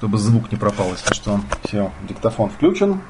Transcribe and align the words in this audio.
чтобы 0.00 0.16
звук 0.16 0.50
не 0.50 0.56
пропал, 0.56 0.92
если 0.92 1.12
что. 1.12 1.40
Все, 1.62 1.90
диктофон 2.08 2.48
включен. 2.48 3.02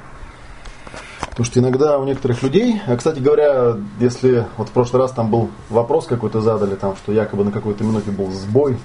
Потому 1.21 1.45
что 1.45 1.61
иногда 1.61 2.01
у 2.01 2.05
некоторых 2.05 2.43
людей, 2.43 2.83
а, 2.85 2.97
кстати 2.97 3.21
говоря, 3.21 3.77
если 4.01 4.45
вот 4.57 4.71
в 4.71 4.73
прошлый 4.73 5.01
раз 5.01 5.13
там 5.13 5.31
был 5.31 5.51
вопрос 5.69 6.07
какой-то 6.07 6.41
задали, 6.41 6.75
там, 6.75 6.97
что 6.97 7.13
якобы 7.13 7.45
на 7.45 7.53
какой-то 7.53 7.85
минуте 7.85 8.11
был 8.11 8.33
сбой 8.33 8.77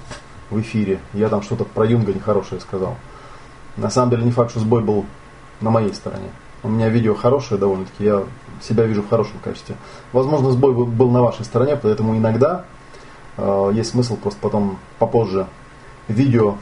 в 0.50 0.60
эфире, 0.60 1.00
я 1.14 1.28
там 1.28 1.42
что-то 1.42 1.64
про 1.64 1.84
Юнга 1.84 2.14
нехорошее 2.14 2.60
сказал. 2.60 2.94
На 3.76 3.90
самом 3.90 4.10
деле 4.10 4.22
не 4.22 4.30
факт, 4.30 4.52
что 4.52 4.60
сбой 4.60 4.84
был 4.84 5.04
на 5.60 5.70
моей 5.70 5.92
стороне. 5.92 6.30
У 6.62 6.68
меня 6.68 6.88
видео 6.88 7.16
хорошее 7.16 7.58
довольно-таки, 7.58 8.04
я 8.04 8.22
себя 8.62 8.86
вижу 8.86 9.02
в 9.02 9.08
хорошем 9.08 9.40
качестве. 9.42 9.74
Возможно, 10.12 10.52
сбой 10.52 10.74
был 10.74 11.10
на 11.10 11.22
вашей 11.22 11.44
стороне, 11.44 11.76
поэтому 11.76 12.16
иногда 12.16 12.66
э, 13.36 13.70
есть 13.74 13.90
смысл 13.90 14.16
просто 14.16 14.38
потом 14.40 14.78
попозже 15.00 15.48
видео 16.06 16.54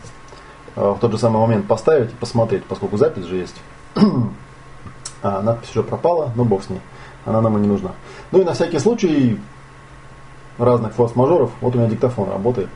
в 0.76 0.98
тот 1.00 1.12
же 1.12 1.18
самый 1.18 1.40
момент 1.40 1.66
поставить 1.66 2.10
и 2.10 2.14
посмотреть, 2.14 2.64
поскольку 2.64 2.96
запись 2.96 3.24
же 3.24 3.36
есть. 3.36 3.56
а, 5.22 5.42
надпись 5.42 5.70
уже 5.70 5.82
пропала, 5.82 6.32
но 6.34 6.44
бог 6.44 6.64
с 6.64 6.70
ней. 6.70 6.80
Она 7.24 7.40
нам 7.40 7.56
и 7.58 7.60
не 7.60 7.68
нужна. 7.68 7.92
Ну 8.32 8.40
и 8.40 8.44
на 8.44 8.52
всякий 8.52 8.78
случай 8.78 9.40
разных 10.58 10.92
форс-мажоров, 10.94 11.52
вот 11.60 11.74
у 11.74 11.78
меня 11.78 11.88
диктофон 11.88 12.30
работает. 12.30 12.68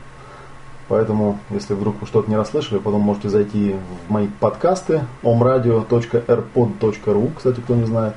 Поэтому, 0.87 1.37
если 1.51 1.75
вдруг 1.75 2.01
вы 2.01 2.07
что-то 2.07 2.27
не 2.29 2.35
расслышали, 2.35 2.79
потом 2.79 3.01
можете 3.01 3.29
зайти 3.29 3.75
в 4.07 4.11
мои 4.11 4.27
подкасты 4.39 5.01
omradio.airpod.ru, 5.21 7.31
кстати, 7.37 7.59
кто 7.59 7.75
не 7.75 7.85
знает. 7.85 8.15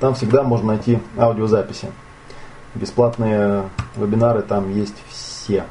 Там 0.00 0.14
всегда 0.14 0.42
можно 0.42 0.68
найти 0.68 0.98
аудиозаписи. 1.16 1.92
Бесплатные 2.74 3.64
вебинары 3.96 4.42
там 4.42 4.74
есть 4.74 4.96
все. 5.08 5.64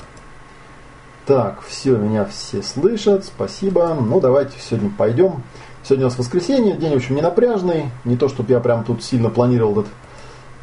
Так, 1.28 1.62
все, 1.68 1.98
меня 1.98 2.24
все 2.24 2.64
слышат, 2.64 3.26
спасибо. 3.26 3.94
Ну, 4.00 4.22
давайте 4.22 4.54
сегодня 4.62 4.90
пойдем. 4.98 5.44
Сегодня 5.84 6.06
у 6.06 6.10
нас 6.10 6.18
воскресенье, 6.18 6.78
день 6.78 6.96
очень 6.96 7.16
ненапряжный. 7.16 7.92
Не 8.06 8.16
то, 8.16 8.30
чтобы 8.30 8.54
я 8.54 8.62
прям 8.62 8.86
тут 8.86 9.04
сильно 9.04 9.30
планировал 9.30 9.82
этот 9.82 9.92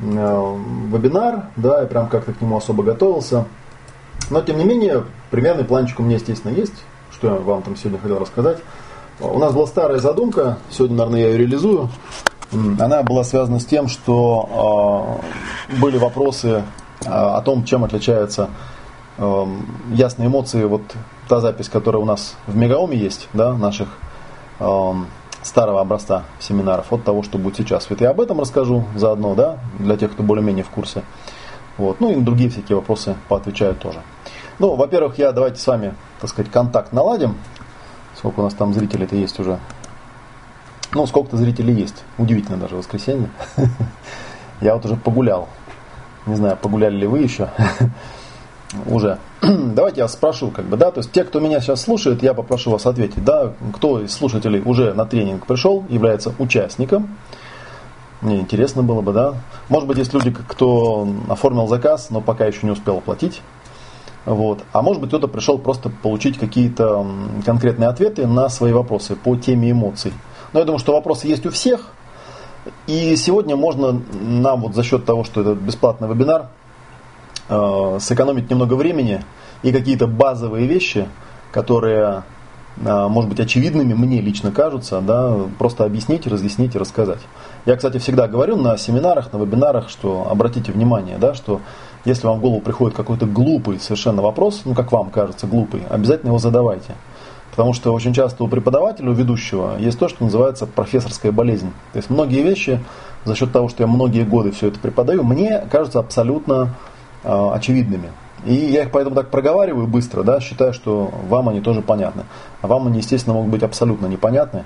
э, 0.01 0.57
вебинар, 0.91 1.51
да, 1.57 1.85
и 1.85 1.87
прям 1.87 2.09
как-то 2.09 2.33
к 2.33 2.41
нему 2.41 2.57
особо 2.57 2.83
готовился. 2.83 3.45
Но, 4.31 4.41
тем 4.41 4.57
не 4.57 4.65
менее, 4.65 5.05
примерный 5.31 5.65
планчик 5.65 6.01
у 6.01 6.03
меня, 6.03 6.17
естественно, 6.17 6.53
есть, 6.53 6.83
что 7.12 7.27
я 7.27 7.35
вам 7.35 7.61
там 7.61 7.77
сегодня 7.77 7.98
хотел 7.98 8.19
рассказать. 8.19 8.57
У 9.20 9.39
нас 9.39 9.53
была 9.53 9.67
старая 9.67 9.98
задумка, 9.98 10.57
сегодня, 10.70 10.97
наверное, 10.97 11.20
я 11.20 11.29
ее 11.29 11.39
реализую. 11.41 11.91
Она 12.81 13.03
была 13.03 13.23
связана 13.25 13.59
с 13.61 13.67
тем, 13.67 13.87
что 13.87 15.20
э, 15.69 15.77
были 15.77 15.98
вопросы 15.98 16.65
э, 17.05 17.11
о 17.11 17.42
том, 17.42 17.65
чем 17.65 17.85
отличаются 17.85 18.48
э, 19.19 19.47
ясные 19.93 20.29
эмоции, 20.29 20.65
вот 20.65 20.83
та 21.29 21.41
запись, 21.41 21.69
которая 21.69 22.03
у 22.03 22.07
нас 22.07 22.37
в 22.47 22.57
Мегаоме 22.57 22.97
есть, 22.97 23.29
да, 23.33 23.55
наших 23.55 23.89
э, 24.61 24.93
старого 25.43 25.81
образца 25.81 26.25
семинаров, 26.39 26.93
от 26.93 27.05
того, 27.05 27.23
что 27.23 27.39
будет 27.39 27.57
сейчас. 27.57 27.89
Вот 27.91 28.01
я 28.01 28.11
об 28.11 28.20
этом 28.20 28.41
расскажу 28.41 28.85
заодно, 28.97 29.35
да, 29.35 29.59
для 29.79 29.97
тех, 29.97 30.12
кто 30.12 30.23
более-менее 30.23 30.65
в 30.65 30.70
курсе. 30.70 31.03
Вот. 31.77 32.01
Ну 32.01 32.11
и 32.11 32.17
на 32.17 32.25
другие 32.25 32.51
всякие 32.51 32.77
вопросы 32.77 33.17
поотвечаю 33.29 33.75
тоже. 33.75 34.01
Ну, 34.59 34.75
во-первых, 34.77 35.19
я 35.19 35.33
давайте 35.33 35.61
с 35.61 35.67
вами, 35.67 35.95
так 36.20 36.31
сказать, 36.31 36.51
контакт 36.51 36.92
наладим. 36.92 37.37
Сколько 38.17 38.41
у 38.41 38.42
нас 38.45 38.55
там 38.55 38.73
зрителей-то 38.73 39.17
есть 39.17 39.39
уже? 39.41 39.59
Ну, 40.92 41.07
сколько-то 41.07 41.37
зрителей 41.37 41.75
есть. 41.75 42.05
Удивительно 42.19 42.57
даже 42.57 42.77
воскресенье. 42.77 43.29
Я 44.61 44.75
вот 44.75 44.85
уже 44.85 44.95
погулял. 44.95 45.48
Не 46.27 46.37
знаю, 46.37 46.57
погуляли 46.57 46.97
ли 46.97 47.07
вы 47.07 47.19
еще. 47.19 47.51
Уже. 48.86 49.19
Давайте 49.42 50.00
я 50.00 50.08
спрошу, 50.08 50.50
как 50.50 50.67
бы, 50.67 50.77
да, 50.77 50.91
то 50.91 51.00
есть 51.00 51.12
те, 51.12 51.25
кто 51.25 51.41
меня 51.41 51.61
сейчас 51.61 51.83
слушает, 51.83 52.22
я 52.22 52.34
попрошу 52.34 52.70
вас 52.70 52.86
ответить, 52.86 53.25
да, 53.25 53.53
кто 53.72 54.00
из 54.00 54.12
слушателей 54.12 54.61
уже 54.64 54.94
на 54.94 55.05
тренинг 55.05 55.47
пришел, 55.47 55.84
является 55.89 56.34
участником. 56.39 57.17
Мне 58.20 58.41
интересно 58.41 58.83
было 58.83 59.02
бы, 59.02 59.12
да. 59.12 59.34
Может 59.69 59.86
быть, 59.86 59.98
есть 59.98 60.14
люди, 60.14 60.30
кто 60.30 61.06
оформил 61.29 61.68
заказ, 61.68 62.08
но 62.11 62.20
пока 62.20 62.46
еще 62.46 62.61
не 62.63 62.70
успел 62.70 62.98
оплатить. 62.98 63.42
Вот. 64.24 64.63
А 64.73 64.80
может 64.80 65.01
быть, 65.02 65.11
кто-то 65.11 65.29
пришел 65.29 65.58
просто 65.58 65.90
получить 65.90 66.39
какие-то 66.39 67.07
конкретные 67.45 67.89
ответы 67.89 68.27
на 68.27 68.48
свои 68.48 68.73
вопросы 68.73 69.17
по 69.17 69.36
теме 69.36 69.70
эмоций. 69.70 70.13
Но 70.52 70.61
я 70.61 70.64
думаю, 70.64 70.79
что 70.79 70.95
вопросы 70.95 71.27
есть 71.27 71.45
у 71.45 71.51
всех. 71.51 71.90
И 72.86 73.14
сегодня 73.17 73.57
можно 73.57 74.01
нам 74.23 74.63
вот 74.63 74.74
за 74.74 74.83
счет 74.83 75.05
того, 75.05 75.24
что 75.24 75.42
это 75.42 75.55
бесплатный 75.55 76.08
вебинар, 76.08 76.48
э, 77.49 77.99
сэкономить 78.01 78.51
немного 78.51 78.75
времени 78.75 79.23
и 79.63 79.73
какие-то 79.73 80.07
базовые 80.07 80.67
вещи, 80.67 81.09
которые, 81.53 82.25
э, 82.85 83.09
может 83.09 83.31
быть, 83.31 83.41
очевидными 83.41 83.95
мне 83.95 84.21
лично 84.21 84.51
кажутся, 84.51 85.01
да, 85.01 85.37
просто 85.59 85.85
объяснить, 85.85 86.27
разъяснить 86.27 86.75
и 86.75 86.79
рассказать. 86.79 87.21
Я, 87.67 87.77
кстати, 87.77 87.99
всегда 87.99 88.29
говорю 88.29 88.57
на 88.57 88.77
семинарах, 88.77 89.33
на 89.33 89.39
вебинарах, 89.39 89.89
что 89.89 90.27
обратите 90.31 90.73
внимание, 90.73 91.17
да, 91.19 91.35
что 91.35 91.61
если 92.05 92.27
вам 92.27 92.39
в 92.39 92.41
голову 92.43 92.61
приходит 92.61 92.97
какой-то 92.97 93.27
глупый 93.27 93.81
совершенно 93.81 94.21
вопрос, 94.21 94.63
ну, 94.65 94.75
как 94.75 94.93
вам 94.93 95.11
кажется, 95.11 95.47
глупый, 95.47 95.83
обязательно 95.89 96.29
его 96.29 96.39
задавайте. 96.39 96.95
Потому 97.51 97.73
что 97.73 97.95
очень 97.95 98.13
часто 98.13 98.43
у 98.43 98.49
преподавателя, 98.49 99.11
у 99.11 99.13
ведущего, 99.13 99.79
есть 99.79 99.99
то, 99.99 100.09
что 100.09 100.25
называется 100.25 100.67
профессорская 100.67 101.31
болезнь. 101.31 101.71
То 101.93 101.99
есть 101.99 102.11
многие 102.11 102.43
вещи, 102.43 102.85
за 103.25 103.37
счет 103.37 103.53
того, 103.53 103.69
что 103.69 103.85
я 103.85 103.87
многие 103.87 104.25
годы 104.25 104.51
все 104.51 104.69
это 104.69 104.81
преподаю, 104.81 105.23
мне 105.23 105.65
кажутся 105.71 106.01
абсолютно 106.01 106.75
очевидными. 107.24 108.11
И 108.45 108.52
я 108.55 108.83
их 108.83 108.90
поэтому 108.90 109.17
так 109.17 109.30
проговариваю 109.30 109.86
быстро, 109.86 110.23
да, 110.23 110.40
считаю, 110.40 110.74
что 110.74 111.11
вам 111.29 111.48
они 111.48 111.61
тоже 111.61 111.80
понятны. 111.80 112.24
А 112.61 112.67
вам 112.67 112.86
они, 112.86 112.98
естественно, 112.98 113.35
могут 113.35 113.51
быть 113.51 113.62
абсолютно 113.62 114.07
непонятны. 114.07 114.64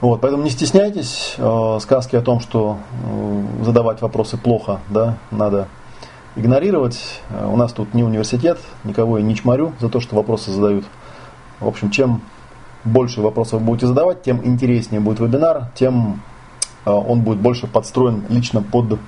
Вот, 0.00 0.22
поэтому 0.22 0.42
не 0.42 0.50
стесняйтесь 0.50 1.34
э, 1.36 1.78
сказки 1.82 2.16
о 2.16 2.22
том, 2.22 2.40
что 2.40 2.78
э, 3.04 3.64
задавать 3.64 4.00
вопросы 4.00 4.38
плохо, 4.38 4.80
да, 4.88 5.18
надо 5.30 5.68
игнорировать. 6.36 6.98
Э, 7.28 7.46
у 7.46 7.56
нас 7.56 7.74
тут 7.74 7.92
не 7.92 8.02
университет, 8.02 8.58
никого 8.84 9.18
я 9.18 9.24
не 9.24 9.36
чморю 9.36 9.74
за 9.78 9.90
то, 9.90 10.00
что 10.00 10.16
вопросы 10.16 10.50
задают. 10.52 10.86
В 11.60 11.68
общем, 11.68 11.90
чем 11.90 12.22
больше 12.84 13.20
вопросов 13.20 13.60
будете 13.60 13.88
задавать, 13.88 14.22
тем 14.22 14.42
интереснее 14.42 15.02
будет 15.02 15.20
вебинар, 15.20 15.66
тем 15.74 16.22
э, 16.86 16.90
он 16.90 17.20
будет 17.20 17.40
больше 17.40 17.66
подстроен 17.66 18.24
лично 18.30 18.62
под 18.62 18.98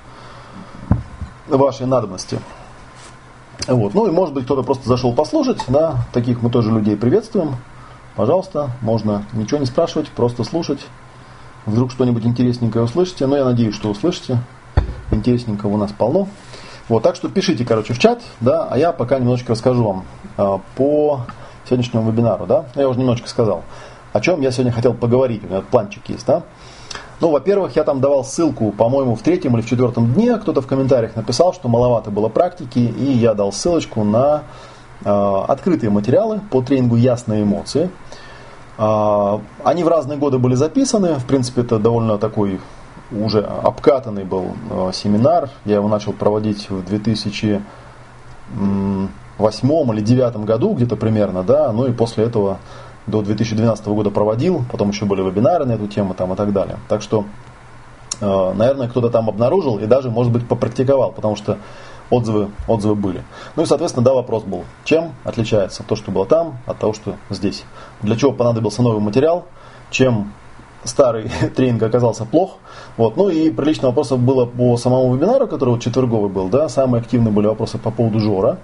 ваши 1.48 1.86
надобности. 1.86 2.38
Вот. 3.66 3.94
Ну 3.94 4.06
и 4.06 4.10
может 4.10 4.34
быть 4.34 4.44
кто-то 4.44 4.62
просто 4.62 4.88
зашел 4.88 5.12
послушать, 5.12 5.62
да, 5.68 5.96
таких 6.12 6.42
мы 6.42 6.50
тоже 6.50 6.70
людей 6.72 6.96
приветствуем. 6.96 7.56
Пожалуйста, 8.16 8.70
можно 8.80 9.24
ничего 9.32 9.58
не 9.58 9.66
спрашивать, 9.66 10.08
просто 10.10 10.44
слушать. 10.44 10.80
Вдруг 11.64 11.92
что-нибудь 11.92 12.26
интересненькое 12.26 12.84
услышите, 12.84 13.26
но 13.26 13.36
я 13.36 13.44
надеюсь, 13.44 13.74
что 13.74 13.90
услышите. 13.90 14.38
Интересненького 15.10 15.74
у 15.74 15.76
нас 15.76 15.92
полно. 15.92 16.28
Вот, 16.88 17.02
так 17.02 17.14
что 17.14 17.28
пишите, 17.28 17.64
короче, 17.64 17.94
в 17.94 17.98
чат, 17.98 18.20
да, 18.40 18.66
а 18.68 18.76
я 18.76 18.92
пока 18.92 19.18
немножечко 19.18 19.52
расскажу 19.52 19.84
вам 19.84 20.04
э, 20.36 20.58
по 20.76 21.20
сегодняшнему 21.64 22.10
вебинару, 22.10 22.46
да. 22.46 22.66
Я 22.74 22.88
уже 22.88 22.98
немножечко 22.98 23.28
сказал, 23.28 23.62
о 24.12 24.20
чем 24.20 24.40
я 24.40 24.50
сегодня 24.50 24.72
хотел 24.72 24.92
поговорить. 24.92 25.44
У 25.44 25.46
меня 25.46 25.60
планчик 25.62 26.02
есть, 26.08 26.26
да. 26.26 26.42
Ну, 27.22 27.30
во-первых, 27.30 27.76
я 27.76 27.84
там 27.84 28.00
давал 28.00 28.24
ссылку, 28.24 28.72
по-моему, 28.72 29.14
в 29.14 29.22
третьем 29.22 29.54
или 29.54 29.62
в 29.62 29.68
четвертом 29.68 30.12
дне. 30.12 30.36
Кто-то 30.38 30.60
в 30.60 30.66
комментариях 30.66 31.14
написал, 31.14 31.52
что 31.54 31.68
маловато 31.68 32.10
было 32.10 32.28
практики, 32.28 32.80
и 32.80 33.12
я 33.12 33.32
дал 33.34 33.52
ссылочку 33.52 34.02
на 34.02 34.42
э, 35.04 35.08
открытые 35.46 35.90
материалы 35.90 36.40
по 36.50 36.62
тренингу 36.62 36.96
«Ясные 36.96 37.44
эмоции». 37.44 37.90
Э, 38.76 39.38
они 39.62 39.84
в 39.84 39.88
разные 39.88 40.18
годы 40.18 40.38
были 40.38 40.56
записаны. 40.56 41.14
В 41.14 41.24
принципе, 41.24 41.60
это 41.60 41.78
довольно 41.78 42.18
такой 42.18 42.58
уже 43.12 43.42
обкатанный 43.42 44.24
был 44.24 44.56
э, 44.70 44.90
семинар. 44.92 45.48
Я 45.64 45.76
его 45.76 45.86
начал 45.86 46.12
проводить 46.12 46.70
в 46.70 46.84
2008 46.84 47.62
или 48.58 50.00
2009 50.00 50.36
году 50.38 50.74
где-то 50.74 50.96
примерно, 50.96 51.44
да, 51.44 51.70
ну 51.70 51.86
и 51.86 51.92
после 51.92 52.24
этого 52.24 52.58
до 53.06 53.22
2012 53.22 53.86
года 53.86 54.10
проводил, 54.10 54.64
потом 54.70 54.90
еще 54.90 55.04
были 55.04 55.22
вебинары 55.22 55.64
на 55.64 55.72
эту 55.72 55.86
тему 55.88 56.14
там 56.14 56.32
и 56.32 56.36
так 56.36 56.52
далее. 56.52 56.78
Так 56.88 57.02
что, 57.02 57.24
э, 58.20 58.52
наверное, 58.54 58.88
кто-то 58.88 59.10
там 59.10 59.28
обнаружил 59.28 59.78
и 59.78 59.86
даже, 59.86 60.10
может 60.10 60.32
быть, 60.32 60.46
попрактиковал, 60.46 61.12
потому 61.12 61.36
что 61.36 61.58
отзывы, 62.10 62.50
отзывы 62.68 62.94
были. 62.94 63.22
Ну 63.56 63.62
и, 63.62 63.66
соответственно, 63.66 64.04
да, 64.04 64.14
вопрос 64.14 64.44
был, 64.44 64.64
чем 64.84 65.12
отличается 65.24 65.82
то, 65.82 65.96
что 65.96 66.10
было 66.10 66.26
там, 66.26 66.58
от 66.66 66.78
того, 66.78 66.92
что 66.92 67.16
здесь. 67.30 67.64
Для 68.02 68.16
чего 68.16 68.32
понадобился 68.32 68.82
новый 68.82 69.00
материал, 69.00 69.46
чем 69.90 70.32
старый 70.84 71.30
тренинг 71.56 71.82
оказался 71.82 72.24
плох. 72.24 72.58
Вот. 72.96 73.16
Ну 73.16 73.28
и 73.28 73.50
прилично 73.50 73.88
вопросов 73.88 74.20
было 74.20 74.46
по 74.46 74.76
самому 74.76 75.14
вебинару, 75.14 75.46
который 75.46 75.70
вот 75.70 75.80
четверговый 75.80 76.30
был. 76.30 76.48
Да, 76.48 76.68
самые 76.68 77.00
активные 77.00 77.32
были 77.32 77.46
вопросы 77.46 77.78
по 77.78 77.90
поводу 77.90 78.20
жора. 78.20 78.58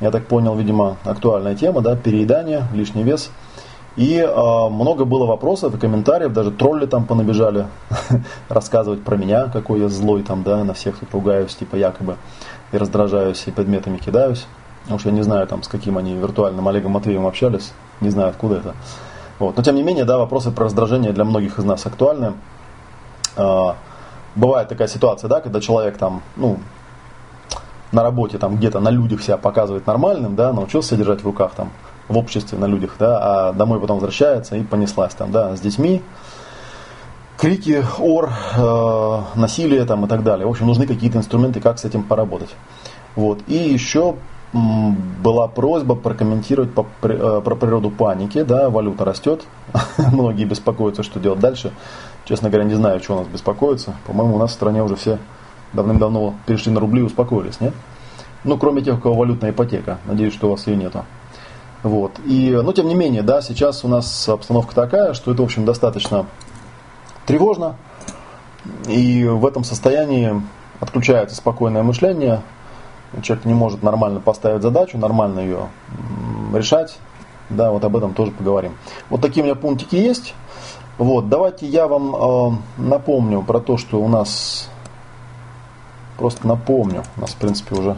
Я 0.00 0.10
так 0.10 0.26
понял, 0.26 0.54
видимо, 0.54 0.96
актуальная 1.04 1.56
тема, 1.56 1.80
да, 1.80 1.96
переедание, 1.96 2.64
лишний 2.72 3.02
вес. 3.02 3.30
И 3.98 4.16
э, 4.16 4.68
много 4.70 5.04
было 5.04 5.26
вопросов 5.26 5.74
и 5.74 5.78
комментариев, 5.78 6.32
даже 6.32 6.52
тролли 6.52 6.86
там 6.86 7.04
понабежали 7.04 7.66
рассказывать 8.48 9.02
про 9.02 9.16
меня, 9.16 9.46
какой 9.52 9.80
я 9.80 9.88
злой 9.88 10.22
там, 10.22 10.44
да, 10.44 10.62
на 10.62 10.72
всех 10.72 11.00
тут 11.00 11.12
ругаюсь, 11.12 11.56
типа 11.56 11.74
якобы, 11.74 12.14
и 12.70 12.78
раздражаюсь, 12.78 13.42
и 13.46 13.50
предметами 13.50 13.96
кидаюсь. 13.96 14.46
Потому 14.82 15.00
что 15.00 15.08
я 15.08 15.16
не 15.16 15.22
знаю, 15.22 15.48
там, 15.48 15.64
с 15.64 15.68
каким 15.68 15.98
они 15.98 16.14
виртуальным 16.14 16.68
Олегом 16.68 16.92
Матвеевым 16.92 17.26
общались, 17.26 17.72
не 18.00 18.10
знаю, 18.10 18.28
откуда 18.28 18.58
это. 18.58 18.74
Вот. 19.40 19.56
Но 19.56 19.64
тем 19.64 19.74
не 19.74 19.82
менее, 19.82 20.04
да, 20.04 20.16
вопросы 20.16 20.52
про 20.52 20.66
раздражение 20.66 21.12
для 21.12 21.24
многих 21.24 21.58
из 21.58 21.64
нас 21.64 21.84
актуальны. 21.84 22.34
А, 23.36 23.74
бывает 24.36 24.68
такая 24.68 24.86
ситуация, 24.86 25.26
да, 25.26 25.40
когда 25.40 25.60
человек 25.60 25.98
там, 25.98 26.22
ну, 26.36 26.58
на 27.90 28.04
работе 28.04 28.38
там 28.38 28.58
где-то 28.58 28.78
на 28.78 28.90
людях 28.90 29.22
себя 29.22 29.38
показывает 29.38 29.88
нормальным, 29.88 30.36
да, 30.36 30.52
научился 30.52 30.94
держать 30.94 31.22
в 31.22 31.24
руках 31.24 31.50
там 31.56 31.70
в 32.08 32.16
обществе 32.16 32.58
на 32.58 32.66
людях, 32.66 32.96
да, 32.98 33.18
а 33.20 33.52
домой 33.52 33.80
потом 33.80 33.96
возвращается 33.96 34.56
и 34.56 34.62
понеслась 34.62 35.14
там, 35.14 35.30
да, 35.30 35.56
с 35.56 35.60
детьми, 35.60 36.02
крики, 37.36 37.84
ор, 37.98 38.30
э, 38.56 39.20
насилие 39.34 39.84
там 39.84 40.04
и 40.04 40.08
так 40.08 40.22
далее. 40.22 40.46
В 40.46 40.50
общем, 40.50 40.66
нужны 40.66 40.86
какие-то 40.86 41.18
инструменты, 41.18 41.60
как 41.60 41.78
с 41.78 41.84
этим 41.84 42.02
поработать. 42.02 42.54
Вот. 43.14 43.40
И 43.46 43.54
еще 43.54 44.16
была 44.52 45.46
просьба 45.46 45.94
прокомментировать 45.94 46.72
по, 46.72 46.86
э, 47.02 47.40
про 47.44 47.54
природу 47.54 47.90
паники. 47.90 48.42
Да, 48.42 48.70
валюта 48.70 49.04
растет, 49.04 49.44
многие 49.98 50.44
беспокоятся, 50.44 51.02
что 51.02 51.20
делать 51.20 51.40
дальше. 51.40 51.72
Честно 52.24 52.48
говоря, 52.48 52.64
не 52.66 52.74
знаю, 52.74 53.00
что 53.00 53.14
у 53.14 53.18
нас 53.18 53.28
беспокоится. 53.28 53.94
По-моему, 54.06 54.36
у 54.36 54.38
нас 54.38 54.50
в 54.50 54.54
стране 54.54 54.82
уже 54.82 54.96
все 54.96 55.18
давным-давно 55.72 56.34
перешли 56.46 56.72
на 56.72 56.80
рубли 56.80 57.00
и 57.00 57.04
успокоились, 57.04 57.60
нет? 57.60 57.74
Ну, 58.44 58.56
кроме 58.56 58.82
тех, 58.82 58.98
у 58.98 59.00
кого 59.00 59.16
валютная 59.16 59.50
ипотека. 59.50 59.98
Надеюсь, 60.06 60.32
что 60.32 60.46
у 60.48 60.50
вас 60.52 60.66
ее 60.66 60.76
нету. 60.76 61.04
Вот. 61.82 62.12
И, 62.26 62.50
но 62.50 62.72
тем 62.72 62.88
не 62.88 62.94
менее, 62.94 63.22
да, 63.22 63.40
сейчас 63.40 63.84
у 63.84 63.88
нас 63.88 64.28
обстановка 64.28 64.74
такая, 64.74 65.14
что 65.14 65.32
это, 65.32 65.42
в 65.42 65.44
общем, 65.44 65.64
достаточно 65.64 66.26
тревожно. 67.26 67.76
И 68.88 69.24
в 69.24 69.46
этом 69.46 69.64
состоянии 69.64 70.42
отключается 70.80 71.36
спокойное 71.36 71.82
мышление. 71.82 72.42
Человек 73.22 73.44
не 73.44 73.54
может 73.54 73.82
нормально 73.82 74.20
поставить 74.20 74.62
задачу, 74.62 74.98
нормально 74.98 75.40
ее 75.40 75.68
решать. 76.52 76.98
Да, 77.48 77.70
вот 77.70 77.84
об 77.84 77.96
этом 77.96 78.12
тоже 78.12 78.32
поговорим. 78.32 78.76
Вот 79.08 79.22
такие 79.22 79.42
у 79.42 79.46
меня 79.46 79.54
пунктики 79.54 79.96
есть. 79.96 80.34
Вот, 80.98 81.28
давайте 81.28 81.66
я 81.66 81.86
вам 81.86 82.14
э, 82.14 82.58
напомню 82.78 83.42
про 83.42 83.60
то, 83.60 83.76
что 83.78 84.00
у 84.00 84.08
нас 84.08 84.68
просто 86.18 86.46
напомню. 86.46 87.04
У 87.16 87.20
нас, 87.20 87.30
в 87.30 87.36
принципе, 87.36 87.76
уже 87.76 87.96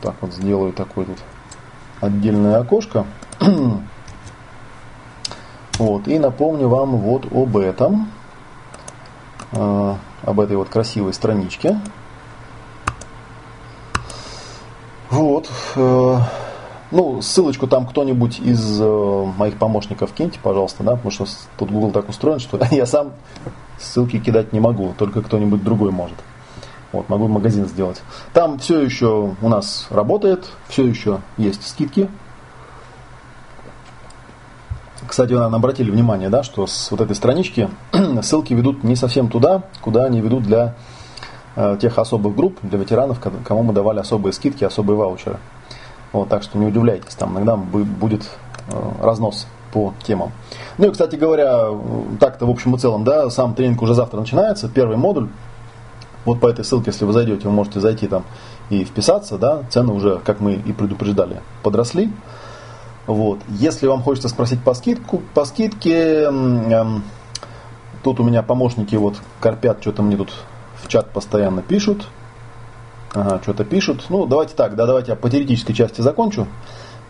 так 0.00 0.14
вот 0.20 0.32
сделаю 0.32 0.72
такой 0.72 1.04
тут 1.06 1.18
отдельное 2.04 2.60
окошко. 2.60 3.04
вот, 5.78 6.08
и 6.08 6.18
напомню 6.18 6.68
вам 6.68 6.96
вот 6.96 7.26
об 7.32 7.56
этом, 7.56 8.08
э, 9.52 9.94
об 10.22 10.40
этой 10.40 10.56
вот 10.56 10.68
красивой 10.68 11.12
страничке. 11.12 11.78
Вот. 15.10 15.48
Э, 15.76 16.18
ну, 16.90 17.22
ссылочку 17.22 17.66
там 17.66 17.86
кто-нибудь 17.86 18.38
из 18.40 18.80
э, 18.80 19.32
моих 19.36 19.58
помощников 19.58 20.12
киньте, 20.12 20.38
пожалуйста, 20.42 20.82
да, 20.84 20.92
потому 20.92 21.10
что 21.10 21.26
тут 21.56 21.70
Google 21.70 21.90
так 21.90 22.08
устроен, 22.08 22.38
что 22.38 22.60
я 22.70 22.86
сам 22.86 23.12
ссылки 23.78 24.18
кидать 24.18 24.52
не 24.52 24.60
могу, 24.60 24.94
только 24.96 25.22
кто-нибудь 25.22 25.62
другой 25.62 25.90
может. 25.90 26.16
Вот, 26.94 27.08
могу 27.08 27.26
магазин 27.26 27.66
сделать. 27.66 28.00
Там 28.32 28.60
все 28.60 28.80
еще 28.80 29.34
у 29.42 29.48
нас 29.48 29.88
работает, 29.90 30.44
все 30.68 30.86
еще 30.86 31.18
есть 31.36 31.66
скидки. 31.66 32.08
Кстати, 35.04 35.32
вы, 35.32 35.38
наверное, 35.38 35.58
обратили 35.58 35.90
внимание, 35.90 36.28
да, 36.28 36.44
что 36.44 36.68
с 36.68 36.92
вот 36.92 37.00
этой 37.00 37.16
странички 37.16 37.68
ссылки 38.22 38.54
ведут 38.54 38.84
не 38.84 38.94
совсем 38.94 39.28
туда, 39.28 39.64
куда 39.80 40.04
они 40.04 40.20
ведут 40.20 40.44
для 40.44 40.76
э, 41.56 41.76
тех 41.80 41.98
особых 41.98 42.36
групп, 42.36 42.60
для 42.62 42.78
ветеранов, 42.78 43.18
кому 43.44 43.64
мы 43.64 43.72
давали 43.72 43.98
особые 43.98 44.32
скидки, 44.32 44.62
особые 44.62 44.96
ваучеры. 44.96 45.38
Вот, 46.12 46.28
так 46.28 46.44
что 46.44 46.58
не 46.58 46.66
удивляйтесь, 46.66 47.16
там 47.16 47.32
иногда 47.32 47.56
будет 47.56 48.22
э, 48.68 48.80
разнос 49.02 49.48
по 49.72 49.92
темам. 50.04 50.30
Ну 50.78 50.86
и, 50.86 50.92
кстати 50.92 51.16
говоря, 51.16 51.70
так-то 52.20 52.46
в 52.46 52.50
общем 52.50 52.76
и 52.76 52.78
целом, 52.78 53.02
да, 53.02 53.30
сам 53.30 53.56
тренинг 53.56 53.82
уже 53.82 53.94
завтра 53.94 54.20
начинается, 54.20 54.68
первый 54.68 54.96
модуль. 54.96 55.28
Вот 56.24 56.40
по 56.40 56.46
этой 56.46 56.64
ссылке, 56.64 56.90
если 56.90 57.04
вы 57.04 57.12
зайдете, 57.12 57.48
вы 57.48 57.52
можете 57.52 57.80
зайти 57.80 58.06
там 58.06 58.24
и 58.70 58.84
вписаться, 58.84 59.36
да, 59.36 59.62
цены 59.70 59.92
уже, 59.92 60.20
как 60.24 60.40
мы 60.40 60.54
и 60.54 60.72
предупреждали, 60.72 61.42
подросли. 61.62 62.10
Вот. 63.06 63.40
Если 63.48 63.86
вам 63.86 64.02
хочется 64.02 64.28
спросить 64.28 64.62
по, 64.62 64.72
скидку, 64.74 65.20
по 65.34 65.44
скидке, 65.44 66.22
эм, 66.22 67.02
тут 68.02 68.20
у 68.20 68.24
меня 68.24 68.42
помощники 68.42 68.96
вот 68.96 69.16
корпят, 69.40 69.78
что-то 69.82 70.02
мне 70.02 70.16
тут 70.16 70.32
в 70.82 70.88
чат 70.88 71.10
постоянно 71.10 71.62
пишут. 71.62 72.08
Ага, 73.12 73.40
что-то 73.42 73.64
пишут. 73.64 74.06
Ну, 74.08 74.26
давайте 74.26 74.54
так, 74.54 74.74
да, 74.74 74.86
давайте 74.86 75.12
я 75.12 75.16
по 75.16 75.28
теоретической 75.28 75.74
части 75.74 76.00
закончу. 76.00 76.46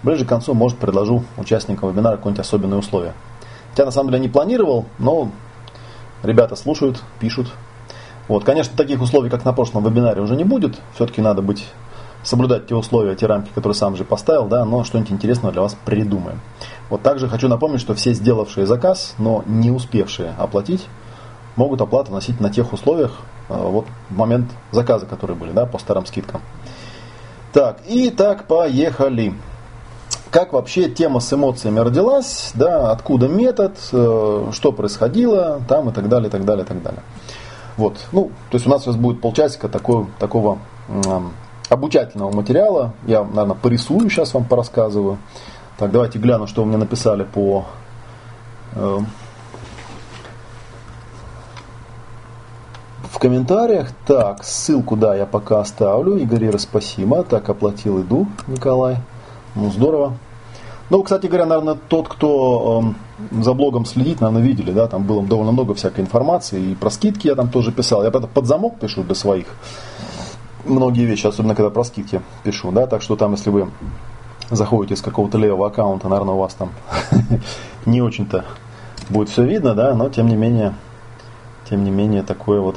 Ближе 0.03 0.27
к 0.27 0.29
концу, 0.29 0.53
может, 0.53 0.79
предложу 0.79 1.25
участникам 1.39 1.91
вебинара 1.91 2.17
какое-нибудь 2.17 2.45
особенное 2.45 2.79
условие. 2.79 3.15
Я 3.77 3.87
на 3.87 3.91
самом 3.91 4.11
деле 4.11 4.21
не 4.21 4.29
планировал, 4.29 4.87
но 4.99 5.31
ребята 6.23 6.57
слушают, 6.57 7.03
пишут, 7.21 7.53
вот, 8.29 8.45
конечно, 8.45 8.77
таких 8.77 9.03
условий, 9.03 9.31
как 9.31 9.45
на 9.45 9.53
прошлом 9.53 9.85
вебинаре, 9.85 10.23
уже 10.23 10.37
не 10.37 10.45
будет. 10.45 10.81
Все-таки 10.95 11.21
надо 11.21 11.43
быть, 11.43 11.67
соблюдать 12.23 12.67
те 12.67 12.75
условия, 12.75 13.15
те 13.15 13.27
рамки, 13.27 13.51
которые 13.55 13.75
сам 13.75 13.97
же 13.97 14.05
поставил, 14.05 14.47
да, 14.47 14.65
но 14.65 14.83
что-нибудь 14.83 15.13
интересного 15.13 15.53
для 15.53 15.63
вас 15.63 15.77
придумаем. 15.85 16.41
Вот 16.89 17.03
также 17.03 17.29
хочу 17.29 17.49
напомнить, 17.49 17.81
что 17.81 17.95
все 17.95 18.13
сделавшие 18.13 18.67
заказ, 18.67 19.15
но 19.19 19.45
не 19.47 19.71
успевшие 19.71 20.35
оплатить, 20.39 20.87
могут 21.57 21.81
оплату 21.81 22.11
вносить 22.11 22.41
на 22.41 22.51
тех 22.51 22.73
условиях, 22.73 23.21
э, 23.49 23.55
вот 23.55 23.87
в 24.11 24.17
момент 24.17 24.51
заказа, 24.73 25.07
которые 25.07 25.37
были, 25.37 25.53
да, 25.53 25.67
по 25.67 25.79
старым 25.79 26.07
скидкам. 26.07 26.41
Так, 27.53 27.81
и 27.87 28.11
так 28.11 28.47
поехали. 28.47 29.35
Как 30.31 30.53
вообще 30.53 30.91
тема 30.91 31.21
с 31.21 31.33
эмоциями 31.33 31.79
родилась, 31.79 32.51
да, 32.55 32.91
откуда 32.91 33.29
метод, 33.29 33.77
э, 33.93 34.51
что 34.53 34.73
происходило, 34.73 35.61
там 35.69 35.91
и 35.91 35.93
так 35.93 36.09
далее, 36.09 36.29
и 36.29 36.31
так 36.31 36.45
далее, 36.45 36.65
и 36.65 36.67
так 36.67 36.83
далее. 36.83 37.03
Вот. 37.77 37.99
Ну, 38.13 38.31
то 38.51 38.57
есть 38.57 38.67
у 38.67 38.71
нас 38.71 38.83
сейчас 38.83 38.97
будет 38.97 39.21
полчасика 39.21 39.69
такого, 39.69 40.07
такого 40.19 40.59
э, 40.89 41.21
обучательного 41.69 42.33
материала. 42.33 42.93
Я, 43.07 43.25
наверное, 43.25 43.57
порисую 43.57 44.09
сейчас 44.11 44.35
вам 44.35 44.45
порассказываю. 44.45 45.19
Так, 45.77 45.91
давайте 45.91 46.19
гляну, 46.19 46.47
что 46.47 46.63
вы 46.63 46.69
мне 46.69 46.77
написали 46.77 47.25
по 47.25 47.65
э, 48.75 48.99
в 53.11 53.19
комментариях. 53.19 53.91
Так, 54.07 54.45
ссылку, 54.45 54.97
да, 54.97 55.17
я 55.17 55.27
пока 55.27 55.61
оставлю. 55.61 56.17
Игорь, 56.17 56.57
спасибо. 56.59 57.25
Так, 57.25 57.49
оплатил, 57.49 58.01
иду, 58.03 58.29
Николай. 58.47 58.99
Ну, 59.57 59.71
здорово. 59.71 60.15
Ну, 60.91 61.03
кстати 61.03 61.27
говоря, 61.27 61.47
наверное, 61.47 61.79
тот, 61.89 62.09
кто 62.09 62.85
э, 62.85 63.04
за 63.31 63.55
блогом 63.55 63.85
следит, 63.87 64.21
наверное, 64.21 64.47
видели, 64.47 64.73
да, 64.73 64.87
там 64.87 65.05
было 65.05 65.23
довольно 65.23 65.53
много 65.53 65.75
всякой 65.75 66.01
информации, 66.01 66.73
и 66.73 66.75
про 66.75 66.91
скидки 66.91 67.29
я 67.29 67.35
там 67.35 67.49
тоже 67.49 67.73
писал. 67.73 68.03
Я 68.03 68.11
под 68.11 68.47
замок 68.47 68.79
пишу 68.79 69.03
для 69.03 69.15
своих 69.15 69.47
многие 70.65 71.05
вещи, 71.05 71.27
особенно 71.27 71.55
когда 71.55 71.71
про 71.71 71.85
скидки 71.85 72.23
пишу, 72.43 72.73
да, 72.73 72.87
так 72.87 73.03
что 73.03 73.17
там, 73.17 73.33
если 73.33 73.51
вы 73.51 73.69
заходите 74.51 74.97
с 74.97 75.03
какого-то 75.03 75.39
левого 75.39 75.69
аккаунта, 75.69 76.09
наверное, 76.09 76.35
у 76.35 76.39
вас 76.39 76.55
там 76.55 76.71
не 77.87 78.03
очень-то 78.03 78.45
будет 79.09 79.29
все 79.29 79.45
видно, 79.45 79.75
да, 79.75 79.95
но 79.95 80.09
тем 80.09 80.29
не 80.29 80.37
менее, 80.37 80.75
тем 81.69 81.85
не 81.85 81.91
менее, 81.91 82.23
такое 82.23 82.61
вот 82.61 82.77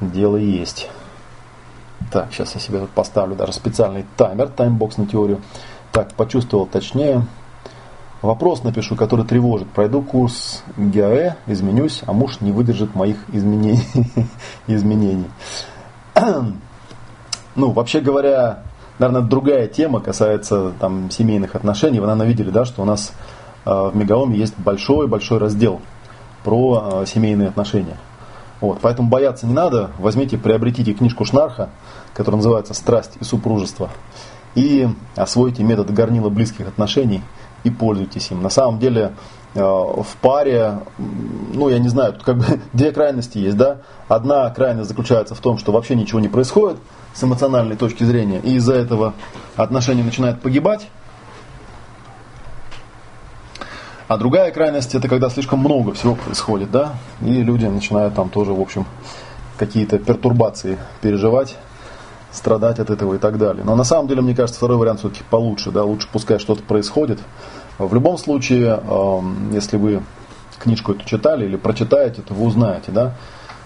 дело 0.00 0.36
есть. 0.36 0.88
Так, 2.10 2.32
сейчас 2.32 2.54
я 2.54 2.60
себе 2.60 2.80
тут 2.80 2.90
поставлю 2.90 3.36
даже 3.36 3.52
специальный 3.52 4.04
таймер, 4.16 4.48
таймбокс 4.48 4.96
на 4.96 5.06
теорию. 5.06 5.40
Так, 5.92 6.14
почувствовал 6.14 6.66
точнее. 6.66 7.26
Вопрос 8.22 8.64
напишу, 8.64 8.96
который 8.96 9.24
тревожит. 9.24 9.68
Пройду 9.70 10.02
курс 10.02 10.62
ГАЭ, 10.76 11.36
изменюсь, 11.46 12.02
а 12.06 12.12
муж 12.12 12.40
не 12.40 12.52
выдержит 12.52 12.94
моих 12.94 13.16
изменений. 13.32 13.82
изменений. 14.66 15.30
ну, 17.56 17.70
вообще 17.70 18.00
говоря, 18.00 18.62
наверное, 18.98 19.22
другая 19.22 19.68
тема 19.68 20.00
касается 20.00 20.72
там, 20.78 21.10
семейных 21.10 21.54
отношений. 21.54 21.98
Вы, 21.98 22.06
наверное, 22.06 22.26
видели, 22.26 22.50
да, 22.50 22.66
что 22.66 22.82
у 22.82 22.84
нас 22.84 23.12
э, 23.64 23.70
в 23.70 23.96
Мегаоме 23.96 24.36
есть 24.36 24.58
большой-большой 24.58 25.38
раздел 25.38 25.80
про 26.44 27.02
э, 27.02 27.06
семейные 27.06 27.48
отношения. 27.48 27.96
Вот, 28.60 28.80
поэтому 28.82 29.08
бояться 29.08 29.46
не 29.46 29.54
надо. 29.54 29.92
Возьмите, 29.98 30.36
приобретите 30.36 30.92
книжку 30.92 31.24
Шнарха, 31.24 31.70
которая 32.12 32.36
называется 32.36 32.74
«Страсть 32.74 33.12
и 33.18 33.24
супружество» 33.24 33.88
и 34.54 34.88
освойте 35.16 35.62
метод 35.62 35.92
горнила 35.92 36.28
близких 36.28 36.68
отношений 36.68 37.22
и 37.64 37.70
пользуйтесь 37.70 38.30
им. 38.30 38.42
На 38.42 38.50
самом 38.50 38.78
деле 38.78 39.12
э, 39.54 39.60
в 39.60 40.16
паре, 40.20 40.80
ну 40.98 41.68
я 41.68 41.78
не 41.78 41.88
знаю, 41.88 42.14
тут 42.14 42.22
как 42.22 42.38
бы 42.38 42.44
две 42.72 42.92
крайности 42.92 43.38
есть, 43.38 43.56
да. 43.56 43.78
Одна 44.08 44.48
крайность 44.50 44.88
заключается 44.88 45.34
в 45.34 45.40
том, 45.40 45.58
что 45.58 45.72
вообще 45.72 45.94
ничего 45.94 46.20
не 46.20 46.28
происходит 46.28 46.78
с 47.14 47.22
эмоциональной 47.22 47.76
точки 47.76 48.04
зрения, 48.04 48.40
и 48.40 48.54
из-за 48.54 48.74
этого 48.74 49.14
отношения 49.56 50.02
начинают 50.02 50.40
погибать. 50.40 50.88
А 54.08 54.16
другая 54.16 54.50
крайность 54.50 54.94
это 54.96 55.08
когда 55.08 55.30
слишком 55.30 55.60
много 55.60 55.94
всего 55.94 56.16
происходит, 56.16 56.70
да, 56.72 56.94
и 57.20 57.42
люди 57.44 57.66
начинают 57.66 58.14
там 58.14 58.28
тоже, 58.28 58.52
в 58.52 58.60
общем, 58.60 58.84
какие-то 59.56 59.98
пертурбации 59.98 60.78
переживать 61.00 61.56
страдать 62.32 62.78
от 62.78 62.90
этого 62.90 63.14
и 63.14 63.18
так 63.18 63.38
далее. 63.38 63.64
Но 63.64 63.74
на 63.76 63.84
самом 63.84 64.08
деле, 64.08 64.22
мне 64.22 64.34
кажется, 64.34 64.58
второй 64.58 64.76
вариант 64.76 65.00
все-таки 65.00 65.22
получше, 65.28 65.70
да, 65.70 65.84
лучше 65.84 66.08
пускай 66.12 66.38
что-то 66.38 66.62
происходит, 66.62 67.18
В 67.80 67.94
любом 67.94 68.18
случае, 68.18 68.78
если 69.52 69.78
вы 69.78 70.02
книжку 70.58 70.92
эту 70.92 71.06
читали 71.06 71.46
или 71.46 71.56
прочитаете, 71.56 72.20
то 72.20 72.34
вы 72.34 72.44
узнаете, 72.44 72.92
да, 72.92 73.14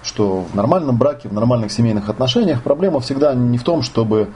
что 0.04 0.44
в 0.52 0.54
нормальном 0.54 0.96
браке, 0.96 1.28
в 1.28 1.32
нормальных 1.32 1.72
семейных 1.72 2.08
отношениях 2.08 2.62
проблема 2.62 3.00
всегда 3.00 3.34
не 3.34 3.58
в 3.58 3.64
том, 3.64 3.82
чтобы 3.82 4.28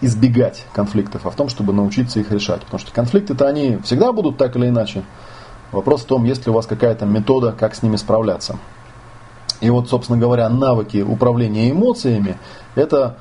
избегать 0.00 0.64
конфликтов, 0.72 1.26
а 1.26 1.30
в 1.30 1.36
том, 1.36 1.50
чтобы 1.50 1.74
научиться 1.74 2.18
их 2.18 2.32
решать. 2.32 2.62
Потому 2.62 2.78
что 2.78 2.92
конфликты-то 2.92 3.46
они 3.46 3.76
всегда 3.84 4.12
будут 4.12 4.38
так 4.38 4.56
или 4.56 4.68
иначе. 4.68 5.02
Вопрос 5.70 6.02
в 6.02 6.06
том, 6.06 6.24
есть 6.24 6.46
ли 6.46 6.50
у 6.50 6.54
вас 6.54 6.66
какая-то 6.66 7.04
метода, 7.04 7.52
как 7.52 7.74
с 7.74 7.82
ними 7.82 7.96
справляться. 7.96 8.58
И 9.60 9.68
вот, 9.68 9.90
собственно 9.90 10.18
говоря, 10.18 10.48
навыки 10.48 11.04
управления 11.06 11.70
эмоциями, 11.70 12.38
это 12.74 13.18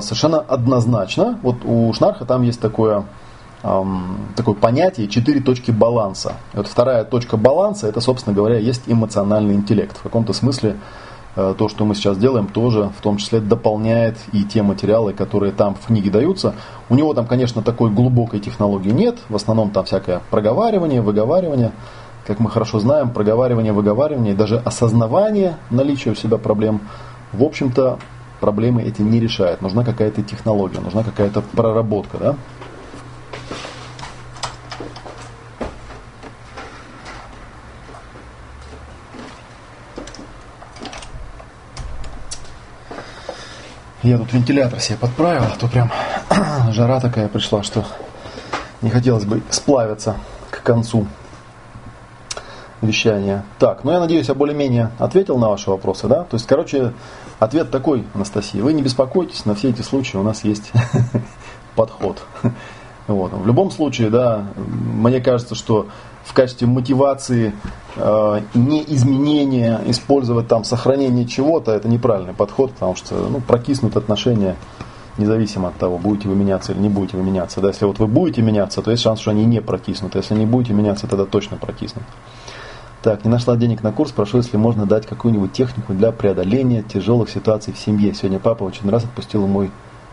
совершенно 0.00 0.38
однозначно. 0.40 1.38
Вот 1.42 1.64
у 1.64 1.92
Шнарха 1.92 2.24
там 2.24 2.42
есть 2.42 2.60
такое, 2.60 3.04
такое 3.62 4.54
понятие 4.54 5.08
четыре 5.08 5.40
точки 5.40 5.70
баланса. 5.70 6.34
И 6.52 6.56
вот 6.56 6.68
вторая 6.68 7.04
точка 7.04 7.36
баланса, 7.36 7.88
это, 7.88 8.00
собственно 8.00 8.34
говоря, 8.34 8.58
есть 8.58 8.82
эмоциональный 8.86 9.54
интеллект. 9.54 9.96
В 9.98 10.02
каком-то 10.02 10.32
смысле 10.32 10.76
Э, 11.36 11.54
то, 11.56 11.68
что 11.68 11.84
мы 11.84 11.94
сейчас 11.94 12.16
делаем, 12.16 12.46
тоже 12.46 12.90
в 12.96 13.02
том 13.02 13.16
числе 13.16 13.40
дополняет 13.40 14.16
и 14.32 14.44
те 14.44 14.62
материалы, 14.62 15.12
которые 15.12 15.52
там 15.52 15.74
в 15.74 15.86
книге 15.86 16.10
даются. 16.10 16.54
У 16.88 16.94
него 16.94 17.12
там, 17.14 17.26
конечно, 17.26 17.62
такой 17.62 17.90
глубокой 17.90 18.38
технологии 18.40 18.90
нет. 18.90 19.18
В 19.28 19.36
основном 19.36 19.70
там 19.70 19.84
всякое 19.84 20.20
проговаривание, 20.30 21.02
выговаривание. 21.02 21.72
Как 22.26 22.38
мы 22.38 22.50
хорошо 22.50 22.78
знаем, 22.78 23.10
проговаривание, 23.10 23.72
выговаривание, 23.72 24.34
даже 24.34 24.58
осознавание 24.64 25.56
наличия 25.70 26.10
у 26.10 26.14
себя 26.14 26.38
проблем, 26.38 26.80
в 27.32 27.42
общем-то, 27.42 27.98
проблемы 28.44 28.82
эти 28.82 29.00
не 29.00 29.20
решает. 29.20 29.62
Нужна 29.62 29.82
какая-то 29.84 30.22
технология, 30.22 30.78
нужна 30.78 31.02
какая-то 31.02 31.40
проработка. 31.40 32.18
Да? 32.18 32.36
Я 44.02 44.18
тут 44.18 44.30
вентилятор 44.34 44.78
себе 44.78 44.98
подправил, 44.98 45.44
а 45.44 45.56
то 45.58 45.66
прям 45.66 45.90
жара 46.72 47.00
такая 47.00 47.28
пришла, 47.28 47.62
что 47.62 47.86
не 48.82 48.90
хотелось 48.90 49.24
бы 49.24 49.40
сплавиться 49.48 50.16
к 50.50 50.62
концу 50.62 51.06
вещания. 52.86 53.44
Так, 53.58 53.84
ну 53.84 53.92
я 53.92 54.00
надеюсь, 54.00 54.28
я 54.28 54.34
более-менее 54.34 54.90
ответил 54.98 55.38
на 55.38 55.48
ваши 55.48 55.70
вопросы, 55.70 56.06
да? 56.08 56.24
То 56.24 56.36
есть, 56.36 56.46
короче, 56.46 56.92
ответ 57.38 57.70
такой, 57.70 58.04
Анастасия, 58.14 58.62
вы 58.62 58.72
не 58.72 58.82
беспокойтесь, 58.82 59.44
на 59.44 59.54
все 59.54 59.70
эти 59.70 59.82
случаи 59.82 60.16
у 60.16 60.22
нас 60.22 60.44
есть 60.44 60.72
подход. 61.76 62.22
Вот. 63.06 63.32
В 63.32 63.46
любом 63.46 63.70
случае, 63.70 64.08
да, 64.08 64.46
мне 64.56 65.20
кажется, 65.20 65.54
что 65.54 65.88
в 66.24 66.32
качестве 66.32 66.66
мотивации 66.66 67.52
э, 67.96 68.40
не 68.54 68.82
изменения, 68.94 69.80
использовать 69.86 70.48
там 70.48 70.64
сохранение 70.64 71.26
чего-то, 71.26 71.72
это 71.72 71.86
неправильный 71.86 72.32
подход, 72.32 72.72
потому 72.72 72.96
что 72.96 73.14
ну, 73.14 73.40
прокиснут 73.40 73.96
отношения 73.96 74.56
независимо 75.18 75.68
от 75.68 75.76
того, 75.76 75.98
будете 75.98 76.28
вы 76.28 76.34
меняться 76.34 76.72
или 76.72 76.80
не 76.80 76.88
будете 76.88 77.16
вы 77.16 77.22
меняться. 77.22 77.60
Да, 77.60 77.68
если 77.68 77.84
вот 77.84 77.98
вы 77.98 78.06
будете 78.06 78.42
меняться, 78.42 78.82
то 78.82 78.90
есть 78.90 79.02
шанс, 79.02 79.20
что 79.20 79.30
они 79.30 79.44
не 79.44 79.60
прокиснут. 79.60 80.14
Если 80.14 80.34
не 80.34 80.46
будете 80.46 80.72
меняться, 80.72 81.06
тогда 81.06 81.24
точно 81.24 81.56
прокиснут. 81.56 82.04
Так, 83.04 83.22
не 83.22 83.30
нашла 83.30 83.54
денег 83.54 83.82
на 83.82 83.92
курс, 83.92 84.12
прошу, 84.12 84.38
если 84.38 84.56
можно 84.56 84.86
дать 84.86 85.04
какую-нибудь 85.04 85.52
технику 85.52 85.92
для 85.92 86.10
преодоления 86.10 86.82
тяжелых 86.82 87.28
ситуаций 87.28 87.74
в 87.74 87.78
семье. 87.78 88.14
Сегодня 88.14 88.38
папа 88.38 88.64
очень 88.64 88.88
раз 88.88 89.04
отпустил 89.04 89.46
мой 89.46 89.70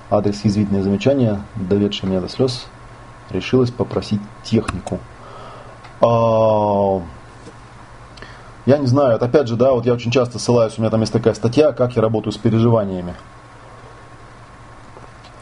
адрес 0.09 0.43
язвительное 0.43 0.83
замечание, 0.83 1.39
доведшее 1.55 2.09
меня 2.09 2.19
до 2.19 2.27
слез 2.27 2.65
решилась 3.29 3.71
попросить 3.71 4.19
технику. 4.43 4.99
А, 6.01 7.01
я 8.65 8.77
не 8.77 8.87
знаю, 8.87 9.15
это 9.15 9.23
опять 9.23 9.47
же, 9.47 9.55
да, 9.55 9.71
вот 9.71 9.85
я 9.85 9.93
очень 9.93 10.11
часто 10.11 10.37
ссылаюсь, 10.37 10.77
у 10.77 10.81
меня 10.81 10.91
там 10.91 10.99
есть 10.99 11.13
такая 11.13 11.33
статья, 11.33 11.71
как 11.71 11.95
я 11.95 12.01
работаю 12.01 12.33
с 12.33 12.37
переживаниями. 12.37 13.15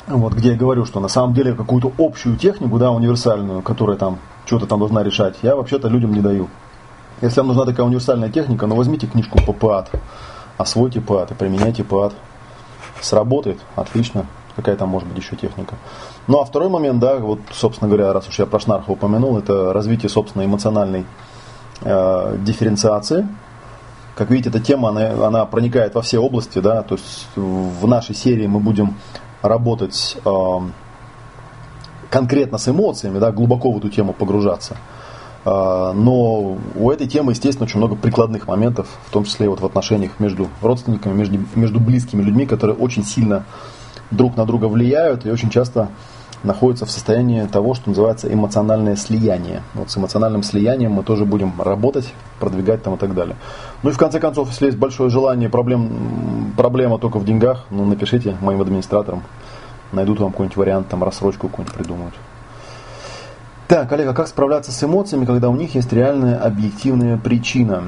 Вот, 0.06 0.34
где 0.34 0.52
я 0.52 0.56
говорю, 0.56 0.86
что 0.86 1.00
на 1.00 1.08
самом 1.08 1.34
деле 1.34 1.56
какую-то 1.56 1.92
общую 1.98 2.38
технику, 2.38 2.78
да, 2.78 2.92
универсальную, 2.92 3.64
которая 3.64 3.98
там 3.98 4.20
что-то 4.46 4.68
там 4.68 4.78
должна 4.78 5.02
решать, 5.02 5.38
я 5.42 5.56
вообще-то 5.56 5.88
людям 5.88 6.14
не 6.14 6.22
даю. 6.22 6.48
Если 7.22 7.40
вам 7.40 7.48
нужна 7.48 7.66
такая 7.66 7.86
универсальная 7.86 8.30
техника, 8.30 8.66
ну 8.66 8.76
возьмите 8.76 9.08
книжку 9.08 9.40
по 9.46 9.52
ПАД, 9.52 9.92
освойте 10.58 11.02
ПАД 11.02 11.32
и 11.32 11.34
применяйте 11.34 11.84
ПАД. 11.84 12.14
Сработает, 13.02 13.60
отлично. 13.76 14.26
Какая 14.56 14.76
там 14.76 14.90
может 14.90 15.08
быть 15.08 15.18
еще 15.18 15.36
техника. 15.36 15.76
Ну 16.28 16.40
а 16.40 16.46
второй 16.46 16.70
момент, 16.70 17.00
да, 17.00 17.18
вот, 17.18 17.40
собственно 17.54 17.90
говоря, 17.90 18.12
раз 18.12 18.28
уж 18.28 18.40
я 18.40 18.46
про 18.46 18.60
Шнарха 18.60 18.92
упомянул, 18.92 19.38
это 19.38 19.72
развитие 19.72 20.10
собственной 20.10 20.46
эмоциональной 20.46 21.06
э, 21.82 22.38
дифференциации. 22.40 23.28
Как 24.16 24.30
видите, 24.30 24.50
эта 24.50 24.60
тема, 24.60 24.90
она, 24.90 25.28
она 25.28 25.46
проникает 25.46 25.96
во 25.96 26.02
все 26.02 26.20
области, 26.20 26.60
да, 26.60 26.84
то 26.84 26.96
есть 26.96 27.28
в 27.36 27.88
нашей 27.88 28.16
серии 28.16 28.48
мы 28.48 28.60
будем 28.60 28.96
работать 29.42 30.18
э, 30.26 30.60
конкретно 32.10 32.58
с 32.58 32.68
эмоциями, 32.68 33.20
да, 33.20 33.32
глубоко 33.32 33.72
в 33.72 33.78
эту 33.78 33.90
тему 33.90 34.12
погружаться. 34.12 34.76
Э, 35.46 35.92
но 35.94 36.58
у 36.76 36.92
этой 36.92 37.08
темы, 37.08 37.32
естественно, 37.32 37.66
очень 37.66 37.78
много 37.78 37.96
прикладных 37.96 38.48
моментов, 38.48 38.88
в 39.08 39.12
том 39.12 39.26
числе 39.26 39.50
вот 39.50 39.62
в 39.62 39.66
отношениях 39.66 40.14
между 40.20 40.48
родственниками, 40.62 41.14
между, 41.14 41.40
между 41.56 41.80
близкими 41.80 42.22
людьми, 42.22 42.46
которые 42.46 42.76
очень 42.76 43.04
сильно 43.04 43.46
друг 44.12 44.38
на 44.38 44.46
друга 44.46 44.66
влияют 44.66 45.26
и 45.26 45.32
очень 45.32 45.50
часто 45.50 45.90
находятся 46.44 46.86
в 46.86 46.92
состоянии 46.92 47.46
того, 47.46 47.74
что 47.74 47.90
называется 47.90 48.32
эмоциональное 48.34 48.96
слияние. 48.96 49.62
Вот 49.74 49.92
с 49.92 49.98
эмоциональным 49.98 50.44
слиянием 50.44 50.92
мы 50.92 51.04
тоже 51.04 51.26
будем 51.26 51.54
работать, 51.62 52.14
продвигать 52.40 52.82
там 52.82 52.96
и 52.96 52.98
так 52.98 53.14
далее. 53.14 53.36
Ну 53.84 53.90
и 53.90 53.94
в 53.94 53.98
конце 53.98 54.20
концов, 54.20 54.50
если 54.50 54.68
есть 54.68 54.78
большое 54.78 55.10
желание, 55.10 55.50
проблем, 55.50 56.54
проблема 56.56 56.98
только 56.98 57.20
в 57.20 57.26
деньгах, 57.26 57.66
ну 57.70 57.86
напишите 57.86 58.38
моим 58.42 58.62
администраторам, 58.62 59.24
найдут 59.92 60.20
вам 60.20 60.32
какой-нибудь 60.32 60.58
вариант, 60.58 60.88
там 60.88 61.04
рассрочку 61.04 61.50
какую-нибудь 61.50 61.76
придумают. 61.76 62.14
Так, 63.70 63.88
коллега, 63.88 64.16
как 64.16 64.28
справляться 64.28 64.72
с 64.72 64.84
эмоциями, 64.84 65.26
когда 65.26 65.48
у 65.48 65.56
них 65.56 65.76
есть 65.76 65.94
реальная 65.94 66.40
объективная 66.40 67.18
причина? 67.18 67.84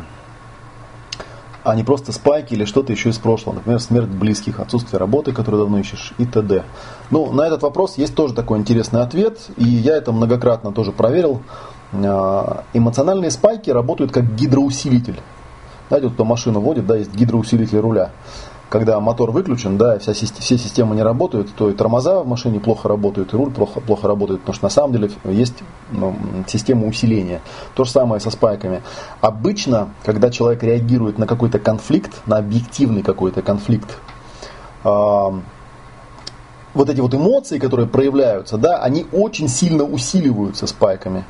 а 1.63 1.75
не 1.75 1.83
просто 1.83 2.11
спайки 2.11 2.55
или 2.55 2.65
что-то 2.65 2.91
еще 2.91 3.09
из 3.09 3.19
прошлого. 3.19 3.55
Например, 3.55 3.79
смерть 3.79 4.09
близких, 4.09 4.59
отсутствие 4.59 4.99
работы, 4.99 5.31
которую 5.31 5.61
давно 5.61 5.77
ищешь 5.77 6.13
и 6.17 6.25
т.д. 6.25 6.63
Ну, 7.11 7.31
на 7.31 7.43
этот 7.45 7.61
вопрос 7.61 7.99
есть 7.99 8.15
тоже 8.15 8.33
такой 8.33 8.57
интересный 8.57 9.03
ответ, 9.03 9.47
и 9.57 9.63
я 9.63 9.95
это 9.95 10.11
многократно 10.11 10.71
тоже 10.71 10.91
проверил. 10.91 11.43
А, 11.93 12.63
эмоциональные 12.73 13.29
спайки 13.29 13.69
работают 13.69 14.11
как 14.11 14.35
гидроусилитель. 14.35 15.19
Знаете, 15.89 16.07
вот 16.07 16.15
кто 16.15 16.25
машину 16.25 16.61
водит, 16.61 16.87
да, 16.87 16.95
есть 16.95 17.13
гидроусилитель 17.13 17.77
руля 17.77 18.09
когда 18.71 19.01
мотор 19.01 19.31
выключен, 19.31 19.77
да, 19.77 19.99
вся, 19.99 20.13
все 20.13 20.57
системы 20.57 20.95
не 20.95 21.03
работают, 21.03 21.53
то 21.53 21.69
и 21.69 21.73
тормоза 21.73 22.21
в 22.21 22.27
машине 22.27 22.61
плохо 22.61 22.87
работают, 22.87 23.33
и 23.33 23.35
руль 23.35 23.51
плохо, 23.51 23.81
плохо 23.81 24.07
работает, 24.07 24.39
потому 24.39 24.55
что 24.55 24.63
на 24.63 24.69
самом 24.69 24.93
деле 24.93 25.11
есть 25.25 25.55
ну, 25.91 26.15
система 26.47 26.87
усиления. 26.87 27.41
То 27.75 27.83
же 27.83 27.91
самое 27.91 28.21
со 28.21 28.31
спайками. 28.31 28.81
Обычно, 29.19 29.89
когда 30.05 30.29
человек 30.29 30.63
реагирует 30.63 31.17
на 31.17 31.27
какой-то 31.27 31.59
конфликт, 31.59 32.25
на 32.25 32.37
объективный 32.37 33.03
какой-то 33.03 33.41
конфликт, 33.41 33.97
э, 34.85 34.89
вот 36.73 36.89
эти 36.89 37.01
вот 37.01 37.13
эмоции, 37.13 37.59
которые 37.59 37.87
проявляются, 37.87 38.57
да, 38.57 38.77
они 38.77 39.05
очень 39.11 39.49
сильно 39.49 39.83
усиливаются 39.83 40.65
спайками. 40.65 41.25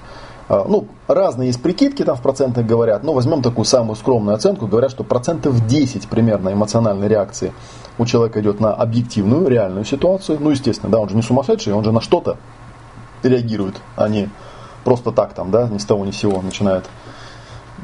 А, 0.52 0.66
ну, 0.68 0.86
разные 1.08 1.48
есть 1.48 1.64
прикидки, 1.64 2.04
там 2.04 2.18
в 2.18 2.22
процентах 2.22 2.66
говорят, 2.66 3.06
но 3.06 3.14
возьмем 3.14 3.42
такую 3.42 3.64
самую 3.64 3.96
скромную 3.96 4.36
оценку, 4.36 4.68
говорят, 4.68 4.92
что 4.92 5.06
процентов 5.06 5.66
10 5.66 6.10
примерно 6.10 6.52
эмоциональной 6.52 7.08
реакции 7.08 7.54
у 7.98 8.06
человека 8.06 8.42
идет 8.42 8.60
на 8.60 8.74
объективную, 8.74 9.48
реальную 9.48 9.86
ситуацию. 9.86 10.40
Ну, 10.42 10.50
естественно, 10.50 10.92
да, 10.92 11.00
он 11.00 11.08
же 11.08 11.16
не 11.16 11.22
сумасшедший, 11.22 11.72
он 11.72 11.86
же 11.86 11.94
на 11.94 12.02
что-то 12.02 12.36
реагирует, 13.24 13.76
а 13.96 14.10
не 14.10 14.28
просто 14.84 15.14
так 15.14 15.34
там, 15.34 15.52
да, 15.52 15.70
ни 15.70 15.78
с 15.78 15.86
того 15.86 16.04
ни 16.04 16.12
с 16.12 16.18
сего 16.18 16.42
начинает 16.42 16.84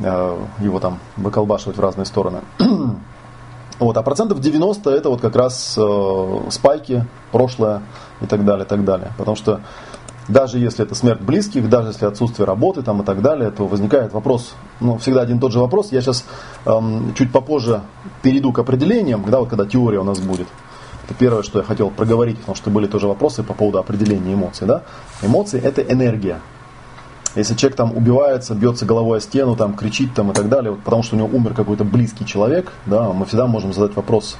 э, 0.03 0.37
его 0.59 0.81
там 0.81 0.99
выколбашивать 1.15 1.77
в 1.77 1.81
разные 1.81 2.05
стороны. 2.05 2.41
Вот, 3.79 3.95
а 3.95 4.01
процентов 4.01 4.39
90 4.39 4.89
это 4.89 5.09
вот 5.09 5.21
как 5.21 5.35
раз 5.35 5.77
э, 5.77 6.39
спайки, 6.49 7.05
прошлое 7.31 7.83
и 8.21 8.25
так 8.25 8.43
далее, 8.43 8.65
так 8.65 8.83
далее. 8.83 9.13
Потому 9.19 9.37
что 9.37 9.61
даже 10.27 10.59
если 10.59 10.83
это 10.83 10.95
смерть 10.95 11.21
близких, 11.21 11.69
даже 11.69 11.89
если 11.89 12.05
отсутствие 12.05 12.45
работы 12.45 12.81
там, 12.81 13.01
и 13.01 13.05
так 13.05 13.21
далее, 13.21 13.49
то 13.51 13.65
возникает 13.65 14.13
вопрос, 14.13 14.55
ну, 14.79 14.97
всегда 14.97 15.21
один 15.21 15.37
и 15.37 15.39
тот 15.39 15.51
же 15.51 15.59
вопрос. 15.59 15.91
Я 15.91 16.01
сейчас 16.01 16.25
эм, 16.65 17.13
чуть 17.15 17.31
попозже 17.31 17.81
перейду 18.21 18.51
к 18.51 18.59
определениям, 18.59 19.23
да, 19.29 19.39
вот 19.39 19.49
когда 19.49 19.65
теория 19.65 19.99
у 19.99 20.03
нас 20.03 20.19
будет. 20.19 20.47
Это 21.05 21.13
первое, 21.13 21.43
что 21.43 21.59
я 21.59 21.65
хотел 21.65 21.89
проговорить, 21.89 22.37
потому 22.39 22.55
что 22.55 22.69
были 22.69 22.87
тоже 22.87 23.07
вопросы 23.07 23.41
по 23.41 23.53
поводу 23.53 23.79
определения 23.79 24.33
эмоций. 24.33 24.67
Да? 24.67 24.83
Эмоции– 25.21 25.61
это 25.63 25.81
энергия. 25.81 26.41
Если 27.35 27.55
человек 27.55 27.77
там 27.77 27.95
убивается, 27.95 28.55
бьется 28.55 28.85
головой 28.85 29.19
о 29.19 29.21
стену, 29.21 29.55
там, 29.55 29.75
кричит 29.75 30.13
там, 30.13 30.31
и 30.31 30.33
так 30.33 30.49
далее, 30.49 30.71
вот, 30.71 30.81
потому 30.81 31.03
что 31.03 31.15
у 31.15 31.19
него 31.19 31.29
умер 31.31 31.53
какой-то 31.53 31.85
близкий 31.85 32.25
человек, 32.25 32.73
да, 32.85 33.13
мы 33.13 33.25
всегда 33.25 33.47
можем 33.47 33.73
задать 33.73 33.95
вопрос, 33.95 34.37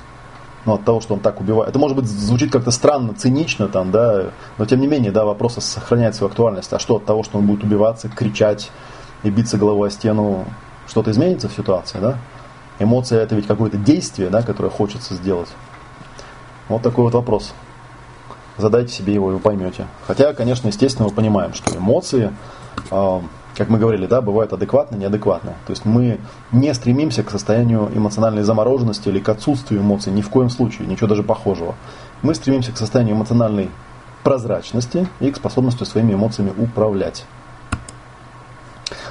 ну, 0.67 0.74
от 0.74 0.83
того, 0.83 1.01
что 1.01 1.13
он 1.13 1.21
так 1.21 1.39
убивает. 1.39 1.69
Это 1.69 1.79
может 1.79 1.95
быть 1.95 2.05
звучит 2.05 2.51
как-то 2.51 2.71
странно, 2.71 3.13
цинично, 3.13 3.69
там, 3.69 3.89
да, 3.89 4.31
но 4.57 4.65
тем 4.65 4.81
не 4.81 4.88
менее, 4.88 5.12
да, 5.12 5.25
вопрос 5.25 5.55
сохраняет 5.55 6.13
свою 6.13 6.29
актуальность. 6.29 6.71
А 6.74 6.79
что 6.79 6.97
от 6.97 7.05
того, 7.05 7.24
что 7.24 7.38
он 7.38 7.47
будет 7.47 7.63
убиваться, 7.63 8.09
кричать 8.09 8.69
и 9.24 9.29
биться 9.29 9.57
головой 9.57 9.88
о 9.88 9.91
стену, 9.91 10.45
что-то 10.88 11.12
изменится 11.12 11.47
в 11.50 11.53
ситуации, 11.53 12.00
да? 12.00 12.17
Эмоция 12.79 13.24
это 13.24 13.36
ведь 13.36 13.47
какое-то 13.47 13.77
действие, 13.77 14.29
да, 14.29 14.43
которое 14.43 14.69
хочется 14.69 15.15
сделать. 15.15 15.50
Вот 16.67 16.81
такой 16.81 17.05
вот 17.05 17.13
вопрос. 17.13 17.53
Задайте 18.57 18.93
себе 18.93 19.13
его, 19.13 19.31
и 19.31 19.33
вы 19.36 19.39
поймете. 19.39 19.88
Хотя, 20.05 20.33
конечно, 20.33 20.67
естественно, 20.67 21.07
мы 21.07 21.13
понимаем, 21.13 21.53
что 21.53 21.75
эмоции, 21.75 22.33
э, 22.91 23.21
как 23.57 23.69
мы 23.69 23.79
говорили, 23.79 24.05
да, 24.05 24.21
бывают 24.21 24.53
адекватные, 24.53 24.99
неадекватные. 24.99 25.55
То 25.65 25.71
есть 25.71 25.83
мы 25.83 26.19
не 26.51 26.73
стремимся 26.73 27.23
к 27.23 27.31
состоянию 27.31 27.89
эмоциональной 27.93 28.43
замороженности 28.43 29.09
или 29.09 29.19
к 29.19 29.29
отсутствию 29.29 29.81
эмоций, 29.81 30.13
ни 30.13 30.21
в 30.21 30.29
коем 30.29 30.49
случае, 30.49 30.87
ничего 30.87 31.07
даже 31.07 31.23
похожего. 31.23 31.75
Мы 32.21 32.35
стремимся 32.35 32.71
к 32.71 32.77
состоянию 32.77 33.15
эмоциональной 33.15 33.69
прозрачности 34.23 35.07
и 35.19 35.31
к 35.31 35.37
способности 35.37 35.83
своими 35.85 36.13
эмоциями 36.13 36.53
управлять. 36.57 37.25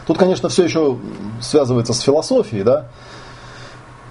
Тут, 0.07 0.19
конечно, 0.19 0.49
все 0.49 0.65
еще 0.65 0.97
связывается 1.41 1.93
с 1.93 2.01
философией, 2.01 2.63
да. 2.63 2.87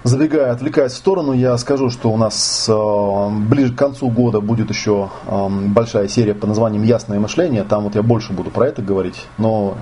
Забегая, 0.04 0.52
отвлекаясь 0.52 0.92
в 0.92 0.96
сторону, 0.96 1.32
я 1.32 1.56
скажу, 1.58 1.90
что 1.90 2.12
у 2.12 2.16
нас 2.16 2.66
э, 2.68 3.28
ближе 3.48 3.72
к 3.72 3.78
концу 3.78 4.08
года 4.08 4.40
будет 4.40 4.68
еще 4.68 5.10
э, 5.26 5.48
большая 5.48 6.06
серия 6.06 6.34
по 6.34 6.46
названием 6.46 6.84
«Ясное 6.84 7.18
мышление». 7.18 7.64
Там 7.64 7.84
вот 7.84 7.96
я 7.96 8.02
больше 8.02 8.32
буду 8.32 8.50
про 8.50 8.68
это 8.68 8.82
говорить, 8.82 9.26
но 9.36 9.76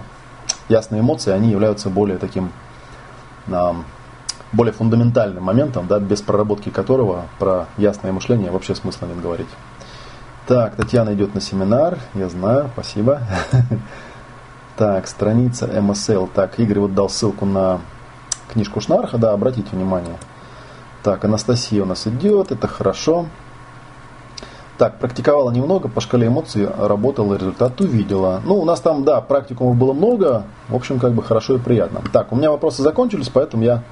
ясные 0.68 1.00
эмоции, 1.00 1.33
они 1.33 1.50
являются 1.50 1.90
более 1.90 2.18
таким, 2.18 2.52
э, 3.47 3.73
более 4.52 4.73
фундаментальным 4.73 5.42
моментом, 5.42 5.87
да, 5.87 5.99
без 5.99 6.23
проработки 6.23 6.71
которого 6.71 7.26
про 7.38 7.66
ясное 7.76 8.12
мышление 8.12 8.50
вообще 8.50 8.75
смысла 8.75 9.06
нет 9.06 9.21
говорить. 9.21 9.49
Так, 10.47 10.76
Татьяна 10.76 11.14
идет 11.14 11.35
на 11.35 11.40
семинар, 11.40 11.99
я 12.14 12.28
знаю, 12.28 12.71
спасибо. 12.73 13.21
Так, 14.76 15.06
страница 15.06 15.66
MSL. 15.66 16.28
Так, 16.35 16.59
Игорь 16.59 16.80
вот 16.80 16.94
дал 16.94 17.09
ссылку 17.09 17.47
на 17.47 17.80
книжку 18.52 18.80
Шнарха, 18.80 19.18
да, 19.18 19.33
обратите 19.33 19.68
внимание. 19.71 20.16
Так, 21.04 21.25
Анастасия 21.25 21.83
у 21.85 21.87
нас 21.87 22.09
идет, 22.09 22.50
это 22.50 22.66
хорошо. 22.66 23.26
Так, 24.76 24.99
практиковала 24.99 25.50
немного, 25.50 25.88
по 25.88 26.00
шкале 26.00 26.26
эмоций 26.26 26.69
работала, 26.78 27.35
результат 27.35 27.81
увидела. 27.81 28.40
Ну, 28.45 28.57
у 28.57 28.64
нас 28.64 28.81
там, 28.81 29.04
да, 29.04 29.21
практикумов 29.21 29.76
было 29.76 29.93
много, 29.93 30.45
в 30.69 30.75
общем, 30.75 30.99
как 30.99 31.12
бы 31.12 31.23
хорошо 31.23 31.54
и 31.54 31.59
приятно. 31.59 32.00
Так, 32.12 32.33
у 32.33 32.37
меня 32.37 32.50
вопросы 32.50 32.83
закончились, 32.83 33.28
поэтому 33.28 33.62
я 33.62 33.83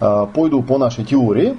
э, 0.00 0.26
пойду 0.32 0.62
по 0.62 0.78
нашей 0.78 1.04
теории, 1.04 1.58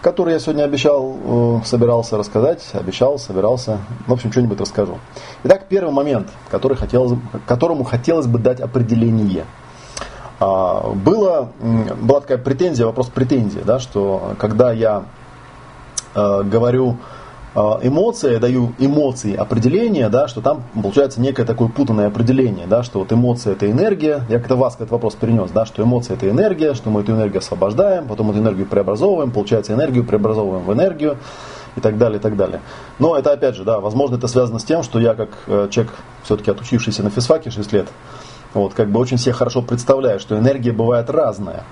которую 0.00 0.32
я 0.32 0.40
сегодня 0.40 0.62
обещал, 0.62 1.16
э, 1.22 1.60
собирался 1.66 2.16
рассказать, 2.16 2.66
обещал, 2.72 3.18
собирался, 3.18 3.78
в 4.06 4.12
общем, 4.12 4.32
что-нибудь 4.32 4.60
расскажу. 4.60 4.98
Итак, 5.44 5.66
первый 5.68 5.92
момент, 5.92 6.28
который 6.50 6.78
хотелось, 6.78 7.18
которому 7.46 7.84
хотелось 7.84 8.26
бы 8.26 8.38
дать 8.38 8.60
определение– 8.60 9.44
а, 10.42 10.92
было, 10.94 11.52
была 12.00 12.20
такая 12.20 12.38
претензия, 12.38 12.84
вопрос 12.84 13.06
претензии, 13.06 13.60
да, 13.64 13.78
что 13.78 14.34
когда 14.38 14.72
я 14.72 15.04
э, 16.16 16.42
говорю 16.42 16.96
э, 17.54 17.60
эмоции, 17.82 18.36
даю 18.36 18.72
эмоции 18.78 19.34
определение, 19.34 20.08
да, 20.08 20.28
что 20.28 20.40
там 20.40 20.62
получается 20.74 21.20
некое 21.20 21.44
такое 21.44 21.68
путанное 21.68 22.08
определение, 22.08 22.66
да, 22.66 22.82
что 22.82 23.00
вот 23.00 23.12
эмоция 23.12 23.54
это 23.54 23.70
энергия, 23.70 24.24
я 24.28 24.38
как-то 24.38 24.56
вас 24.56 24.76
этот 24.76 24.90
вопрос 24.90 25.14
перенес, 25.14 25.50
да, 25.50 25.66
что 25.66 25.82
эмоция 25.82 26.16
это 26.16 26.28
энергия, 26.28 26.74
что 26.74 26.90
мы 26.90 27.00
эту 27.00 27.12
энергию 27.12 27.38
освобождаем, 27.38 28.06
потом 28.06 28.30
эту 28.30 28.40
энергию 28.40 28.66
преобразовываем, 28.66 29.30
получается 29.30 29.72
энергию 29.72 30.04
преобразовываем 30.04 30.64
в 30.64 30.72
энергию 30.72 31.18
и 31.76 31.80
так 31.80 31.98
далее, 31.98 32.18
и 32.18 32.22
так 32.22 32.36
далее. 32.36 32.60
Но 32.98 33.16
это 33.16 33.32
опять 33.32 33.56
же, 33.56 33.64
да, 33.64 33.80
возможно 33.80 34.16
это 34.16 34.28
связано 34.28 34.58
с 34.58 34.64
тем, 34.64 34.82
что 34.82 34.98
я 34.98 35.14
как 35.14 35.30
э, 35.46 35.68
человек, 35.70 35.94
все-таки 36.22 36.50
отучившийся 36.50 37.02
на 37.02 37.10
физфаке 37.10 37.50
6 37.50 37.72
лет, 37.72 37.88
вот, 38.54 38.74
как 38.74 38.90
бы 38.90 39.00
очень 39.00 39.18
себе 39.18 39.32
хорошо 39.32 39.62
представляю, 39.62 40.20
что 40.20 40.38
энергия 40.38 40.72
бывает 40.72 41.08
разная. 41.08 41.64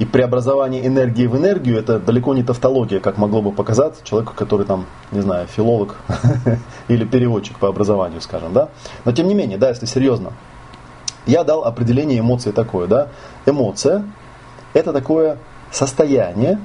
И 0.00 0.06
преобразование 0.06 0.86
энергии 0.86 1.26
в 1.26 1.36
энергию 1.36 1.78
это 1.78 2.00
далеко 2.00 2.34
не 2.34 2.42
тавтология, 2.42 3.00
как 3.00 3.18
могло 3.18 3.42
бы 3.42 3.52
показаться 3.52 4.02
человеку, 4.02 4.32
который 4.34 4.64
там, 4.66 4.86
не 5.12 5.20
знаю, 5.20 5.46
филолог 5.46 5.96
или 6.88 7.04
переводчик 7.04 7.58
по 7.58 7.68
образованию, 7.68 8.22
скажем, 8.22 8.52
да. 8.54 8.70
Но 9.04 9.12
тем 9.12 9.28
не 9.28 9.34
менее, 9.34 9.58
да, 9.58 9.68
если 9.68 9.84
серьезно, 9.84 10.32
я 11.26 11.44
дал 11.44 11.64
определение 11.64 12.20
эмоции 12.20 12.50
такое, 12.50 12.88
да. 12.88 13.08
Эмоция 13.44 14.04
это 14.72 14.92
такое 14.92 15.36
состояние, 15.70 16.58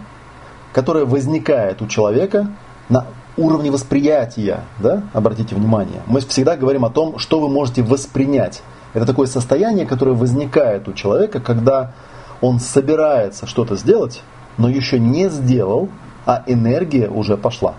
которое 0.73 1.05
возникает 1.05 1.81
у 1.81 1.87
человека 1.87 2.47
на 2.89 3.05
уровне 3.37 3.69
восприятия, 3.69 4.61
да, 4.79 5.03
обратите 5.13 5.55
внимание. 5.55 6.01
Мы 6.07 6.21
всегда 6.21 6.55
говорим 6.55 6.85
о 6.85 6.89
том, 6.89 7.19
что 7.19 7.39
вы 7.39 7.49
можете 7.49 7.83
воспринять. 7.83 8.61
Это 8.93 9.05
такое 9.05 9.27
состояние, 9.27 9.85
которое 9.85 10.13
возникает 10.13 10.87
у 10.87 10.93
человека, 10.93 11.41
когда 11.41 11.93
он 12.41 12.59
собирается 12.59 13.47
что-то 13.47 13.75
сделать, 13.75 14.21
но 14.57 14.69
еще 14.69 14.99
не 14.99 15.29
сделал, 15.29 15.89
а 16.25 16.43
энергия 16.47 17.09
уже 17.09 17.37
пошла. 17.37 17.75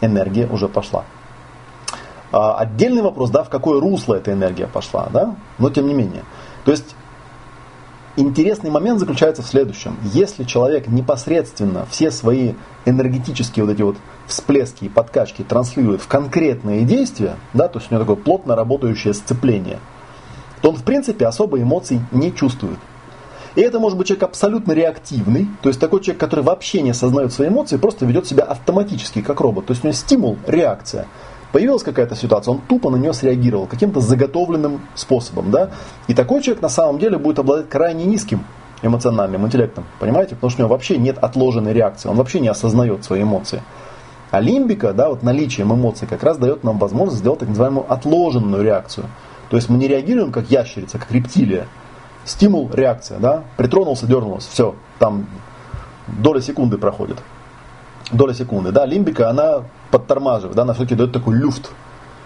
Энергия 0.00 0.46
уже 0.46 0.68
пошла. 0.68 1.04
А, 2.32 2.56
отдельный 2.56 3.02
вопрос, 3.02 3.30
да, 3.30 3.42
в 3.42 3.50
какое 3.50 3.80
русло 3.80 4.14
эта 4.14 4.32
энергия 4.32 4.66
пошла, 4.66 5.08
да, 5.12 5.36
но 5.58 5.70
тем 5.70 5.86
не 5.86 5.94
менее. 5.94 6.24
То 6.64 6.70
есть 6.70 6.94
интересный 8.16 8.70
момент 8.70 8.98
заключается 9.00 9.42
в 9.42 9.46
следующем. 9.46 9.96
Если 10.02 10.44
человек 10.44 10.88
непосредственно 10.88 11.86
все 11.90 12.10
свои 12.10 12.54
энергетические 12.84 13.64
вот 13.64 13.72
эти 13.72 13.82
вот 13.82 13.96
всплески 14.26 14.84
и 14.84 14.88
подкачки 14.88 15.42
транслирует 15.42 16.00
в 16.00 16.08
конкретные 16.08 16.84
действия, 16.84 17.36
да, 17.52 17.68
то 17.68 17.78
есть 17.78 17.90
у 17.90 17.94
него 17.94 18.04
такое 18.04 18.22
плотно 18.22 18.56
работающее 18.56 19.14
сцепление– 19.14 19.78
то 20.64 20.70
он 20.70 20.76
в 20.76 20.82
принципе 20.82 21.26
особо 21.26 21.60
эмоций 21.60 22.00
не 22.10 22.34
чувствует. 22.34 22.78
И 23.54 23.60
это 23.60 23.78
может 23.78 23.96
быть 23.96 24.08
человек 24.08 24.24
абсолютно 24.24 24.72
реактивный, 24.72 25.48
то 25.62 25.68
есть 25.68 25.80
такой 25.80 26.00
человек, 26.00 26.20
который 26.20 26.44
вообще 26.44 26.82
не 26.82 26.90
осознает 26.90 27.32
свои 27.32 27.48
эмоции, 27.48 27.76
просто 27.76 28.04
ведет 28.04 28.26
себя 28.26 28.44
автоматически, 28.44 29.22
как 29.22 29.40
робот. 29.40 29.66
То 29.66 29.72
есть 29.72 29.84
у 29.84 29.86
него 29.86 29.94
стимул, 29.94 30.36
реакция. 30.46 31.06
Появилась 31.52 31.84
какая-то 31.84 32.16
ситуация, 32.16 32.52
он 32.52 32.60
тупо 32.68 32.90
на 32.90 32.96
нее 32.96 33.12
среагировал 33.12 33.66
каким-то 33.66 34.00
заготовленным 34.00 34.80
способом. 34.96 35.52
Да? 35.52 35.70
И 36.08 36.14
такой 36.14 36.42
человек 36.42 36.62
на 36.62 36.68
самом 36.68 36.98
деле 36.98 37.16
будет 37.16 37.38
обладать 37.38 37.68
крайне 37.68 38.04
низким 38.04 38.44
эмоциональным 38.82 39.46
интеллектом. 39.46 39.84
Понимаете? 40.00 40.34
Потому 40.34 40.50
что 40.50 40.62
у 40.62 40.62
него 40.64 40.74
вообще 40.74 40.98
нет 40.98 41.18
отложенной 41.18 41.72
реакции, 41.72 42.08
он 42.08 42.16
вообще 42.16 42.40
не 42.40 42.48
осознает 42.48 43.04
свои 43.04 43.22
эмоции. 43.22 43.62
А 44.32 44.40
лимбика, 44.40 44.92
да, 44.92 45.10
вот 45.10 45.22
наличием 45.22 45.72
эмоций 45.72 46.08
как 46.08 46.24
раз 46.24 46.38
дает 46.38 46.64
нам 46.64 46.78
возможность 46.78 47.20
сделать 47.20 47.38
так 47.38 47.48
называемую 47.48 47.86
отложенную 47.90 48.64
реакцию– 48.64 49.06
то 49.54 49.56
есть 49.56 49.68
мы 49.68 49.78
не 49.78 49.88
реагируем 49.88 50.32
как 50.32 50.50
ящерица, 50.50 50.98
как 50.98 51.12
рептилия. 51.12 51.68
Стимул, 52.24 52.70
реакция, 52.72 53.18
да? 53.18 53.44
Притронулся, 53.56 54.06
дернулся, 54.06 54.50
все, 54.50 54.74
там 54.98 55.26
доля 56.06 56.40
секунды 56.40 56.78
проходит. 56.78 57.18
Доля 58.12 58.34
секунды, 58.34 58.72
да, 58.72 58.86
лимбика, 58.86 59.30
она 59.30 59.64
подтормаживает, 59.90 60.56
да, 60.56 60.62
она 60.62 60.74
все-таки 60.74 60.94
дает 60.94 61.12
такой 61.12 61.36
люфт. 61.36 61.70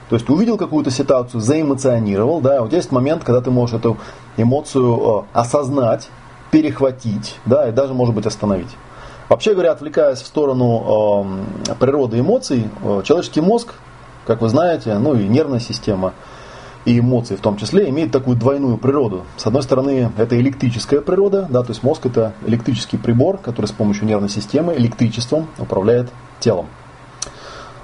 То 0.09 0.17
есть 0.17 0.29
увидел 0.31 0.57
какую-то 0.57 0.91
ситуацию, 0.91 1.41
заэмоционировал, 1.41 2.41
да, 2.41 2.63
вот 2.63 2.73
есть 2.73 2.91
момент, 2.93 3.25
когда 3.25 3.41
ты 3.41 3.51
можешь 3.51 3.77
эту 3.77 3.99
эмоцию 4.37 4.97
э, 4.97 5.39
осознать, 5.39 6.09
перехватить, 6.51 7.37
да, 7.45 7.69
и 7.69 7.73
даже, 7.73 7.93
может 7.93 8.15
быть, 8.15 8.27
остановить. 8.27 8.75
Вообще 9.29 9.53
говоря, 9.53 9.73
отвлекаясь 9.73 10.23
в 10.23 10.27
сторону 10.27 11.27
э, 11.69 11.75
природы 11.75 12.21
эмоций, 12.21 12.69
э, 12.83 13.03
человеческий 13.05 13.41
мозг, 13.41 13.75
как 14.27 14.41
вы 14.41 14.49
знаете, 14.49 14.97
ну 14.99 15.15
и 15.15 15.27
нервная 15.27 15.61
система– 15.61 16.15
и 16.89 16.99
эмоции 16.99 17.37
в 17.37 17.41
том 17.41 17.59
числе 17.59 17.91
имеют 17.91 18.13
такую 18.13 18.37
двойную 18.37 18.79
природу. 18.79 19.25
С 19.37 19.47
одной 19.47 19.63
стороны, 19.63 20.11
это 20.17 20.41
электрическая 20.41 21.03
природа, 21.03 21.47
да, 21.51 21.63
то 21.63 21.71
есть 21.73 21.83
мозг 21.83 22.07
это 22.07 22.33
электрический 22.47 22.97
прибор, 22.97 23.37
который 23.37 23.67
с 23.67 23.73
помощью 23.73 24.07
нервной 24.07 24.31
системы 24.31 24.75
электричеством 24.75 25.49
управляет 25.59 26.09
телом. 26.41 26.67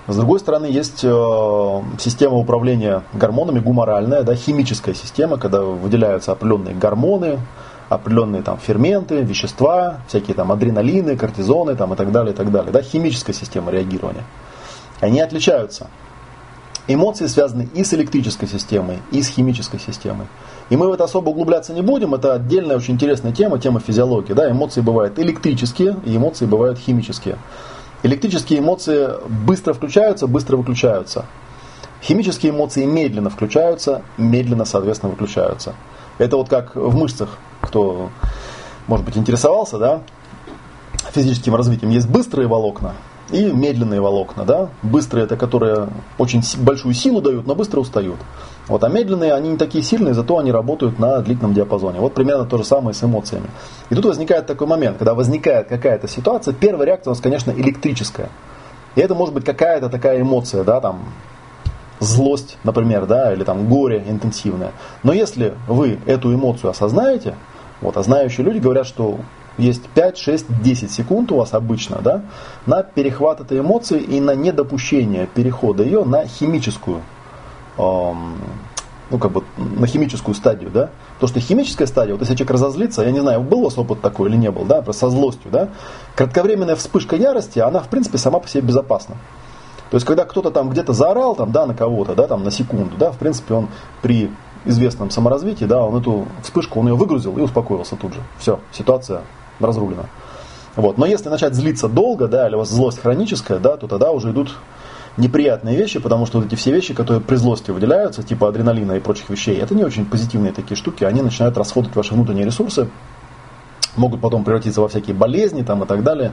С 0.06 0.16
другой 0.16 0.40
стороны, 0.40 0.66
есть 0.66 1.04
э, 1.04 1.82
система 1.98 2.36
управления 2.36 3.02
гормонами, 3.12 3.58
гуморальная, 3.58 4.22
да, 4.22 4.34
химическая 4.34 4.94
система, 4.94 5.36
когда 5.36 5.60
выделяются 5.60 6.32
определенные 6.32 6.74
гормоны, 6.74 7.40
определенные 7.90 8.40
там 8.40 8.58
ферменты, 8.58 9.20
вещества, 9.20 9.98
всякие 10.08 10.34
там 10.34 10.50
адреналины, 10.50 11.16
кортизоны 11.16 11.74
там, 11.74 11.92
и 11.92 11.96
так 11.96 12.10
далее, 12.10 12.32
и 12.32 12.36
так 12.36 12.50
далее. 12.50 12.72
Да, 12.72 12.80
химическая 12.80 13.34
система 13.34 13.70
реагирования. 13.70 14.24
Они 15.00 15.20
отличаются 15.20 15.88
Эмоции 16.86 17.26
связаны 17.26 17.68
и 17.72 17.82
с 17.82 17.94
электрической 17.94 18.46
системой, 18.46 18.98
и 19.10 19.22
с 19.22 19.28
химической 19.28 19.80
системой. 19.80 20.26
И 20.68 20.76
мы 20.76 20.88
в 20.88 20.92
это 20.92 21.04
особо 21.04 21.30
углубляться 21.30 21.72
не 21.72 21.80
будем, 21.80 22.14
это 22.14 22.34
отдельная 22.34 22.76
очень 22.76 22.94
интересная 22.94 23.32
тема, 23.32 23.58
тема 23.58 23.80
физиологии. 23.80 24.34
Да, 24.34 24.50
эмоции 24.50 24.82
бывают 24.82 25.18
электрические, 25.18 25.96
и 26.04 26.14
эмоции 26.16 26.44
бывают 26.44 26.78
химические. 26.78 27.38
Электрические 28.02 28.58
эмоции 28.58 29.08
быстро 29.46 29.72
включаются, 29.72 30.26
быстро 30.26 30.58
выключаются. 30.58 31.24
Химические 32.02 32.52
эмоции 32.52 32.84
медленно 32.84 33.30
включаются, 33.30 34.02
медленно, 34.18 34.66
соответственно, 34.66 35.12
выключаются. 35.12 35.74
Это 36.18 36.36
вот 36.36 36.50
как 36.50 36.76
в 36.76 36.94
мышцах, 36.94 37.38
кто, 37.62 38.10
может 38.88 39.06
быть, 39.06 39.16
интересовался, 39.16 39.78
да, 39.78 40.02
физическим 41.12 41.54
развитием. 41.54 41.90
Есть 41.90 42.08
быстрые 42.08 42.46
волокна, 42.46 42.92
и 43.34 43.52
медленные 43.52 44.00
волокна. 44.00 44.44
Да? 44.44 44.68
Быстрые 44.82 45.24
это 45.24 45.36
которые 45.36 45.88
очень 46.18 46.40
большую 46.58 46.94
силу 46.94 47.20
дают, 47.20 47.46
но 47.46 47.54
быстро 47.54 47.80
устают. 47.80 48.18
Вот, 48.68 48.82
а 48.82 48.88
медленные, 48.88 49.34
они 49.34 49.50
не 49.50 49.56
такие 49.56 49.82
сильные, 49.84 50.14
зато 50.14 50.38
они 50.38 50.52
работают 50.52 50.98
на 50.98 51.18
длительном 51.20 51.52
диапазоне. 51.52 52.00
Вот 52.00 52.14
примерно 52.14 52.46
то 52.46 52.56
же 52.56 52.64
самое 52.64 52.94
с 52.94 53.02
эмоциями. 53.02 53.48
И 53.90 53.94
тут 53.94 54.06
возникает 54.06 54.46
такой 54.46 54.66
момент, 54.66 54.98
когда 54.98 55.14
возникает 55.14 55.68
какая-то 55.68 56.08
ситуация, 56.08 56.54
первая 56.54 56.86
реакция 56.86 57.10
у 57.10 57.14
нас, 57.14 57.20
конечно, 57.20 57.50
электрическая. 57.50 58.30
И 58.94 59.00
это 59.00 59.14
может 59.14 59.34
быть 59.34 59.44
какая-то 59.44 59.90
такая 59.90 60.20
эмоция, 60.20 60.62
да, 60.62 60.80
там, 60.80 61.00
злость, 61.98 62.56
например, 62.62 63.06
да, 63.06 63.32
или 63.32 63.42
там 63.42 63.68
горе 63.68 64.02
интенсивное. 64.06 64.70
Но 65.02 65.12
если 65.12 65.54
вы 65.66 65.98
эту 66.06 66.32
эмоцию 66.32 66.70
осознаете, 66.70 67.34
вот, 67.80 67.96
а 67.96 68.02
знающие 68.02 68.46
люди 68.46 68.58
говорят, 68.58 68.86
что 68.86 69.18
есть 69.58 69.88
5, 69.88 70.18
6, 70.18 70.62
10 70.62 70.90
секунд 70.90 71.32
у 71.32 71.36
вас 71.36 71.54
обычно 71.54 72.00
да, 72.02 72.22
на 72.66 72.82
перехват 72.82 73.40
этой 73.40 73.60
эмоции 73.60 74.00
и 74.00 74.20
на 74.20 74.34
недопущение 74.34 75.26
перехода 75.26 75.82
ее 75.82 76.04
на 76.04 76.26
химическую, 76.26 77.02
эм, 77.78 78.36
ну 79.10 79.18
как 79.18 79.30
бы 79.30 79.44
на 79.56 79.86
химическую 79.86 80.34
стадию. 80.34 80.70
Да? 80.70 80.90
То, 81.20 81.26
что 81.26 81.40
химическая 81.40 81.86
стадия, 81.86 82.14
вот 82.14 82.20
если 82.20 82.34
человек 82.34 82.52
разозлится, 82.52 83.02
я 83.02 83.12
не 83.12 83.20
знаю, 83.20 83.40
был 83.40 83.60
у 83.60 83.64
вас 83.64 83.78
опыт 83.78 84.00
такой 84.00 84.28
или 84.28 84.36
не 84.36 84.50
был, 84.50 84.64
да, 84.64 84.82
просто 84.82 85.06
со 85.06 85.10
злостью, 85.10 85.50
да, 85.50 85.68
кратковременная 86.16 86.76
вспышка 86.76 87.16
ярости, 87.16 87.60
она 87.60 87.80
в 87.80 87.88
принципе 87.88 88.18
сама 88.18 88.40
по 88.40 88.48
себе 88.48 88.62
безопасна. 88.62 89.16
То 89.90 89.96
есть, 89.96 90.06
когда 90.06 90.24
кто-то 90.24 90.50
там 90.50 90.70
где-то 90.70 90.92
заорал 90.92 91.36
там, 91.36 91.52
да, 91.52 91.66
на 91.66 91.74
кого-то, 91.74 92.16
да, 92.16 92.26
там, 92.26 92.42
на 92.42 92.50
секунду, 92.50 92.96
да, 92.96 93.12
в 93.12 93.18
принципе, 93.18 93.54
он 93.54 93.68
при 94.02 94.28
известном 94.64 95.10
саморазвитии, 95.10 95.66
да, 95.66 95.82
он 95.84 96.00
эту 96.00 96.26
вспышку, 96.42 96.80
он 96.80 96.88
ее 96.88 96.94
выгрузил 96.94 97.36
и 97.38 97.40
успокоился 97.40 97.94
тут 97.94 98.14
же. 98.14 98.20
Все, 98.38 98.58
ситуация 98.72 99.22
разрулена. 99.60 100.06
Вот. 100.76 100.98
Но 100.98 101.06
если 101.06 101.28
начать 101.28 101.54
злиться 101.54 101.88
долго, 101.88 102.26
да, 102.26 102.48
или 102.48 102.54
у 102.54 102.58
вас 102.58 102.70
злость 102.70 103.00
хроническая, 103.00 103.58
да, 103.58 103.76
то 103.76 103.86
тогда 103.86 104.10
уже 104.10 104.32
идут 104.32 104.56
неприятные 105.16 105.76
вещи, 105.76 106.00
потому 106.00 106.26
что 106.26 106.38
вот 106.38 106.46
эти 106.46 106.56
все 106.56 106.72
вещи, 106.72 106.94
которые 106.94 107.20
при 107.20 107.36
злости 107.36 107.70
выделяются, 107.70 108.22
типа 108.22 108.48
адреналина 108.48 108.92
и 108.92 109.00
прочих 109.00 109.30
вещей, 109.30 109.56
это 109.58 109.74
не 109.74 109.84
очень 109.84 110.06
позитивные 110.06 110.52
такие 110.52 110.76
штуки, 110.76 111.04
они 111.04 111.22
начинают 111.22 111.56
расходовать 111.56 111.94
ваши 111.94 112.14
внутренние 112.14 112.44
ресурсы, 112.44 112.88
могут 113.96 114.20
потом 114.20 114.44
превратиться 114.44 114.80
во 114.80 114.88
всякие 114.88 115.14
болезни 115.14 115.62
там, 115.62 115.84
и 115.84 115.86
так 115.86 116.02
далее. 116.02 116.32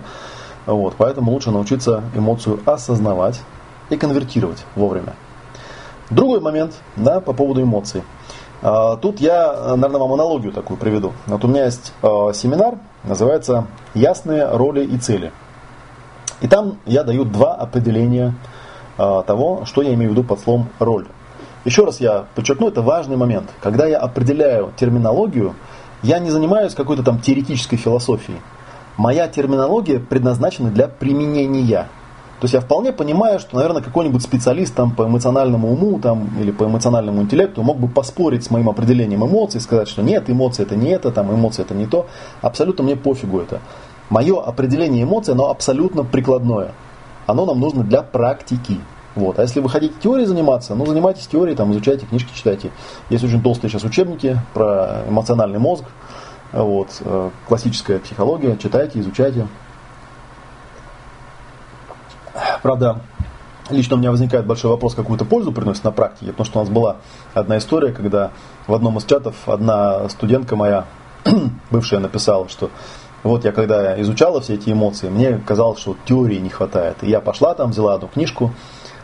Вот, 0.66 0.96
поэтому 0.98 1.32
лучше 1.32 1.52
научиться 1.52 2.04
эмоцию 2.16 2.60
осознавать 2.66 3.42
и 3.90 3.98
конвертировать 3.98 4.64
вовремя. 4.76 5.14
Другой 6.10 6.40
момент 6.40 6.74
да, 6.96 7.20
по 7.20 7.34
поводу 7.34 7.62
эмоций. 7.62 8.04
А, 8.62 8.96
тут 8.98 9.22
я, 9.22 9.76
наверное, 9.76 10.00
вам 10.00 10.14
аналогию 10.14 10.52
такую 10.52 10.78
приведу. 10.78 11.14
Вот 11.26 11.44
у 11.44 11.48
меня 11.48 11.66
есть 11.66 11.94
а, 12.02 12.32
семинар, 12.34 12.76
называется 13.04 13.68
«Ясные 13.94 14.50
роли 14.50 14.84
и 14.86 14.98
цели». 14.98 15.32
И 16.42 16.48
там 16.48 16.80
я 16.86 17.04
даю 17.04 17.24
два 17.24 17.54
определения 17.54 18.34
а, 18.98 19.22
того, 19.22 19.66
что 19.66 19.82
я 19.82 19.94
имею 19.94 20.12
в 20.12 20.14
виду 20.14 20.24
под 20.24 20.40
словом 20.40 20.70
«роль». 20.80 21.08
Еще 21.66 21.86
раз 21.86 22.00
я 22.00 22.26
подчеркну, 22.34 22.70
это 22.70 22.82
важный 22.82 23.18
момент. 23.18 23.50
Когда 23.62 23.86
я 23.86 24.00
определяю 24.00 24.74
терминологию, 24.78 25.54
я 26.02 26.18
не 26.18 26.32
занимаюсь 26.32 26.74
какой-то 26.74 27.04
там 27.04 27.20
теоретической 27.20 27.78
философией. 27.78 28.40
Моя 28.98 29.28
терминология 29.28 30.00
предназначена 30.00 30.72
для 30.72 30.88
применения– 30.88 31.88
то 32.42 32.46
есть 32.46 32.56
я 32.56 32.60
вполне 32.60 32.92
понимаю, 32.92 33.40
что, 33.40 33.56
наверное, 33.56 33.84
какой-нибудь 33.84 34.24
специалист 34.24 34.74
там, 34.74 34.96
по 34.96 35.04
эмоциональному 35.04 35.72
уму 35.72 36.00
там, 36.00 36.28
или 36.42 36.50
по 36.50 36.64
эмоциональному 36.64 37.22
интеллекту 37.22 37.62
мог 37.62 37.78
бы 37.78 37.88
поспорить 37.88 38.44
с 38.44 38.50
моим 38.50 38.68
определением 38.68 39.24
эмоций, 39.24 39.62
сказать, 39.62 39.88
что 39.88 40.02
нет, 40.02 40.28
эмоции 40.28 40.64
это 40.64 40.76
не 40.76 40.90
это, 40.90 41.12
там, 41.12 41.32
эмоции 41.32 41.62
это 41.62 41.76
не 41.76 41.86
то. 41.86 42.08
Абсолютно 42.42 42.84
мне 42.84 42.96
пофигу 42.96 43.40
это. 43.42 43.60
Мое 44.10 44.42
определение 44.42 45.04
эмоций, 45.04 45.36
оно 45.36 45.52
абсолютно 45.52 46.04
прикладное. 46.04 46.72
Оно 47.28 47.46
нам 47.46 47.60
нужно 47.60 47.84
для 47.84 48.02
практики. 48.02 48.80
Вот. 49.14 49.38
А 49.38 49.44
если 49.44 49.60
вы 49.60 49.70
хотите 49.70 49.94
теорией 50.02 50.26
заниматься, 50.26 50.74
ну 50.74 50.88
занимайтесь 50.88 51.28
теорией, 51.28 51.56
там, 51.56 51.72
изучайте 51.74 52.08
книжки, 52.08 52.34
читайте. 52.34 52.72
Есть 53.12 53.24
очень 53.24 53.44
толстые 53.44 53.70
сейчас 53.70 53.84
учебники 53.84 54.42
про 54.56 55.04
эмоциональный 55.08 55.60
мозг, 55.60 55.84
вот, 56.54 56.88
э, 57.02 57.30
классическая 57.48 58.00
психология, 58.00 58.58
читайте, 58.58 59.00
изучайте. 59.00 59.48
Правда, 62.62 63.02
лично 63.70 63.96
у 63.96 64.00
меня 64.00 64.12
возникает 64.12 64.46
большой 64.46 64.72
вопрос, 64.72 64.96
какую-то 64.96 65.26
пользу 65.26 65.52
приносит 65.52 65.84
на 65.84 65.92
практике, 65.92 66.32
потому 66.32 66.46
что 66.46 66.60
у 66.60 66.62
нас 66.64 66.72
была 66.72 66.98
одна 67.34 67.58
история, 67.58 67.92
когда 67.92 68.32
в 68.68 68.74
одном 68.74 68.98
из 68.98 69.06
чатов 69.06 69.36
одна 69.48 70.08
студентка 70.10 70.56
моя, 70.56 70.86
бывшая, 71.72 72.00
написала, 72.00 72.48
что 72.50 72.70
вот 73.24 73.46
я 73.46 73.52
когда 73.52 74.00
изучала 74.02 74.42
все 74.42 74.56
эти 74.56 74.72
эмоции, 74.72 75.10
мне 75.10 75.40
казалось, 75.46 75.80
что 75.80 75.96
теории 76.06 76.38
не 76.38 76.50
хватает. 76.50 76.98
И 77.02 77.10
я 77.10 77.20
пошла 77.20 77.54
там, 77.54 77.72
взяла 77.72 77.96
одну 77.96 78.08
книжку, 78.08 78.52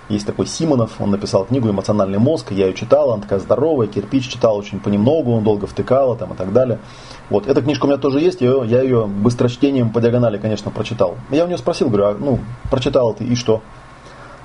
есть 0.09 0.25
такой 0.25 0.45
Симонов, 0.47 0.99
он 0.99 1.11
написал 1.11 1.45
книгу 1.45 1.69
«Эмоциональный 1.69 2.17
мозг», 2.17 2.51
я 2.51 2.67
ее 2.67 2.73
читала, 2.73 3.13
она 3.13 3.23
такая 3.23 3.39
здоровая, 3.39 3.87
кирпич 3.87 4.27
читал 4.27 4.57
очень 4.57 4.79
понемногу, 4.79 5.33
он 5.33 5.43
долго 5.43 5.67
втыкала 5.67 6.15
там 6.15 6.33
и 6.33 6.35
так 6.35 6.53
далее. 6.53 6.79
Вот, 7.29 7.45
эта 7.47 7.61
книжка 7.61 7.85
у 7.85 7.87
меня 7.89 7.97
тоже 7.97 8.21
есть, 8.21 8.39
я, 8.39 8.63
я 8.63 8.81
ее 8.81 9.05
быстрочтением 9.05 9.89
по 9.89 9.99
диагонали, 9.99 10.37
конечно, 10.37 10.71
прочитал. 10.71 11.15
Я 11.29 11.43
у 11.43 11.47
нее 11.47 11.57
спросил, 11.57 11.89
говорю, 11.89 12.05
а, 12.05 12.15
ну, 12.17 12.39
прочитал 12.71 13.13
ты 13.13 13.25
и 13.25 13.35
что? 13.35 13.61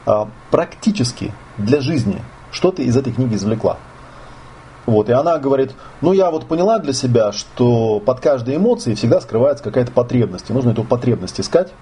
А, 0.04 0.28
практически 0.50 1.32
для 1.58 1.80
жизни, 1.80 2.20
что 2.50 2.72
ты 2.72 2.82
из 2.82 2.96
этой 2.96 3.12
книги 3.12 3.36
извлекла? 3.36 3.78
Вот, 4.84 5.08
и 5.08 5.12
она 5.12 5.38
говорит, 5.38 5.72
ну 6.00 6.12
я 6.12 6.32
вот 6.32 6.46
поняла 6.46 6.80
для 6.80 6.92
себя, 6.92 7.30
что 7.30 8.00
под 8.00 8.18
каждой 8.18 8.56
эмоцией 8.56 8.96
всегда 8.96 9.20
скрывается 9.20 9.62
какая-то 9.62 9.92
потребность, 9.92 10.50
и 10.50 10.52
нужно 10.52 10.70
эту 10.70 10.82
потребность 10.82 11.40
искать. 11.40 11.72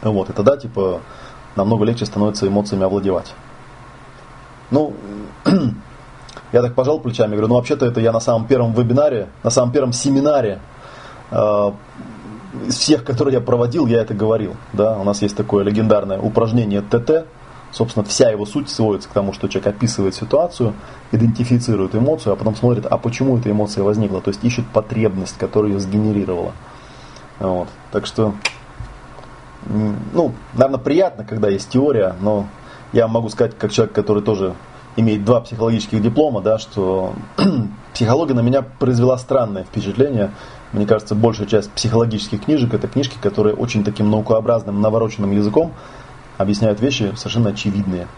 Вот, 0.00 0.28
и 0.28 0.32
тогда, 0.32 0.56
типа, 0.56 1.00
намного 1.56 1.84
легче 1.84 2.06
становится 2.06 2.46
эмоциями 2.46 2.84
овладевать. 2.84 3.34
Ну, 4.70 4.94
я 6.52 6.62
так 6.62 6.74
пожал 6.74 7.00
плечами, 7.00 7.32
говорю, 7.32 7.48
ну 7.48 7.54
вообще-то 7.56 7.86
это 7.86 8.00
я 8.00 8.12
на 8.12 8.20
самом 8.20 8.46
первом 8.46 8.72
вебинаре, 8.72 9.28
на 9.42 9.50
самом 9.50 9.72
первом 9.72 9.92
семинаре 9.92 10.60
э, 11.30 11.72
из 12.66 12.76
всех, 12.76 13.04
которые 13.04 13.34
я 13.34 13.40
проводил, 13.40 13.86
я 13.86 14.00
это 14.00 14.14
говорил. 14.14 14.56
Да? 14.72 14.98
У 14.98 15.04
нас 15.04 15.22
есть 15.22 15.36
такое 15.36 15.64
легендарное 15.64 16.18
упражнение 16.18 16.80
ТТ. 16.80 17.26
Собственно, 17.70 18.04
вся 18.04 18.28
его 18.30 18.44
суть 18.44 18.68
сводится 18.68 19.08
к 19.08 19.12
тому, 19.12 19.32
что 19.32 19.48
человек 19.48 19.74
описывает 19.74 20.14
ситуацию, 20.14 20.74
идентифицирует 21.10 21.94
эмоцию, 21.94 22.34
а 22.34 22.36
потом 22.36 22.54
смотрит, 22.54 22.84
а 22.84 22.98
почему 22.98 23.38
эта 23.38 23.50
эмоция 23.50 23.82
возникла. 23.82 24.20
То 24.20 24.28
есть 24.28 24.44
ищет 24.44 24.66
потребность, 24.66 25.38
которая 25.38 25.72
ее 25.72 25.80
сгенерировала. 25.80 26.52
Вот. 27.38 27.68
Так 27.90 28.06
что 28.06 28.34
ну, 29.66 30.32
наверное, 30.54 30.78
приятно, 30.78 31.24
когда 31.24 31.48
есть 31.48 31.70
теория, 31.70 32.14
но 32.20 32.46
я 32.92 33.08
могу 33.08 33.28
сказать, 33.28 33.56
как 33.56 33.72
человек, 33.72 33.94
который 33.94 34.22
тоже 34.22 34.54
имеет 34.96 35.24
два 35.24 35.40
психологических 35.40 36.02
диплома, 36.02 36.40
да, 36.40 36.58
что 36.58 37.14
психология 37.94 38.34
на 38.34 38.40
меня 38.40 38.62
произвела 38.62 39.16
странное 39.18 39.64
впечатление. 39.64 40.32
Мне 40.72 40.86
кажется, 40.86 41.14
большая 41.14 41.46
часть 41.46 41.70
психологических 41.72 42.44
книжек 42.44 42.74
это 42.74 42.88
книжки, 42.88 43.16
которые 43.20 43.54
очень 43.54 43.84
таким 43.84 44.10
наукообразным, 44.10 44.80
навороченным 44.80 45.32
языком 45.32 45.72
объясняют 46.38 46.80
вещи 46.80 47.12
совершенно 47.16 47.50
очевидные 47.50 48.08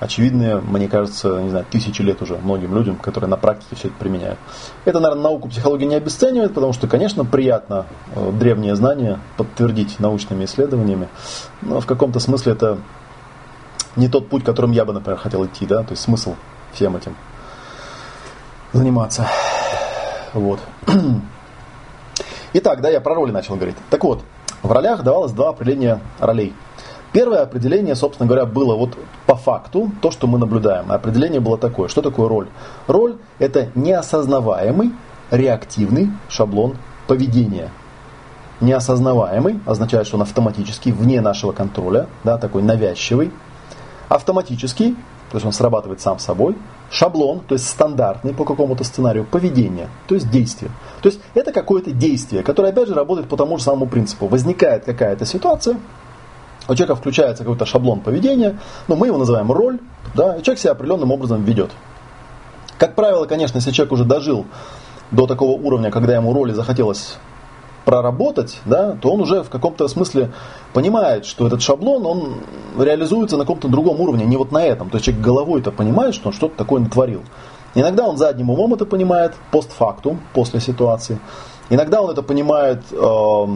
очевидные, 0.00 0.56
мне 0.56 0.88
кажется, 0.88 1.40
не 1.42 1.50
знаю, 1.50 1.66
тысячи 1.70 2.00
лет 2.00 2.20
уже 2.22 2.38
многим 2.38 2.74
людям, 2.74 2.96
которые 2.96 3.28
на 3.28 3.36
практике 3.36 3.76
все 3.76 3.88
это 3.88 3.96
применяют. 3.98 4.38
Это, 4.86 4.98
наверное, 4.98 5.24
науку 5.24 5.48
психологии 5.48 5.84
не 5.84 5.94
обесценивает, 5.94 6.54
потому 6.54 6.72
что, 6.72 6.88
конечно, 6.88 7.24
приятно 7.24 7.86
э, 8.16 8.32
древние 8.32 8.74
знания 8.74 9.20
подтвердить 9.36 10.00
научными 10.00 10.46
исследованиями, 10.46 11.08
но 11.60 11.80
в 11.80 11.86
каком-то 11.86 12.18
смысле 12.18 12.52
это 12.52 12.78
не 13.94 14.08
тот 14.08 14.28
путь, 14.28 14.42
которым 14.42 14.72
я 14.72 14.86
бы, 14.86 14.94
например, 14.94 15.18
хотел 15.18 15.44
идти, 15.44 15.66
да, 15.66 15.82
то 15.82 15.90
есть 15.90 16.02
смысл 16.02 16.34
всем 16.72 16.96
этим 16.96 17.14
заниматься. 18.72 19.28
Вот. 20.32 20.60
Итак, 22.54 22.80
да, 22.80 22.88
я 22.88 23.00
про 23.00 23.14
роли 23.14 23.32
начал 23.32 23.56
говорить. 23.56 23.76
Так 23.90 24.02
вот, 24.02 24.22
в 24.62 24.72
ролях 24.72 25.02
давалось 25.02 25.32
два 25.32 25.50
определения 25.50 26.00
ролей– 26.18 26.54
Первое 27.12 27.42
определение, 27.42 27.96
собственно 27.96 28.28
говоря, 28.28 28.46
было 28.46 28.76
вот 28.76 28.96
по 29.26 29.34
факту 29.34 29.90
то, 30.00 30.12
что 30.12 30.28
мы 30.28 30.38
наблюдаем. 30.38 30.92
Определение 30.92 31.40
было 31.40 31.58
такое. 31.58 31.88
Что 31.88 32.02
такое 32.02 32.28
роль? 32.28 32.48
Роль– 32.86 33.16
это 33.40 33.70
неосознаваемый 33.74 34.92
реактивный 35.32 36.10
шаблон 36.28 36.76
поведения. 37.08 37.70
Неосознаваемый 38.60 39.58
означает, 39.66 40.06
что 40.06 40.16
он 40.16 40.22
автоматический, 40.22 40.92
вне 40.92 41.20
нашего 41.20 41.50
контроля, 41.50 42.06
да, 42.22 42.38
такой 42.38 42.62
навязчивый. 42.62 43.32
Автоматический, 44.08 44.96
то 45.30 45.36
есть 45.36 45.46
он 45.46 45.52
срабатывает 45.52 46.00
сам 46.00 46.18
собой. 46.18 46.56
Шаблон, 46.90 47.40
то 47.40 47.54
есть 47.54 47.68
стандартный 47.68 48.34
по 48.34 48.44
какому-то 48.44 48.84
сценарию, 48.84 49.24
поведение, 49.24 49.88
то 50.06 50.14
есть 50.14 50.30
действие. 50.30 50.70
То 51.02 51.08
есть 51.08 51.20
это 51.34 51.52
какое-то 51.52 51.92
действие, 51.92 52.42
которое 52.42 52.68
опять 52.68 52.88
же 52.88 52.94
работает 52.94 53.28
по 53.28 53.36
тому 53.36 53.58
же 53.58 53.64
самому 53.64 53.86
принципу. 53.86 54.26
Возникает 54.26 54.84
какая-то 54.84 55.24
ситуация, 55.24 55.78
у 56.70 56.74
человека 56.74 56.96
включается 56.96 57.42
какой-то 57.42 57.66
шаблон 57.66 58.00
поведения, 58.00 58.58
ну, 58.88 58.96
мы 58.96 59.08
его 59.08 59.18
называем 59.18 59.50
роль, 59.50 59.78
да, 60.14 60.36
и 60.36 60.42
человек 60.42 60.60
себя 60.60 60.72
определенным 60.72 61.10
образом 61.10 61.42
ведет. 61.44 61.70
Как 62.78 62.94
правило, 62.94 63.26
конечно, 63.26 63.58
если 63.58 63.72
человек 63.72 63.92
уже 63.92 64.04
дожил 64.04 64.46
до 65.10 65.26
такого 65.26 65.60
уровня, 65.60 65.90
когда 65.90 66.14
ему 66.14 66.32
роли 66.32 66.52
захотелось 66.52 67.18
проработать, 67.84 68.60
да, 68.64 68.92
то 68.92 69.12
он 69.12 69.22
уже 69.22 69.42
в 69.42 69.50
каком-то 69.50 69.88
смысле 69.88 70.32
понимает, 70.72 71.26
что 71.26 71.46
этот 71.46 71.60
шаблон, 71.60 72.06
он 72.06 72.34
реализуется 72.78 73.36
на 73.36 73.42
каком-то 73.42 73.68
другом 73.68 74.00
уровне, 74.00 74.24
не 74.24 74.36
вот 74.36 74.52
на 74.52 74.62
этом. 74.64 74.90
То 74.90 74.96
есть 74.96 75.06
человек 75.06 75.24
головой 75.24 75.60
это 75.60 75.72
понимает, 75.72 76.14
что 76.14 76.28
он 76.28 76.34
что-то 76.34 76.56
такое 76.56 76.80
натворил. 76.80 77.22
Иногда 77.74 78.06
он 78.06 78.16
задним 78.16 78.50
умом 78.50 78.74
это 78.74 78.84
понимает, 78.84 79.34
постфактум, 79.50 80.20
после 80.34 80.60
ситуации. 80.60 81.18
Иногда 81.68 82.00
он 82.00 82.10
это 82.10 82.22
понимает 82.22 82.82
э, 82.92 83.46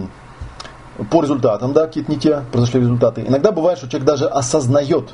по 1.10 1.22
результатам, 1.22 1.72
да, 1.72 1.86
какие-то 1.86 2.10
не 2.10 2.18
те 2.18 2.42
произошли 2.52 2.80
результаты. 2.80 3.24
Иногда 3.26 3.52
бывает, 3.52 3.78
что 3.78 3.88
человек 3.88 4.06
даже 4.06 4.26
осознает, 4.26 5.10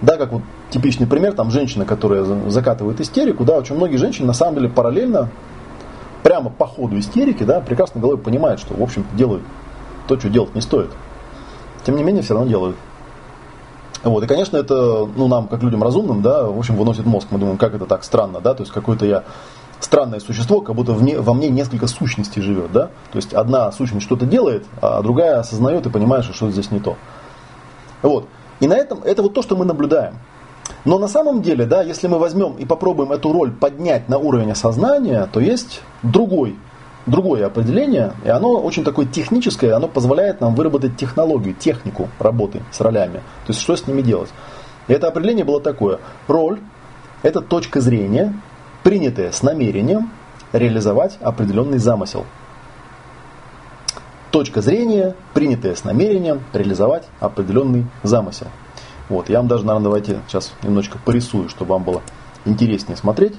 да, 0.00 0.16
как 0.16 0.32
вот 0.32 0.42
типичный 0.70 1.06
пример, 1.06 1.32
там 1.32 1.50
женщина, 1.50 1.84
которая 1.84 2.24
закатывает 2.50 3.00
истерику, 3.00 3.44
да, 3.44 3.58
очень 3.58 3.76
многие 3.76 3.96
женщины 3.96 4.26
на 4.26 4.32
самом 4.32 4.56
деле 4.56 4.68
параллельно, 4.68 5.28
прямо 6.22 6.50
по 6.50 6.66
ходу 6.66 6.98
истерики, 6.98 7.44
да, 7.44 7.60
прекрасно 7.60 8.00
головой 8.00 8.18
понимают, 8.18 8.60
что, 8.60 8.74
в 8.74 8.82
общем 8.82 9.04
делают 9.14 9.42
то, 10.08 10.18
что 10.18 10.28
делать 10.28 10.54
не 10.54 10.60
стоит. 10.60 10.90
Тем 11.84 11.96
не 11.96 12.02
менее, 12.02 12.22
все 12.22 12.34
равно 12.34 12.48
делают. 12.48 12.76
Вот, 14.02 14.24
и, 14.24 14.26
конечно, 14.26 14.56
это, 14.56 15.08
ну, 15.14 15.28
нам, 15.28 15.46
как 15.46 15.62
людям 15.62 15.82
разумным, 15.82 16.22
да, 16.22 16.44
в 16.46 16.58
общем, 16.58 16.76
выносит 16.76 17.06
мозг. 17.06 17.28
Мы 17.30 17.38
думаем, 17.38 17.56
как 17.56 17.74
это 17.74 17.86
так 17.86 18.02
странно, 18.02 18.40
да, 18.40 18.54
то 18.54 18.62
есть 18.62 18.72
какое-то 18.72 19.06
я 19.06 19.22
странное 19.84 20.20
существо, 20.20 20.60
как 20.60 20.74
будто 20.74 20.92
мне, 20.92 21.18
во 21.18 21.34
мне 21.34 21.48
несколько 21.48 21.86
сущностей 21.86 22.42
живет, 22.42 22.72
да. 22.72 22.86
То 23.12 23.16
есть 23.16 23.34
одна 23.34 23.70
сущность 23.72 24.06
что-то 24.06 24.26
делает, 24.26 24.64
а 24.80 25.02
другая 25.02 25.40
осознает 25.40 25.86
и 25.86 25.90
понимает, 25.90 26.24
что 26.24 26.34
что-то 26.34 26.52
здесь 26.52 26.70
не 26.70 26.80
то. 26.80 26.96
Вот. 28.02 28.26
И 28.60 28.66
на 28.66 28.74
этом, 28.74 29.02
это 29.04 29.22
вот 29.22 29.34
то, 29.34 29.42
что 29.42 29.56
мы 29.56 29.64
наблюдаем. 29.64 30.14
Но 30.84 30.98
на 30.98 31.08
самом 31.08 31.42
деле, 31.42 31.66
да, 31.66 31.82
если 31.82 32.06
мы 32.06 32.18
возьмем 32.18 32.54
и 32.54 32.64
попробуем 32.64 33.12
эту 33.12 33.32
роль 33.32 33.52
поднять 33.52 34.08
на 34.08 34.18
уровень 34.18 34.52
осознания, 34.52 35.28
то 35.32 35.40
есть 35.40 35.82
другой 36.02 36.56
другое 37.06 37.46
определение, 37.46 38.12
и 38.24 38.28
оно 38.28 38.60
очень 38.60 38.84
такое 38.84 39.06
техническое, 39.06 39.74
оно 39.74 39.88
позволяет 39.88 40.40
нам 40.40 40.54
выработать 40.54 40.96
технологию, 40.96 41.54
технику 41.54 42.08
работы 42.18 42.62
с 42.70 42.80
ролями. 42.80 43.18
То 43.46 43.52
есть 43.52 43.60
что 43.60 43.76
с 43.76 43.86
ними 43.86 44.02
делать. 44.02 44.30
И 44.88 44.92
это 44.92 45.08
определение 45.08 45.44
было 45.44 45.60
такое. 45.60 45.98
Роль– 46.28 46.60
это 47.22 47.40
точка 47.40 47.80
зрения, 47.80 48.34
принятая 48.82 49.32
с 49.32 49.42
намерением 49.42 50.10
реализовать 50.52 51.18
определенный 51.20 51.78
замысел. 51.78 52.26
Точка 54.30 54.62
зрения, 54.62 55.14
принятая 55.34 55.74
с 55.74 55.84
намерением 55.84 56.42
реализовать 56.52 57.04
определенный 57.20 57.86
замысел. 58.02 58.46
Вот, 59.08 59.28
я 59.28 59.38
вам 59.38 59.48
даже, 59.48 59.64
наверное, 59.66 59.84
давайте 59.84 60.20
сейчас 60.26 60.52
немножечко 60.62 60.98
порисую, 60.98 61.48
чтобы 61.48 61.72
вам 61.72 61.82
было 61.82 62.02
интереснее 62.44 62.96
смотреть. 62.96 63.34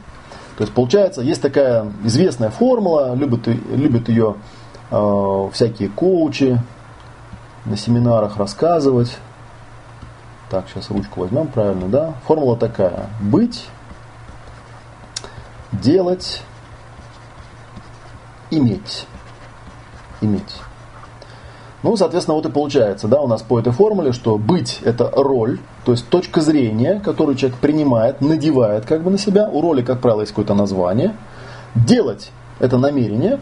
То 0.58 0.62
есть 0.62 0.74
получается, 0.74 1.22
есть 1.22 1.42
такая 1.42 1.92
известная 2.04 2.52
формула, 2.52 3.16
любят, 3.16 3.48
любят 3.48 4.08
ее 4.08 4.36
э, 4.92 5.50
всякие 5.52 5.90
коучи 5.90 6.62
на 7.66 7.76
семинарах 7.76 8.38
рассказывать. 8.38 9.18
Так, 10.52 10.66
сейчас 10.70 10.92
ручку 10.92 11.22
возьмем 11.22 11.48
правильно, 11.48 11.88
да? 11.88 12.14
Формула 12.28 12.56
такая. 12.56 13.08
Быть, 13.20 13.66
делать, 15.82 16.42
иметь. 18.52 19.08
Иметь. 20.22 20.56
Ну, 21.84 21.98
соответственно, 21.98 22.36
вот 22.36 22.46
и 22.46 22.50
получается, 22.52 23.10
да, 23.10 23.20
у 23.20 23.28
нас 23.28 23.42
по 23.42 23.60
этой 23.60 23.74
формуле, 23.74 24.14
что 24.14 24.38
быть– 24.38 24.80
это 24.84 25.12
роль, 25.14 25.60
то 25.84 25.92
есть 25.92 26.08
точка 26.08 26.40
зрения, 26.40 27.02
которую 27.04 27.36
человек 27.36 27.60
принимает, 27.60 28.22
надевает 28.22 28.86
как 28.86 29.04
бы 29.04 29.12
на 29.12 29.18
себя. 29.18 29.50
У 29.50 29.62
роли, 29.62 29.82
как 29.82 30.00
правило, 30.00 30.22
есть 30.22 30.32
какое-то 30.32 30.54
название. 30.54 31.14
Делать– 31.76 32.32
это 32.60 32.78
намерение. 32.78 33.40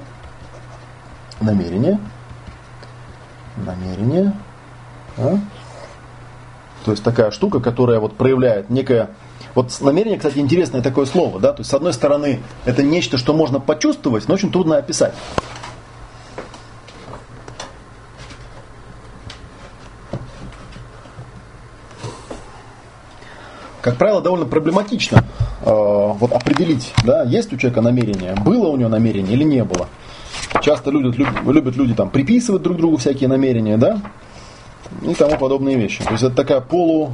Намерение. 1.40 2.00
Намерение. 3.58 4.34
А? 5.18 5.38
То 6.84 6.92
есть 6.92 7.04
такая 7.04 7.30
штука, 7.30 7.60
которая 7.60 8.00
вот 8.00 8.18
проявляет 8.18 8.70
некое... 8.70 9.10
Вот 9.54 9.76
намерение, 9.82 10.18
кстати, 10.18 10.40
интересное 10.40 10.82
такое 10.82 11.06
слово, 11.06 11.40
да, 11.40 11.54
то 11.54 11.62
есть 11.62 11.70
с 11.70 11.74
одной 11.74 11.94
стороны 11.94 12.40
это 12.66 12.84
нечто, 12.84 13.18
что 13.18 13.34
можно 13.34 13.60
почувствовать, 13.60 14.28
но 14.28 14.36
очень 14.36 14.52
трудно 14.52 14.78
описать. 14.78 15.14
как 23.82 23.98
правило, 23.98 24.22
довольно 24.22 24.46
проблематично 24.46 25.24
э, 25.62 25.66
вот 25.66 26.32
определить, 26.32 26.94
да, 27.04 27.24
есть 27.24 27.52
у 27.52 27.58
человека 27.58 27.82
намерение, 27.82 28.36
было 28.36 28.68
у 28.68 28.78
него 28.78 28.90
намерение 28.90 29.34
или 29.34 29.44
не 29.44 29.64
было. 29.64 29.90
Часто 30.62 30.92
любят, 30.92 31.18
любят, 31.18 31.44
любят 31.44 31.76
люди 31.76 31.94
там 31.94 32.10
приписывать 32.10 32.62
друг 32.62 32.78
другу 32.78 32.98
всякие 32.98 33.28
намерения, 33.28 33.78
да, 33.78 34.00
и 35.02 35.14
тому 35.16 35.38
подобные 35.38 35.78
вещи. 35.78 36.04
То 36.04 36.12
есть 36.12 36.24
это 36.24 36.36
такая 36.36 36.62
полу, 36.62 37.14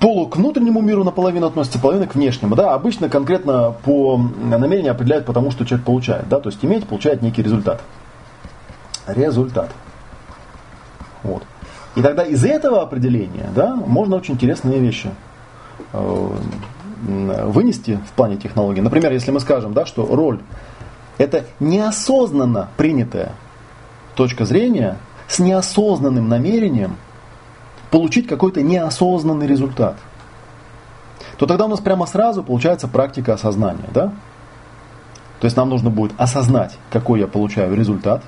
полу 0.00 0.26
к 0.26 0.36
внутреннему 0.36 0.80
миру 0.80 1.04
наполовину 1.04 1.46
относится, 1.46 1.78
половина 1.78 2.06
к 2.06 2.14
внешнему. 2.14 2.56
Да, 2.56 2.74
обычно 2.74 3.08
конкретно 3.08 3.74
по 3.84 4.16
намерению 4.16 4.92
определяют 4.92 5.26
потому, 5.26 5.50
что 5.50 5.64
человек 5.64 5.86
получает. 5.86 6.28
Да, 6.28 6.40
то 6.40 6.48
есть 6.48 6.64
иметь 6.64 6.86
получает 6.86 7.22
некий 7.22 7.42
результат. 7.42 7.80
Результат. 9.06 9.70
Вот. 11.22 11.42
И 11.96 12.02
тогда 12.02 12.22
из 12.22 12.44
этого 12.44 12.82
определения 12.82 13.50
да, 13.54 13.74
можно 13.74 14.16
очень 14.16 14.34
интересные 14.34 14.78
вещи 14.78 15.10
э, 15.92 16.28
вынести 17.02 17.98
в 18.08 18.12
плане 18.12 18.36
технологии. 18.36 18.80
Например, 18.80 19.12
если 19.12 19.30
мы 19.30 19.40
скажем, 19.40 19.72
да, 19.72 19.86
что 19.86 20.06
роль 20.06 20.40
это 21.18 21.44
неосознанно 21.58 22.68
принятая 22.76 23.32
точка 24.14 24.44
зрения 24.44 24.96
с 25.28 25.38
неосознанным 25.38 26.28
намерением 26.28 26.96
получить 27.90 28.26
какой-то 28.26 28.62
неосознанный 28.62 29.46
результат, 29.46 29.96
то 31.36 31.46
тогда 31.46 31.66
у 31.66 31.68
нас 31.68 31.80
прямо 31.80 32.06
сразу 32.06 32.42
получается 32.42 32.88
практика 32.88 33.34
осознания. 33.34 33.88
Да? 33.92 34.12
То 35.40 35.46
есть 35.46 35.56
нам 35.56 35.70
нужно 35.70 35.90
будет 35.90 36.12
осознать, 36.18 36.76
какой 36.90 37.20
я 37.20 37.26
получаю 37.26 37.74
результат. 37.74 38.22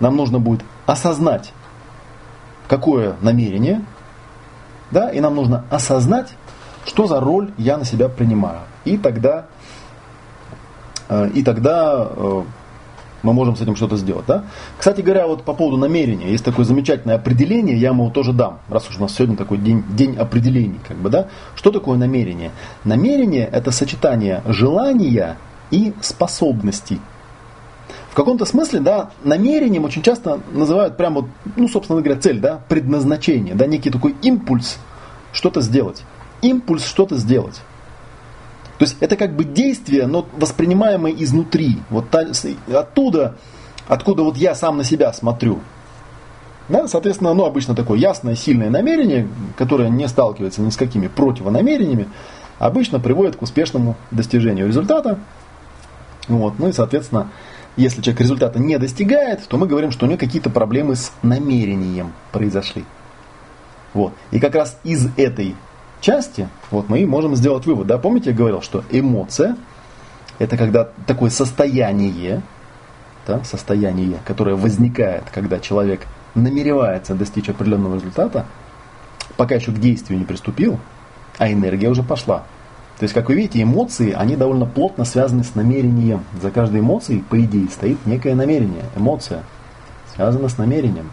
Нам 0.00 0.16
нужно 0.16 0.40
будет 0.40 0.62
осознать, 0.86 1.52
какое 2.66 3.16
намерение, 3.20 3.84
да, 4.90 5.10
и 5.10 5.20
нам 5.20 5.36
нужно 5.36 5.64
осознать, 5.70 6.34
что 6.84 7.06
за 7.06 7.20
роль 7.20 7.52
я 7.56 7.78
на 7.78 7.84
себя 7.84 8.08
принимаю. 8.08 8.60
И 8.84 8.98
тогда, 8.98 9.46
э, 11.08 11.30
и 11.34 11.44
тогда 11.44 12.08
э, 12.10 12.42
мы 13.24 13.32
можем 13.32 13.56
с 13.56 13.60
этим 13.60 13.74
что-то 13.74 13.96
сделать. 13.96 14.26
Да? 14.26 14.44
Кстати 14.78 15.00
говоря, 15.00 15.26
вот 15.26 15.42
по 15.42 15.54
поводу 15.54 15.76
намерения, 15.76 16.30
есть 16.30 16.44
такое 16.44 16.64
замечательное 16.64 17.16
определение, 17.16 17.76
я 17.76 17.88
ему 17.88 18.10
тоже 18.10 18.32
дам, 18.32 18.60
раз 18.68 18.88
уж 18.88 18.98
у 18.98 19.00
нас 19.00 19.14
сегодня 19.14 19.36
такой 19.36 19.58
день, 19.58 19.82
день 19.90 20.16
определений. 20.16 20.78
Как 20.86 20.96
бы, 20.96 21.10
да? 21.10 21.28
Что 21.56 21.70
такое 21.70 21.98
намерение? 21.98 22.52
Намерение– 22.84 23.48
это 23.52 23.70
сочетание 23.70 24.42
желания 24.46 25.38
и 25.70 25.92
способностей. 26.00 27.00
В 28.10 28.14
каком-то 28.14 28.44
смысле, 28.44 28.78
да, 28.78 29.10
намерением 29.24 29.84
очень 29.84 30.02
часто 30.02 30.38
называют 30.52 30.96
прямо, 30.96 31.28
ну, 31.56 31.66
собственно 31.66 32.00
говоря, 32.00 32.20
цель, 32.20 32.38
да, 32.38 32.60
предназначение, 32.68 33.54
да, 33.54 33.66
некий 33.66 33.90
такой 33.90 34.14
импульс 34.22 34.78
что-то 35.32 35.60
сделать. 35.60 36.04
Импульс 36.40 36.84
что-то 36.86 37.16
сделать. 37.16 37.60
То 38.78 38.84
есть 38.84 38.96
это 39.00 39.16
как 39.16 39.36
бы 39.36 39.44
действие, 39.44 40.06
но 40.06 40.26
воспринимаемое 40.36 41.12
изнутри. 41.12 41.78
Вот 41.90 42.10
та, 42.10 42.24
оттуда, 42.72 43.36
откуда 43.86 44.22
вот 44.22 44.36
я 44.36 44.54
сам 44.54 44.76
на 44.76 44.84
себя 44.84 45.12
смотрю. 45.12 45.60
Да, 46.68 46.88
соответственно, 46.88 47.34
ну, 47.34 47.44
обычно 47.44 47.74
такое 47.74 47.98
ясное, 47.98 48.34
сильное 48.34 48.70
намерение, 48.70 49.28
которое 49.56 49.90
не 49.90 50.08
сталкивается 50.08 50.62
ни 50.62 50.70
с 50.70 50.76
какими 50.76 51.08
противонамерениями, 51.08 52.08
обычно 52.58 52.98
приводит 53.00 53.36
к 53.36 53.42
успешному 53.42 53.96
достижению 54.10 54.66
результата. 54.66 55.18
Вот, 56.26 56.58
ну 56.58 56.68
и, 56.68 56.72
соответственно, 56.72 57.28
если 57.76 58.00
человек 58.00 58.22
результата 58.22 58.58
не 58.58 58.78
достигает, 58.78 59.46
то 59.46 59.58
мы 59.58 59.66
говорим, 59.66 59.90
что 59.90 60.06
у 60.06 60.08
него 60.08 60.18
какие-то 60.18 60.48
проблемы 60.48 60.96
с 60.96 61.12
намерением 61.22 62.12
произошли. 62.32 62.84
Вот. 63.92 64.12
И 64.30 64.40
как 64.40 64.54
раз 64.54 64.78
из 64.84 65.08
этой 65.16 65.54
части 66.04 66.48
вот 66.70 66.88
мы 66.88 67.04
можем 67.06 67.34
сделать 67.34 67.66
вывод. 67.66 67.86
Да? 67.86 67.98
Помните, 67.98 68.30
я 68.30 68.36
говорил, 68.36 68.60
что 68.60 68.84
эмоция– 68.90 69.56
это 70.38 70.56
когда 70.56 70.88
такое 71.06 71.30
состояние, 71.30 72.42
да, 73.26 73.42
состояние, 73.44 74.18
которое 74.24 74.54
возникает, 74.54 75.24
когда 75.32 75.58
человек 75.58 76.06
намеревается 76.34 77.14
достичь 77.14 77.48
определенного 77.48 77.94
результата, 77.94 78.44
пока 79.36 79.54
еще 79.54 79.72
к 79.72 79.78
действию 79.78 80.18
не 80.18 80.24
приступил, 80.24 80.78
а 81.38 81.50
энергия 81.50 81.88
уже 81.88 82.02
пошла. 82.02 82.44
То 82.98 83.04
есть, 83.04 83.14
как 83.14 83.28
вы 83.28 83.34
видите, 83.34 83.62
эмоции, 83.62 84.12
они 84.12 84.36
довольно 84.36 84.66
плотно 84.66 85.04
связаны 85.04 85.42
с 85.42 85.54
намерением. 85.54 86.22
За 86.40 86.50
каждой 86.50 86.80
эмоцией, 86.80 87.22
по 87.22 87.40
идее, 87.40 87.68
стоит 87.68 88.04
некое 88.06 88.34
намерение. 88.34 88.84
Эмоция 88.94 89.42
связана 90.14 90.48
с 90.48 90.58
намерением. 90.58 91.10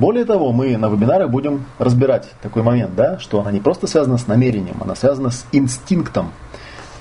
Более 0.00 0.24
того, 0.24 0.50
мы 0.50 0.78
на 0.78 0.88
вебинарах 0.88 1.28
будем 1.28 1.66
разбирать 1.78 2.26
такой 2.40 2.62
момент, 2.62 2.94
да, 2.94 3.18
что 3.18 3.38
она 3.38 3.52
не 3.52 3.60
просто 3.60 3.86
связана 3.86 4.16
с 4.16 4.26
намерением, 4.26 4.78
она 4.80 4.94
связана 4.94 5.28
с 5.28 5.44
инстинктом. 5.52 6.32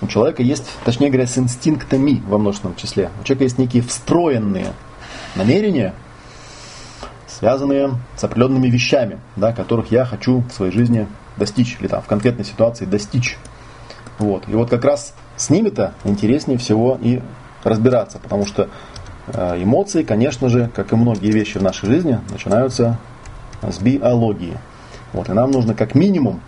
У 0.02 0.08
человека 0.08 0.44
есть, 0.44 0.70
точнее 0.84 1.08
говоря, 1.08 1.26
с 1.26 1.38
инстинктами 1.38 2.22
во 2.28 2.38
множественном 2.38 2.76
числе. 2.76 3.10
У 3.22 3.24
человека 3.24 3.46
есть 3.46 3.58
некие 3.58 3.84
встроенные 3.84 4.74
намерения, 5.38 5.94
связанные 7.26 7.92
с 8.18 8.24
определенными 8.26 8.68
вещами, 8.68 9.22
да, 9.38 9.54
которых 9.54 9.92
я 9.92 10.04
хочу 10.04 10.42
в 10.42 10.52
своей 10.52 10.74
жизни 10.74 11.08
достичь, 11.38 11.78
или 11.80 11.88
там 11.88 12.02
в 12.02 12.06
конкретной 12.06 12.44
ситуации 12.44 12.84
достичь. 12.84 13.38
Вот. 14.18 14.44
И 14.50 14.52
вот 14.52 14.70
как 14.70 14.84
раз 14.84 15.14
с 15.38 15.50
ними-то 15.50 15.94
интереснее 16.04 16.58
всего 16.58 17.00
и 17.02 17.22
разбираться, 17.64 18.20
потому 18.20 18.46
что 18.46 18.68
эмоции, 19.34 20.04
конечно 20.04 20.50
же, 20.50 20.70
как 20.76 20.92
и 20.92 20.96
многие 20.96 21.32
вещи 21.32 21.58
в 21.58 21.64
нашей 21.64 21.88
жизни, 21.88 22.20
начинаются 22.32 22.98
с 23.62 23.80
биологии. 23.80 24.58
Вот. 25.14 25.30
И 25.30 25.34
нам 25.34 25.52
нужно 25.52 25.74
как 25.74 25.96
минимум, 25.96 26.42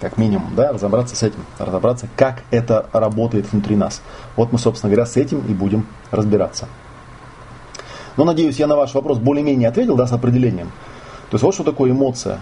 как 0.00 0.18
минимум, 0.18 0.54
да, 0.56 0.72
разобраться 0.72 1.16
с 1.16 1.22
этим, 1.22 1.44
разобраться, 1.58 2.08
как 2.16 2.42
это 2.50 2.86
работает 2.92 3.50
внутри 3.52 3.76
нас. 3.76 4.02
Вот 4.36 4.52
мы, 4.52 4.58
собственно 4.58 4.90
говоря, 4.90 5.06
с 5.06 5.16
этим 5.16 5.40
и 5.40 5.52
будем 5.52 5.86
разбираться. 6.10 6.68
Но 8.16 8.24
надеюсь, 8.24 8.58
я 8.58 8.66
на 8.66 8.76
ваш 8.76 8.94
вопрос 8.94 9.18
более-менее 9.18 9.68
ответил, 9.68 9.96
да, 9.96 10.06
с 10.06 10.12
определением. 10.12 10.68
То 11.30 11.36
есть 11.36 11.42
вот 11.42 11.54
что 11.54 11.64
такое 11.64 11.90
эмоция. 11.90 12.38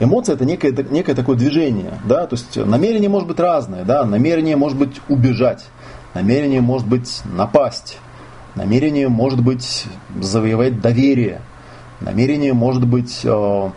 Эмоция 0.00 0.34
это 0.34 0.44
некое, 0.44 0.72
некое 0.90 1.14
такое 1.14 1.36
движение, 1.36 2.00
да, 2.04 2.26
то 2.26 2.34
есть 2.34 2.56
намерение 2.56 3.08
может 3.08 3.28
быть 3.28 3.38
разное, 3.38 3.84
да, 3.84 4.04
намерение 4.04 4.56
может 4.56 4.76
быть 4.76 5.00
убежать, 5.08 5.64
намерение 6.14 6.60
может 6.60 6.88
быть 6.88 7.22
напасть, 7.24 7.98
намерение 8.54 9.08
может 9.08 9.42
быть 9.42 9.86
завоевать 10.20 10.80
доверие, 10.80 11.40
намерение 12.00 12.52
может 12.52 12.86
быть 12.86 13.20
э, 13.24 13.70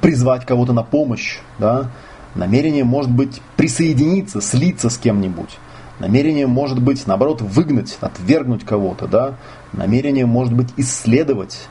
призвать 0.00 0.44
кого-то 0.46 0.72
на 0.72 0.82
помощь, 0.82 1.38
да, 1.58 1.90
намерение 2.34 2.84
может 2.84 3.10
быть 3.10 3.40
присоединиться, 3.56 4.40
слиться 4.40 4.90
с 4.90 4.98
кем-нибудь. 4.98 5.58
Намерение 5.98 6.46
может 6.46 6.80
быть, 6.80 7.06
наоборот, 7.06 7.42
выгнать, 7.42 7.98
отвергнуть 8.00 8.64
кого-то, 8.64 9.06
да. 9.06 9.34
Намерение 9.72 10.24
может 10.24 10.54
быть 10.54 10.68
исследовать, 10.76 11.68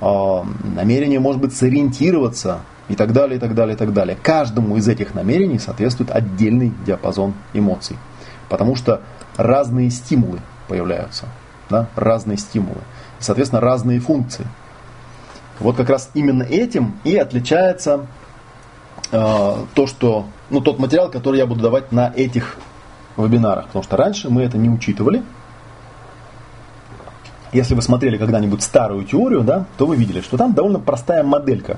э, 0.00 0.42
намерение 0.76 1.20
может 1.20 1.40
быть 1.40 1.56
сориентироваться 1.56 2.60
и 2.88 2.94
так 2.94 3.12
далее, 3.12 3.38
и 3.38 3.40
так 3.40 3.54
далее, 3.54 3.74
и 3.74 3.78
так 3.78 3.92
далее. 3.92 4.16
Каждому 4.22 4.76
из 4.76 4.88
этих 4.88 5.14
намерений 5.14 5.58
соответствует 5.58 6.10
отдельный 6.10 6.72
диапазон 6.84 7.34
эмоций. 7.54 7.96
Потому 8.48 8.76
что 8.76 9.00
разные 9.36 9.90
стимулы 9.90 10.40
появляются, 10.68 11.26
да, 11.70 11.88
разные 11.96 12.38
стимулы. 12.38 12.80
И, 13.20 13.22
соответственно, 13.22 13.60
разные 13.60 14.00
функции. 14.00 14.46
Вот 15.58 15.76
как 15.76 15.90
раз 15.90 16.10
именно 16.14 16.42
этим 16.42 16.98
и 17.04 17.16
отличается 17.16 18.06
э, 19.10 19.54
то, 19.74 19.86
что, 19.86 20.26
ну, 20.50 20.60
тот 20.60 20.78
материал, 20.78 21.10
который 21.10 21.38
я 21.38 21.46
буду 21.46 21.62
давать 21.62 21.92
на 21.92 22.12
этих 22.14 22.56
вебинарах. 23.16 23.66
Потому 23.66 23.82
что 23.82 23.96
раньше 23.96 24.28
мы 24.28 24.42
это 24.42 24.58
не 24.58 24.68
учитывали. 24.68 25.22
Если 27.52 27.74
вы 27.74 27.82
смотрели 27.82 28.16
когда-нибудь 28.16 28.62
старую 28.62 29.04
теорию, 29.04 29.42
да, 29.42 29.66
то 29.76 29.86
вы 29.86 29.96
видели, 29.96 30.22
что 30.22 30.38
там 30.38 30.54
довольно 30.54 30.78
простая 30.78 31.22
моделька 31.22 31.76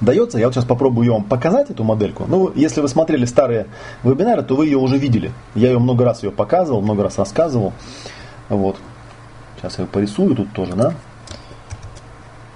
дается. 0.00 0.38
Я 0.38 0.46
вот 0.46 0.54
сейчас 0.54 0.64
попробую 0.64 1.06
ее 1.06 1.12
вам 1.12 1.24
показать, 1.24 1.70
эту 1.70 1.82
модельку. 1.82 2.24
Ну, 2.28 2.52
если 2.54 2.80
вы 2.80 2.88
смотрели 2.88 3.24
старые 3.24 3.66
вебинары, 4.02 4.42
то 4.42 4.54
вы 4.54 4.66
ее 4.66 4.78
уже 4.78 4.98
видели. 4.98 5.32
Я 5.54 5.68
ее 5.68 5.78
много 5.78 6.04
раз 6.04 6.22
ее 6.22 6.30
показывал, 6.30 6.82
много 6.82 7.02
раз 7.02 7.18
рассказывал. 7.18 7.72
Вот. 8.48 8.76
Сейчас 9.58 9.78
я 9.78 9.84
ее 9.84 9.90
порисую 9.90 10.34
тут 10.34 10.52
тоже, 10.52 10.74
да. 10.74 10.94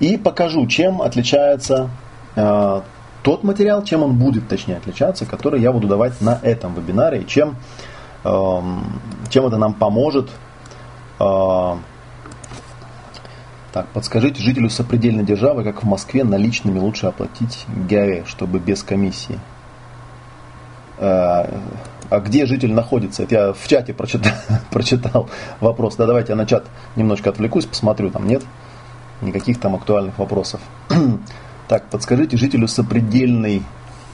И 0.01 0.17
покажу, 0.17 0.67
чем 0.67 1.03
отличается 1.03 1.91
э, 2.35 2.81
тот 3.23 3.45
материал, 3.45 3.85
чем 3.85 4.03
он 4.03 4.17
будет, 4.17 4.49
точнее, 4.49 4.77
отличаться, 4.77 5.27
который 5.27 5.61
я 5.61 5.73
буду 5.73 5.89
давать 5.89 6.21
на 6.21 6.39
этом 6.43 6.75
вебинаре, 6.75 7.23
и 7.23 7.27
чем, 7.27 7.57
э, 8.25 8.61
чем 9.31 9.47
это 9.47 9.57
нам 9.59 9.75
поможет 9.75 10.31
э, 11.21 11.75
так, 13.73 13.87
подскажите 13.89 14.43
жителю 14.43 14.69
сопредельной 14.69 15.25
державы, 15.25 15.65
как 15.65 15.83
в 15.83 15.87
Москве 15.87 16.25
наличными 16.25 16.79
лучше 16.79 17.07
оплатить 17.07 17.65
ГАЭ, 17.89 18.25
чтобы 18.27 18.59
без 18.59 18.83
комиссии. 18.83 19.39
А, 20.99 21.49
а 22.13 22.21
где 22.21 22.45
житель 22.45 22.75
находится? 22.75 23.23
Это 23.23 23.35
я 23.35 23.53
в 23.55 23.67
чате 23.67 23.95
прочитал, 23.95 24.33
прочитал 24.71 25.31
вопрос. 25.61 25.97
Да, 25.97 26.05
давайте 26.07 26.33
я 26.33 26.37
на 26.37 26.45
чат 26.45 26.67
немножко 26.95 27.31
отвлекусь, 27.31 27.65
посмотрю, 27.65 28.11
там 28.11 28.27
нет 28.27 28.43
никаких 29.23 29.59
там 29.59 29.75
актуальных 29.75 30.19
вопросов. 30.19 30.61
так, 31.69 31.89
подскажите 31.89 32.37
жителю 32.37 32.69
сопредельной 32.69 33.63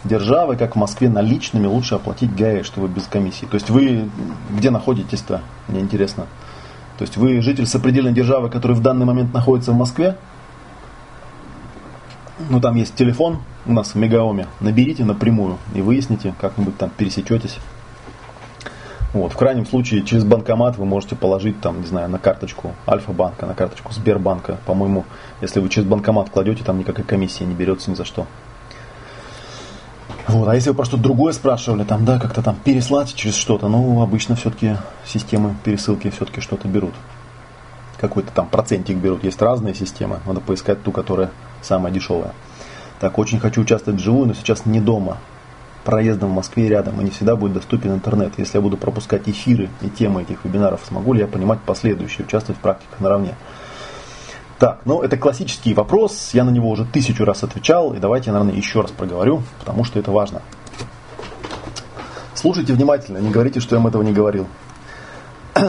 державы, 0.05 0.55
как 0.55 0.77
в 0.77 0.79
Москве 0.79 1.09
наличными 1.09 1.67
лучше 1.67 1.97
оплатить 1.97 2.33
ГАЭ, 2.37 2.63
чтобы 2.63 2.87
без 2.87 3.05
комиссии. 3.09 3.47
То 3.47 3.55
есть 3.55 3.69
вы 3.69 4.09
где 4.51 4.71
находитесь-то? 4.71 5.41
Мне 5.67 5.81
интересно. 5.81 6.27
То 6.99 7.03
есть 7.03 7.17
вы 7.17 7.41
житель 7.41 7.67
сопредельной 7.67 8.13
державы, 8.13 8.49
который 8.49 8.77
в 8.77 8.81
данный 8.81 9.07
момент 9.07 9.35
находится 9.35 9.73
в 9.73 9.77
Москве, 9.77 10.17
ну 12.49 12.61
там 12.61 12.77
есть 12.77 12.95
телефон 12.95 13.41
у 13.67 13.73
нас 13.73 13.95
в 13.95 13.97
Мегаоме, 13.97 14.47
наберите 14.61 15.05
напрямую 15.05 15.59
и 15.75 15.81
выясните, 15.81 16.33
как-нибудь 16.41 16.79
там 16.79 16.91
пересечетесь. 16.97 17.59
Вот, 19.15 19.33
в 19.33 19.37
крайнем 19.37 19.65
случае, 19.65 20.03
через 20.03 20.25
банкомат 20.25 20.77
вы 20.77 20.85
можете 20.85 21.17
положить 21.17 21.61
там, 21.63 21.81
не 21.81 21.87
знаю, 21.87 22.11
на 22.11 22.19
карточку 22.19 22.75
Альфа-банка, 22.87 23.47
на 23.47 23.55
карточку 23.55 23.93
Сбербанка. 23.93 24.59
По-моему, 24.67 25.07
если 25.41 25.61
вы 25.61 25.71
через 25.71 25.89
банкомат 25.89 26.29
кладете, 26.29 26.63
там 26.63 26.79
никакой 26.79 27.05
комиссии 27.05 27.45
не 27.45 27.55
берется 27.55 27.91
ни 27.91 27.95
за 27.95 28.05
что. 28.05 28.27
Вот. 30.27 30.47
А 30.47 30.55
если 30.55 30.69
вы 30.71 30.77
про 30.77 30.85
что-то 30.85 31.03
другое 31.03 31.33
спрашивали, 31.33 31.85
там, 31.85 32.05
да, 32.05 32.19
как-то 32.19 32.43
там 32.43 32.57
переслать 32.63 33.15
через 33.15 33.35
что-то, 33.35 33.69
ну, 33.69 34.03
обычно 34.03 34.37
все-таки 34.37 34.77
системы 35.07 35.57
пересылки 35.65 36.11
все-таки 36.11 36.43
что-то 36.43 36.69
берут. 36.69 36.93
Какой-то 37.99 38.31
там 38.33 38.47
процентик 38.47 38.99
берут. 38.99 39.25
Есть 39.25 39.41
разные 39.41 39.75
системы. 39.75 40.21
Надо 40.27 40.41
поискать 40.41 40.83
ту, 40.83 40.93
которая 40.93 41.31
самая 41.63 41.91
дешевая. 41.91 42.33
Так, 43.01 43.19
очень 43.19 43.41
хочу 43.41 43.63
участвовать 43.63 44.01
вживую, 44.01 44.27
но 44.27 44.35
сейчас 44.35 44.67
не 44.67 44.81
дома. 44.81 45.17
Проездом 45.89 46.33
в 46.33 46.35
Москве 46.35 46.69
рядом, 46.69 47.01
и 47.01 47.05
не 47.05 47.09
всегда 47.09 47.35
будет 47.35 47.55
доступен 47.55 47.95
интернет. 47.95 48.35
Если 48.37 48.59
я 48.59 48.61
буду 48.61 48.77
пропускать 48.77 49.27
эфиры 49.27 49.71
и 49.81 49.89
темы 49.89 50.21
этих 50.21 50.45
вебинаров, 50.45 50.83
смогу 50.87 51.15
ли 51.15 51.21
я 51.21 51.27
понимать 51.27 51.61
последующие, 51.65 52.27
участвовать 52.27 52.59
в 52.59 52.63
практиках 52.63 53.01
наравне? 53.01 53.35
Так, 54.59 54.81
ну 54.85 55.01
это 55.01 55.17
классический 55.17 55.73
вопрос, 55.73 56.33
я 56.35 56.45
на 56.45 56.51
него 56.51 56.69
уже 56.69 56.85
тысячу 56.85 57.25
раз 57.25 57.43
отвечал, 57.43 57.95
и 57.95 58.01
давайте 58.01 58.27
я, 58.27 58.35
наверное, 58.35 58.55
еще 58.55 58.83
раз 58.83 58.91
проговорю, 58.91 59.43
потому 59.61 59.83
что 59.85 59.99
это 59.99 60.13
важно. 60.13 60.43
Слушайте 62.35 62.75
внимательно, 62.75 63.17
не 63.17 63.31
говорите, 63.31 63.59
что 63.59 63.75
я 63.75 63.81
вам 63.81 63.89
этого 63.89 64.03
не 64.03 64.13
говорил. 64.13 64.47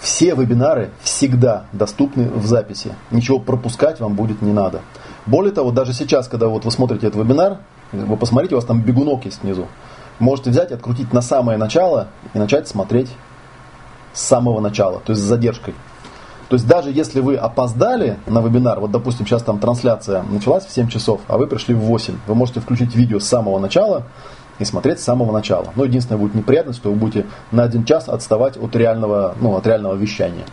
Все 0.00 0.34
вебинары 0.34 0.90
всегда 1.02 1.66
доступны 1.72 2.28
в 2.30 2.44
записи. 2.46 2.96
Ничего 3.12 3.38
пропускать 3.38 4.00
вам 4.00 4.14
будет 4.14 4.42
не 4.42 4.52
надо. 4.52 4.80
Более 5.24 5.52
того, 5.52 5.70
даже 5.70 5.92
сейчас, 5.92 6.26
когда 6.26 6.48
вот 6.48 6.64
вы 6.64 6.72
смотрите 6.72 7.06
этот 7.06 7.22
вебинар, 7.22 7.58
вы 7.92 8.16
посмотрите, 8.16 8.54
у 8.54 8.58
вас 8.58 8.64
там 8.64 8.80
бегунок 8.80 9.24
есть 9.24 9.42
внизу. 9.42 9.66
Можете 10.18 10.50
взять, 10.50 10.72
открутить 10.72 11.12
на 11.12 11.20
самое 11.20 11.58
начало 11.58 12.08
и 12.34 12.38
начать 12.38 12.68
смотреть 12.68 13.10
с 14.12 14.22
самого 14.22 14.60
начала, 14.60 15.00
то 15.04 15.12
есть 15.12 15.22
с 15.22 15.24
задержкой. 15.24 15.74
То 16.48 16.54
есть 16.54 16.66
даже 16.66 16.90
если 16.90 17.20
вы 17.20 17.36
опоздали 17.36 18.18
на 18.26 18.40
вебинар, 18.40 18.80
вот 18.80 18.92
допустим 18.92 19.26
сейчас 19.26 19.42
там 19.42 19.58
трансляция 19.58 20.22
началась 20.22 20.64
в 20.64 20.70
7 20.70 20.88
часов, 20.88 21.20
а 21.26 21.38
вы 21.38 21.46
пришли 21.48 21.74
в 21.74 21.80
8, 21.80 22.14
вы 22.26 22.34
можете 22.34 22.60
включить 22.60 22.94
видео 22.94 23.18
с 23.18 23.26
самого 23.26 23.58
начала 23.58 24.04
и 24.58 24.64
смотреть 24.64 25.00
с 25.00 25.04
самого 25.04 25.32
начала. 25.32 25.66
Но 25.74 25.84
единственное 25.84 26.18
будет 26.18 26.34
неприятность, 26.34 26.78
что 26.78 26.90
вы 26.90 26.96
будете 26.96 27.26
на 27.50 27.64
один 27.64 27.84
час 27.84 28.08
отставать 28.08 28.56
от 28.56 28.74
реального, 28.76 29.34
ну, 29.40 29.56
от 29.56 29.66
реального 29.66 29.94
вещания. 29.94 30.44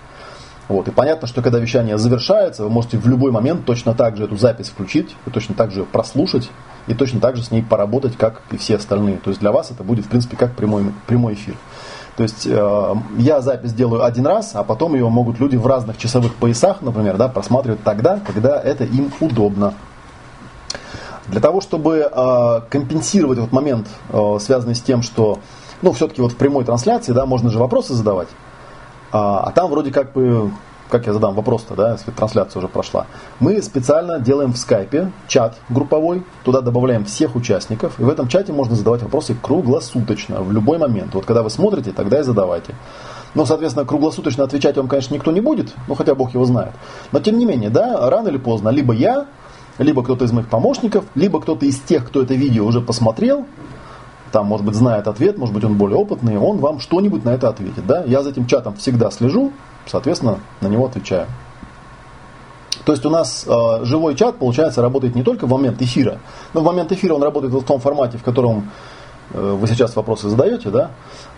Вот. 0.67 0.87
И 0.87 0.91
понятно, 0.91 1.27
что 1.27 1.41
когда 1.41 1.59
вещание 1.59 1.97
завершается, 1.97 2.63
вы 2.63 2.69
можете 2.69 2.97
в 2.97 3.07
любой 3.07 3.31
момент 3.31 3.65
точно 3.65 3.93
так 3.93 4.17
же 4.17 4.23
эту 4.23 4.35
запись 4.35 4.69
включить, 4.69 5.15
и 5.25 5.29
точно 5.29 5.53
так 5.55 5.71
же 5.71 5.81
ее 5.81 5.85
прослушать, 5.85 6.49
и 6.87 6.93
точно 6.93 7.19
так 7.19 7.35
же 7.35 7.43
с 7.43 7.51
ней 7.51 7.63
поработать, 7.63 8.17
как 8.17 8.41
и 8.51 8.57
все 8.57 8.75
остальные. 8.75 9.17
То 9.17 9.29
есть 9.29 9.39
для 9.39 9.51
вас 9.51 9.71
это 9.71 9.83
будет, 9.83 10.05
в 10.05 10.09
принципе, 10.09 10.37
как 10.37 10.55
прямой, 10.55 10.93
прямой 11.07 11.33
эфир. 11.33 11.55
То 12.15 12.23
есть 12.23 12.45
э, 12.45 12.95
я 13.17 13.41
запись 13.41 13.73
делаю 13.73 14.03
один 14.03 14.27
раз, 14.27 14.51
а 14.53 14.63
потом 14.63 14.93
ее 14.93 15.09
могут 15.09 15.39
люди 15.39 15.55
в 15.55 15.65
разных 15.65 15.97
часовых 15.97 16.35
поясах, 16.35 16.81
например, 16.81 17.17
да, 17.17 17.27
просматривать 17.27 17.83
тогда, 17.83 18.19
когда 18.19 18.61
это 18.61 18.83
им 18.83 19.11
удобно. 19.19 19.73
Для 21.27 21.41
того, 21.41 21.61
чтобы 21.61 22.09
э, 22.11 22.61
компенсировать 22.69 23.39
этот 23.39 23.51
момент, 23.51 23.87
э, 24.09 24.37
связанный 24.39 24.75
с 24.75 24.81
тем, 24.81 25.01
что, 25.01 25.39
ну, 25.81 25.91
все-таки 25.93 26.21
вот 26.21 26.33
в 26.33 26.35
прямой 26.35 26.65
трансляции, 26.65 27.13
да, 27.13 27.25
можно 27.25 27.49
же 27.49 27.57
вопросы 27.57 27.93
задавать, 27.93 28.27
а, 29.11 29.43
а 29.45 29.51
там 29.51 29.69
вроде 29.69 29.91
как 29.91 30.11
бы 30.11 30.51
как 30.89 31.07
я 31.07 31.13
задам 31.13 31.33
вопрос-то, 31.35 31.75
да, 31.75 31.93
если 31.93 32.11
трансляция 32.11 32.59
уже 32.59 32.67
прошла. 32.67 33.07
Мы 33.39 33.61
специально 33.61 34.19
делаем 34.19 34.53
в 34.53 34.57
скайпе 34.57 35.11
чат 35.27 35.57
групповой, 35.69 36.23
туда 36.43 36.61
добавляем 36.61 37.05
всех 37.05 37.35
участников, 37.35 37.99
и 37.99 38.03
в 38.03 38.09
этом 38.09 38.27
чате 38.27 38.53
можно 38.53 38.75
задавать 38.75 39.01
вопросы 39.01 39.35
круглосуточно, 39.41 40.41
в 40.41 40.51
любой 40.51 40.77
момент. 40.77 41.13
Вот 41.13 41.25
когда 41.25 41.43
вы 41.43 41.49
смотрите, 41.49 41.91
тогда 41.91 42.19
и 42.19 42.23
задавайте. 42.23 42.75
Но, 43.35 43.45
соответственно, 43.45 43.85
круглосуточно 43.85 44.43
отвечать 44.43 44.77
вам, 44.77 44.87
конечно, 44.87 45.15
никто 45.15 45.31
не 45.31 45.41
будет, 45.41 45.73
ну 45.87 45.95
хотя 45.95 46.13
Бог 46.13 46.33
его 46.33 46.45
знает. 46.45 46.73
Но 47.11 47.19
тем 47.19 47.37
не 47.37 47.45
менее, 47.45 47.69
да, 47.69 48.09
рано 48.09 48.27
или 48.27 48.37
поздно, 48.37 48.69
либо 48.69 48.93
я, 48.93 49.25
либо 49.79 50.03
кто-то 50.03 50.25
из 50.25 50.31
моих 50.31 50.47
помощников, 50.47 51.05
либо 51.15 51.41
кто-то 51.41 51.65
из 51.65 51.79
тех, 51.79 52.05
кто 52.05 52.21
это 52.21 52.35
видео 52.35 52.65
уже 52.65 52.79
посмотрел, 52.79 53.45
там, 54.31 54.47
может 54.47 54.65
быть, 54.65 54.75
знает 54.75 55.07
ответ, 55.07 55.37
может 55.37 55.53
быть, 55.53 55.63
он 55.63 55.77
более 55.77 55.97
опытный, 55.97 56.37
он 56.37 56.57
вам 56.57 56.79
что-нибудь 56.79 57.23
на 57.23 57.29
это 57.29 57.49
ответит. 57.49 57.85
Да? 57.85 58.03
Я 58.03 58.23
за 58.23 58.31
этим 58.31 58.47
чатом 58.47 58.75
всегда 58.75 59.11
слежу, 59.11 59.53
соответственно, 59.85 60.39
на 60.61 60.67
него 60.67 60.85
отвечаю. 60.85 61.27
То 62.85 62.91
есть 62.91 63.05
у 63.05 63.09
нас 63.09 63.45
э, 63.47 63.85
живой 63.85 64.15
чат, 64.15 64.37
получается, 64.37 64.81
работает 64.81 65.15
не 65.15 65.23
только 65.23 65.45
в 65.45 65.49
момент 65.49 65.81
эфира, 65.81 66.19
но 66.53 66.61
в 66.61 66.63
момент 66.63 66.91
эфира 66.91 67.13
он 67.13 67.23
работает 67.23 67.53
в 67.53 67.63
том 67.63 67.79
формате, 67.79 68.17
в 68.17 68.23
котором 68.23 68.71
э, 69.31 69.57
вы 69.59 69.67
сейчас 69.67 69.95
вопросы 69.95 70.27
задаете, 70.27 70.69
да, 70.69 70.91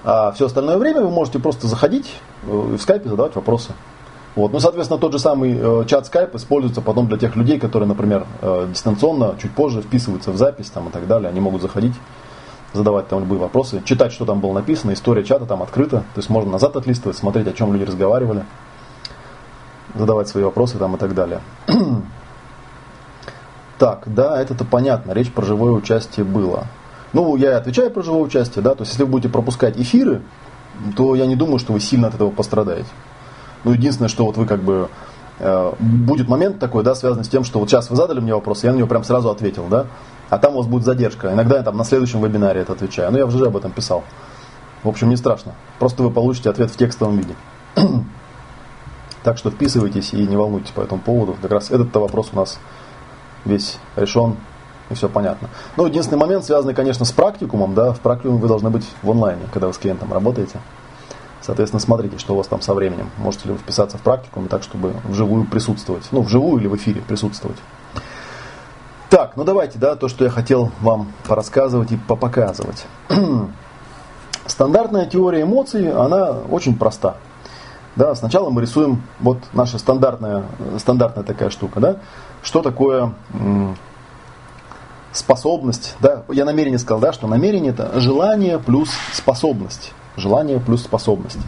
а 0.03 0.31
все 0.31 0.47
остальное 0.47 0.77
время 0.77 1.01
вы 1.01 1.09
можете 1.09 1.39
просто 1.39 1.67
заходить 1.67 2.11
э, 2.43 2.47
в 2.51 2.79
скайпе 2.79 3.09
задавать 3.09 3.35
вопросы. 3.35 3.73
Вот. 4.35 4.51
Ну, 4.51 4.59
соответственно, 4.59 4.99
тот 4.99 5.13
же 5.13 5.19
самый 5.19 5.57
э, 5.57 5.85
чат 5.87 6.09
Skype 6.11 6.35
используется 6.35 6.81
потом 6.81 7.07
для 7.07 7.17
тех 7.17 7.35
людей, 7.35 7.57
которые, 7.57 7.87
например, 7.87 8.25
э, 8.41 8.67
дистанционно, 8.69 9.35
чуть 9.41 9.51
позже 9.51 9.81
вписываются 9.81 10.31
в 10.31 10.37
запись 10.37 10.69
там, 10.69 10.89
и 10.89 10.91
так 10.91 11.07
далее. 11.07 11.29
Они 11.29 11.39
могут 11.39 11.61
заходить, 11.61 11.93
задавать 12.75 13.07
там 13.07 13.19
любые 13.19 13.39
вопросы, 13.39 13.81
читать, 13.85 14.11
что 14.11 14.25
там 14.25 14.39
было 14.39 14.53
написано, 14.53 14.93
история 14.93 15.23
чата 15.23 15.45
там 15.45 15.63
открыта. 15.63 15.99
То 16.13 16.17
есть 16.17 16.29
можно 16.29 16.51
назад 16.51 16.75
отлистывать, 16.75 17.17
смотреть, 17.17 17.47
о 17.47 17.53
чем 17.53 17.73
люди 17.73 17.83
разговаривали, 17.83 18.45
задавать 19.95 20.27
свои 20.27 20.43
вопросы 20.43 20.77
там 20.77 20.95
и 20.95 20.99
так 20.99 21.13
далее. 21.13 21.41
так, 23.77 24.03
да, 24.05 24.41
это-то 24.41 24.65
понятно, 24.65 25.11
речь 25.11 25.31
про 25.31 25.45
живое 25.45 25.71
участие 25.71 26.25
было. 26.25 26.65
Ну, 27.13 27.35
я 27.37 27.57
отвечаю 27.57 27.91
про 27.91 28.01
живое 28.01 28.23
участие, 28.23 28.61
да, 28.61 28.75
то 28.75 28.81
есть 28.81 28.91
если 28.91 29.03
вы 29.03 29.09
будете 29.09 29.29
пропускать 29.29 29.77
эфиры, 29.77 30.21
то 30.97 31.15
я 31.15 31.25
не 31.25 31.35
думаю, 31.35 31.59
что 31.59 31.73
вы 31.73 31.79
сильно 31.79 32.07
от 32.07 32.15
этого 32.15 32.29
пострадаете. 32.29 32.89
Ну, 33.63 33.71
единственное, 33.71 34.09
что 34.09 34.25
вот 34.25 34.37
вы 34.37 34.45
как 34.45 34.61
бы 34.61 34.89
э, 35.39 35.71
будет 35.79 36.27
момент 36.27 36.59
такой, 36.59 36.83
да, 36.83 36.93
связанный 36.93 37.23
с 37.23 37.29
тем, 37.29 37.43
что 37.43 37.59
вот 37.59 37.69
сейчас 37.69 37.89
вы 37.89 37.95
задали 37.95 38.19
мне 38.19 38.33
вопрос, 38.33 38.63
я 38.63 38.73
на 38.73 38.77
него 38.77 38.87
прям 38.87 39.03
сразу 39.03 39.29
ответил, 39.29 39.67
да, 39.69 39.87
а 40.29 40.37
там 40.37 40.55
у 40.55 40.57
вас 40.57 40.67
будет 40.67 40.83
задержка. 40.83 41.31
Иногда 41.31 41.57
я 41.57 41.63
там 41.63 41.77
на 41.77 41.83
следующем 41.83 42.21
вебинаре 42.21 42.61
это 42.61 42.73
отвечаю. 42.73 43.11
Но 43.11 43.17
я 43.17 43.25
уже 43.25 43.45
об 43.45 43.57
этом 43.57 43.71
писал. 43.71 44.03
В 44.83 44.89
общем, 44.89 45.09
не 45.09 45.17
страшно. 45.17 45.53
Просто 45.79 46.03
вы 46.03 46.11
получите 46.11 46.49
ответ 46.49 46.71
в 46.71 46.77
текстовом 46.77 47.17
виде. 47.17 47.35
так 49.23 49.37
что 49.37 49.49
вписывайтесь 49.49 50.13
и 50.13 50.27
не 50.27 50.37
волнуйтесь 50.37 50.71
по 50.71 50.81
этому 50.81 51.01
поводу. 51.01 51.35
Как 51.41 51.51
раз 51.51 51.71
этот 51.71 51.93
вопрос 51.95 52.29
у 52.33 52.35
нас 52.35 52.59
весь 53.43 53.77
решен 53.95 54.35
и 54.89 54.93
все 54.93 55.09
понятно. 55.09 55.49
Но 55.77 55.87
единственный 55.87 56.19
момент, 56.19 56.45
связанный, 56.45 56.75
конечно, 56.75 57.05
с 57.05 57.11
практикумом, 57.11 57.73
да, 57.73 57.91
в 57.91 57.99
практикуме 57.99 58.37
вы 58.37 58.47
должны 58.47 58.69
быть 58.69 58.87
в 59.01 59.09
онлайне, 59.09 59.41
когда 59.51 59.67
вы 59.67 59.73
с 59.73 59.77
клиентом 59.77 60.13
работаете. 60.13 60.59
Соответственно, 61.41 61.79
смотрите, 61.79 62.17
что 62.17 62.33
у 62.33 62.37
вас 62.37 62.47
там 62.47 62.61
со 62.61 62.73
временем. 62.73 63.09
Можете 63.17 63.47
ли 63.47 63.53
вы 63.53 63.59
вписаться 63.59 63.97
в 63.97 64.01
практикум 64.01 64.47
так, 64.47 64.63
чтобы 64.63 64.93
вживую 65.03 65.45
присутствовать. 65.45 66.07
Ну, 66.11 66.21
вживую 66.21 66.59
или 66.59 66.67
в 66.67 66.75
эфире 66.75 67.01
присутствовать. 67.01 67.57
Так, 69.09 69.33
ну 69.35 69.43
давайте, 69.43 69.77
да, 69.77 69.95
то, 69.95 70.07
что 70.07 70.23
я 70.23 70.31
хотел 70.31 70.71
вам 70.81 71.13
порассказывать 71.27 71.91
и 71.91 71.97
попоказывать. 71.97 72.85
Стандартная 74.47 75.05
теория 75.05 75.43
эмоций, 75.43 75.91
она 75.91 76.31
очень 76.49 76.75
проста. 76.75 77.17
Да, 77.95 78.13
сначала 78.15 78.49
мы 78.49 78.61
рисуем 78.61 79.03
вот 79.19 79.37
наша 79.53 79.77
стандартная, 79.77 80.43
стандартная 80.79 81.23
такая 81.23 81.49
штука, 81.49 81.79
да, 81.79 81.97
что 82.43 82.61
такое 82.61 83.13
способность, 85.13 85.95
да, 86.01 86.23
я 86.29 86.43
намерение 86.43 86.79
сказал, 86.79 86.99
да, 86.99 87.13
что 87.13 87.27
намерение 87.27 87.71
это 87.71 87.99
желание 87.99 88.59
плюс 88.59 88.89
способность. 89.13 89.93
Желание 90.17 90.59
плюс 90.59 90.83
способность. 90.83 91.39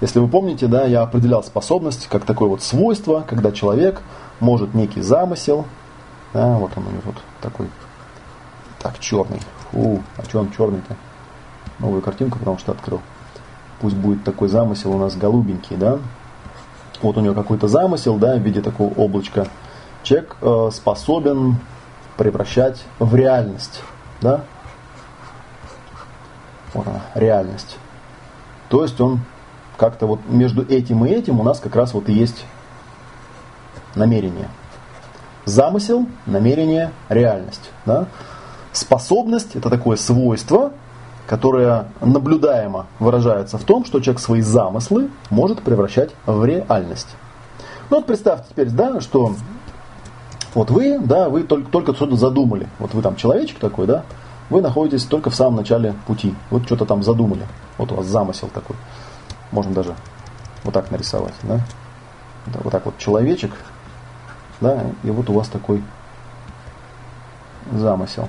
Если 0.00 0.18
вы 0.18 0.28
помните, 0.28 0.66
да, 0.66 0.84
я 0.84 1.02
определял 1.02 1.42
способность 1.42 2.06
как 2.08 2.24
такое 2.24 2.48
вот 2.48 2.62
свойство, 2.62 3.24
когда 3.26 3.52
человек 3.52 4.00
может 4.40 4.74
некий 4.74 5.02
замысел, 5.02 5.66
да, 6.32 6.56
вот 6.56 6.72
он 6.76 6.86
у 6.86 6.90
него 6.90 7.02
тут 7.06 7.22
такой, 7.40 7.68
так, 8.78 8.98
черный. 8.98 9.40
Фу, 9.70 10.02
а 10.16 10.22
что 10.24 10.40
он 10.40 10.50
черный-то? 10.52 10.96
Новую 11.78 12.02
картинку, 12.02 12.38
потому 12.38 12.58
что 12.58 12.72
открыл. 12.72 13.00
Пусть 13.80 13.96
будет 13.96 14.24
такой 14.24 14.48
замысел 14.48 14.92
у 14.92 14.98
нас 14.98 15.16
голубенький, 15.16 15.76
да. 15.76 15.98
Вот 17.02 17.16
у 17.16 17.20
него 17.20 17.34
какой-то 17.34 17.66
замысел, 17.68 18.16
да, 18.16 18.36
в 18.36 18.40
виде 18.40 18.60
такого 18.60 18.92
облачка. 18.94 19.46
Человек 20.02 20.36
э, 20.40 20.70
способен 20.72 21.56
превращать 22.16 22.84
в 22.98 23.14
реальность, 23.14 23.82
да. 24.20 24.44
Вот 26.74 26.86
она, 26.86 27.00
реальность. 27.14 27.78
То 28.68 28.82
есть 28.82 29.00
он 29.00 29.20
как-то 29.76 30.06
вот 30.06 30.20
между 30.28 30.62
этим 30.62 31.04
и 31.06 31.08
этим 31.08 31.40
у 31.40 31.42
нас 31.42 31.58
как 31.58 31.74
раз 31.74 31.94
вот 31.94 32.08
и 32.08 32.12
есть 32.12 32.44
намерение. 33.94 34.48
Замысел, 35.50 36.06
намерение, 36.26 36.92
реальность. 37.08 37.70
Да? 37.84 38.06
Способность– 38.72 39.50
это 39.56 39.68
такое 39.68 39.96
свойство, 39.96 40.72
которое 41.26 41.86
наблюдаемо 42.00 42.86
выражается 42.98 43.58
в 43.58 43.64
том, 43.64 43.84
что 43.84 44.00
человек 44.00 44.20
свои 44.20 44.40
замыслы 44.42 45.10
может 45.28 45.62
превращать 45.62 46.10
в 46.24 46.44
реальность. 46.44 47.08
Ну 47.90 47.96
вот 47.96 48.06
представьте 48.06 48.46
теперь, 48.50 48.68
да, 48.68 49.00
что 49.00 49.34
вот 50.54 50.70
вы, 50.70 51.00
да, 51.00 51.28
вы 51.28 51.42
только, 51.42 51.68
только 51.70 51.94
что-то 51.94 52.14
задумали. 52.14 52.68
Вот 52.78 52.94
вы 52.94 53.02
там 53.02 53.16
человечек 53.16 53.58
такой, 53.58 53.86
да, 53.86 54.04
вы 54.50 54.60
находитесь 54.60 55.04
только 55.04 55.30
в 55.30 55.34
самом 55.34 55.56
начале 55.56 55.94
пути. 56.06 56.34
Вот 56.50 56.64
что-то 56.64 56.84
там 56.84 57.02
задумали. 57.02 57.46
Вот 57.76 57.90
у 57.90 57.96
вас 57.96 58.06
замысел 58.06 58.48
такой. 58.54 58.76
Можно 59.50 59.72
даже 59.72 59.94
вот 60.62 60.74
так 60.74 60.90
нарисовать. 60.92 61.34
Да? 61.42 61.60
Вот 62.62 62.70
так 62.70 62.86
вот 62.86 62.98
человечек. 62.98 63.52
Да, 64.60 64.84
и 65.04 65.10
вот 65.10 65.28
у 65.30 65.32
вас 65.32 65.48
такой 65.48 65.82
замысел. 67.72 68.28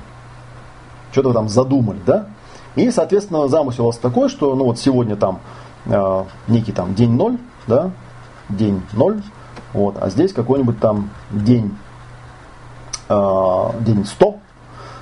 Что-то 1.12 1.30
вы 1.30 1.34
там 1.34 1.50
задумали, 1.50 2.00
да? 2.06 2.28
И, 2.76 2.90
соответственно, 2.90 3.48
замысел 3.48 3.84
у 3.84 3.88
вас 3.88 3.98
такой, 3.98 4.30
что 4.30 4.56
ну 4.56 4.66
вот 4.66 4.80
сегодня 4.80 5.16
там 5.16 5.40
э, 5.86 6.24
некий 6.48 6.72
там 6.72 6.96
день 6.96 7.12
ноль, 7.12 7.38
да, 7.68 7.92
день 8.48 8.82
ноль, 8.94 9.22
вот, 9.74 9.98
а 10.00 10.10
здесь 10.10 10.32
какой-нибудь 10.32 10.80
там 10.80 11.10
день, 11.32 11.76
э, 13.10 13.70
день 13.82 14.06
100, 14.06 14.38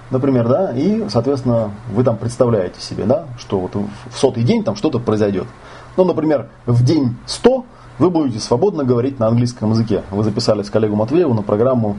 например, 0.10 0.48
да, 0.48 0.72
и, 0.72 1.08
соответственно, 1.10 1.72
вы 1.92 2.04
там 2.04 2.18
представляете 2.18 2.82
себе, 2.82 3.06
да, 3.06 3.26
что 3.38 3.60
вот 3.60 3.76
в 3.76 4.18
сотый 4.18 4.44
день 4.44 4.64
там 4.64 4.76
что-то 4.76 5.00
произойдет. 5.00 5.48
Ну, 5.96 6.06
например, 6.06 6.50
в 6.66 6.84
день 6.84 7.18
100 7.28 7.66
вы 8.00 8.10
будете 8.10 8.40
свободно 8.40 8.84
говорить 8.84 9.20
на 9.20 9.28
английском 9.28 9.72
языке. 9.72 10.04
Вы 10.10 10.24
записались 10.24 10.68
с 10.68 10.70
коллегу 10.70 10.96
Матвееву 10.96 11.34
на 11.34 11.44
программу 11.44 11.98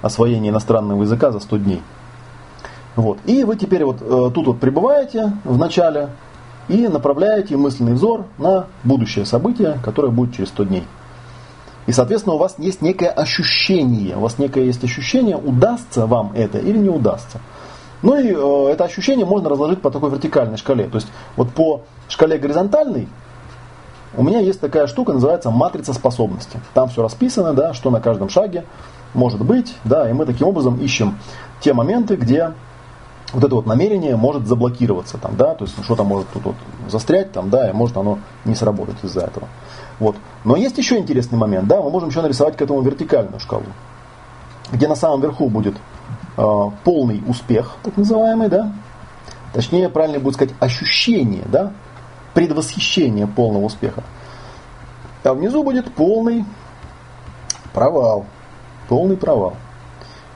освоения 0.00 0.50
иностранного 0.50 1.02
языка 1.02 1.32
за 1.32 1.40
100 1.40 1.56
дней. 1.58 1.82
Вот. 2.96 3.18
И 3.26 3.42
вы 3.42 3.56
теперь 3.56 3.84
вот 3.84 4.00
э, 4.00 4.30
тут 4.32 4.46
вот 4.46 4.60
пребываете 4.60 5.32
в 5.44 5.58
начале 5.58 6.10
и 6.68 6.86
направляете 6.86 7.56
мысленный 7.56 7.94
взор 7.94 8.26
на 8.38 8.66
будущее 8.84 9.26
событие, 9.26 9.78
которое 9.82 10.08
будет 10.08 10.34
через 10.34 10.48
100 10.50 10.64
дней. 10.64 10.84
И, 11.86 11.92
соответственно, 11.92 12.36
у 12.36 12.38
вас 12.38 12.54
есть 12.58 12.80
некое 12.80 13.08
ощущение, 13.08 14.16
у 14.16 14.20
вас 14.20 14.38
некое 14.38 14.64
есть 14.64 14.82
ощущение, 14.84 15.36
удастся 15.36 16.06
вам 16.06 16.32
это 16.34 16.58
или 16.58 16.78
не 16.78 16.88
удастся. 16.88 17.40
Ну 18.02 18.16
и 18.18 18.32
э, 18.32 18.72
это 18.72 18.84
ощущение 18.84 19.26
можно 19.26 19.48
разложить 19.48 19.82
по 19.82 19.90
такой 19.90 20.10
вертикальной 20.10 20.58
шкале. 20.58 20.84
То 20.84 20.96
есть 20.96 21.08
вот 21.36 21.50
по 21.50 21.82
шкале 22.08 22.38
горизонтальной 22.38 23.08
у 24.16 24.22
меня 24.22 24.40
есть 24.40 24.60
такая 24.60 24.86
штука, 24.86 25.12
называется 25.12 25.50
матрица 25.50 25.92
способности. 25.92 26.60
Там 26.72 26.88
все 26.88 27.02
расписано, 27.02 27.52
да, 27.52 27.74
что 27.74 27.90
на 27.90 28.00
каждом 28.00 28.28
шаге 28.28 28.64
может 29.14 29.40
быть, 29.44 29.74
да, 29.84 30.10
и 30.10 30.12
мы 30.12 30.26
таким 30.26 30.48
образом 30.48 30.76
ищем 30.78 31.18
те 31.60 31.72
моменты, 31.72 32.16
где 32.16 32.52
вот 33.32 33.42
это 33.42 33.54
вот 33.54 33.66
намерение 33.66 34.16
может 34.16 34.46
заблокироваться, 34.46 35.18
там, 35.18 35.36
да, 35.36 35.54
то 35.54 35.64
есть 35.64 35.82
что-то 35.82 36.04
может 36.04 36.28
тут 36.32 36.44
вот 36.44 36.54
застрять, 36.88 37.32
там, 37.32 37.50
да, 37.50 37.70
и 37.70 37.72
может 37.72 37.96
оно 37.96 38.18
не 38.44 38.54
сработать 38.54 38.96
из-за 39.02 39.22
этого. 39.22 39.48
Вот. 39.98 40.16
Но 40.44 40.56
есть 40.56 40.76
еще 40.78 40.98
интересный 40.98 41.38
момент, 41.38 41.66
да, 41.66 41.80
мы 41.80 41.90
можем 41.90 42.10
еще 42.10 42.22
нарисовать 42.22 42.56
к 42.56 42.62
этому 42.62 42.82
вертикальную 42.82 43.40
шкалу, 43.40 43.64
где 44.72 44.88
на 44.88 44.96
самом 44.96 45.20
верху 45.20 45.48
будет 45.48 45.74
э, 46.36 46.42
полный 46.84 47.22
успех, 47.26 47.76
так 47.82 47.96
называемый, 47.96 48.48
да, 48.48 48.72
точнее, 49.52 49.88
правильно 49.88 50.18
будет 50.18 50.34
сказать, 50.34 50.54
ощущение, 50.60 51.44
да, 51.46 51.72
предвосхищение 52.34 53.26
полного 53.26 53.64
успеха. 53.64 54.02
А 55.22 55.32
внизу 55.32 55.62
будет 55.62 55.92
полный 55.94 56.44
провал, 57.72 58.26
полный 58.88 59.16
провал. 59.16 59.54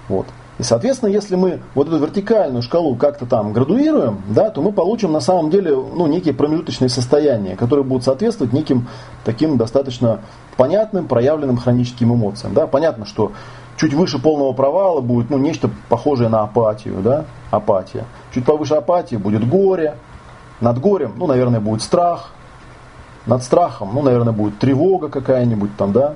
Вот. 0.08 0.26
И, 0.58 0.64
соответственно, 0.64 1.10
если 1.10 1.36
мы 1.36 1.60
вот 1.74 1.86
эту 1.86 1.98
вертикальную 1.98 2.62
шкалу 2.62 2.96
как-то 2.96 3.26
там 3.26 3.52
градуируем, 3.52 4.22
да, 4.28 4.50
то 4.50 4.60
мы 4.60 4.72
получим 4.72 5.12
на 5.12 5.20
самом 5.20 5.50
деле 5.50 5.70
ну, 5.70 6.06
некие 6.08 6.34
промежуточные 6.34 6.88
состояния, 6.88 7.54
которые 7.54 7.84
будут 7.84 8.04
соответствовать 8.04 8.52
неким 8.52 8.88
таким 9.24 9.56
достаточно 9.56 10.20
понятным, 10.56 11.06
проявленным 11.06 11.58
хроническим 11.58 12.12
эмоциям. 12.12 12.54
Да. 12.54 12.66
Понятно, 12.66 13.06
что 13.06 13.30
чуть 13.76 13.94
выше 13.94 14.18
полного 14.18 14.52
провала 14.52 15.00
будет 15.00 15.30
ну, 15.30 15.38
нечто 15.38 15.70
похожее 15.88 16.28
на 16.28 16.42
апатию, 16.42 17.00
да, 17.02 17.24
апатия. 17.52 18.04
Чуть 18.34 18.44
повыше 18.44 18.74
апатии 18.74 19.14
будет 19.14 19.48
горе, 19.48 19.94
над 20.60 20.78
горем, 20.80 21.14
ну, 21.16 21.26
наверное, 21.26 21.60
будет 21.60 21.82
страх, 21.82 22.30
над 23.26 23.42
страхом, 23.42 23.90
ну, 23.94 24.02
наверное, 24.02 24.32
будет 24.32 24.58
тревога 24.58 25.08
какая-нибудь 25.08 25.76
там, 25.76 25.92
да, 25.92 26.14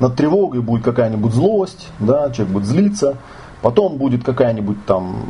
над 0.00 0.16
тревогой 0.16 0.60
будет 0.60 0.82
какая-нибудь 0.82 1.32
злость, 1.32 1.88
да, 1.98 2.30
человек 2.30 2.54
будет 2.54 2.66
злиться, 2.66 3.16
потом 3.62 3.96
будет 3.98 4.24
какая-нибудь 4.24 4.84
там 4.86 5.24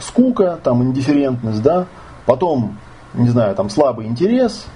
скука, 0.00 0.58
там 0.62 0.82
индифферентность, 0.82 1.62
да, 1.62 1.86
потом, 2.26 2.76
не 3.14 3.28
знаю, 3.28 3.54
там 3.54 3.70
слабый 3.70 4.06
интерес, 4.06 4.66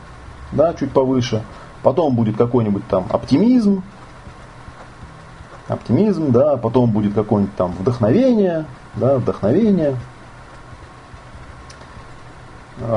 да, 0.53 0.73
чуть 0.75 0.93
повыше, 0.93 1.43
потом 1.83 2.15
будет 2.15 2.37
какой-нибудь 2.37 2.87
там 2.89 3.07
оптимизм, 3.11 3.83
оптимизм, 5.67 6.31
да, 6.31 6.57
потом 6.57 6.91
будет 6.91 7.15
какое-нибудь 7.15 7.57
там 7.57 7.73
вдохновение, 7.73 8.67
да, 8.95 9.19
вдохновение, 9.19 9.97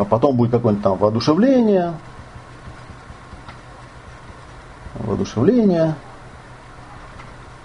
потом 0.10 0.36
будет 0.36 0.52
какое-нибудь 0.52 0.84
там 0.84 0.98
воодушевление, 0.98 1.94
воодушевление, 4.96 5.96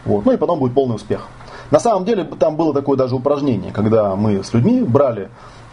вот, 0.04 0.24
ну 0.24 0.32
и 0.32 0.36
потом 0.36 0.58
будет 0.58 0.74
полный 0.74 0.96
успех. 0.96 1.26
На 1.70 1.78
самом 1.78 2.04
деле 2.04 2.24
там 2.24 2.56
было 2.56 2.72
такое 2.72 2.96
даже 2.96 3.14
упражнение, 3.14 3.72
когда 3.72 4.16
мы 4.16 4.42
с 4.42 4.54
людьми 4.54 4.82
брали 4.82 5.28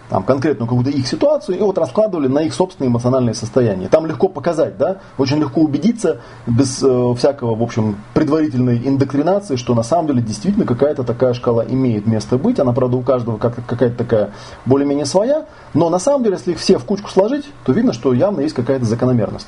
там, 0.09 0.23
конкретную 0.23 0.67
какую-то 0.67 0.91
их 0.91 1.07
ситуацию 1.07 1.57
и 1.57 1.61
вот 1.61 1.77
раскладывали 1.77 2.27
на 2.27 2.39
их 2.39 2.53
собственные 2.53 2.89
эмоциональные 2.89 3.33
состояния. 3.33 3.87
Там 3.87 4.05
легко 4.05 4.27
показать, 4.27 4.77
да, 4.77 4.97
очень 5.17 5.37
легко 5.37 5.61
убедиться 5.61 6.21
без 6.45 6.81
э, 6.83 7.13
всякого, 7.17 7.55
в 7.55 7.63
общем, 7.63 7.97
предварительной 8.13 8.77
индоктринации, 8.77 9.55
что 9.55 9.73
на 9.73 9.83
самом 9.83 10.07
деле 10.07 10.21
действительно 10.21 10.65
какая-то 10.65 11.03
такая 11.03 11.33
шкала 11.33 11.65
имеет 11.65 12.05
место 12.05 12.37
быть. 12.37 12.59
Она, 12.59 12.71
правда, 12.71 12.97
у 12.97 13.01
каждого 13.01 13.37
как, 13.37 13.65
какая-то 13.65 13.97
такая 13.97 14.31
более-менее 14.65 15.05
своя, 15.05 15.45
но 15.73 15.89
на 15.89 15.99
самом 15.99 16.23
деле, 16.23 16.35
если 16.35 16.51
их 16.51 16.59
все 16.59 16.77
в 16.77 16.85
кучку 16.85 17.09
сложить, 17.09 17.45
то 17.65 17.71
видно, 17.73 17.93
что 17.93 18.13
явно 18.13 18.41
есть 18.41 18.53
какая-то 18.53 18.85
закономерность. 18.85 19.47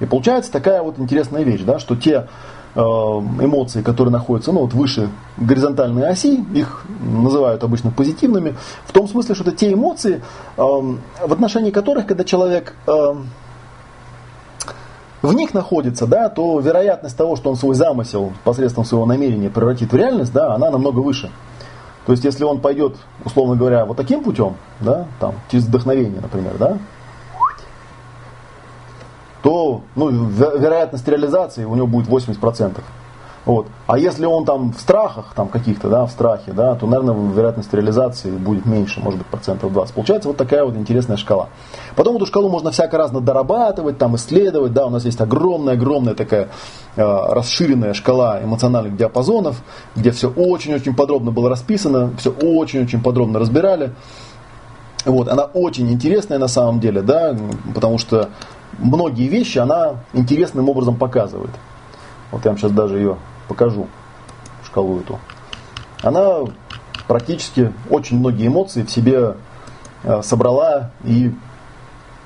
И 0.00 0.06
получается 0.06 0.50
такая 0.50 0.82
вот 0.82 0.98
интересная 0.98 1.42
вещь, 1.42 1.62
да, 1.62 1.78
что 1.78 1.94
те 1.94 2.26
эмоции, 2.74 3.82
которые 3.82 4.12
находятся 4.12 4.52
ну, 4.52 4.60
вот 4.60 4.72
выше 4.72 5.10
горизонтальной 5.36 6.08
оси, 6.08 6.42
их 6.54 6.84
называют 7.00 7.62
обычно 7.64 7.90
позитивными, 7.90 8.54
в 8.86 8.92
том 8.92 9.08
смысле, 9.08 9.34
что 9.34 9.44
это 9.44 9.52
те 9.52 9.72
эмоции, 9.72 10.22
э, 10.56 10.62
в 10.62 11.32
отношении 11.32 11.70
которых, 11.70 12.06
когда 12.06 12.24
человек 12.24 12.74
э, 12.86 13.14
в 15.22 15.32
них 15.34 15.54
находится, 15.54 16.06
да, 16.06 16.28
то 16.28 16.58
вероятность 16.60 17.16
того, 17.16 17.36
что 17.36 17.50
он 17.50 17.56
свой 17.56 17.74
замысел 17.74 18.32
посредством 18.44 18.84
своего 18.84 19.06
намерения 19.06 19.50
превратит 19.50 19.92
в 19.92 19.96
реальность, 19.96 20.32
да, 20.32 20.54
она 20.54 20.70
намного 20.70 21.00
выше. 21.00 21.30
То 22.06 22.12
есть, 22.12 22.24
если 22.24 22.42
он 22.42 22.60
пойдет, 22.60 22.96
условно 23.24 23.54
говоря, 23.54 23.84
вот 23.84 23.96
таким 23.96 24.24
путем, 24.24 24.56
да, 24.80 25.06
там, 25.20 25.34
через 25.50 25.66
вдохновение, 25.66 26.20
например, 26.20 26.54
да, 26.58 26.78
то 29.42 29.82
ну, 29.96 30.08
вероятность 30.10 31.06
реализации 31.08 31.64
у 31.64 31.74
него 31.74 31.86
будет 31.86 32.08
80%. 32.08 32.80
Вот. 33.44 33.66
А 33.88 33.98
если 33.98 34.24
он 34.24 34.44
там 34.44 34.72
в 34.72 34.78
страхах 34.78 35.32
там 35.34 35.48
каких-то, 35.48 35.88
да, 35.88 36.06
в 36.06 36.12
страхе, 36.12 36.52
да, 36.52 36.76
то, 36.76 36.86
наверное, 36.86 37.14
вероятность 37.32 37.74
реализации 37.74 38.30
будет 38.30 38.66
меньше, 38.66 39.00
может 39.00 39.18
быть, 39.18 39.26
процентов 39.26 39.72
20. 39.72 39.94
Получается 39.94 40.28
вот 40.28 40.36
такая 40.36 40.64
вот 40.64 40.76
интересная 40.76 41.16
шкала. 41.16 41.48
Потом 41.96 42.16
эту 42.16 42.26
шкалу 42.26 42.48
можно 42.48 42.70
всяко 42.70 42.98
разно 42.98 43.20
дорабатывать, 43.20 43.98
там 43.98 44.14
исследовать, 44.14 44.72
да, 44.72 44.86
у 44.86 44.90
нас 44.90 45.04
есть 45.04 45.20
огромная-огромная 45.20 46.14
такая 46.14 46.50
э, 46.94 47.02
расширенная 47.02 47.94
шкала 47.94 48.40
эмоциональных 48.40 48.96
диапазонов, 48.96 49.60
где 49.96 50.12
все 50.12 50.30
очень-очень 50.30 50.94
подробно 50.94 51.32
было 51.32 51.50
расписано, 51.50 52.12
все 52.18 52.30
очень-очень 52.30 53.02
подробно 53.02 53.40
разбирали. 53.40 53.92
Вот, 55.04 55.28
она 55.28 55.46
очень 55.46 55.90
интересная 55.90 56.38
на 56.38 56.46
самом 56.46 56.78
деле, 56.78 57.02
да, 57.02 57.36
потому 57.74 57.98
что 57.98 58.28
многие 58.78 59.28
вещи 59.28 59.58
она 59.58 59.96
интересным 60.12 60.68
образом 60.68 60.96
показывает. 60.96 61.50
Вот 62.30 62.44
я 62.44 62.50
вам 62.50 62.58
сейчас 62.58 62.72
даже 62.72 62.96
ее 62.96 63.16
покажу, 63.48 63.86
шкалу 64.64 65.00
эту. 65.00 65.18
Она 66.02 66.40
практически 67.06 67.72
очень 67.90 68.18
многие 68.18 68.46
эмоции 68.46 68.82
в 68.82 68.90
себе 68.90 69.36
э, 70.02 70.22
собрала 70.22 70.90
и 71.04 71.32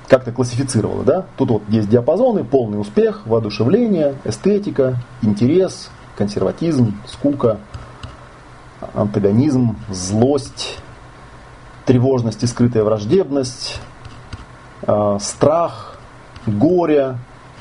как-то 0.07 0.31
классифицировала. 0.31 1.03
Да? 1.03 1.25
Тут 1.37 1.49
вот 1.49 1.63
есть 1.67 1.89
диапазоны, 1.89 2.43
полный 2.43 2.79
успех, 2.79 3.25
воодушевление, 3.25 4.15
эстетика, 4.23 4.95
интерес, 5.21 5.89
консерватизм, 6.15 6.95
скука, 7.05 7.57
антагонизм, 8.93 9.75
злость, 9.89 10.77
тревожность 11.85 12.43
и 12.43 12.47
скрытая 12.47 12.83
враждебность, 12.83 13.79
э, 14.83 15.17
страх, 15.19 15.86
горе, 16.47 17.17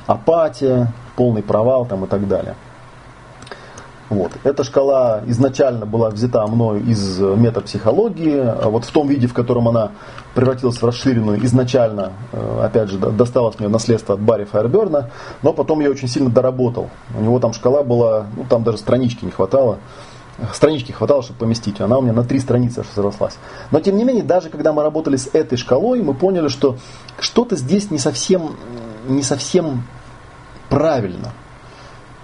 апатия, 0.06 0.92
полный 1.16 1.42
провал 1.42 1.86
там, 1.86 2.04
и 2.04 2.08
так 2.08 2.28
далее. 2.28 2.54
Вот. 4.08 4.30
Эта 4.44 4.62
шкала 4.62 5.22
изначально 5.26 5.84
была 5.84 6.10
взята 6.10 6.46
мною 6.46 6.80
из 6.84 7.18
метапсихологии. 7.18 8.40
Вот 8.64 8.84
в 8.84 8.90
том 8.92 9.08
виде, 9.08 9.26
в 9.26 9.34
котором 9.34 9.68
она 9.68 9.90
превратилась 10.34 10.80
в 10.80 10.84
расширенную, 10.84 11.44
изначально, 11.44 12.12
э, 12.32 12.60
опять 12.62 12.88
же, 12.88 12.98
досталось 12.98 13.58
мне 13.58 13.68
наследство 13.68 14.14
от 14.14 14.20
Барри 14.20 14.44
Файерберна, 14.44 15.10
но 15.42 15.52
потом 15.52 15.80
я 15.80 15.90
очень 15.90 16.06
сильно 16.06 16.30
доработал. 16.30 16.88
У 17.18 17.20
него 17.20 17.40
там 17.40 17.52
шкала 17.52 17.82
была, 17.82 18.26
ну 18.36 18.44
там 18.48 18.62
даже 18.62 18.78
странички 18.78 19.24
не 19.24 19.32
хватало. 19.32 19.78
Странички 20.52 20.92
хватало, 20.92 21.22
чтобы 21.22 21.38
поместить. 21.40 21.80
Она 21.80 21.98
у 21.98 22.02
меня 22.02 22.12
на 22.12 22.22
три 22.22 22.38
страницы 22.40 22.84
разрослась. 22.96 23.38
Но 23.70 23.80
тем 23.80 23.96
не 23.96 24.04
менее, 24.04 24.22
даже 24.22 24.50
когда 24.50 24.72
мы 24.72 24.82
работали 24.82 25.16
с 25.16 25.28
этой 25.32 25.56
шкалой, 25.56 26.02
мы 26.02 26.12
поняли, 26.12 26.48
что 26.48 26.76
что-то 27.18 27.56
здесь 27.56 27.90
не 27.90 27.98
совсем, 27.98 28.56
не 29.08 29.22
совсем 29.22 29.84
правильно. 30.68 31.32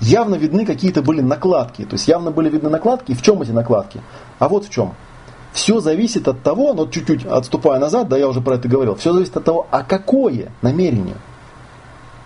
Явно 0.00 0.34
видны 0.34 0.66
какие-то 0.66 1.00
были 1.00 1.22
накладки. 1.22 1.84
То 1.84 1.94
есть 1.94 2.06
явно 2.06 2.30
были 2.30 2.50
видны 2.50 2.68
накладки. 2.68 3.12
И 3.12 3.14
в 3.14 3.22
чем 3.22 3.40
эти 3.40 3.50
накладки? 3.50 4.02
А 4.38 4.48
вот 4.48 4.66
в 4.66 4.70
чем. 4.70 4.94
Все 5.52 5.80
зависит 5.80 6.28
от 6.28 6.42
того, 6.42 6.74
но 6.74 6.86
чуть-чуть 6.86 7.24
отступая 7.26 7.78
назад, 7.78 8.08
да, 8.08 8.16
я 8.16 8.26
уже 8.26 8.40
про 8.40 8.54
это 8.54 8.68
говорил, 8.68 8.94
все 8.94 9.12
зависит 9.12 9.36
от 9.36 9.44
того, 9.44 9.66
а 9.70 9.82
какое 9.82 10.50
намерение. 10.62 11.16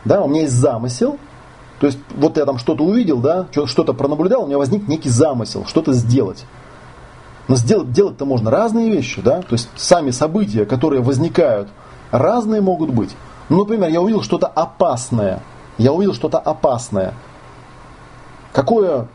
Да, 0.04 0.22
у 0.22 0.28
меня 0.28 0.42
есть 0.42 0.54
замысел, 0.54 1.18
то 1.80 1.86
есть 1.86 1.98
вот 2.16 2.36
я 2.38 2.46
там 2.46 2.58
что-то 2.58 2.84
увидел, 2.84 3.18
да, 3.18 3.46
что-то 3.50 3.92
пронаблюдал, 3.92 4.44
у 4.44 4.46
меня 4.46 4.58
возник 4.58 4.88
некий 4.88 5.10
замысел, 5.10 5.64
что-то 5.66 5.92
сделать. 5.92 6.44
Но 7.48 7.54
сделать, 7.54 7.92
делать-то 7.92 8.24
можно 8.24 8.50
разные 8.50 8.90
вещи, 8.90 9.20
да, 9.20 9.42
то 9.42 9.52
есть 9.52 9.68
сами 9.76 10.10
события, 10.10 10.64
которые 10.64 11.02
возникают, 11.02 11.68
разные 12.10 12.60
могут 12.60 12.90
быть. 12.90 13.10
Ну, 13.48 13.58
например, 13.58 13.90
я 13.90 14.00
увидел 14.00 14.22
что-то 14.22 14.46
опасное, 14.46 15.42
я 15.78 15.92
увидел 15.92 16.14
что-то 16.14 16.38
опасное. 16.38 17.14
Какое 18.52 19.08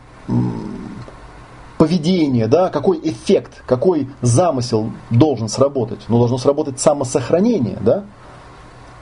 поведение, 1.78 2.48
да, 2.48 2.70
какой 2.70 3.00
эффект, 3.04 3.64
какой 3.66 4.10
замысел 4.22 4.92
должен 5.10 5.50
сработать? 5.50 6.02
Ну, 6.08 6.20
должно 6.20 6.38
сработать 6.38 6.80
самосохранение, 6.80 7.80
да? 7.82 8.04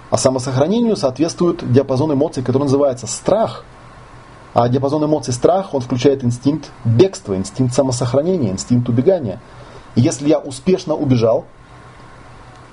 А 0.10 0.18
самосохранению 0.18 0.96
соответствует 0.96 1.72
диапазон 1.72 2.14
эмоций, 2.14 2.44
который 2.44 2.64
называется 2.64 3.06
страх. 3.06 3.64
А 4.54 4.68
диапазон 4.68 5.06
эмоций 5.06 5.34
страх, 5.34 5.74
он 5.74 5.82
включает 5.82 6.24
инстинкт 6.24 6.72
бегства, 6.84 7.36
инстинкт 7.36 7.74
самосохранения, 7.74 8.52
инстинкт 8.52 8.90
убегания. 8.90 9.40
И 9.96 10.02
если 10.02 10.28
я 10.28 10.40
успешно 10.40 10.96
убежал, 10.96 11.46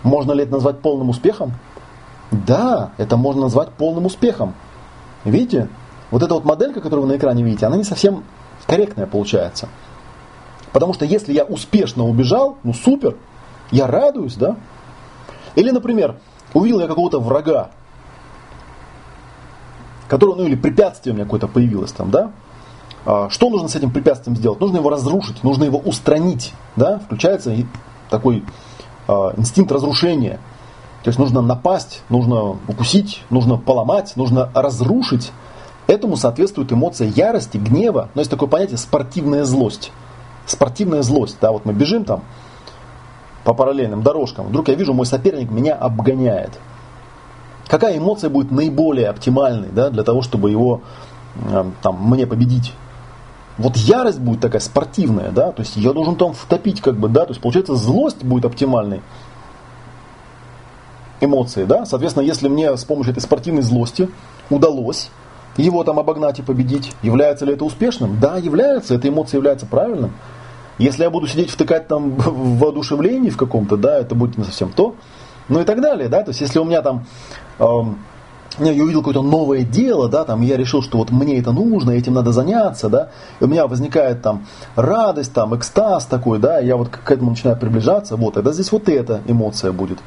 можно 0.03 0.33
ли 0.33 0.45
это 0.45 0.53
назвать 0.53 0.81
полным 0.81 1.11
успехом? 1.11 1.53
Да, 2.31 2.93
это 2.97 3.17
можно 3.17 3.43
назвать 3.43 3.71
полным 3.71 4.07
успехом. 4.07 4.55
Видите? 5.25 5.69
Вот 6.11 6.23
эта 6.23 6.35
вот 6.35 6.45
моделька, 6.45 6.81
которую 6.81 7.07
вы 7.07 7.13
на 7.13 7.19
экране 7.19 7.43
видите, 7.43 7.67
она 7.67 7.77
не 7.77 7.85
совсем 7.85 8.25
корректная 8.67 9.07
получается. 9.07 9.69
Потому 10.73 10.95
что 10.95 11.05
если 11.05 11.33
я 11.33 11.45
успешно 11.45 12.05
убежал, 12.05 12.59
ну 12.63 12.73
супер, 12.73 13.17
я 13.71 13.87
радуюсь, 13.87 14.35
да? 14.35 14.57
Или, 15.55 15.71
например, 15.71 16.17
увидел 16.57 16.81
я 16.81 16.87
какого-то 16.87 17.21
врага, 17.21 17.71
который, 20.09 20.37
ну 20.37 20.45
или 20.45 20.55
препятствие 20.55 21.13
у 21.13 21.17
меня 21.17 21.25
какое-то 21.25 21.49
появилось 21.49 21.93
там, 21.93 22.11
да, 22.11 22.31
а, 23.05 23.29
что 23.31 23.51
нужно 23.51 23.69
с 23.69 23.77
этим 23.77 23.91
препятствием 23.91 24.37
сделать? 24.37 24.61
Нужно 24.61 24.79
его 24.79 24.91
разрушить, 24.91 25.45
нужно 25.45 25.65
его 25.65 25.79
устранить, 25.79 26.53
да, 26.75 26.99
включается 26.99 27.55
такой 28.11 28.45
а, 29.07 29.33
инстинкт 29.37 29.71
разрушения. 29.71 30.41
То 31.05 31.09
есть 31.11 31.19
нужно 31.21 31.41
напасть, 31.41 32.03
нужно 32.09 32.57
укусить, 32.67 33.23
нужно 33.31 33.59
поломать, 33.59 34.17
нужно 34.17 34.51
разрушить. 34.55 35.31
Этому 35.87 36.17
соответствует 36.17 36.73
эмоция 36.73 37.07
ярости, 37.07 37.59
гнева. 37.59 38.09
Но 38.15 38.21
есть 38.21 38.31
такое 38.31 38.49
понятие 38.49 38.77
спортивная 38.77 39.45
злость. 39.45 39.93
Спортивная 40.47 41.03
злость. 41.03 41.37
Да, 41.41 41.53
вот 41.53 41.65
мы 41.65 41.73
бежим 41.73 42.05
там, 42.05 42.25
по 43.47 43.55
параллельным 43.55 44.03
дорожкам, 44.03 44.49
вдруг 44.49 44.67
я 44.67 44.75
вижу, 44.75 44.93
мой 44.93 45.07
соперник 45.07 45.53
меня 45.53 45.77
обгоняет. 45.77 46.51
Какая 47.69 47.97
эмоция 47.97 48.29
будет 48.29 48.51
наиболее 48.51 49.09
оптимальной 49.09 49.69
да, 49.69 49.89
для 49.89 50.03
того, 50.03 50.21
чтобы 50.21 50.51
его 50.51 50.81
там, 51.81 52.11
мне 52.11 52.27
победить? 52.27 52.73
Вот 53.57 53.77
ярость 53.77 54.19
будет 54.19 54.41
такая 54.41 54.61
спортивная, 54.61 55.31
да, 55.31 55.53
то 55.53 55.63
есть 55.63 55.77
я 55.77 55.93
должен 55.93 56.17
там 56.17 56.35
втопить, 56.35 56.81
как 56.81 56.97
бы, 56.99 57.09
да, 57.09 57.25
то 57.25 57.31
есть 57.31 57.41
получается 57.41 57.77
злость 57.77 58.25
будет 58.25 58.45
оптимальной 58.45 59.01
эмоцией, 61.21 61.67
да, 61.67 61.87
соответственно, 61.87 62.25
если 62.25 62.49
мне 62.49 62.77
с 62.77 62.83
помощью 62.83 63.13
этой 63.13 63.21
спортивной 63.21 63.63
злости 63.63 64.11
удалось 64.51 65.11
его 65.57 65.85
там 65.85 66.01
обогнать 66.01 66.41
и 66.41 66.43
победить, 66.43 66.93
является 67.01 67.45
ли 67.45 67.53
это 67.53 67.65
успешным? 67.65 68.19
Да, 68.19 68.39
является, 68.39 68.97
эта 68.97 69.09
эмоция 69.09 69.39
является 69.39 69.67
правильным. 69.67 70.15
Если 70.79 71.03
я 71.03 71.11
буду 71.11 71.27
сидеть 71.27 71.51
втыкать 71.51 71.89
там 71.89 72.11
в 72.17 72.59
воодушевлении 72.59 73.31
в 73.31 73.37
каком-то, 73.37 73.77
да, 73.77 73.99
это 73.99 74.15
будет 74.15 74.39
не 74.39 74.45
совсем 74.45 74.71
то. 74.71 74.95
Ну 75.49 75.61
и 75.61 75.65
так 75.65 75.81
далее, 75.81 76.09
да. 76.09 76.23
То 76.23 76.31
есть 76.31 76.41
если 76.41 76.59
у 76.59 76.65
меня 76.65 76.83
там 76.83 77.07
эм, 77.59 77.99
я 78.59 78.83
увидел 78.83 79.01
какое-то 79.01 79.23
новое 79.23 79.63
дело, 79.63 80.09
да, 80.09 80.25
там, 80.25 80.41
я 80.41 80.57
решил, 80.57 80.83
что 80.83 80.99
вот 80.99 81.11
мне 81.11 81.39
это 81.39 81.53
нужно, 81.53 81.91
этим 81.91 82.15
надо 82.15 82.33
заняться, 82.33 82.89
да, 82.89 83.11
и 83.41 83.45
у 83.45 83.47
меня 83.47 83.67
возникает 83.67 84.23
там 84.23 84.47
радость, 84.77 85.33
там, 85.33 85.55
экстаз 85.55 86.07
такой, 86.07 86.39
да, 86.39 86.59
я 86.59 86.77
вот 86.77 86.89
к 86.89 87.11
этому 87.11 87.31
начинаю 87.31 87.59
приближаться, 87.59 88.17
вот, 88.17 88.35
тогда 88.35 88.53
здесь 88.53 88.73
вот 88.73 88.89
эта 88.89 89.21
эмоция 89.27 89.73
будет 89.73 89.99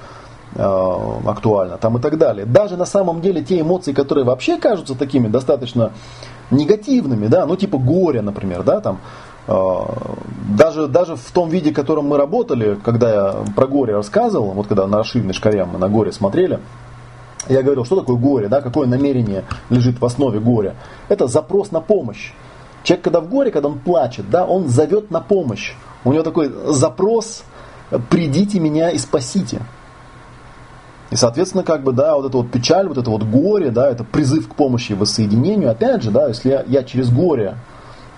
э, 0.55 1.19
актуальна, 1.25 1.77
там 1.77 1.97
и 1.97 2.01
так 2.01 2.17
далее. 2.17 2.45
Даже 2.45 2.75
на 2.75 2.85
самом 2.85 3.21
деле 3.21 3.43
те 3.43 3.61
эмоции, 3.61 3.93
которые 3.93 4.25
вообще 4.25 4.57
кажутся 4.57 4.95
такими 4.95 5.27
достаточно 5.27 5.91
негативными, 6.49 7.27
да, 7.27 7.45
ну, 7.45 7.55
типа 7.55 7.77
горе, 7.77 8.21
например, 8.21 8.63
да, 8.63 8.81
там, 8.81 8.99
даже, 9.49 10.87
даже 10.87 11.15
в 11.15 11.31
том 11.31 11.49
виде, 11.49 11.71
в 11.71 11.73
котором 11.73 12.07
мы 12.07 12.17
работали, 12.17 12.77
когда 12.83 13.09
я 13.09 13.35
про 13.55 13.67
горе 13.67 13.95
рассказывал, 13.95 14.51
вот 14.51 14.67
когда 14.67 14.85
на 14.87 14.99
расширенной 14.99 15.33
шкале 15.33 15.65
мы 15.65 15.79
на 15.79 15.89
горе 15.89 16.11
смотрели, 16.11 16.59
я 17.47 17.63
говорил, 17.63 17.85
что 17.85 17.95
такое 17.95 18.17
горе, 18.17 18.47
да, 18.47 18.61
какое 18.61 18.87
намерение 18.87 19.45
лежит 19.69 19.99
в 19.99 20.05
основе 20.05 20.39
горя. 20.39 20.75
Это 21.07 21.27
запрос 21.27 21.71
на 21.71 21.81
помощь. 21.81 22.33
Человек, 22.83 23.03
когда 23.03 23.21
в 23.21 23.29
горе, 23.29 23.49
когда 23.51 23.69
он 23.69 23.79
плачет, 23.79 24.29
да, 24.29 24.45
он 24.45 24.67
зовет 24.67 25.09
на 25.09 25.19
помощь. 25.19 25.73
У 26.03 26.11
него 26.11 26.23
такой 26.23 26.51
запрос 26.67 27.43
«придите 28.09 28.59
меня 28.59 28.89
и 28.89 28.97
спасите». 28.97 29.61
И, 31.09 31.15
соответственно, 31.15 31.63
как 31.63 31.83
бы, 31.83 31.91
да, 31.91 32.15
вот 32.15 32.27
эта 32.27 32.37
вот 32.37 32.51
печаль, 32.51 32.87
вот 32.87 32.97
это 32.97 33.09
вот 33.09 33.23
горе, 33.23 33.71
да, 33.71 33.89
это 33.89 34.03
призыв 34.03 34.47
к 34.47 34.53
помощи 34.53 34.91
и 34.91 34.95
воссоединению. 34.95 35.71
Опять 35.71 36.03
же, 36.03 36.11
да, 36.11 36.27
если 36.27 36.49
я, 36.49 36.63
я 36.67 36.83
через 36.83 37.09
горе, 37.09 37.55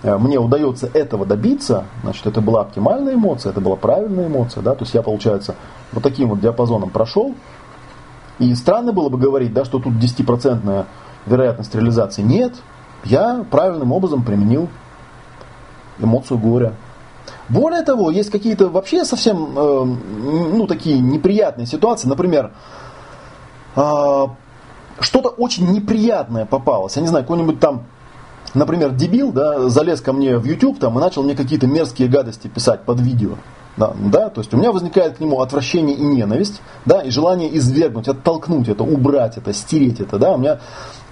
мне 0.04 0.40
удается 0.40 0.90
этого 0.94 1.26
добиться, 1.26 1.86
значит, 2.02 2.26
это 2.26 2.42
была 2.42 2.62
оптимальная 2.62 3.14
эмоция, 3.14 3.52
это 3.52 3.62
была 3.62 3.76
правильная 3.76 4.28
эмоция, 4.28 4.64
да, 4.64 4.74
то 4.74 4.84
есть 4.84 4.96
я, 4.96 5.04
получается, 5.04 5.56
вот 5.92 6.02
таким 6.02 6.30
вот 6.30 6.40
диапазоном 6.40 6.90
прошел, 6.90 7.36
и 8.40 8.56
странно 8.56 8.92
было 8.92 9.10
бы 9.10 9.20
говорить, 9.20 9.54
да, 9.54 9.64
что 9.64 9.78
тут 9.78 9.94
10% 9.94 10.86
вероятность 11.28 11.76
реализации. 11.76 12.24
Нет, 12.24 12.56
я 13.04 13.46
правильным 13.50 13.92
образом 13.92 14.24
применил 14.24 14.70
эмоцию 16.00 16.40
горя. 16.40 16.74
Более 17.50 17.84
того, 17.84 18.10
есть 18.10 18.32
какие-то 18.32 18.70
вообще 18.70 19.06
совсем 19.06 19.54
э, 19.56 19.84
ну, 19.86 20.68
такие 20.68 21.00
неприятные 21.00 21.68
ситуации. 21.68 22.08
Например, 22.08 22.52
э, 23.76 24.26
что-то 25.00 25.30
очень 25.30 25.70
неприятное 25.72 26.46
попалось. 26.46 26.96
Я 26.96 27.02
не 27.02 27.08
знаю, 27.08 27.24
какой-нибудь 27.24 27.60
там, 27.60 27.84
например, 28.54 28.92
дебил, 28.92 29.32
да, 29.32 29.70
залез 29.70 30.02
ко 30.02 30.14
мне 30.14 30.38
в 30.38 30.46
YouTube 30.46 30.80
там, 30.80 30.98
и 30.98 31.02
начал 31.02 31.24
мне 31.24 31.36
какие-то 31.36 31.68
мерзкие 31.68 32.08
гадости 32.08 32.48
писать 32.48 32.84
под 32.84 33.00
видео. 33.00 33.36
Да, 33.78 33.94
да, 33.98 34.30
то 34.30 34.42
есть 34.42 34.54
у 34.54 34.58
меня 34.58 34.72
возникает 34.72 35.18
к 35.18 35.20
нему 35.22 35.40
отвращение 35.40 35.96
и 35.96 36.04
ненависть, 36.04 36.62
да, 36.86 37.02
и 37.02 37.10
желание 37.10 37.56
извергнуть, 37.58 38.10
оттолкнуть 38.10 38.68
это, 38.68 38.84
убрать 38.84 39.38
это, 39.38 39.54
стереть 39.54 40.02
это, 40.02 40.20
да, 40.20 40.34
у 40.34 40.38
меня 40.38 40.60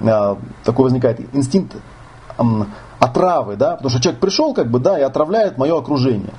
а, 0.02 0.38
такой 0.66 0.84
возникает 0.84 1.22
инстинкт 1.34 1.78
а, 2.38 2.44
отравы, 3.00 3.56
да, 3.56 3.76
потому 3.76 3.90
что 3.90 4.02
человек 4.02 4.20
пришел, 4.20 4.54
как 4.54 4.70
бы, 4.70 4.80
да, 4.80 5.00
и 5.00 5.04
отравляет 5.04 5.58
мое 5.58 5.78
окружение. 5.78 6.34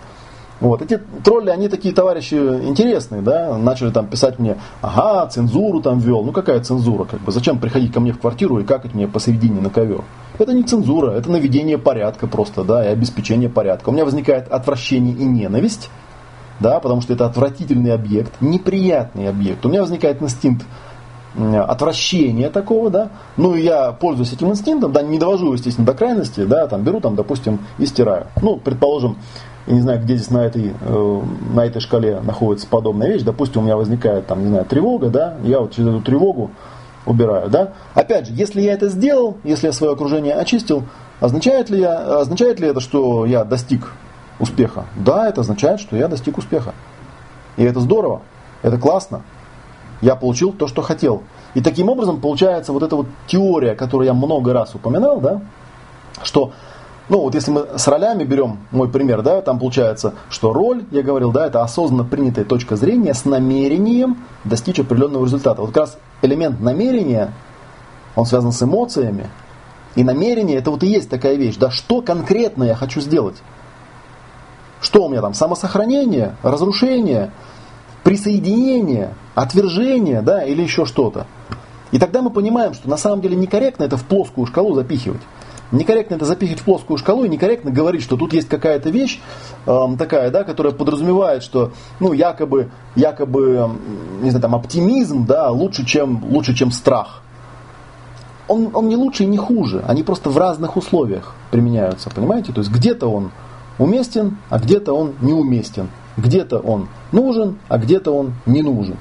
Вот. 0.61 0.83
Эти 0.83 1.01
тролли, 1.25 1.49
они 1.49 1.69
такие 1.69 1.95
товарищи 1.95 2.35
интересные, 2.35 3.23
да, 3.23 3.57
начали 3.57 3.91
там 3.91 4.07
писать 4.07 4.39
мне, 4.39 4.59
ага, 4.83 5.27
цензуру 5.27 5.81
там 5.81 5.99
вел, 5.99 6.23
ну 6.23 6.33
какая 6.33 6.61
цензура, 6.61 7.05
как 7.05 7.21
бы, 7.21 7.33
зачем 7.33 7.59
приходить 7.59 7.93
ко 7.93 8.01
мне 8.01 8.13
в 8.13 8.21
квартиру 8.21 8.59
и 8.59 8.65
какать 8.65 8.95
мне 8.95 9.09
посередине 9.09 9.61
на 9.61 9.71
ковер. 9.71 10.05
Это 10.39 10.53
не 10.53 10.63
цензура, 10.63 11.13
это 11.13 11.31
наведение 11.31 11.79
порядка 11.79 12.27
просто, 12.27 12.63
да, 12.63 12.85
и 12.85 12.89
обеспечение 12.89 13.49
порядка. 13.49 13.89
У 13.89 13.93
меня 13.93 14.05
возникает 14.05 14.49
отвращение 14.49 15.15
и 15.15 15.25
ненависть, 15.25 15.91
да, 16.61 16.79
потому 16.79 17.01
что 17.01 17.15
это 17.15 17.25
отвратительный 17.25 17.95
объект, 17.95 18.33
неприятный 18.43 19.31
объект. 19.31 19.65
У 19.65 19.71
меня 19.71 19.81
возникает 19.81 20.23
инстинкт 20.23 20.67
отвращения 21.35 22.51
такого, 22.51 22.91
да, 22.91 23.11
ну 23.37 23.55
и 23.55 23.63
я 23.63 23.93
пользуюсь 23.93 24.33
этим 24.33 24.49
инстинктом, 24.49 24.93
да, 24.93 25.01
не 25.01 25.19
довожу, 25.19 25.53
естественно, 25.53 25.87
до 25.87 25.95
крайности, 25.95 26.45
да, 26.45 26.67
там 26.67 26.83
беру, 26.83 27.01
там, 27.01 27.15
допустим, 27.15 27.61
и 27.79 27.87
стираю. 27.87 28.27
Ну, 28.43 28.57
предположим, 28.57 29.17
я 29.71 29.77
не 29.77 29.83
знаю, 29.83 30.03
где 30.03 30.17
здесь 30.17 30.31
на 30.31 30.39
этой, 30.39 30.75
э, 30.81 31.23
на 31.55 31.65
этой 31.65 31.81
шкале 31.81 32.21
находится 32.21 32.67
подобная 32.67 33.07
вещь, 33.07 33.23
допустим, 33.23 33.63
у 33.63 33.65
меня 33.65 33.77
возникает, 33.77 34.27
там, 34.27 34.43
не 34.43 34.49
знаю, 34.49 34.65
тревога, 34.65 35.11
да, 35.11 35.37
я 35.45 35.61
вот 35.61 35.71
через 35.71 35.91
эту 35.91 36.03
тревогу 36.03 36.51
убираю, 37.07 37.49
да. 37.49 37.75
Опять 37.95 38.27
же, 38.27 38.33
если 38.35 38.61
я 38.63 38.73
это 38.73 38.89
сделал, 38.89 39.37
если 39.45 39.69
я 39.69 39.73
свое 39.73 39.93
окружение 39.93 40.35
очистил, 40.35 40.83
означает 41.21 41.71
ли, 41.71 41.79
я, 41.79 42.19
означает 42.19 42.59
ли 42.59 42.67
это, 42.67 42.81
что 42.81 43.25
я 43.27 43.45
достиг 43.45 43.93
успеха. 44.41 44.87
Да, 44.97 45.29
это 45.29 45.43
означает, 45.43 45.79
что 45.79 45.97
я 45.97 46.09
достиг 46.09 46.39
успеха. 46.39 46.75
И 47.57 47.63
это 47.63 47.79
здорово, 47.79 48.23
это 48.63 48.77
классно. 48.77 49.23
Я 50.01 50.17
получил 50.17 50.53
то, 50.53 50.67
что 50.67 50.83
хотел. 50.83 51.23
И 51.55 51.61
таким 51.61 51.91
образом 51.91 52.21
получается 52.21 52.73
вот 52.73 52.83
эта 52.83 52.97
вот 52.97 53.07
теория, 53.29 53.77
которую 53.77 54.07
я 54.07 54.15
много 54.15 54.53
раз 54.53 54.75
упоминал, 54.75 55.21
да, 55.21 55.43
что, 56.25 56.55
ну 57.11 57.23
вот 57.23 57.35
если 57.35 57.51
мы 57.51 57.67
с 57.77 57.89
ролями 57.89 58.23
берем 58.23 58.59
мой 58.71 58.89
пример, 58.89 59.23
да, 59.23 59.43
там 59.43 59.59
получается, 59.59 60.15
что 60.31 60.53
роль, 60.53 60.85
я 60.93 61.03
говорил, 61.03 61.33
да, 61.33 61.49
это 61.49 61.61
осознанно 61.61 62.05
принятая 62.05 62.45
точка 62.45 62.77
зрения 62.77 63.15
с 63.15 63.25
намерением 63.25 64.25
достичь 64.45 64.79
определенного 64.79 65.25
результата. 65.25 65.61
Вот 65.61 65.73
как 65.73 65.77
раз 65.77 65.99
элемент 66.23 66.61
намерения, 66.61 67.33
он 68.15 68.27
связан 68.27 68.53
с 68.53 68.63
эмоциями, 68.63 69.29
и 69.97 70.05
намерение 70.05 70.57
это 70.57 70.71
вот 70.71 70.85
и 70.85 70.87
есть 70.87 71.11
такая 71.11 71.35
вещь, 71.35 71.57
да, 71.57 71.73
что 71.73 72.01
конкретно 72.01 72.63
я 72.63 72.77
хочу 72.77 73.01
сделать. 73.01 73.37
Что 74.81 75.07
у 75.07 75.09
меня 75.09 75.21
там? 75.21 75.35
Самосохранение, 75.35 76.37
разрушение, 76.45 77.33
присоединение, 78.05 79.15
отвержение, 79.35 80.23
да, 80.23 80.45
или 80.45 80.63
еще 80.63 80.87
что-то. 80.87 81.27
И 81.91 81.99
тогда 81.99 82.23
мы 82.23 82.31
понимаем, 82.31 82.73
что 82.73 82.89
на 82.89 82.97
самом 82.97 83.21
деле 83.21 83.35
некорректно 83.35 83.83
это 83.83 83.97
в 83.97 84.05
плоскую 84.05 84.47
шкалу 84.47 84.77
запихивать. 84.77 85.21
Некорректно 85.73 86.17
это 86.17 86.25
запихивать 86.25 86.61
в 86.61 86.65
плоскую 86.65 86.99
шкалу 86.99 87.25
и 87.25 87.29
некорректно 87.29 87.71
говорить, 87.71 88.03
что 88.03 88.17
тут 88.17 88.33
есть 88.33 88.49
какая-то 88.49 88.91
вещь 88.91 89.21
э, 89.67 89.79
такая, 89.99 90.31
да, 90.31 90.43
которая 90.43 90.73
подразумевает, 90.73 91.45
что 91.45 91.73
ну, 92.01 92.13
якобы, 92.13 92.71
якобы 92.97 93.71
не 94.21 94.31
знаю, 94.31 94.43
там, 94.43 94.55
оптимизм 94.57 95.27
да, 95.27 95.51
лучше, 95.51 95.87
чем, 95.87 96.25
лучше, 96.25 96.55
чем 96.55 96.73
страх. 96.73 97.23
Он, 98.49 98.71
он 98.75 98.89
не 98.89 98.97
лучше 98.97 99.23
и 99.23 99.27
не 99.27 99.39
хуже, 99.39 99.85
они 99.87 100.03
просто 100.03 100.29
в 100.29 100.37
разных 100.37 100.77
условиях 100.77 101.35
применяются, 101.53 102.11
понимаете? 102.11 102.53
То 102.53 102.61
есть 102.61 102.73
где-то 102.73 103.07
он 103.07 103.31
уместен, 103.79 104.39
а 104.49 104.59
где-то 104.59 104.93
он 104.93 105.15
неуместен. 105.21 105.89
Где-то 106.17 106.59
он 106.59 106.89
нужен, 107.13 107.59
а 107.69 107.79
где-то 107.79 108.11
он 108.11 108.35
не 108.45 108.63
нужен. 108.63 108.97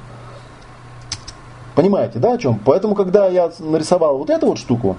Понимаете, 1.73 2.19
да, 2.19 2.33
о 2.33 2.37
чем? 2.37 2.59
Поэтому, 2.63 2.93
когда 2.93 3.27
я 3.27 3.51
нарисовал 3.59 4.19
вот 4.19 4.29
эту 4.29 4.47
вот 4.47 4.57
штуку, 4.57 4.97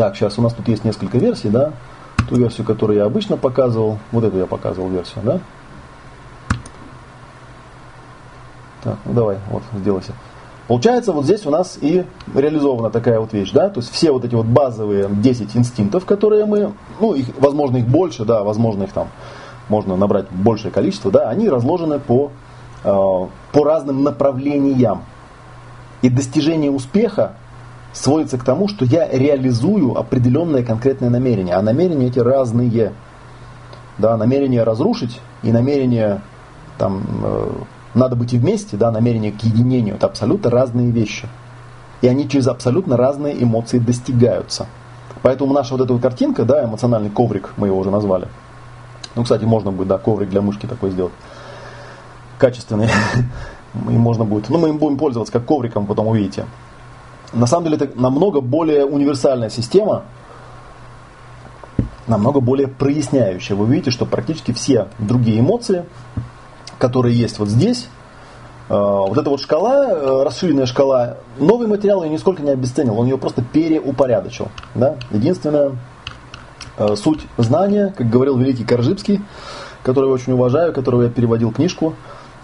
так, 0.00 0.16
сейчас 0.16 0.38
у 0.38 0.42
нас 0.42 0.54
тут 0.54 0.66
есть 0.66 0.82
несколько 0.82 1.18
версий, 1.18 1.50
да, 1.50 1.72
ту 2.26 2.36
версию, 2.36 2.66
которую 2.66 2.96
я 2.96 3.04
обычно 3.04 3.36
показывал, 3.36 3.98
вот 4.12 4.24
эту 4.24 4.38
я 4.38 4.46
показывал 4.46 4.88
версию, 4.88 5.22
да. 5.24 5.40
Так, 8.82 8.96
ну 9.04 9.12
давай, 9.12 9.36
вот, 9.50 9.62
сделайся. 9.74 10.14
Получается, 10.68 11.12
вот 11.12 11.26
здесь 11.26 11.44
у 11.44 11.50
нас 11.50 11.76
и 11.82 12.06
реализована 12.34 12.88
такая 12.88 13.20
вот 13.20 13.34
вещь, 13.34 13.50
да, 13.52 13.68
то 13.68 13.80
есть 13.80 13.92
все 13.92 14.10
вот 14.10 14.24
эти 14.24 14.34
вот 14.34 14.46
базовые 14.46 15.06
10 15.10 15.54
инстинктов, 15.54 16.06
которые 16.06 16.46
мы, 16.46 16.72
ну, 16.98 17.12
их, 17.12 17.26
возможно, 17.38 17.76
их 17.76 17.86
больше, 17.86 18.24
да, 18.24 18.42
возможно, 18.42 18.84
их 18.84 18.92
там 18.94 19.08
можно 19.68 19.96
набрать 19.96 20.30
большее 20.30 20.72
количество, 20.72 21.10
да, 21.10 21.28
они 21.28 21.46
разложены 21.50 21.98
по, 21.98 22.30
э, 22.84 22.88
по 22.88 23.64
разным 23.64 24.02
направлениям. 24.02 25.02
И 26.00 26.08
достижение 26.08 26.70
успеха 26.70 27.34
сводится 27.92 28.38
к 28.38 28.44
тому, 28.44 28.68
что 28.68 28.84
я 28.84 29.08
реализую 29.08 29.96
определенное 29.98 30.62
конкретное 30.62 31.10
намерение. 31.10 31.54
А 31.54 31.62
намерения 31.62 32.06
эти 32.08 32.18
разные. 32.18 32.92
Да, 33.98 34.16
намерение 34.16 34.62
разрушить 34.62 35.20
и 35.42 35.52
намерение 35.52 36.22
там, 36.78 37.02
э, 37.22 37.50
надо 37.94 38.16
быть 38.16 38.32
и 38.32 38.38
вместе, 38.38 38.76
да, 38.76 38.90
намерение 38.90 39.32
к 39.32 39.42
единению, 39.42 39.96
это 39.96 40.06
абсолютно 40.06 40.50
разные 40.50 40.90
вещи. 40.90 41.28
И 42.00 42.08
они 42.08 42.28
через 42.28 42.46
абсолютно 42.46 42.96
разные 42.96 43.42
эмоции 43.42 43.78
достигаются. 43.78 44.66
Поэтому 45.22 45.52
наша 45.52 45.74
вот 45.74 45.82
эта 45.82 45.92
вот 45.92 46.00
картинка, 46.00 46.44
да, 46.44 46.64
эмоциональный 46.64 47.10
коврик, 47.10 47.52
мы 47.58 47.66
его 47.66 47.78
уже 47.78 47.90
назвали. 47.90 48.28
Ну, 49.14 49.24
кстати, 49.24 49.44
можно 49.44 49.70
будет, 49.70 49.88
да, 49.88 49.98
коврик 49.98 50.30
для 50.30 50.40
мышки 50.40 50.64
такой 50.66 50.90
сделать. 50.90 51.12
Качественный. 52.38 52.88
И 53.74 53.92
можно 53.92 54.24
будет. 54.24 54.48
Ну, 54.48 54.58
мы 54.58 54.70
им 54.70 54.78
будем 54.78 54.96
пользоваться 54.96 55.32
как 55.32 55.44
ковриком, 55.44 55.86
потом 55.86 56.06
увидите. 56.06 56.46
На 57.32 57.46
самом 57.46 57.64
деле 57.64 57.76
это 57.76 57.98
намного 57.98 58.40
более 58.40 58.84
универсальная 58.84 59.50
система, 59.50 60.02
намного 62.06 62.40
более 62.40 62.66
проясняющая. 62.66 63.56
Вы 63.56 63.66
видите, 63.66 63.90
что 63.90 64.04
практически 64.04 64.52
все 64.52 64.88
другие 64.98 65.40
эмоции, 65.40 65.84
которые 66.78 67.16
есть 67.16 67.38
вот 67.38 67.48
здесь, 67.48 67.88
э, 68.68 68.74
вот 68.74 69.16
эта 69.16 69.30
вот 69.30 69.40
шкала, 69.40 69.86
э, 69.90 70.22
расширенная 70.24 70.66
шкала, 70.66 71.18
новый 71.38 71.68
материал 71.68 72.02
ее 72.02 72.10
нисколько 72.10 72.42
не 72.42 72.50
обесценил, 72.50 72.98
он 72.98 73.06
ее 73.06 73.16
просто 73.16 73.42
переупорядочил. 73.42 74.48
Да? 74.74 74.96
Единственная 75.10 75.76
э, 76.78 76.96
суть 76.96 77.20
знания, 77.36 77.94
как 77.96 78.10
говорил 78.10 78.36
великий 78.36 78.64
Коржибский, 78.64 79.20
которого 79.84 80.08
я 80.08 80.14
очень 80.14 80.32
уважаю, 80.32 80.72
которого 80.72 81.02
я 81.02 81.10
переводил 81.10 81.52
книжку, 81.52 81.94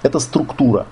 это 0.03 0.20
структура. 0.20 0.87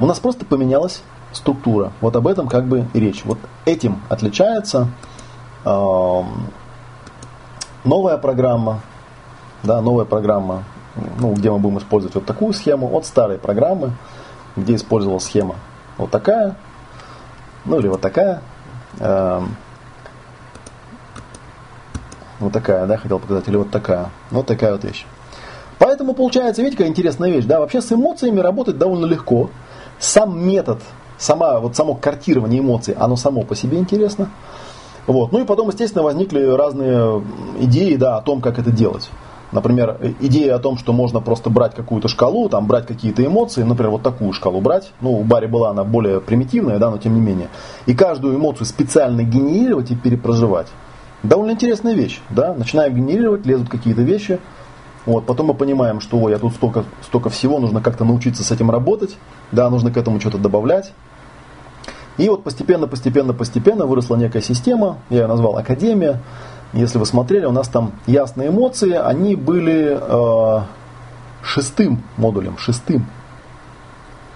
У 0.00 0.06
нас 0.06 0.18
просто 0.20 0.46
поменялась 0.46 1.02
структура. 1.32 1.92
Вот 2.00 2.16
об 2.16 2.26
этом 2.26 2.48
как 2.48 2.64
бы 2.64 2.86
и 2.94 3.00
речь. 3.00 3.24
Вот 3.24 3.38
этим 3.64 4.00
отличается 4.08 4.88
э, 5.64 6.22
новая 7.84 8.16
программа, 8.16 8.80
да, 9.62 9.80
новая 9.80 10.04
программа, 10.04 10.64
ну, 11.18 11.32
где 11.32 11.50
мы 11.50 11.58
будем 11.58 11.78
использовать 11.78 12.14
вот 12.14 12.26
такую 12.26 12.52
схему 12.52 12.94
от 12.96 13.06
старой 13.06 13.38
программы, 13.38 13.92
где 14.56 14.74
использовалась 14.74 15.24
схема 15.24 15.56
вот 15.98 16.10
такая, 16.10 16.54
ну 17.64 17.78
или 17.78 17.88
вот 17.88 18.00
такая. 18.00 18.40
Э, 19.00 19.42
вот 22.40 22.52
такая, 22.52 22.86
да, 22.86 22.96
хотел 22.96 23.18
показать, 23.18 23.48
или 23.48 23.56
вот 23.56 23.70
такая. 23.70 24.10
Вот 24.30 24.46
такая 24.46 24.72
вот 24.72 24.84
вещь. 24.84 25.04
Поэтому 25.78 26.14
получается, 26.14 26.62
видите, 26.62 26.78
какая 26.78 26.90
интересная 26.90 27.30
вещь, 27.30 27.44
да, 27.44 27.58
вообще 27.58 27.82
с 27.82 27.92
эмоциями 27.92 28.40
работать 28.40 28.78
довольно 28.78 29.06
легко. 29.06 29.50
Сам 29.98 30.46
метод, 30.46 30.80
сама, 31.18 31.60
вот 31.60 31.76
само 31.76 31.94
картирование 31.94 32.60
эмоций, 32.60 32.94
оно 32.94 33.16
само 33.16 33.42
по 33.42 33.54
себе 33.54 33.78
интересно. 33.78 34.30
Вот. 35.06 35.32
Ну 35.32 35.40
и 35.40 35.44
потом, 35.44 35.68
естественно, 35.68 36.04
возникли 36.04 36.44
разные 36.44 37.22
идеи, 37.60 37.96
да, 37.96 38.18
о 38.18 38.22
том, 38.22 38.40
как 38.40 38.58
это 38.58 38.70
делать. 38.70 39.10
Например, 39.50 39.96
идея 40.20 40.56
о 40.56 40.58
том, 40.58 40.76
что 40.76 40.92
можно 40.92 41.20
просто 41.20 41.48
брать 41.48 41.74
какую-то 41.74 42.08
шкалу, 42.08 42.50
там 42.50 42.66
брать 42.66 42.86
какие-то 42.86 43.24
эмоции, 43.24 43.62
например, 43.62 43.92
вот 43.92 44.02
такую 44.02 44.34
шкалу 44.34 44.60
брать. 44.60 44.92
Ну, 45.00 45.18
у 45.18 45.24
Барри 45.24 45.46
была 45.46 45.70
она 45.70 45.84
более 45.84 46.20
примитивная, 46.20 46.78
да, 46.78 46.90
но 46.90 46.98
тем 46.98 47.14
не 47.14 47.20
менее. 47.20 47.48
И 47.86 47.94
каждую 47.94 48.36
эмоцию 48.36 48.66
специально 48.66 49.22
генерировать 49.22 49.90
и 49.90 49.96
перепроживать. 49.96 50.66
Довольно 51.22 51.52
интересная 51.52 51.94
вещь, 51.94 52.20
да. 52.28 52.52
Начинаем 52.52 52.94
генерировать, 52.94 53.46
лезут 53.46 53.70
какие-то 53.70 54.02
вещи. 54.02 54.38
Вот, 55.06 55.24
потом 55.24 55.46
мы 55.46 55.54
понимаем, 55.54 56.00
что 56.00 56.18
ой, 56.18 56.32
я 56.32 56.38
тут 56.38 56.52
столько, 56.52 56.84
столько 57.02 57.30
всего, 57.30 57.58
нужно 57.58 57.80
как-то 57.80 58.04
научиться 58.04 58.44
с 58.44 58.52
этим 58.52 58.70
работать, 58.70 59.16
да, 59.52 59.70
нужно 59.70 59.90
к 59.90 59.96
этому 59.96 60.20
что-то 60.20 60.36
добавлять. 60.36 60.92
И 62.18 62.28
вот 62.28 62.42
постепенно, 62.42 62.88
постепенно, 62.88 63.32
постепенно 63.32 63.86
выросла 63.86 64.16
некая 64.16 64.42
система, 64.42 64.98
я 65.08 65.20
ее 65.20 65.26
назвал 65.26 65.56
Академия. 65.56 66.20
Если 66.72 66.98
вы 66.98 67.06
смотрели, 67.06 67.46
у 67.46 67.52
нас 67.52 67.68
там 67.68 67.92
ясные 68.06 68.48
эмоции, 68.48 68.92
они 68.92 69.36
были 69.36 69.98
э, 69.98 70.60
шестым 71.42 72.02
модулем, 72.16 72.58
шестым. 72.58 73.06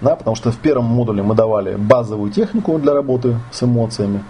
Да, 0.01 0.17
потому 0.17 0.37
что 0.37 0.51
в 0.51 0.57
первом 0.57 0.87
модуле 0.87 1.23
мы 1.23 1.35
давали 1.35 1.75
базовую 1.75 2.31
технику 2.31 2.79
для 2.79 2.95
работы 2.95 3.37
с 3.51 3.63
эмоциями. 3.65 4.25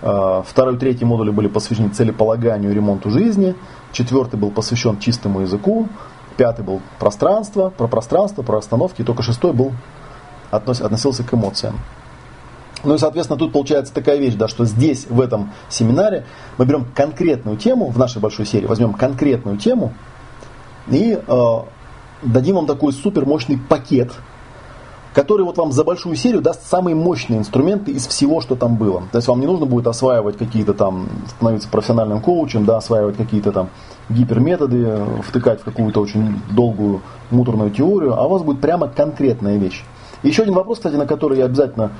Э, 0.00 0.42
второй 0.46 0.76
и 0.76 0.78
третий 0.78 1.04
модули 1.04 1.30
были 1.30 1.48
посвящены 1.48 1.90
целеполаганию 1.90 2.72
и 2.72 2.74
ремонту 2.74 3.10
жизни. 3.10 3.54
Четвертый 3.92 4.40
был 4.40 4.50
посвящен 4.50 4.98
чистому 4.98 5.40
языку. 5.40 5.88
Пятый 6.38 6.64
был 6.64 6.80
пространство, 6.98 7.70
про 7.70 7.86
пространство, 7.86 8.42
про 8.42 8.58
остановки. 8.58 9.02
И 9.02 9.04
только 9.04 9.22
шестой 9.22 9.52
был, 9.52 9.72
относился 10.50 11.22
к 11.22 11.34
эмоциям. 11.34 11.76
Ну 12.84 12.94
и, 12.94 12.98
соответственно, 12.98 13.38
тут 13.38 13.52
получается 13.52 13.92
такая 13.92 14.18
вещь, 14.18 14.34
да, 14.34 14.48
что 14.48 14.64
здесь, 14.64 15.06
в 15.08 15.20
этом 15.20 15.52
семинаре, 15.68 16.26
мы 16.58 16.64
берем 16.64 16.86
конкретную 16.94 17.56
тему, 17.56 17.86
в 17.90 17.98
нашей 17.98 18.20
большой 18.20 18.46
серии 18.46 18.66
возьмем 18.66 18.94
конкретную 18.94 19.58
тему 19.58 19.92
и 20.88 21.18
э, 21.26 21.58
дадим 22.22 22.56
вам 22.56 22.66
такой 22.66 22.92
супер 22.92 23.26
мощный 23.26 23.58
пакет, 23.58 24.12
который 25.14 25.44
вот 25.44 25.58
вам 25.58 25.72
за 25.72 25.84
большую 25.84 26.16
серию 26.16 26.40
даст 26.40 26.68
самые 26.68 26.94
мощные 26.94 27.38
инструменты 27.40 27.92
из 27.92 28.06
всего, 28.06 28.40
что 28.40 28.54
там 28.54 28.76
было. 28.76 29.02
То 29.10 29.18
есть 29.18 29.28
вам 29.28 29.40
не 29.40 29.46
нужно 29.46 29.66
будет 29.66 29.86
осваивать 29.86 30.36
какие-то 30.36 30.74
там, 30.74 31.08
становиться 31.28 31.68
профессиональным 31.68 32.20
коучем, 32.20 32.64
да, 32.64 32.76
осваивать 32.76 33.16
какие-то 33.16 33.52
там 33.52 33.70
гиперметоды, 34.08 35.04
втыкать 35.26 35.60
в 35.60 35.64
какую-то 35.64 36.00
очень 36.00 36.40
долгую 36.50 37.02
муторную 37.30 37.70
теорию, 37.70 38.18
а 38.18 38.26
у 38.26 38.30
вас 38.30 38.42
будет 38.42 38.60
прямо 38.60 38.88
конкретная 38.88 39.56
вещь. 39.56 39.84
еще 40.22 40.42
один 40.42 40.54
вопрос, 40.54 40.78
кстати, 40.78 40.94
на 40.94 41.06
который 41.06 41.38
я 41.38 41.46
обязательно 41.46 41.90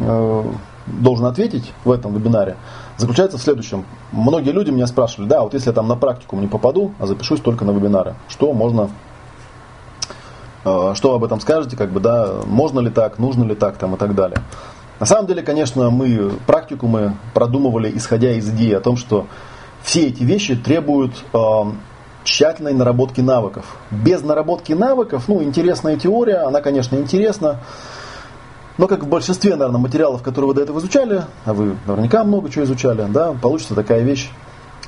Э, 0.00 0.44
должен 0.86 1.26
ответить 1.26 1.72
в 1.84 1.92
этом 1.92 2.12
вебинаре, 2.12 2.56
заключается 2.96 3.38
в 3.38 3.42
следующем. 3.42 3.84
Многие 4.10 4.50
люди 4.50 4.70
меня 4.70 4.86
спрашивали, 4.88 5.28
да, 5.28 5.42
вот 5.42 5.54
если 5.54 5.68
я 5.68 5.72
там 5.72 5.86
на 5.86 5.94
практику 5.94 6.36
не 6.36 6.48
попаду, 6.48 6.92
а 6.98 7.06
запишусь 7.06 7.40
только 7.40 7.64
на 7.64 7.70
вебинары, 7.70 8.14
что 8.28 8.52
можно, 8.52 8.90
э, 10.64 10.92
что 10.94 11.10
вы 11.10 11.16
об 11.16 11.24
этом 11.24 11.40
скажете, 11.40 11.76
как 11.76 11.90
бы, 11.90 12.00
да, 12.00 12.32
можно 12.46 12.80
ли 12.80 12.90
так, 12.90 13.18
нужно 13.18 13.44
ли 13.44 13.54
так, 13.54 13.76
там 13.76 13.94
и 13.94 13.96
так 13.98 14.14
далее. 14.14 14.38
На 14.98 15.06
самом 15.06 15.26
деле, 15.26 15.42
конечно, 15.42 15.90
мы 15.90 16.32
практику 16.46 16.86
мы 16.86 17.16
продумывали, 17.34 17.90
исходя 17.96 18.32
из 18.32 18.48
идеи 18.50 18.72
о 18.72 18.80
том, 18.80 18.96
что 18.96 19.26
все 19.82 20.08
эти 20.08 20.22
вещи 20.22 20.56
требуют 20.56 21.12
э, 21.32 21.38
тщательной 22.24 22.72
наработки 22.72 23.20
навыков. 23.20 23.76
Без 23.90 24.22
наработки 24.22 24.72
навыков, 24.72 25.24
ну, 25.28 25.42
интересная 25.42 25.96
теория, 25.96 26.46
она, 26.46 26.60
конечно, 26.60 26.96
интересна, 26.96 27.60
но 28.78 28.88
как 28.88 29.04
в 29.04 29.08
большинстве, 29.08 29.56
наверное, 29.56 29.80
материалов, 29.80 30.22
которые 30.22 30.48
вы 30.48 30.54
до 30.54 30.62
этого 30.62 30.78
изучали, 30.78 31.24
а 31.44 31.52
вы 31.52 31.76
наверняка 31.86 32.24
много 32.24 32.50
чего 32.50 32.64
изучали, 32.64 33.06
да, 33.08 33.32
получится 33.32 33.74
такая 33.74 34.02
вещь. 34.02 34.30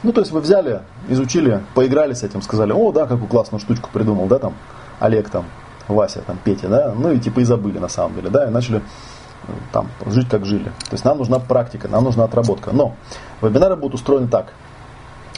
Ну, 0.03 0.13
то 0.13 0.21
есть 0.21 0.33
вы 0.33 0.41
взяли, 0.41 0.83
изучили, 1.09 1.63
поиграли 1.75 2.13
с 2.13 2.23
этим, 2.23 2.43
сказали, 2.43 2.73
о, 2.73 2.93
да, 2.93 3.07
какую 3.07 3.29
классную 3.29 3.61
штучку 3.61 3.91
придумал, 3.93 4.27
да, 4.27 4.39
там, 4.39 4.55
Олег, 5.01 5.29
там, 5.31 5.45
Вася, 5.89 6.23
там, 6.27 6.39
Петя, 6.43 6.69
да, 6.69 6.95
ну 6.97 7.13
и 7.13 7.19
типа 7.19 7.41
и 7.41 7.45
забыли 7.45 7.79
на 7.79 7.89
самом 7.89 8.15
деле, 8.17 8.31
да, 8.31 8.47
и 8.47 8.51
начали 8.51 8.79
э, 8.79 9.53
там 9.73 9.89
жить 10.07 10.29
как 10.29 10.45
жили. 10.45 10.65
То 10.65 10.93
есть 10.93 11.05
нам 11.05 11.19
нужна 11.19 11.39
практика, 11.39 11.89
нам 11.89 12.05
нужна 12.05 12.25
отработка. 12.25 12.71
Но 12.73 12.97
вебинары 13.43 13.77
будут 13.77 13.95
устроены 13.95 14.29
так. 14.29 14.53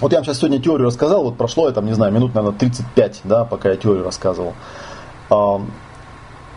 Вот 0.00 0.12
я 0.12 0.18
вам 0.18 0.24
сейчас 0.24 0.38
сегодня 0.38 0.60
теорию 0.60 0.88
рассказал, 0.88 1.24
вот 1.24 1.36
прошло, 1.36 1.68
я 1.68 1.72
там, 1.72 1.86
не 1.86 1.94
знаю, 1.94 2.12
минут, 2.12 2.34
наверное, 2.34 2.58
35, 2.58 3.22
да, 3.24 3.44
пока 3.44 3.70
я 3.70 3.76
теорию 3.76 4.04
рассказывал. 4.04 4.54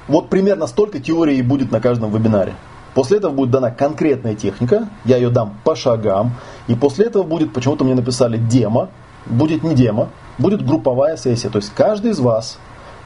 Вот 0.09 0.29
примерно 0.29 0.65
столько 0.65 0.99
теории 0.99 1.39
будет 1.43 1.71
на 1.71 1.79
каждом 1.79 2.11
вебинаре. 2.11 2.55
После 2.95 3.17
этого 3.17 3.31
будет 3.31 3.51
дана 3.51 3.69
конкретная 3.69 4.33
техника, 4.33 4.89
я 5.05 5.17
ее 5.17 5.29
дам 5.29 5.59
по 5.63 5.75
шагам, 5.75 6.31
и 6.67 6.73
после 6.73 7.05
этого 7.05 7.21
будет, 7.21 7.53
почему-то 7.53 7.85
мне 7.85 7.93
написали 7.93 8.37
демо, 8.37 8.89
будет 9.27 9.61
не 9.63 9.75
демо, 9.75 10.09
будет 10.39 10.65
групповая 10.65 11.15
сессия. 11.15 11.49
То 11.49 11.59
есть 11.59 11.71
каждый 11.75 12.11
из 12.11 12.19
вас 12.19 12.57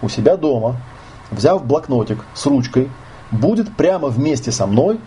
у 0.01 0.07
себя 0.07 0.37
дома, 0.37 0.77
взяв 1.29 1.65
блокнотик 1.65 2.23
с 2.33 2.45
ручкой, 2.45 2.89
будет 3.31 3.75
прямо 3.75 4.07
вместе 4.07 4.53
со 4.53 4.65
мной, 4.65 4.97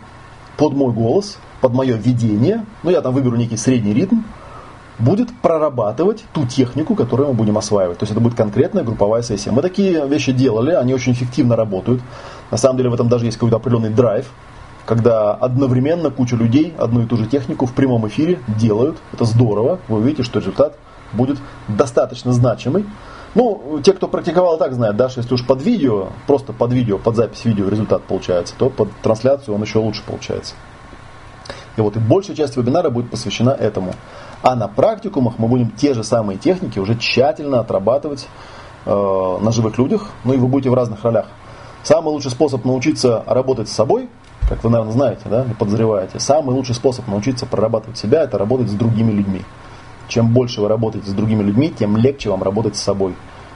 под 0.58 0.74
мой 0.74 0.92
голос, 0.92 1.38
под 1.62 1.72
мое 1.72 1.96
видение, 1.96 2.66
ну 2.82 2.90
я 2.90 3.00
там 3.00 3.14
выберу 3.14 3.36
некий 3.36 3.56
средний 3.56 3.94
ритм, 3.94 4.16
будет 4.98 5.28
прорабатывать 5.42 6.24
ту 6.32 6.46
технику, 6.46 6.94
которую 6.94 7.28
мы 7.28 7.34
будем 7.34 7.58
осваивать. 7.58 7.98
То 7.98 8.04
есть 8.04 8.12
это 8.12 8.20
будет 8.20 8.34
конкретная 8.34 8.84
групповая 8.84 9.22
сессия. 9.22 9.50
Мы 9.50 9.62
такие 9.62 10.06
вещи 10.06 10.32
делали, 10.32 10.72
они 10.72 10.94
очень 10.94 11.12
эффективно 11.12 11.56
работают. 11.56 12.00
На 12.50 12.56
самом 12.56 12.78
деле 12.78 12.90
в 12.90 12.94
этом 12.94 13.08
даже 13.08 13.26
есть 13.26 13.36
какой-то 13.36 13.56
определенный 13.56 13.90
драйв, 13.90 14.30
когда 14.86 15.34
одновременно 15.34 16.10
куча 16.10 16.36
людей 16.36 16.74
одну 16.78 17.02
и 17.02 17.06
ту 17.06 17.16
же 17.16 17.26
технику 17.26 17.66
в 17.66 17.72
прямом 17.72 18.06
эфире 18.08 18.38
делают. 18.46 18.96
Это 19.12 19.24
здорово. 19.24 19.80
Вы 19.88 19.98
увидите, 19.98 20.22
что 20.22 20.38
результат 20.38 20.76
будет 21.12 21.38
достаточно 21.68 22.32
значимый. 22.32 22.86
Ну, 23.34 23.80
те, 23.84 23.92
кто 23.92 24.08
практиковал, 24.08 24.56
так 24.56 24.72
знают, 24.72 24.96
да, 24.96 25.10
что 25.10 25.20
если 25.20 25.34
уж 25.34 25.44
под 25.44 25.60
видео, 25.60 26.08
просто 26.26 26.54
под 26.54 26.72
видео, 26.72 26.96
под 26.96 27.16
запись 27.16 27.44
видео 27.44 27.68
результат 27.68 28.02
получается, 28.04 28.54
то 28.56 28.70
под 28.70 28.90
трансляцию 29.02 29.54
он 29.54 29.62
еще 29.62 29.78
лучше 29.78 30.02
получается. 30.06 30.54
И 31.76 31.82
вот 31.82 31.96
и 31.96 31.98
большая 31.98 32.34
часть 32.34 32.56
вебинара 32.56 32.88
будет 32.88 33.10
посвящена 33.10 33.50
этому. 33.50 33.92
А 34.42 34.54
на 34.54 34.68
практикумах 34.68 35.38
мы 35.38 35.48
будем 35.48 35.70
те 35.70 35.94
же 35.94 36.04
самые 36.04 36.38
техники 36.38 36.78
уже 36.78 36.96
тщательно 36.96 37.60
отрабатывать 37.60 38.28
э, 38.84 39.38
на 39.40 39.50
живых 39.52 39.78
людях, 39.78 40.10
ну 40.24 40.34
и 40.34 40.36
вы 40.36 40.46
будете 40.46 40.70
в 40.70 40.74
разных 40.74 41.02
ролях. 41.04 41.26
Самый 41.82 42.10
лучший 42.10 42.30
способ 42.30 42.64
научиться 42.64 43.22
работать 43.26 43.68
с 43.68 43.72
собой, 43.72 44.08
как 44.48 44.62
вы, 44.62 44.70
наверное, 44.70 44.92
знаете, 44.92 45.22
да, 45.26 45.44
и 45.44 45.54
подозреваете, 45.54 46.20
самый 46.20 46.54
лучший 46.54 46.74
способ 46.74 47.06
научиться 47.08 47.46
прорабатывать 47.46 47.98
себя, 47.98 48.22
это 48.22 48.38
работать 48.38 48.68
с 48.68 48.74
другими 48.74 49.12
людьми. 49.12 49.42
Чем 50.08 50.32
больше 50.32 50.60
вы 50.60 50.68
работаете 50.68 51.10
с 51.10 51.14
другими 51.14 51.42
людьми, 51.42 51.72
тем 51.76 51.96
легче 51.96 52.30
вам 52.30 52.42
работать 52.42 52.76
с 52.76 52.82
собой. 52.82 53.14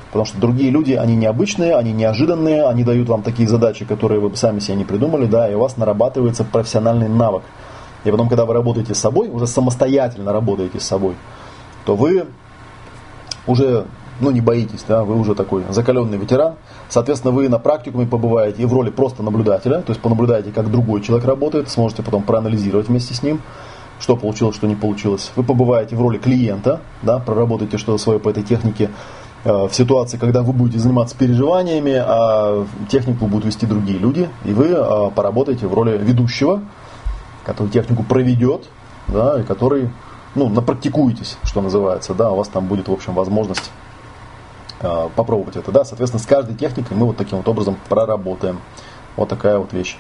Потому 0.09 0.25
что 0.25 0.41
другие 0.41 0.71
люди, 0.71 0.95
они 0.95 1.15
необычные, 1.15 1.77
они 1.77 1.93
неожиданные, 1.93 2.67
они 2.67 2.83
дают 2.83 3.09
вам 3.09 3.23
такие 3.23 3.49
задачи, 3.49 3.85
которые 3.85 4.21
вы 4.21 4.35
сами 4.35 4.59
себе 4.59 4.77
не 4.77 4.85
придумали, 4.85 5.27
да, 5.27 5.49
и 5.49 5.55
у 5.55 5.61
вас 5.61 5.77
нарабатывается 5.77 6.43
профессиональный 6.43 7.09
навык– 7.09 7.43
и 8.05 8.11
потом, 8.11 8.29
когда 8.29 8.45
вы 8.45 8.55
работаете 8.55 8.95
с 8.95 8.99
собой, 8.99 9.29
уже 9.29 9.47
самостоятельно 9.47 10.33
работаете 10.33 10.81
с 10.81 10.85
собой, 10.85 11.15
то 11.85 11.97
вы 11.97 12.27
уже 13.47 13.87
ну, 14.21 14.31
не 14.31 14.41
боитесь, 14.41 14.85
да, 14.87 15.03
вы 15.03 15.19
уже 15.19 15.35
такой 15.35 15.65
закаленный 15.71 16.19
ветеран. 16.19 16.55
Соответственно, 16.89 17.33
вы 17.33 17.49
на 17.49 17.59
практикуме 17.59 18.07
побываете 18.07 18.63
и 18.63 18.67
в 18.67 18.73
роли 18.73 18.91
просто 18.91 19.23
наблюдателя, 19.23 19.81
то 19.81 19.91
есть 19.91 20.01
понаблюдаете, 20.01 20.53
как 20.53 20.71
другой 20.71 21.01
человек 21.01 21.27
работает, 21.27 21.71
сможете 21.71 22.03
потом 22.03 22.23
проанализировать 22.23 22.89
вместе 22.89 23.15
с 23.15 23.23
ним, 23.23 23.41
что 23.99 24.17
получилось, 24.17 24.57
что 24.57 24.67
не 24.67 24.75
получилось. 24.75 25.31
Вы 25.37 25.43
побываете 25.43 25.97
в 25.97 26.01
роли 26.01 26.19
клиента, 26.19 26.81
да, 27.03 27.19
проработаете 27.19 27.79
что-то 27.79 27.99
свое 27.99 28.19
по 28.19 28.29
этой 28.29 28.43
технике 28.43 28.91
э, 29.45 29.69
в 29.69 29.73
ситуации, 29.73 30.19
когда 30.19 30.43
вы 30.43 30.53
будете 30.53 30.79
заниматься 30.79 31.17
переживаниями, 31.17 31.95
а 31.97 32.67
технику 32.89 33.27
будут 33.27 33.47
вести 33.47 33.67
другие 33.67 33.99
люди, 33.99 34.29
и 34.45 34.53
вы 34.53 34.69
э, 34.69 35.11
поработаете 35.15 35.67
в 35.67 35.75
роли 35.75 35.97
ведущего, 35.97 36.63
который 37.51 37.69
технику 37.69 38.05
проведет, 38.05 38.69
да, 39.09 39.41
и 39.41 39.43
который, 39.43 39.91
ну, 40.37 40.49
напрактикуетесь, 40.49 41.37
что 41.43 41.61
называется, 41.61 42.15
да, 42.15 42.31
у 42.31 42.37
вас 42.37 42.47
там 42.47 42.67
будет, 42.67 42.87
в 42.87 42.93
общем, 42.93 43.13
возможность 43.13 43.73
э, 44.81 45.09
попробовать 45.17 45.57
это, 45.57 45.73
да, 45.73 45.85
соответственно, 45.85 46.23
с 46.23 46.27
каждой 46.27 46.55
техникой 46.55 46.97
мы 46.97 47.07
вот 47.07 47.17
таким 47.17 47.39
вот 47.39 47.49
образом 47.49 47.77
проработаем. 47.89 48.61
Вот 49.17 49.29
такая 49.29 49.59
вот 49.59 49.73
вещь. 49.73 49.99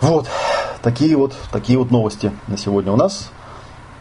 Вот, 0.00 0.26
такие 0.80 1.14
вот, 1.18 1.36
такие 1.52 1.78
вот 1.78 1.90
новости 1.90 2.32
на 2.46 2.56
сегодня 2.56 2.90
у 2.90 2.96
нас. 2.96 3.30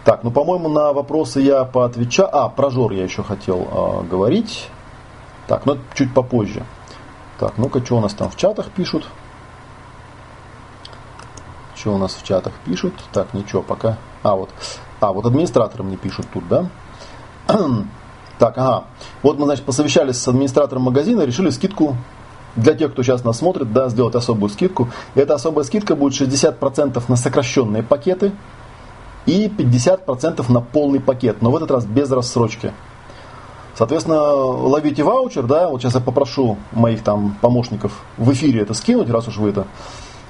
Так, 0.05 0.23
ну, 0.23 0.31
по-моему, 0.31 0.69
на 0.69 0.93
вопросы 0.93 1.41
я 1.41 1.65
поотвечал. 1.65 2.29
А, 2.31 2.47
про 2.47 2.69
жор 2.69 2.93
я 2.93 3.03
еще 3.03 3.23
хотел 3.23 3.67
э, 3.69 4.03
говорить. 4.07 4.69
Так, 5.47 5.65
ну, 5.65 5.77
чуть 5.95 6.13
попозже. 6.13 6.63
Так, 7.39 7.57
ну-ка, 7.57 7.83
что 7.83 7.97
у 7.97 7.99
нас 7.99 8.13
там 8.13 8.29
в 8.29 8.37
чатах 8.37 8.71
пишут? 8.71 9.05
Что 11.87 11.95
у 11.95 11.97
нас 11.97 12.15
в 12.15 12.23
чатах 12.25 12.51
пишут? 12.65 12.93
Так, 13.13 13.33
ничего, 13.33 13.61
пока. 13.61 13.97
А, 14.21 14.35
вот. 14.35 14.49
А, 14.99 15.13
вот 15.13 15.25
администраторы 15.25 15.85
мне 15.85 15.95
пишут 15.95 16.25
тут, 16.33 16.45
да? 16.49 16.69
так, 18.39 18.57
ага. 18.57 18.87
Вот 19.23 19.39
мы, 19.39 19.45
значит, 19.45 19.63
посовещались 19.63 20.17
с 20.17 20.27
администратором 20.27 20.81
магазина, 20.81 21.21
решили 21.21 21.49
скидку 21.49 21.95
для 22.57 22.73
тех, 22.73 22.91
кто 22.91 23.03
сейчас 23.03 23.23
нас 23.23 23.37
смотрит, 23.37 23.71
да, 23.71 23.87
сделать 23.87 24.15
особую 24.15 24.49
скидку. 24.49 24.89
И 25.15 25.21
эта 25.21 25.35
особая 25.35 25.63
скидка 25.63 25.95
будет 25.95 26.11
60% 26.21 27.01
на 27.07 27.15
сокращенные 27.15 27.83
пакеты 27.83 28.33
и 29.25 29.47
50% 29.47 30.51
на 30.51 30.59
полный 30.59 30.99
пакет, 30.99 31.41
но 31.41 31.51
в 31.51 31.55
этот 31.55 31.71
раз 31.71 31.85
без 31.85 32.11
рассрочки. 32.11 32.73
Соответственно, 33.75 34.23
ловите 34.23 35.03
ваучер, 35.03 35.43
да, 35.43 35.69
вот 35.69 35.81
сейчас 35.81 35.95
я 35.95 36.01
попрошу 36.01 36.57
моих 36.73 37.01
там 37.01 37.37
помощников 37.39 38.03
в 38.17 38.29
эфире 38.33 38.63
это 38.63 38.73
скинуть, 38.73 39.09
раз 39.09 39.29
уж 39.29 39.37
вы 39.37 39.51
это 39.51 39.67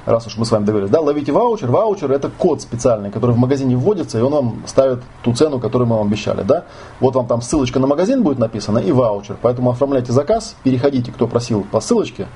раз 0.07 0.25
уж 0.25 0.37
мы 0.37 0.45
с 0.45 0.51
вами 0.51 0.63
договорились, 0.63 0.91
да, 0.91 1.01
ловите 1.01 1.33
ваучер. 1.33 1.69
Ваучер 1.69 2.11
это 2.11 2.29
код 2.29 2.61
специальный, 2.61 3.11
который 3.11 3.31
в 3.31 3.37
магазине 3.37 3.75
вводится, 3.75 4.17
и 4.17 4.21
он 4.21 4.31
вам 4.31 4.63
ставит 4.65 5.01
ту 5.21 5.33
цену, 5.33 5.59
которую 5.59 5.87
мы 5.87 5.97
вам 5.97 6.07
обещали, 6.07 6.43
да. 6.43 6.63
Вот 7.01 7.15
вам 7.15 7.27
там 7.27 7.41
ссылочка 7.41 7.79
на 7.79 7.87
магазин 7.87 8.23
будет 8.23 8.39
написана 8.39 8.79
и 8.79 8.91
ваучер. 8.91 9.37
Поэтому 9.41 9.69
оформляйте 9.69 10.13
заказ, 10.13 10.55
переходите, 10.63 11.11
кто 11.11 11.27
просил 11.27 11.65
по 11.69 11.81
ссылочке 11.81 12.27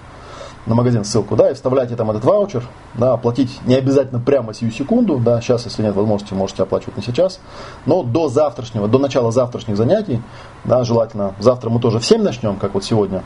на 0.65 0.75
магазин 0.75 1.05
ссылку, 1.05 1.35
да, 1.35 1.49
и 1.49 1.53
вставляйте 1.53 1.95
там 1.95 2.11
этот 2.11 2.25
ваучер, 2.25 2.63
да, 2.93 3.13
оплатить 3.13 3.59
не 3.65 3.75
обязательно 3.75 4.19
прямо 4.19 4.53
сию 4.53 4.71
секунду, 4.71 5.17
да, 5.17 5.41
сейчас, 5.41 5.65
если 5.65 5.81
нет 5.81 5.95
возможности, 5.95 6.33
можете 6.33 6.63
оплачивать 6.63 6.97
не 6.97 7.03
сейчас, 7.03 7.39
но 7.85 8.03
до 8.03 8.27
завтрашнего, 8.27 8.87
до 8.87 8.99
начала 8.99 9.31
завтрашних 9.31 9.75
занятий, 9.77 10.21
да, 10.65 10.83
желательно, 10.83 11.33
завтра 11.39 11.69
мы 11.69 11.79
тоже 11.79 11.99
в 11.99 12.05
7 12.05 12.21
начнем, 12.21 12.57
как 12.57 12.75
вот 12.75 12.83
сегодня, 12.83 13.23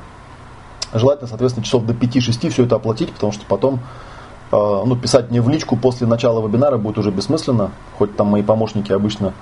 желательно, 0.93 1.27
соответственно, 1.27 1.65
часов 1.65 1.83
до 1.85 1.93
5-6 1.93 2.49
все 2.51 2.63
это 2.63 2.75
оплатить, 2.75 3.11
потому 3.11 3.33
что 3.33 3.43
потом 3.45 3.81
ну, 4.57 4.95
писать 4.95 5.31
мне 5.31 5.41
в 5.41 5.49
личку 5.49 5.75
после 5.75 6.07
начала 6.07 6.45
вебинара 6.45 6.77
будет 6.77 6.97
уже 6.97 7.11
бессмысленно, 7.11 7.71
хоть 7.97 8.15
там 8.15 8.27
мои 8.27 8.43
помощники 8.43 8.91
обычно 8.91 9.33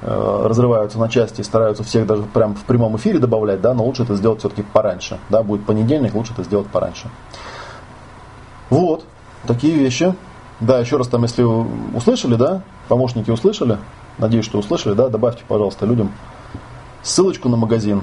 э, 0.00 0.42
разрываются 0.46 0.98
на 0.98 1.08
части 1.08 1.40
и 1.40 1.44
стараются 1.44 1.82
всех 1.84 2.06
даже 2.06 2.22
прям 2.22 2.54
в 2.54 2.64
прямом 2.64 2.96
эфире 2.96 3.18
добавлять, 3.18 3.60
да, 3.60 3.74
но 3.74 3.84
лучше 3.84 4.04
это 4.04 4.14
сделать 4.14 4.38
все-таки 4.40 4.62
пораньше. 4.62 5.18
Да, 5.28 5.42
будет 5.42 5.66
понедельник, 5.66 6.14
лучше 6.14 6.32
это 6.32 6.44
сделать 6.44 6.68
пораньше. 6.68 7.10
Вот, 8.70 9.04
такие 9.46 9.74
вещи. 9.74 10.14
Да, 10.60 10.78
еще 10.78 10.96
раз 10.96 11.08
там, 11.08 11.22
если 11.22 11.42
услышали, 11.42 12.34
да, 12.34 12.62
помощники 12.88 13.30
услышали, 13.30 13.78
надеюсь, 14.18 14.44
что 14.44 14.58
услышали, 14.58 14.94
да, 14.94 15.08
добавьте, 15.08 15.44
пожалуйста, 15.46 15.86
людям 15.86 16.10
ссылочку 17.02 17.48
на 17.48 17.56
магазин 17.56 18.02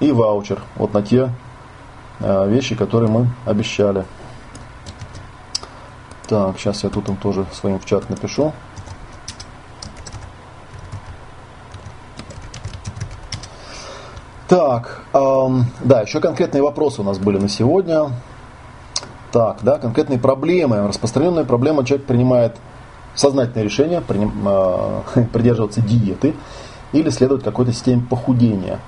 и 0.00 0.10
ваучер 0.10 0.60
вот 0.76 0.92
на 0.92 1.02
те 1.02 1.30
э, 2.20 2.48
вещи, 2.48 2.74
которые 2.74 3.10
мы 3.10 3.28
обещали. 3.46 4.04
Так, 6.32 6.58
сейчас 6.58 6.82
я 6.82 6.88
тут 6.88 7.10
им 7.10 7.16
тоже 7.16 7.44
своим 7.52 7.78
в 7.78 7.84
чат 7.84 8.08
напишу. 8.08 8.54
Так, 14.48 15.02
эм, 15.12 15.66
да, 15.84 16.00
еще 16.00 16.20
конкретные 16.20 16.62
вопросы 16.62 17.02
у 17.02 17.04
нас 17.04 17.18
были 17.18 17.36
на 17.36 17.50
сегодня. 17.50 18.12
Так, 19.30 19.58
да, 19.60 19.78
конкретные 19.78 20.18
проблемы. 20.18 20.88
Распространенная 20.88 21.44
проблема, 21.44 21.84
человек 21.84 22.06
принимает 22.06 22.56
сознательное 23.14 23.64
решение 23.64 24.00
приним, 24.00 24.32
э, 24.46 25.24
придерживаться 25.34 25.82
диеты 25.82 26.34
или 26.94 27.10
следовать 27.10 27.44
какой-то 27.44 27.74
системе 27.74 28.06
похудения. 28.08 28.78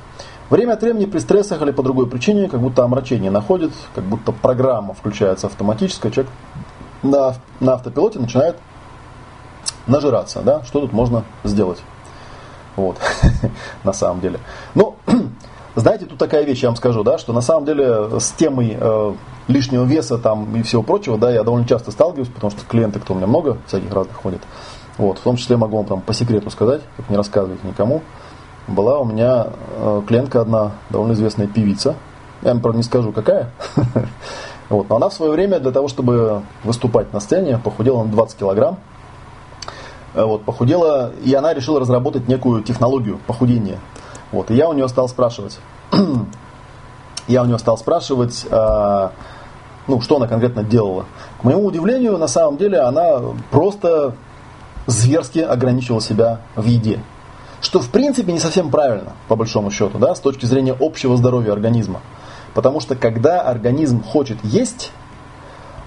Время 0.49 0.73
от 0.73 0.83
времени 0.83 1.05
при 1.05 1.19
стрессах 1.19 1.61
или 1.61 1.73
по 1.73 1.83
другой 1.83 2.07
причине, 2.07 2.49
как 2.49 2.61
будто 2.61 2.85
омрачение 2.85 3.31
находит, 3.31 3.73
как 3.95 4.05
будто 4.05 4.33
программа 4.33 4.95
включается 4.95 5.47
автоматически, 5.47 6.09
человек 6.09 6.33
на, 7.05 7.35
на 7.61 7.75
автопилоте 7.75 8.19
начинает 8.19 8.57
нажираться, 9.87 10.41
да, 10.41 10.65
что 10.65 10.81
тут 10.81 10.93
можно 10.93 11.25
сделать. 11.45 11.81
Вот, 12.77 12.97
на 13.85 13.93
самом 13.93 14.21
деле. 14.21 14.41
Ну, 14.75 14.97
знаете, 15.77 16.07
тут 16.07 16.19
такая 16.19 16.45
вещь, 16.45 16.63
я 16.63 16.71
вам 16.71 16.77
скажу, 16.77 17.05
да, 17.05 17.19
что 17.19 17.33
на 17.33 17.41
самом 17.41 17.67
деле 17.67 18.19
с 18.19 18.33
темой 18.33 18.77
э, 18.79 19.15
лишнего 19.47 19.85
веса 19.85 20.19
там 20.19 20.57
и 20.57 20.63
всего 20.63 20.83
прочего, 20.83 21.19
да, 21.19 21.31
я 21.31 21.45
довольно 21.45 21.69
часто 21.69 21.91
сталкиваюсь, 21.91 22.29
потому 22.29 22.51
что 22.51 22.65
клиенты, 22.67 22.99
кто 22.99 23.15
у 23.15 23.17
меня 23.17 23.27
много 23.27 23.59
всяких 23.67 23.93
разных 23.93 24.17
ходит, 24.17 24.41
вот, 24.99 25.19
в 25.19 25.23
том 25.23 25.37
числе 25.37 25.57
могу 25.57 25.77
вам 25.77 25.87
там 25.87 26.01
по 26.01 26.15
секрету 26.15 26.51
сказать, 26.51 26.83
как 26.97 27.11
не 27.11 27.17
рассказывать 27.17 27.63
никому, 27.63 28.03
была 28.67 28.99
у 28.99 29.05
меня 29.05 29.49
э, 29.77 30.03
клиентка 30.09 30.41
одна, 30.41 30.73
довольно 30.91 31.13
известная 31.13 31.47
певица, 31.47 31.95
я 32.43 32.53
вам, 32.53 32.61
правда, 32.61 32.79
не 32.79 32.83
скажу, 32.83 33.13
какая, 33.13 33.51
Вот. 34.69 34.89
Но 34.89 34.97
она 34.97 35.09
в 35.09 35.15
свое 35.15 35.33
время 35.33 35.61
для 35.61 35.71
того, 35.71 35.89
чтобы 35.89 36.43
выступать 36.63 37.13
на 37.13 37.21
сцене, 37.21 37.59
похудела 37.59 38.03
на 38.03 38.11
20 38.11 38.39
килограмм. 38.39 38.79
Э, 40.15 40.25
вот, 40.25 40.45
похудела, 40.45 41.13
и 41.25 41.35
она 41.35 41.53
решила 41.55 41.81
разработать 41.81 42.29
некую 42.29 42.63
технологию 42.63 43.19
похудения. 43.27 43.79
Вот, 44.33 44.51
и 44.51 44.55
я 44.55 44.69
у 44.69 44.73
нее 44.73 44.89
стал 44.89 45.09
спрашивать, 45.09 45.59
я 47.29 47.43
у 47.43 47.47
нее 47.47 47.59
стал 47.59 47.79
спрашивать, 47.79 48.47
а, 48.51 49.13
ну, 49.87 50.01
что 50.01 50.17
она 50.17 50.27
конкретно 50.27 50.63
делала. 50.63 51.07
К 51.41 51.45
моему 51.45 51.67
удивлению, 51.67 52.19
на 52.19 52.27
самом 52.27 52.57
деле, 52.57 52.81
она 52.81 53.21
просто 53.51 54.15
зверски 54.87 55.39
ограничивала 55.39 56.01
себя 56.01 56.41
в 56.57 56.65
еде. 56.65 57.01
Что, 57.61 57.81
в 57.81 57.89
принципе, 57.91 58.33
не 58.33 58.41
совсем 58.41 58.71
правильно, 58.71 59.13
по 59.29 59.37
большому 59.37 59.71
счету, 59.71 59.99
да, 59.99 60.15
с 60.15 60.21
точки 60.21 60.47
зрения 60.47 60.77
общего 60.79 61.17
здоровья 61.17 61.53
организма. 61.53 62.01
Потому 62.55 62.81
что 62.81 62.95
когда 62.95 63.43
организм 63.43 64.03
хочет 64.03 64.39
есть, 64.45 64.93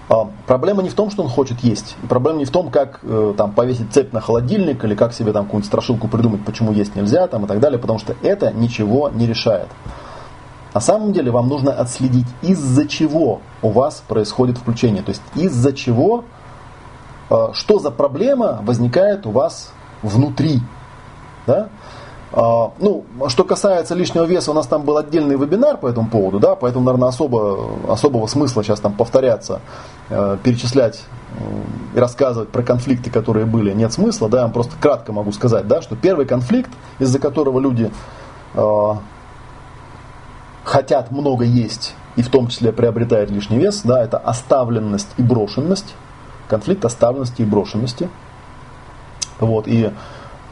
а, 0.09 0.29
проблема 0.45 0.83
не 0.83 0.89
в 0.89 0.93
том, 0.93 1.09
что 1.09 1.23
он 1.23 1.29
хочет 1.29 1.59
есть. 1.61 1.95
Проблема 2.07 2.39
не 2.39 2.45
в 2.45 2.51
том, 2.51 2.71
как 2.71 2.99
э, 3.03 3.33
там, 3.35 3.51
повесить 3.51 3.91
цепь 3.91 4.13
на 4.13 4.21
холодильник 4.21 4.83
или 4.85 4.95
как 4.95 5.13
себе 5.13 5.33
там 5.33 5.45
какую-нибудь 5.45 5.67
страшилку 5.67 6.07
придумать, 6.07 6.45
почему 6.45 6.71
есть 6.71 6.95
нельзя 6.95 7.27
там, 7.27 7.43
и 7.43 7.47
так 7.47 7.59
далее, 7.59 7.77
потому 7.77 7.99
что 7.99 8.15
это 8.21 8.51
ничего 8.53 9.09
не 9.09 9.27
решает. 9.27 9.67
На 10.73 10.79
самом 10.79 11.11
деле 11.11 11.31
вам 11.31 11.49
нужно 11.49 11.73
отследить, 11.73 12.27
из-за 12.41 12.87
чего 12.87 13.41
у 13.61 13.69
вас 13.69 14.03
происходит 14.07 14.57
включение. 14.57 15.03
То 15.03 15.09
есть 15.09 15.23
из-за 15.35 15.73
чего, 15.73 16.23
э, 17.29 17.47
что 17.51 17.79
за 17.79 17.91
проблема 17.91 18.59
возникает 18.63 19.25
у 19.25 19.31
вас 19.31 19.73
внутри. 20.01 20.61
Да? 21.47 21.67
А, 22.33 22.71
ну, 22.79 23.05
что 23.27 23.43
касается 23.43 23.95
лишнего 23.95 24.25
веса, 24.25 24.51
у 24.51 24.53
нас 24.53 24.67
там 24.67 24.83
был 24.83 24.97
отдельный 24.97 25.37
вебинар 25.37 25.77
по 25.77 25.87
этому 25.87 26.09
поводу, 26.09 26.39
да, 26.39 26.55
поэтому, 26.55 26.85
наверное, 26.85 27.09
особо, 27.09 27.69
особого 27.87 28.27
смысла 28.27 28.63
сейчас 28.63 28.81
там 28.81 28.93
повторяться, 28.93 29.61
э, 30.09 30.37
перечислять 30.43 31.03
э, 31.31 31.97
и 31.97 31.99
рассказывать 31.99 32.49
про 32.49 32.63
конфликты, 32.63 33.09
которые 33.09 33.45
были, 33.45 33.71
нет 33.71 33.93
смысла, 33.93 34.27
да, 34.27 34.39
я 34.39 34.43
вам 34.43 34.51
просто 34.51 34.73
кратко 34.79 35.13
могу 35.13 35.31
сказать, 35.31 35.67
да, 35.67 35.81
что 35.81 35.95
первый 35.95 36.25
конфликт, 36.25 36.69
из-за 36.99 37.17
которого 37.17 37.59
люди 37.61 37.91
э, 38.55 38.89
хотят 40.65 41.11
много 41.11 41.45
есть 41.45 41.95
и 42.17 42.23
в 42.23 42.29
том 42.29 42.49
числе 42.49 42.73
приобретают 42.73 43.31
лишний 43.31 43.57
вес, 43.57 43.81
да, 43.85 44.03
это 44.03 44.17
оставленность 44.17 45.09
и 45.15 45.21
брошенность, 45.21 45.95
конфликт 46.49 46.83
оставленности 46.83 47.43
и 47.43 47.45
брошенности, 47.45 48.09
вот, 49.39 49.67
и 49.67 49.91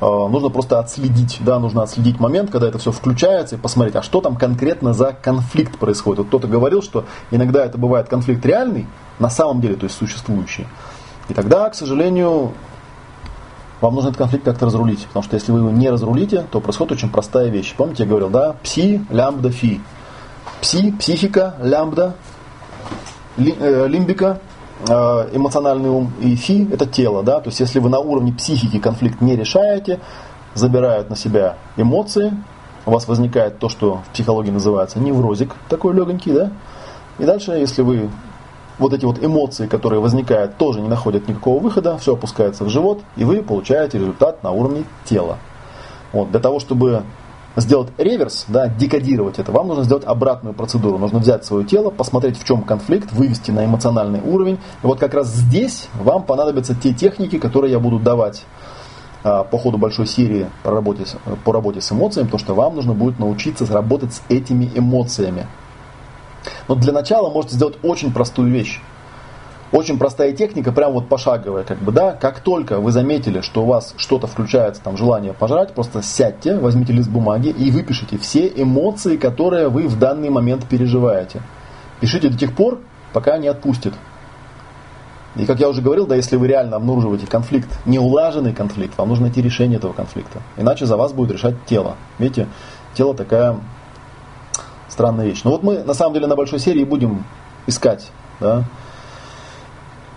нужно 0.01 0.49
просто 0.49 0.79
отследить, 0.79 1.37
да, 1.41 1.59
нужно 1.59 1.83
отследить 1.83 2.19
момент, 2.19 2.51
когда 2.51 2.67
это 2.67 2.77
все 2.77 2.91
включается 2.91 3.55
и 3.55 3.57
посмотреть, 3.57 3.95
а 3.95 4.01
что 4.01 4.21
там 4.21 4.35
конкретно 4.35 4.93
за 4.93 5.13
конфликт 5.13 5.77
происходит. 5.77 6.19
Вот 6.19 6.27
кто-то 6.27 6.47
говорил, 6.47 6.81
что 6.81 7.05
иногда 7.31 7.65
это 7.65 7.77
бывает 7.77 8.09
конфликт 8.09 8.45
реальный, 8.45 8.87
на 9.19 9.29
самом 9.29 9.61
деле, 9.61 9.75
то 9.75 9.85
есть 9.85 9.97
существующий. 9.97 10.67
И 11.29 11.33
тогда, 11.33 11.69
к 11.69 11.75
сожалению, 11.75 12.51
вам 13.81 13.95
нужно 13.95 14.09
этот 14.09 14.19
конфликт 14.19 14.45
как-то 14.45 14.65
разрулить. 14.65 15.05
Потому 15.07 15.23
что 15.23 15.35
если 15.35 15.51
вы 15.51 15.59
его 15.59 15.71
не 15.71 15.89
разрулите, 15.89 16.45
то 16.51 16.59
происходит 16.59 16.93
очень 16.93 17.09
простая 17.09 17.49
вещь. 17.49 17.73
Помните, 17.75 18.03
я 18.03 18.09
говорил, 18.09 18.29
да, 18.29 18.55
пси, 18.63 19.05
лямбда, 19.09 19.49
фи. 19.49 19.81
Пси, 20.61 20.91
психика, 20.91 21.55
лямбда, 21.61 22.15
э, 23.37 23.87
лимбика, 23.87 24.39
Э, 24.39 24.54
эмоциональный 24.83 25.89
ум, 25.89 26.11
и 26.19 26.35
фи– 26.35 26.67
это 26.71 26.85
тело. 26.85 27.23
Да? 27.23 27.39
То 27.39 27.49
есть, 27.49 27.59
если 27.59 27.79
вы 27.79 27.89
на 27.89 27.99
уровне 27.99 28.33
психики 28.33 28.79
конфликт 28.79 29.21
не 29.21 29.35
решаете, 29.35 29.99
забирают 30.53 31.09
на 31.09 31.15
себя 31.15 31.55
эмоции, 31.77 32.33
у 32.85 32.91
вас 32.91 33.07
возникает 33.07 33.59
то, 33.59 33.69
что 33.69 34.01
в 34.07 34.13
психологии 34.13 34.51
называется 34.51 34.99
неврозик, 34.99 35.55
такой 35.69 35.93
легонький, 35.93 36.31
да? 36.31 36.51
И 37.17 37.23
дальше, 37.23 37.53
если 37.53 37.81
вы 37.81 38.09
вот 38.77 38.93
эти 38.93 39.05
вот 39.05 39.23
эмоции, 39.23 39.67
которые 39.67 40.01
возникают, 40.01 40.57
тоже 40.57 40.81
не 40.81 40.87
находят 40.87 41.27
никакого 41.27 41.61
выхода, 41.61 41.97
все 41.97 42.13
опускается 42.13 42.63
в 42.65 42.69
живот, 42.69 43.01
и 43.15 43.23
вы 43.23 43.41
получаете 43.41 43.97
результат 43.97 44.43
на 44.43 44.51
уровне 44.51 44.83
тела. 45.05 45.37
Вот, 46.11 46.31
для 46.31 46.39
того, 46.39 46.59
чтобы 46.59 47.03
сделать 47.55 47.89
реверс, 47.97 48.45
да, 48.47 48.67
декодировать 48.67 49.39
это, 49.39 49.51
вам 49.51 49.67
нужно 49.67 49.83
сделать 49.83 50.03
обратную 50.05 50.53
процедуру. 50.53 50.97
Нужно 50.97 51.19
взять 51.19 51.45
свое 51.45 51.65
тело, 51.65 51.89
посмотреть, 51.89 52.37
в 52.37 52.45
чем 52.45 52.63
конфликт, 52.63 53.11
вывести 53.11 53.51
на 53.51 53.65
эмоциональный 53.65 54.21
уровень. 54.21 54.55
И 54.83 54.87
вот 54.87 54.99
как 54.99 55.13
раз 55.13 55.27
здесь 55.27 55.87
вам 55.95 56.23
понадобятся 56.23 56.75
те 56.75 56.93
техники, 56.93 57.37
которые 57.37 57.71
я 57.71 57.79
буду 57.79 57.99
давать 57.99 58.43
а, 59.23 59.43
по 59.43 59.57
ходу 59.57 59.77
большой 59.77 60.07
серии 60.07 60.47
по 60.63 60.71
работе, 60.71 61.05
по 61.43 61.53
работе 61.53 61.81
с 61.81 61.91
эмоциями, 61.91 62.27
потому 62.27 62.39
что 62.39 62.53
вам 62.53 62.75
нужно 62.75 62.93
будет 62.93 63.19
научиться 63.19 63.65
работать 63.65 64.13
с 64.13 64.21
этими 64.29 64.69
эмоциями. 64.75 65.47
Но 66.67 66.75
для 66.75 66.93
начала 66.93 67.29
можете 67.29 67.55
сделать 67.55 67.77
очень 67.83 68.13
простую 68.13 68.51
вещь. 68.51 68.81
Очень 69.71 69.97
простая 69.97 70.31
техника, 70.31 70.71
прям 70.71 70.93
вот 70.93 71.09
пошаговая, 71.09 71.63
как 71.63 71.79
бы, 71.79 71.91
да. 71.91 72.13
Как 72.13 72.39
только 72.39 72.79
вы 72.79 72.91
заметили, 72.91 73.41
что 73.41 73.63
у 73.63 73.65
вас 73.65 73.93
что-то 73.97 74.27
включается, 74.27 74.81
там, 74.81 74.95
желание 74.95 75.33
пожрать, 75.33 75.73
просто 75.73 76.01
сядьте, 76.03 76.57
возьмите 76.57 76.93
лист 76.93 77.09
бумаги 77.09 77.49
и 77.49 77.71
выпишите 77.71 78.17
все 78.17 78.47
эмоции, 78.47 79.17
которые 79.17 79.69
вы 79.69 79.87
в 79.87 79.97
данный 79.97 80.29
момент 80.29 80.67
переживаете. 80.67 81.41
Пишите 81.99 82.29
до 82.29 82.37
тех 82.37 82.55
пор, 82.55 82.79
пока 83.11 83.37
не 83.37 83.47
отпустит. 83.47 83.93
И 85.35 85.45
как 85.45 85.59
я 85.59 85.67
уже 85.67 85.81
говорил, 85.81 86.07
да, 86.07 86.15
если 86.15 86.37
вы 86.37 86.47
реально 86.47 86.77
обнаруживаете 86.77 87.27
конфликт, 87.27 87.67
неулаженный 87.85 88.53
конфликт, 88.53 88.97
вам 88.97 89.09
нужно 89.09 89.25
найти 89.25 89.41
решение 89.41 89.77
этого 89.77 89.91
конфликта. 89.91 90.41
Иначе 90.55 90.85
за 90.85 90.95
вас 90.95 91.11
будет 91.11 91.31
решать 91.31 91.55
тело. 91.65 91.95
Видите, 92.19 92.47
тело 92.93 93.13
такая 93.13 93.59
странная 94.87 95.25
вещь. 95.25 95.41
Но 95.43 95.51
вот 95.51 95.63
мы 95.63 95.83
на 95.83 95.93
самом 95.93 96.13
деле 96.13 96.27
на 96.27 96.35
большой 96.37 96.59
серии 96.59 96.85
будем 96.85 97.25
искать 97.67 98.11
да, 98.39 98.63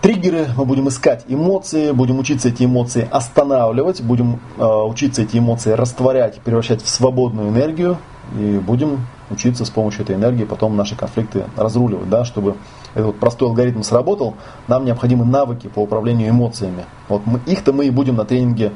триггеры, 0.00 0.48
мы 0.56 0.64
будем 0.64 0.88
искать 0.88 1.24
эмоции, 1.28 1.92
будем 1.92 2.18
учиться 2.18 2.48
эти 2.48 2.64
эмоции 2.64 3.08
останавливать, 3.10 4.00
будем 4.02 4.40
э, 4.56 4.64
учиться 4.64 5.22
эти 5.22 5.38
эмоции 5.38 5.72
растворять, 5.72 6.40
превращать 6.40 6.82
в 6.82 6.88
свободную 6.88 7.48
энергию 7.48 7.98
и 8.38 8.58
будем 8.58 9.06
учиться 9.30 9.64
с 9.64 9.70
помощью 9.70 10.02
этой 10.02 10.16
энергии 10.16 10.44
потом 10.44 10.76
наши 10.76 10.96
конфликты 10.96 11.44
разруливать, 11.56 12.08
да, 12.08 12.24
чтобы 12.24 12.56
этот 12.94 13.06
вот 13.06 13.18
простой 13.18 13.48
алгоритм 13.48 13.82
сработал, 13.82 14.34
нам 14.66 14.84
необходимы 14.84 15.24
навыки 15.24 15.68
по 15.68 15.80
управлению 15.80 16.30
эмоциями. 16.30 16.84
Вот 17.08 17.22
мы, 17.26 17.40
их-то 17.46 17.72
мы 17.72 17.86
и 17.86 17.90
будем 17.90 18.16
на 18.16 18.24
тренинге 18.24 18.72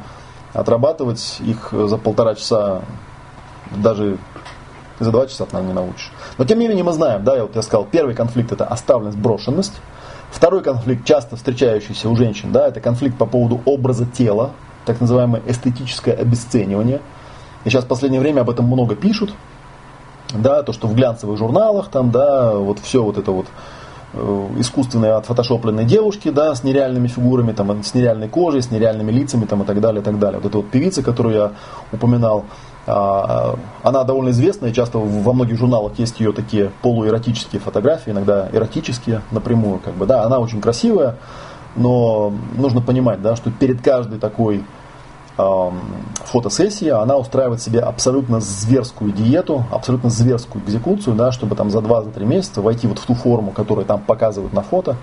отрабатывать, 0.53 1.39
их 1.41 1.73
за 1.73 1.97
полтора 1.97 2.35
часа 2.35 2.83
даже 3.71 4.19
за 5.01 5.11
два 5.11 5.27
часа 5.27 5.47
нам 5.53 5.67
не 5.67 5.73
научишь. 5.73 6.13
Но 6.39 6.45
тем 6.45 6.59
не 6.59 6.69
менее 6.69 6.85
мы 6.85 6.93
знаем, 6.93 7.25
да, 7.25 7.37
я 7.37 7.43
вот 7.43 7.57
я 7.57 7.63
сказал, 7.63 7.85
первый 7.85 8.15
конфликт 8.15 8.53
это 8.53 8.65
оставленность, 8.67 9.19
брошенность. 9.19 9.81
Второй 10.33 10.63
конфликт, 10.63 11.05
часто 11.05 11.37
встречающийся 11.37 12.09
у 12.09 12.17
женщин, 12.17 12.53
да, 12.53 12.67
это 12.67 12.81
конфликт 12.81 13.19
по 13.19 13.27
поводу 13.27 13.61
образа 13.67 14.07
тела, 14.07 14.53
так 14.87 14.99
называемое 15.01 15.43
эстетическое 15.47 16.15
обесценивание. 16.15 17.01
И 17.65 17.69
сейчас 17.69 17.85
в 17.85 17.87
последнее 17.87 18.21
время 18.21 18.41
об 18.41 18.49
этом 18.49 18.65
много 18.65 18.97
пишут, 18.97 19.35
да, 20.35 20.63
то, 20.63 20.73
что 20.73 20.89
в 20.89 20.95
глянцевых 20.95 21.37
журналах, 21.37 21.89
там, 21.89 22.11
да, 22.11 22.55
вот 22.55 22.79
все 22.79 23.03
вот 23.05 23.19
это 23.19 23.31
вот 23.31 23.47
э, 24.15 24.49
искусственные 24.57 25.13
отфотошопленные 25.13 25.85
девушки, 25.85 26.31
да, 26.31 26.55
с 26.55 26.65
нереальными 26.65 27.09
фигурами, 27.09 27.53
там, 27.53 27.85
с 27.85 27.93
нереальной 27.93 28.29
кожей, 28.29 28.63
с 28.63 28.71
нереальными 28.71 29.13
лицами, 29.13 29.45
там, 29.45 29.63
и 29.63 29.67
так 29.67 29.81
далее, 29.83 30.01
и 30.01 30.05
так 30.05 30.19
далее. 30.19 30.41
Вот 30.41 30.49
эта 30.49 30.57
вот 30.57 30.71
певица, 30.71 31.03
которую 31.03 31.35
я 31.35 31.53
упоминал, 31.93 32.47
она 32.85 34.05
довольно 34.05 34.31
известная, 34.31 34.73
часто 34.73 34.99
во 34.99 35.33
многих 35.33 35.57
журналах 35.57 35.99
есть 35.99 36.19
ее 36.19 36.33
такие 36.33 36.73
полуэротические 36.83 37.61
фотографии, 37.61 38.11
иногда 38.11 38.49
эротические 38.53 39.23
напрямую, 39.31 39.79
как 39.79 39.95
бы, 39.95 40.07
да, 40.07 40.25
она 40.25 40.41
очень 40.41 40.61
красивая, 40.61 41.17
но 41.77 42.33
нужно 42.57 42.81
понимать, 42.81 43.23
да, 43.23 43.37
что 43.37 43.51
перед 43.51 43.83
каждой 43.83 44.19
такой 44.19 44.65
фотосессией 46.25 46.91
она 46.91 47.17
устраивает 47.17 47.63
себе 47.63 47.81
абсолютно 47.81 48.41
зверскую 48.41 49.13
диету, 49.13 49.65
абсолютно 49.71 50.11
зверскую 50.11 50.63
экзекуцию, 50.63 51.17
да, 51.17 51.33
чтобы 51.33 51.57
там 51.57 51.71
за 51.71 51.79
2-3 51.79 52.25
месяца 52.27 52.61
войти 52.61 52.87
вот 52.87 52.99
в 52.99 53.07
ту 53.07 53.15
форму, 53.15 53.51
которую 53.51 53.87
там 53.87 54.01
показывают 54.01 54.53
на 54.53 54.61
фото, 54.63 54.97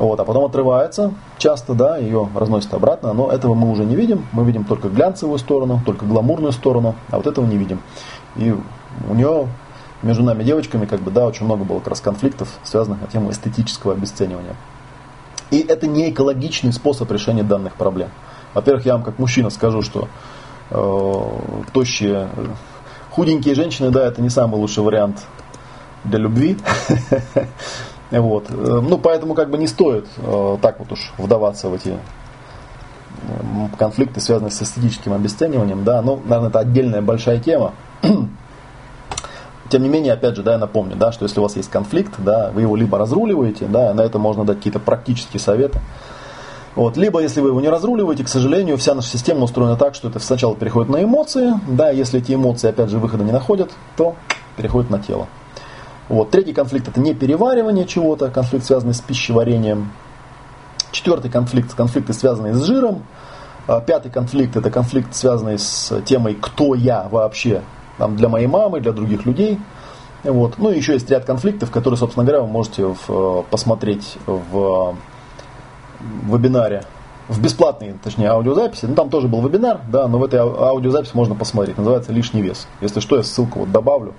вот, 0.00 0.18
а 0.18 0.24
потом 0.24 0.46
отрывается 0.46 1.12
часто, 1.36 1.74
да, 1.74 1.98
ее 1.98 2.26
разносит 2.34 2.72
обратно, 2.72 3.12
но 3.12 3.30
этого 3.30 3.52
мы 3.52 3.70
уже 3.70 3.84
не 3.84 3.94
видим, 3.94 4.26
мы 4.32 4.44
видим 4.44 4.64
только 4.64 4.88
глянцевую 4.88 5.38
сторону, 5.38 5.82
только 5.84 6.06
гламурную 6.06 6.52
сторону, 6.52 6.94
а 7.10 7.18
вот 7.18 7.26
этого 7.26 7.44
не 7.44 7.58
видим. 7.58 7.82
И 8.36 8.56
у 9.08 9.14
нее 9.14 9.46
между 10.02 10.22
нами 10.22 10.42
девочками, 10.42 10.86
как 10.86 11.00
бы, 11.00 11.10
да, 11.10 11.26
очень 11.26 11.44
много 11.44 11.64
было 11.64 11.80
как 11.80 11.88
раз 11.88 12.00
конфликтов, 12.00 12.48
связанных 12.64 13.02
на 13.02 13.08
тему 13.08 13.30
эстетического 13.30 13.92
обесценивания. 13.92 14.56
И 15.50 15.60
это 15.60 15.86
не 15.86 16.10
экологичный 16.10 16.72
способ 16.72 17.12
решения 17.12 17.42
данных 17.42 17.74
проблем. 17.74 18.08
Во-первых, 18.54 18.86
я 18.86 18.94
вам 18.94 19.02
как 19.02 19.18
мужчина 19.18 19.50
скажу, 19.50 19.82
что 19.82 20.08
э, 20.70 21.22
тощие, 21.74 22.30
худенькие 23.10 23.54
женщины, 23.54 23.90
да, 23.90 24.06
это 24.06 24.22
не 24.22 24.30
самый 24.30 24.56
лучший 24.56 24.82
вариант 24.82 25.26
для 26.04 26.20
любви. 26.20 26.56
Вот. 28.10 28.46
Э, 28.50 28.80
ну, 28.82 28.98
поэтому 28.98 29.34
как 29.34 29.50
бы 29.50 29.58
не 29.58 29.66
стоит 29.66 30.06
э, 30.18 30.58
так 30.60 30.78
вот 30.80 30.92
уж 30.92 31.12
вдаваться 31.18 31.68
в 31.68 31.74
эти 31.74 31.96
конфликты, 33.78 34.20
связанные 34.20 34.50
с 34.50 34.62
эстетическим 34.62 35.12
обесцениванием, 35.12 35.84
да, 35.84 36.00
ну, 36.00 36.20
наверное, 36.24 36.48
это 36.48 36.60
отдельная 36.60 37.02
большая 37.02 37.38
тема. 37.38 37.74
Тем 39.68 39.82
не 39.82 39.88
менее, 39.88 40.14
опять 40.14 40.36
же, 40.36 40.42
да, 40.42 40.52
я 40.52 40.58
напомню, 40.58 40.96
да, 40.96 41.12
что 41.12 41.24
если 41.24 41.38
у 41.38 41.42
вас 41.42 41.54
есть 41.54 41.70
конфликт, 41.70 42.14
да, 42.18 42.50
вы 42.52 42.62
его 42.62 42.74
либо 42.76 42.98
разруливаете, 42.98 43.66
да, 43.66 43.94
на 43.94 44.00
это 44.00 44.18
можно 44.18 44.44
дать 44.44 44.56
какие-то 44.56 44.80
практические 44.80 45.38
советы, 45.38 45.80
вот. 46.76 46.96
Либо, 46.96 47.20
если 47.20 47.40
вы 47.40 47.48
его 47.48 47.60
не 47.60 47.68
разруливаете, 47.68 48.24
к 48.24 48.28
сожалению, 48.28 48.76
вся 48.78 48.94
наша 48.94 49.08
система 49.08 49.44
устроена 49.44 49.76
так, 49.76 49.94
что 49.94 50.08
это 50.08 50.18
сначала 50.20 50.54
переходит 50.54 50.90
на 50.90 51.02
эмоции, 51.02 51.52
да, 51.68 51.90
если 51.90 52.20
эти 52.20 52.32
эмоции, 52.32 52.68
опять 52.68 52.90
же, 52.90 52.98
выхода 52.98 53.24
не 53.24 53.32
находят, 53.32 53.70
то 53.96 54.14
переходит 54.56 54.90
на 54.90 54.98
тело. 54.98 55.26
Вот. 56.10 56.32
Третий 56.32 56.52
конфликт 56.52 56.88
это 56.88 57.00
не 57.00 57.14
переваривание 57.14 57.86
чего-то, 57.86 58.30
конфликт, 58.30 58.66
связанный 58.66 58.94
с 58.94 59.00
пищеварением. 59.00 59.92
Четвертый 60.90 61.30
конфликт, 61.30 61.72
конфликты, 61.72 62.12
связанные 62.14 62.52
с 62.52 62.64
жиром. 62.64 63.04
А, 63.68 63.80
пятый 63.80 64.10
конфликт 64.10 64.56
это 64.56 64.72
конфликт, 64.72 65.14
связанный 65.14 65.56
с 65.56 66.02
темой, 66.02 66.34
кто 66.34 66.74
я 66.74 67.06
вообще 67.08 67.62
там, 67.96 68.16
для 68.16 68.28
моей 68.28 68.48
мамы, 68.48 68.80
для 68.80 68.90
других 68.90 69.24
людей. 69.24 69.60
Вот. 70.24 70.58
Ну 70.58 70.72
и 70.72 70.76
еще 70.78 70.94
есть 70.94 71.08
ряд 71.10 71.24
конфликтов, 71.26 71.70
которые, 71.70 71.96
собственно 71.96 72.26
говоря, 72.26 72.42
вы 72.42 72.48
можете 72.48 72.86
в, 72.86 72.98
э, 73.08 73.42
посмотреть 73.48 74.18
в 74.26 74.96
вебинаре, 76.24 76.82
в 77.28 77.40
бесплатной, 77.40 77.94
точнее, 78.02 78.30
аудиозаписи. 78.30 78.86
Ну, 78.86 78.96
там 78.96 79.10
тоже 79.10 79.28
был 79.28 79.46
вебинар, 79.46 79.80
да, 79.88 80.08
но 80.08 80.18
в 80.18 80.24
этой 80.24 80.40
аудиозаписи 80.40 81.14
можно 81.14 81.36
посмотреть. 81.36 81.78
Называется 81.78 82.12
«Лишний 82.12 82.42
вес». 82.42 82.66
Если 82.80 82.98
что, 82.98 83.16
я 83.16 83.22
ссылку 83.22 83.60
вот 83.60 83.70
добавлю. 83.70 84.14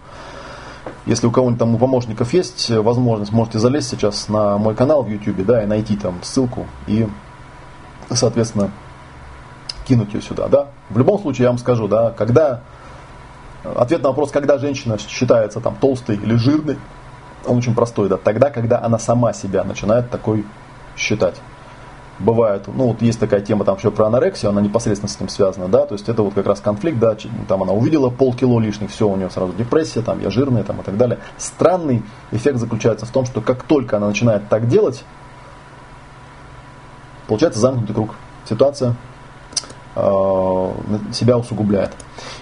Если 1.06 1.28
у 1.28 1.32
кого-нибудь 1.32 1.60
там 1.60 1.76
у 1.76 1.78
помощников 1.78 2.34
есть 2.34 2.70
возможность, 2.70 3.32
можете 3.32 3.60
залезть 3.60 3.90
сейчас 3.90 4.30
на 4.30 4.58
мой 4.58 4.76
канал 4.76 5.04
в 5.04 5.10
YouTube, 5.10 5.46
да, 5.46 5.64
и 5.64 5.66
найти 5.66 5.96
там 5.96 6.20
ссылку 6.24 6.68
и, 6.88 7.08
соответственно, 8.10 8.72
кинуть 9.88 10.14
ее 10.14 10.22
сюда, 10.22 10.48
да. 10.48 10.68
В 10.90 10.98
любом 10.98 11.20
случае, 11.20 11.44
я 11.44 11.50
вам 11.50 11.58
скажу, 11.58 11.88
да, 11.88 12.12
когда 12.12 12.62
ответ 13.64 14.02
на 14.04 14.10
вопрос, 14.10 14.32
когда 14.32 14.58
женщина 14.58 14.98
считается 14.98 15.60
там 15.60 15.76
толстой 15.76 16.16
или 16.16 16.36
жирной, 16.36 16.78
он 17.46 17.58
очень 17.58 17.74
простой, 17.74 18.08
да, 18.08 18.18
тогда, 18.18 18.50
когда 18.50 18.82
она 18.84 19.00
сама 19.00 19.34
себя 19.34 19.64
начинает 19.64 20.10
такой 20.10 20.46
считать 20.96 21.36
бывает, 22.24 22.64
ну 22.68 22.88
вот 22.88 23.02
есть 23.02 23.20
такая 23.20 23.42
тема 23.42 23.66
там 23.66 23.78
еще 23.78 23.92
про 23.92 24.08
анорексию, 24.08 24.50
она 24.50 24.62
непосредственно 24.62 25.10
с 25.10 25.16
этим 25.16 25.30
связана, 25.30 25.68
да, 25.68 25.86
то 25.86 25.94
есть 25.96 26.08
это 26.08 26.24
вот 26.24 26.34
как 26.34 26.46
раз 26.46 26.60
конфликт, 26.60 27.00
да, 27.00 27.16
там 27.48 27.64
она 27.64 27.74
увидела 27.74 28.10
полкило 28.10 28.60
лишних, 28.60 28.92
все, 28.92 29.08
у 29.08 29.16
нее 29.16 29.30
сразу 29.30 29.54
депрессия, 29.54 30.02
там 30.02 30.22
я 30.22 30.30
жирная, 30.30 30.64
там 30.64 30.82
и 30.82 30.84
так 30.84 30.98
далее. 30.98 31.20
Странный 31.38 32.04
эффект 32.32 32.58
заключается 32.58 33.06
в 33.06 33.12
том, 33.12 33.26
что 33.26 33.42
как 33.42 33.64
только 33.64 33.98
она 33.98 34.08
начинает 34.08 34.48
так 34.50 34.68
делать, 34.68 35.04
получается 37.28 37.60
замкнутый 37.60 37.96
круг. 37.96 38.16
Ситуация 38.50 38.96
э, 39.96 40.72
себя 41.14 41.38
усугубляет. 41.38 41.92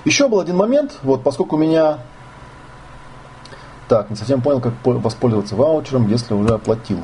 Еще 0.06 0.28
был 0.28 0.40
один 0.40 0.58
момент, 0.58 0.98
вот 1.04 1.24
поскольку 1.24 1.56
у 1.56 1.60
меня 1.60 2.00
так, 3.88 4.10
не 4.10 4.16
совсем 4.16 4.42
понял, 4.42 4.62
как 4.62 4.74
воспользоваться 4.84 5.56
ваучером, 5.56 6.08
если 6.08 6.34
уже 6.34 6.54
оплатил. 6.54 7.00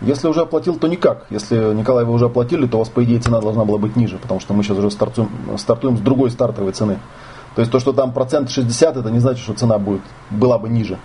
Если 0.00 0.28
уже 0.28 0.42
оплатил, 0.42 0.76
то 0.76 0.86
никак. 0.86 1.26
Если 1.28 1.74
Николай 1.74 2.04
вы 2.04 2.12
уже 2.12 2.26
оплатили, 2.26 2.66
то 2.66 2.76
у 2.76 2.80
вас, 2.80 2.88
по 2.88 3.02
идее, 3.02 3.18
цена 3.18 3.40
должна 3.40 3.64
была 3.64 3.78
быть 3.78 3.96
ниже, 3.96 4.18
потому 4.18 4.38
что 4.38 4.54
мы 4.54 4.62
сейчас 4.62 4.78
уже 4.78 4.90
стартуем, 4.90 5.28
стартуем 5.56 5.96
с 5.96 6.00
другой 6.00 6.30
стартовой 6.30 6.72
цены. 6.72 6.98
То 7.56 7.62
есть 7.62 7.72
то, 7.72 7.80
что 7.80 7.92
там 7.92 8.12
процент 8.12 8.50
60, 8.50 8.96
это 8.96 9.10
не 9.10 9.18
значит, 9.18 9.42
что 9.42 9.54
цена 9.54 9.78
будет, 9.78 10.02
была 10.30 10.58
бы 10.58 10.68
ниже. 10.68 10.98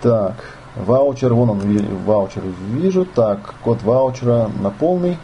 Так, 0.00 0.34
ваучер, 0.74 1.32
вон 1.32 1.50
он, 1.50 1.60
ваучер 2.04 2.42
вижу. 2.70 3.04
Так, 3.04 3.54
код 3.62 3.84
ваучера 3.84 4.50
на 4.60 4.70
полный, 4.70 5.18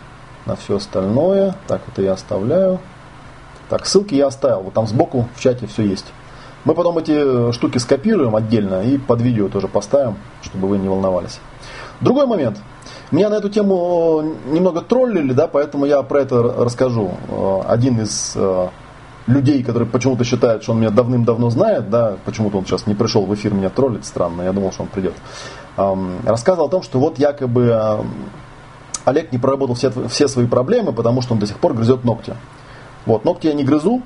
на 0.47 0.55
все 0.55 0.77
остальное. 0.77 1.57
Так, 1.67 1.83
это 1.89 2.03
я 2.03 2.13
оставляю. 2.13 2.79
Так, 3.69 3.87
ссылки 3.87 4.15
я 4.15 4.29
оставил. 4.29 4.61
Вот 4.61 4.75
там 4.75 4.87
сбоку 4.87 5.27
в 5.35 5.41
чате 5.41 5.67
все 5.67 5.83
есть. 5.83 6.07
Мы 6.65 6.75
потом 6.75 6.99
эти 6.99 7.51
штуки 7.53 7.79
скопируем 7.79 8.37
отдельно 8.37 8.83
и 8.83 8.99
под 8.99 9.21
видео 9.21 9.49
тоже 9.49 9.67
поставим, 9.67 10.17
чтобы 10.43 10.69
вы 10.69 10.79
не 10.79 10.89
волновались. 10.89 11.41
Другой 12.01 12.27
момент. 12.27 12.59
Меня 13.11 13.29
на 13.29 13.35
эту 13.35 13.49
тему 13.49 14.23
немного 14.47 14.83
троллили, 14.83 15.33
да, 15.33 15.49
поэтому 15.49 15.85
я 15.85 16.03
про 16.03 16.21
это 16.21 16.43
расскажу. 16.43 17.11
Один 17.67 18.01
из 18.01 18.35
э, 18.37 18.69
людей, 19.27 19.63
которые 19.63 19.89
почему-то 19.89 20.25
считают, 20.25 20.63
что 20.63 20.73
он 20.73 20.81
меня 20.81 20.91
давным-давно 20.91 21.51
знает, 21.51 21.91
да, 21.91 22.17
почему-то 22.25 22.59
он 22.59 22.67
сейчас 22.67 22.87
не 22.87 22.95
пришел 22.95 23.25
в 23.27 23.35
эфир 23.35 23.53
меня 23.53 23.69
троллить, 23.69 24.05
странно, 24.05 24.43
я 24.43 24.53
думал, 24.53 24.73
что 24.73 24.83
он 24.83 24.89
придет, 24.89 25.15
рассказывал 25.77 26.69
о 26.69 26.71
том, 26.71 26.83
что 26.83 26.99
вот 26.99 27.19
якобы 27.19 28.05
Олег 29.05 29.33
не 29.33 29.39
проработал 29.39 29.75
все, 29.75 29.91
все 30.09 30.29
свои 30.29 30.47
проблемы, 30.47 30.93
потому 30.93 31.23
что 31.23 31.35
он 31.35 31.41
до 31.41 31.47
сих 31.47 31.59
пор 31.59 31.75
грызет 31.75 32.05
ногти. 32.05 32.35
Вот, 33.07 33.25
ногти 33.25 33.47
я 33.47 33.55
не 33.55 33.65
грызу, 33.65 34.03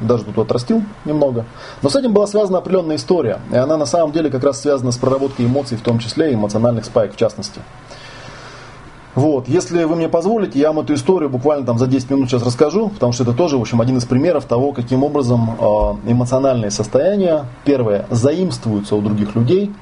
даже 0.00 0.24
тут 0.24 0.38
отрастил 0.38 0.82
немного. 1.04 1.44
Но 1.82 1.88
с 1.88 1.96
этим 1.96 2.12
была 2.12 2.26
связана 2.26 2.58
определенная 2.58 2.96
история. 2.96 3.40
И 3.52 3.56
она 3.56 3.76
на 3.76 3.86
самом 3.86 4.12
деле 4.12 4.30
как 4.30 4.44
раз 4.44 4.60
связана 4.60 4.92
с 4.92 4.96
проработкой 4.96 5.46
эмоций, 5.46 5.76
в 5.76 5.82
том 5.82 5.98
числе 5.98 6.30
и 6.30 6.34
эмоциональных 6.34 6.84
спайк 6.84 7.14
в 7.14 7.16
частности. 7.16 7.60
Вот, 9.16 9.48
если 9.48 9.82
вы 9.84 9.96
мне 9.96 10.08
позволите, 10.08 10.58
я 10.60 10.68
вам 10.68 10.84
эту 10.84 10.94
историю 10.94 11.28
буквально 11.30 11.66
там 11.66 11.78
за 11.78 11.88
10 11.88 12.10
минут 12.10 12.30
сейчас 12.30 12.44
расскажу, 12.44 12.90
потому 12.90 13.12
что 13.12 13.24
это 13.24 13.32
тоже, 13.32 13.58
в 13.58 13.60
общем, 13.60 13.80
один 13.80 13.96
из 13.96 14.04
примеров 14.04 14.44
того, 14.44 14.72
каким 14.72 15.02
образом 15.02 15.50
э, 15.58 16.12
эмоциональные 16.12 16.70
состояния, 16.70 17.46
первое, 17.64 18.06
заимствуются 18.10 18.94
у 18.94 19.00
других 19.00 19.34
людей, 19.34 19.72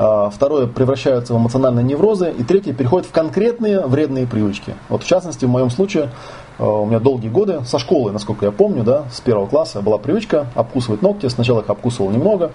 э, 0.00 0.30
второе, 0.34 0.66
превращаются 0.66 1.34
в 1.34 1.38
эмоциональные 1.38 1.84
неврозы, 1.84 2.34
и 2.36 2.42
третье, 2.42 2.72
переходят 2.72 3.06
в 3.06 3.12
конкретные 3.12 3.86
вредные 3.86 4.26
привычки. 4.26 4.74
Вот 4.88 5.04
в 5.04 5.06
частности, 5.06 5.44
в 5.44 5.48
моем 5.48 5.70
случае, 5.70 6.10
у 6.58 6.86
меня 6.86 6.98
долгие 6.98 7.28
годы, 7.28 7.64
со 7.64 7.78
школы, 7.78 8.12
насколько 8.12 8.44
я 8.44 8.52
помню, 8.52 8.82
да, 8.82 9.04
с 9.12 9.20
первого 9.20 9.46
класса 9.46 9.80
была 9.80 9.98
привычка 9.98 10.46
обкусывать 10.54 11.02
ногти, 11.02 11.28
сначала 11.28 11.60
их 11.60 11.70
обкусывал 11.70 12.10
немного, 12.10 12.50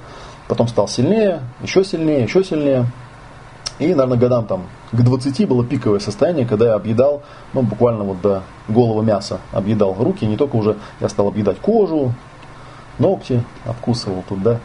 потом 0.48 0.68
стал 0.68 0.88
сильнее, 0.88 1.42
еще 1.62 1.84
сильнее, 1.86 2.24
еще 2.24 2.44
сильнее, 2.44 2.88
и, 3.80 3.88
наверное, 3.88 4.18
годам 4.18 4.46
там 4.46 4.64
к 4.92 5.02
20 5.02 5.48
было 5.48 5.66
пиковое 5.66 6.00
состояние, 6.00 6.46
когда 6.46 6.68
я 6.68 6.74
объедал, 6.76 7.24
ну, 7.54 7.62
буквально 7.62 8.04
вот 8.04 8.22
до 8.22 8.44
голого 8.68 9.02
мяса 9.02 9.40
объедал 9.52 9.96
руки, 9.98 10.26
не 10.26 10.38
только 10.38 10.56
уже 10.58 10.78
я 11.00 11.10
стал 11.10 11.28
объедать 11.28 11.60
кожу, 11.60 12.14
ногти, 13.00 13.44
обкусывал 13.66 14.24
тут, 14.28 14.44
да. 14.44 14.60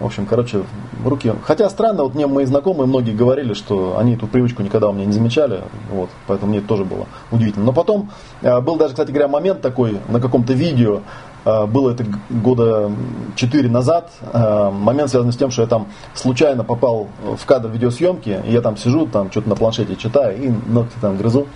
В 0.00 0.06
общем, 0.06 0.26
короче, 0.26 0.64
руки... 1.04 1.32
Хотя 1.44 1.70
странно, 1.70 2.02
вот 2.02 2.14
мне 2.14 2.26
мои 2.26 2.44
знакомые 2.46 2.88
многие 2.88 3.12
говорили, 3.12 3.54
что 3.54 3.96
они 3.96 4.14
эту 4.14 4.26
привычку 4.26 4.62
никогда 4.62 4.88
у 4.88 4.92
меня 4.92 5.04
не 5.04 5.12
замечали, 5.12 5.60
вот, 5.88 6.10
поэтому 6.26 6.50
мне 6.50 6.58
это 6.58 6.66
тоже 6.66 6.84
было 6.84 7.06
удивительно. 7.30 7.64
Но 7.64 7.72
потом 7.72 8.10
э, 8.42 8.60
был 8.60 8.76
даже, 8.76 8.94
кстати 8.94 9.12
говоря, 9.12 9.28
момент 9.28 9.60
такой 9.60 9.98
на 10.08 10.20
каком-то 10.20 10.52
видео, 10.52 11.02
э, 11.44 11.66
было 11.66 11.92
это 11.92 12.04
года 12.28 12.90
4 13.36 13.70
назад, 13.70 14.10
э, 14.32 14.70
момент 14.70 15.10
связан 15.10 15.30
с 15.30 15.36
тем, 15.36 15.52
что 15.52 15.62
я 15.62 15.68
там 15.68 15.86
случайно 16.14 16.64
попал 16.64 17.06
в 17.22 17.46
кадр 17.46 17.68
видеосъемки, 17.68 18.42
и 18.44 18.52
я 18.52 18.62
там 18.62 18.76
сижу, 18.76 19.06
там 19.06 19.30
что-то 19.30 19.48
на 19.48 19.54
планшете 19.54 19.94
читаю, 19.94 20.36
и 20.42 20.52
ногти 20.66 20.96
там 21.00 21.16
грызу, 21.16 21.46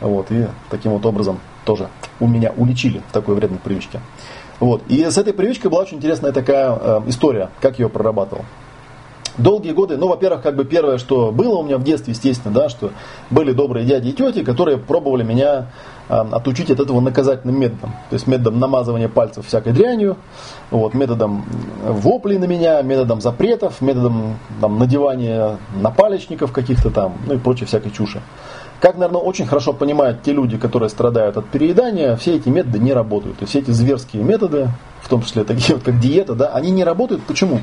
вот, 0.00 0.30
и 0.30 0.46
таким 0.70 0.92
вот 0.92 1.04
образом 1.04 1.40
тоже 1.64 1.88
у 2.20 2.28
меня 2.28 2.52
уличили 2.56 3.02
в 3.08 3.12
такой 3.12 3.34
вредной 3.34 3.58
привычке. 3.58 4.00
Вот. 4.60 4.82
И 4.88 5.02
с 5.02 5.16
этой 5.16 5.32
привычкой 5.32 5.70
была 5.70 5.82
очень 5.82 5.96
интересная 5.96 6.32
такая 6.32 6.78
э, 6.78 7.00
история, 7.06 7.48
как 7.60 7.78
ее 7.78 7.88
прорабатывал. 7.88 8.44
Долгие 9.38 9.72
годы, 9.72 9.96
ну, 9.96 10.08
во-первых, 10.08 10.42
как 10.42 10.54
бы 10.54 10.64
первое, 10.64 10.98
что 10.98 11.32
было 11.32 11.56
у 11.58 11.62
меня 11.62 11.78
в 11.78 11.82
детстве, 11.82 12.12
естественно, 12.12 12.52
да, 12.52 12.68
что 12.68 12.90
были 13.30 13.52
добрые 13.52 13.86
дяди 13.86 14.08
и 14.08 14.12
тети, 14.12 14.44
которые 14.44 14.76
пробовали 14.76 15.22
меня 15.22 15.70
э, 16.10 16.14
отучить 16.32 16.70
от 16.70 16.78
этого 16.78 17.00
наказательным 17.00 17.58
методом. 17.58 17.92
То 18.10 18.14
есть 18.14 18.26
методом 18.26 18.58
намазывания 18.58 19.08
пальцев 19.08 19.46
всякой 19.46 19.72
дрянью, 19.72 20.18
вот, 20.70 20.92
методом 20.92 21.46
воплей 21.82 22.38
на 22.38 22.44
меня, 22.44 22.82
методом 22.82 23.22
запретов, 23.22 23.80
методом 23.80 24.38
там, 24.60 24.78
надевания 24.78 25.56
напалечников 25.80 26.52
каких-то 26.52 26.90
там, 26.90 27.14
ну 27.26 27.34
и 27.34 27.38
прочей 27.38 27.64
всякой 27.64 27.92
чуши. 27.92 28.20
Как, 28.80 28.94
наверное, 28.94 29.20
очень 29.20 29.46
хорошо 29.46 29.74
понимают 29.74 30.22
те 30.22 30.32
люди, 30.32 30.56
которые 30.56 30.88
страдают 30.88 31.36
от 31.36 31.46
переедания, 31.46 32.16
все 32.16 32.36
эти 32.36 32.48
методы 32.48 32.78
не 32.78 32.94
работают. 32.94 33.36
То 33.36 33.42
есть 33.42 33.50
все 33.50 33.58
эти 33.58 33.70
зверские 33.72 34.22
методы, 34.22 34.70
в 35.02 35.08
том 35.08 35.22
числе 35.22 35.44
такие 35.44 35.74
вот 35.74 35.84
как 35.84 36.00
диета, 36.00 36.34
да, 36.34 36.48
они 36.48 36.70
не 36.70 36.82
работают. 36.82 37.22
Почему? 37.24 37.60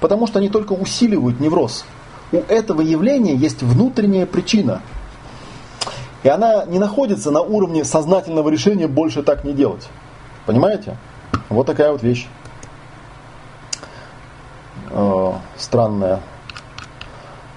Потому 0.00 0.26
что 0.26 0.38
они 0.38 0.48
только 0.48 0.72
усиливают 0.72 1.40
невроз. 1.40 1.84
У 2.32 2.38
этого 2.38 2.80
явления 2.80 3.34
есть 3.34 3.62
внутренняя 3.62 4.24
причина. 4.24 4.80
И 6.22 6.28
она 6.28 6.64
не 6.64 6.78
находится 6.78 7.30
на 7.30 7.42
уровне 7.42 7.84
сознательного 7.84 8.48
решения 8.48 8.88
больше 8.88 9.22
так 9.22 9.44
не 9.44 9.52
делать. 9.52 9.86
Понимаете? 10.46 10.96
Вот 11.50 11.66
такая 11.66 11.92
вот 11.92 12.02
вещь. 12.02 12.26
Э, 14.90 15.32
странная. 15.58 16.20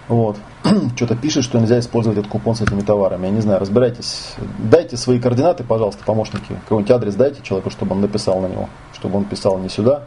Вот. 0.09 0.35
что-то 0.95 1.15
пишет, 1.15 1.43
что 1.43 1.59
нельзя 1.59 1.79
использовать 1.79 2.17
этот 2.17 2.31
купон 2.31 2.55
с 2.55 2.61
этими 2.61 2.81
товарами. 2.81 3.27
Я 3.27 3.31
не 3.31 3.41
знаю, 3.41 3.59
разбирайтесь. 3.59 4.35
Дайте 4.57 4.97
свои 4.97 5.19
координаты, 5.19 5.63
пожалуйста, 5.63 6.03
помощники. 6.03 6.53
Какой-нибудь 6.63 6.91
адрес 6.91 7.15
дайте 7.15 7.41
человеку, 7.43 7.69
чтобы 7.69 7.95
он 7.95 8.01
написал 8.01 8.39
на 8.41 8.47
него. 8.47 8.69
Чтобы 8.93 9.17
он 9.17 9.25
писал 9.25 9.57
не 9.59 9.69
сюда, 9.69 10.03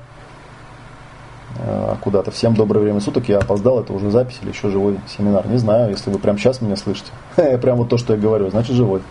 а 1.59 1.97
куда-то. 2.01 2.31
Всем 2.31 2.55
доброе 2.55 2.81
время 2.81 3.01
суток. 3.01 3.29
Я 3.29 3.39
опоздал, 3.39 3.81
это 3.81 3.93
уже 3.93 4.11
запись 4.11 4.39
или 4.43 4.51
еще 4.51 4.69
живой 4.69 4.99
семинар. 5.09 5.47
Не 5.47 5.59
знаю, 5.59 5.91
если 5.91 6.11
вы 6.11 6.19
прямо 6.19 6.39
сейчас 6.39 6.61
меня 6.61 6.77
слышите. 6.77 7.11
Прям 7.59 7.79
вот 7.79 7.89
то, 7.89 7.97
что 7.97 8.15
я 8.15 8.19
говорю, 8.19 8.51
значит 8.51 8.77
живой. 8.77 9.03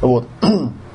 Вот. 0.00 0.26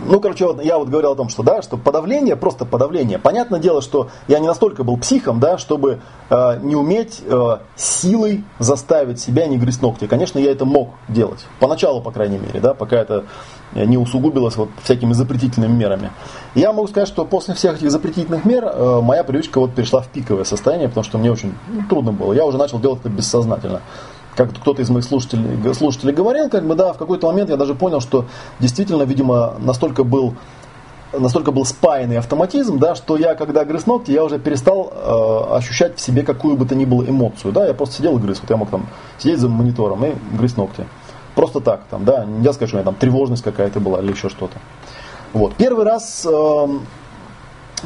Ну, 0.00 0.20
короче, 0.20 0.46
вот 0.46 0.62
я 0.62 0.78
вот 0.78 0.88
говорил 0.88 1.12
о 1.12 1.16
том, 1.16 1.28
что, 1.28 1.42
да, 1.42 1.62
что 1.62 1.76
подавление, 1.76 2.36
просто 2.36 2.64
подавление. 2.64 3.18
Понятное 3.18 3.60
дело, 3.60 3.80
что 3.80 4.08
я 4.28 4.38
не 4.38 4.46
настолько 4.46 4.84
был 4.84 4.96
психом, 4.98 5.40
да, 5.40 5.58
чтобы 5.58 6.00
э, 6.28 6.58
не 6.62 6.76
уметь 6.76 7.22
э, 7.24 7.58
силой 7.76 8.44
заставить 8.58 9.20
себя 9.20 9.46
не 9.46 9.56
грызть 9.56 9.82
ногти. 9.82 10.06
Конечно, 10.06 10.38
я 10.38 10.50
это 10.50 10.64
мог 10.64 10.90
делать. 11.08 11.46
Поначалу, 11.60 12.02
по 12.02 12.10
крайней 12.10 12.38
мере, 12.38 12.60
да, 12.60 12.74
пока 12.74 12.96
это 12.96 13.24
не 13.72 13.98
усугубилось 13.98 14.56
вот 14.56 14.68
всякими 14.82 15.12
запретительными 15.12 15.72
мерами. 15.72 16.10
Я 16.54 16.72
могу 16.72 16.88
сказать, 16.88 17.08
что 17.08 17.24
после 17.24 17.54
всех 17.54 17.76
этих 17.76 17.90
запретительных 17.90 18.44
мер 18.44 18.64
э, 18.64 19.00
моя 19.02 19.24
привычка 19.24 19.58
вот 19.58 19.74
перешла 19.74 20.02
в 20.02 20.08
пиковое 20.08 20.44
состояние, 20.44 20.88
потому 20.88 21.04
что 21.04 21.18
мне 21.18 21.32
очень 21.32 21.54
ну, 21.68 21.82
трудно 21.88 22.12
было. 22.12 22.32
Я 22.32 22.44
уже 22.44 22.58
начал 22.58 22.78
делать 22.78 23.00
это 23.00 23.08
бессознательно 23.08 23.80
как 24.36 24.50
кто-то 24.50 24.82
из 24.82 24.90
моих 24.90 25.04
слушателей, 25.04 25.74
слушателей 25.74 26.12
говорил, 26.12 26.48
как 26.48 26.66
бы, 26.66 26.74
да, 26.74 26.92
в 26.92 26.98
какой-то 26.98 27.26
момент 27.26 27.50
я 27.50 27.56
даже 27.56 27.74
понял, 27.74 28.00
что 28.00 28.26
действительно, 28.60 29.02
видимо, 29.02 29.54
настолько 29.58 30.04
был 30.04 30.34
настолько 31.12 31.52
был 31.52 31.64
спаянный 31.64 32.18
автоматизм, 32.18 32.78
да, 32.78 32.94
что 32.94 33.16
я, 33.16 33.34
когда 33.34 33.64
грыз 33.64 33.86
ногти, 33.86 34.10
я 34.10 34.24
уже 34.24 34.38
перестал 34.38 34.92
э, 34.92 35.54
ощущать 35.56 35.96
в 35.96 36.00
себе 36.00 36.22
какую 36.22 36.56
бы 36.56 36.66
то 36.66 36.74
ни 36.74 36.84
было 36.84 37.08
эмоцию. 37.08 37.52
Да, 37.52 37.66
я 37.66 37.74
просто 37.74 37.96
сидел 37.96 38.18
и 38.18 38.20
грыз. 38.20 38.40
Вот 38.40 38.50
я 38.50 38.56
мог 38.56 38.68
там 38.70 38.86
сидеть 39.18 39.38
за 39.38 39.48
монитором 39.48 40.04
и 40.04 40.14
грызть 40.36 40.56
ногти. 40.56 40.86
Просто 41.34 41.60
так, 41.60 41.84
там, 41.90 42.04
да, 42.04 42.24
нельзя 42.24 42.52
сказать, 42.52 42.68
что 42.68 42.76
у 42.76 42.80
меня 42.80 42.84
там 42.84 42.94
тревожность 42.94 43.42
какая-то 43.42 43.80
была 43.80 44.00
или 44.00 44.12
еще 44.12 44.28
что-то. 44.28 44.58
Вот. 45.32 45.54
Первый 45.54 45.84
раз 45.84 46.26
э, 46.28 46.68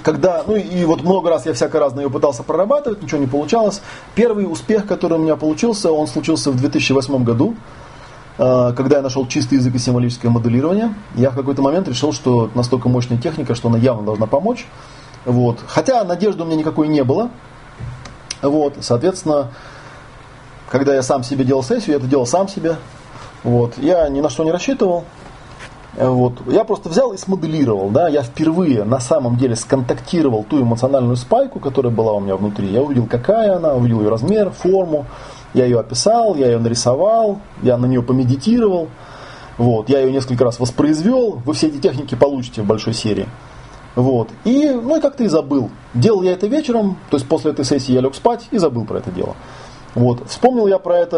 когда, 0.03 0.45
ну 0.47 0.57
и 0.57 0.85
вот 0.85 1.03
много 1.03 1.31
раз 1.31 1.47
я 1.47 1.53
всяко 1.53 1.79
разное 1.79 2.05
ее 2.05 2.11
пытался 2.11 2.43
прорабатывать, 2.43 3.03
ничего 3.03 3.21
не 3.21 3.27
получалось. 3.27 3.83
Первый 4.15 4.51
успех, 4.51 4.87
который 4.87 5.19
у 5.19 5.23
меня 5.23 5.37
получился, 5.37 5.93
он 5.93 6.07
случился 6.07 6.51
в 6.51 6.57
2008 6.57 7.25
году, 7.25 7.57
э, 8.39 8.73
когда 8.77 8.97
я 8.97 9.03
нашел 9.03 9.27
чистый 9.27 9.55
язык 9.55 9.75
и 9.75 9.79
символическое 9.79 10.31
моделирование. 10.31 10.95
Я 11.17 11.31
в 11.31 11.35
какой-то 11.35 11.63
момент 11.63 11.89
решил, 11.89 12.13
что 12.13 12.51
настолько 12.55 12.89
мощная 12.89 13.19
техника, 13.19 13.55
что 13.55 13.69
она 13.69 13.79
явно 13.79 14.05
должна 14.05 14.27
помочь. 14.27 14.67
Вот. 15.25 15.59
Хотя 15.67 16.03
надежды 16.05 16.43
у 16.43 16.47
меня 16.47 16.57
никакой 16.57 16.89
не 16.89 17.05
было. 17.05 17.31
Вот. 18.43 18.77
Соответственно, 18.81 19.49
когда 20.71 20.95
я 20.95 21.03
сам 21.03 21.25
себе 21.25 21.45
делал 21.45 21.63
сессию, 21.63 21.93
я 21.93 21.97
это 21.97 22.07
делал 22.07 22.27
сам 22.27 22.49
себе. 22.49 22.77
Вот. 23.43 23.77
Я 23.79 24.09
ни 24.09 24.21
на 24.21 24.31
что 24.31 24.45
не 24.45 24.53
рассчитывал. 24.53 25.05
Э, 25.97 26.09
вот. 26.09 26.35
Я 26.47 26.65
просто 26.65 26.89
взял 26.89 27.13
и 27.13 27.17
смоделировал, 27.17 27.91
да, 27.91 28.09
я 28.09 28.23
впервые 28.23 28.85
на 28.85 29.01
самом 29.01 29.37
деле 29.37 29.57
сконтактировал 29.57 30.45
ту 30.45 30.61
эмоциональную 30.61 31.17
спайку, 31.17 31.61
которая 31.61 31.93
была 31.93 32.13
у 32.13 32.21
меня 32.21 32.37
внутри. 32.37 32.69
Я 32.69 32.83
увидел, 32.83 33.07
какая 33.07 33.57
она, 33.57 33.75
увидел 33.75 34.01
ее 34.01 34.09
размер, 34.09 34.51
форму, 34.51 35.07
я 35.55 35.65
ее 35.65 35.81
описал, 35.81 36.37
я 36.37 36.47
ее 36.47 36.59
нарисовал, 36.59 37.41
я 37.63 37.77
на 37.77 37.87
нее 37.87 38.03
помедитировал, 38.03 38.89
вот, 39.59 39.89
я 39.89 40.01
ее 40.01 40.13
несколько 40.13 40.45
раз 40.45 40.61
воспроизвел, 40.61 41.43
вы 41.45 41.55
все 41.55 41.69
эти 41.69 41.79
техники 41.79 42.15
получите 42.15 42.63
в 42.63 42.67
большой 42.67 42.95
серии. 42.95 43.27
Вот. 43.97 44.29
И, 44.45 44.71
ну 44.71 44.97
и 44.97 45.01
как-то 45.01 45.25
и 45.25 45.27
забыл. 45.27 45.71
Делал 45.95 46.23
я 46.23 46.33
это 46.33 46.47
вечером, 46.47 46.97
то 47.11 47.17
есть 47.17 47.29
после 47.29 47.51
этой 47.51 47.65
сессии 47.65 47.93
я 47.93 48.01
лег 48.01 48.15
спать 48.15 48.47
и 48.53 48.59
забыл 48.59 48.85
про 48.85 48.99
это 48.99 49.11
дело. 49.11 49.35
Вот. 49.95 50.29
Вспомнил 50.29 50.69
я 50.69 50.79
про 50.79 50.99
это 50.99 51.17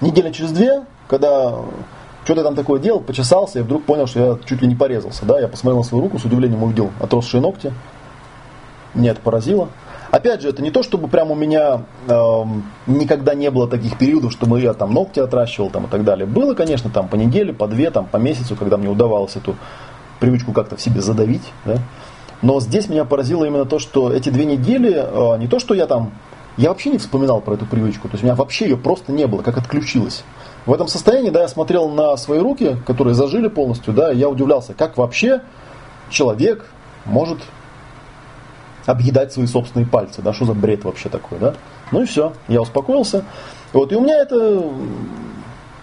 э, 0.00 0.06
неделя 0.06 0.32
через 0.32 0.52
две, 0.52 0.84
когда 1.08 1.56
что-то 2.28 2.42
там 2.42 2.54
такое 2.54 2.78
делал, 2.78 3.00
почесался 3.00 3.60
и 3.60 3.62
вдруг 3.62 3.84
понял, 3.84 4.06
что 4.06 4.20
я 4.20 4.38
чуть 4.44 4.60
ли 4.60 4.68
не 4.68 4.74
порезался. 4.74 5.24
Да? 5.24 5.40
Я 5.40 5.48
посмотрел 5.48 5.78
на 5.78 5.82
свою 5.82 6.04
руку, 6.04 6.18
с 6.18 6.26
удивлением 6.26 6.62
увидел 6.62 6.90
отросшие 7.00 7.40
ногти. 7.40 7.72
Меня 8.92 9.12
это 9.12 9.22
поразило. 9.22 9.70
Опять 10.10 10.42
же, 10.42 10.50
это 10.50 10.62
не 10.62 10.70
то, 10.70 10.82
чтобы 10.82 11.08
прям 11.08 11.30
у 11.30 11.34
меня 11.34 11.84
э, 12.06 12.44
никогда 12.86 13.32
не 13.32 13.50
было 13.50 13.66
таких 13.66 13.96
периодов, 13.96 14.32
чтобы 14.32 14.60
я 14.60 14.74
там 14.74 14.92
ногти 14.92 15.20
отращивал 15.20 15.70
там, 15.70 15.86
и 15.86 15.88
так 15.88 16.04
далее. 16.04 16.26
Было, 16.26 16.52
конечно, 16.52 16.90
там 16.90 17.08
по 17.08 17.14
неделе, 17.14 17.54
по 17.54 17.66
две, 17.66 17.90
там, 17.90 18.04
по 18.04 18.18
месяцу, 18.18 18.56
когда 18.56 18.76
мне 18.76 18.90
удавалось 18.90 19.34
эту 19.36 19.56
привычку 20.20 20.52
как-то 20.52 20.76
в 20.76 20.82
себе 20.82 21.00
задавить. 21.00 21.50
Да? 21.64 21.78
Но 22.42 22.60
здесь 22.60 22.90
меня 22.90 23.06
поразило 23.06 23.46
именно 23.46 23.64
то, 23.64 23.78
что 23.78 24.12
эти 24.12 24.28
две 24.28 24.44
недели, 24.44 24.92
э, 24.94 25.38
не 25.38 25.46
то, 25.46 25.58
что 25.58 25.72
я 25.72 25.86
там, 25.86 26.12
я 26.58 26.68
вообще 26.68 26.90
не 26.90 26.98
вспоминал 26.98 27.40
про 27.40 27.54
эту 27.54 27.64
привычку, 27.64 28.08
то 28.08 28.16
есть 28.16 28.22
у 28.22 28.26
меня 28.26 28.34
вообще 28.34 28.66
ее 28.66 28.76
просто 28.76 29.12
не 29.12 29.26
было, 29.26 29.40
как 29.40 29.56
отключилось. 29.56 30.24
В 30.68 30.72
этом 30.74 30.86
состоянии, 30.86 31.30
да, 31.30 31.40
я 31.40 31.48
смотрел 31.48 31.88
на 31.88 32.14
свои 32.18 32.40
руки, 32.40 32.76
которые 32.86 33.14
зажили 33.14 33.48
полностью, 33.48 33.94
да, 33.94 34.12
и 34.12 34.18
я 34.18 34.28
удивлялся, 34.28 34.74
как 34.74 34.98
вообще 34.98 35.40
человек 36.10 36.66
может 37.06 37.38
объедать 38.84 39.32
свои 39.32 39.46
собственные 39.46 39.86
пальцы, 39.86 40.20
да, 40.20 40.34
что 40.34 40.44
за 40.44 40.52
бред 40.52 40.84
вообще 40.84 41.08
такой, 41.08 41.38
да. 41.38 41.54
Ну 41.90 42.02
и 42.02 42.04
все, 42.04 42.34
я 42.48 42.60
успокоился. 42.60 43.24
Вот, 43.72 43.92
и 43.92 43.96
у 43.96 44.02
меня 44.02 44.18
это 44.18 44.62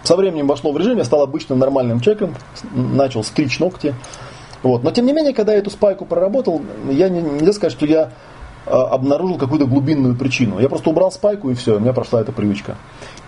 со 0.04 0.14
временем 0.14 0.46
вошло 0.46 0.70
в 0.70 0.78
режим, 0.78 0.98
я 0.98 1.04
стал 1.04 1.22
обычным 1.22 1.58
нормальным 1.58 1.98
человеком, 1.98 2.36
начал 2.72 3.24
стричь 3.24 3.58
ногти. 3.58 3.92
Вот. 4.62 4.84
Но 4.84 4.92
тем 4.92 5.06
не 5.06 5.12
менее, 5.12 5.34
когда 5.34 5.52
я 5.52 5.58
эту 5.58 5.70
спайку 5.70 6.04
проработал, 6.04 6.62
я 6.88 7.08
не, 7.08 7.20
нельзя 7.22 7.54
сказать, 7.54 7.72
что 7.72 7.86
я 7.86 8.12
обнаружил 8.66 9.38
какую-то 9.38 9.66
глубинную 9.66 10.16
причину. 10.16 10.58
Я 10.58 10.68
просто 10.68 10.90
убрал 10.90 11.12
спайку 11.12 11.50
и 11.50 11.54
все, 11.54 11.76
у 11.76 11.80
меня 11.80 11.92
прошла 11.92 12.20
эта 12.20 12.32
привычка. 12.32 12.76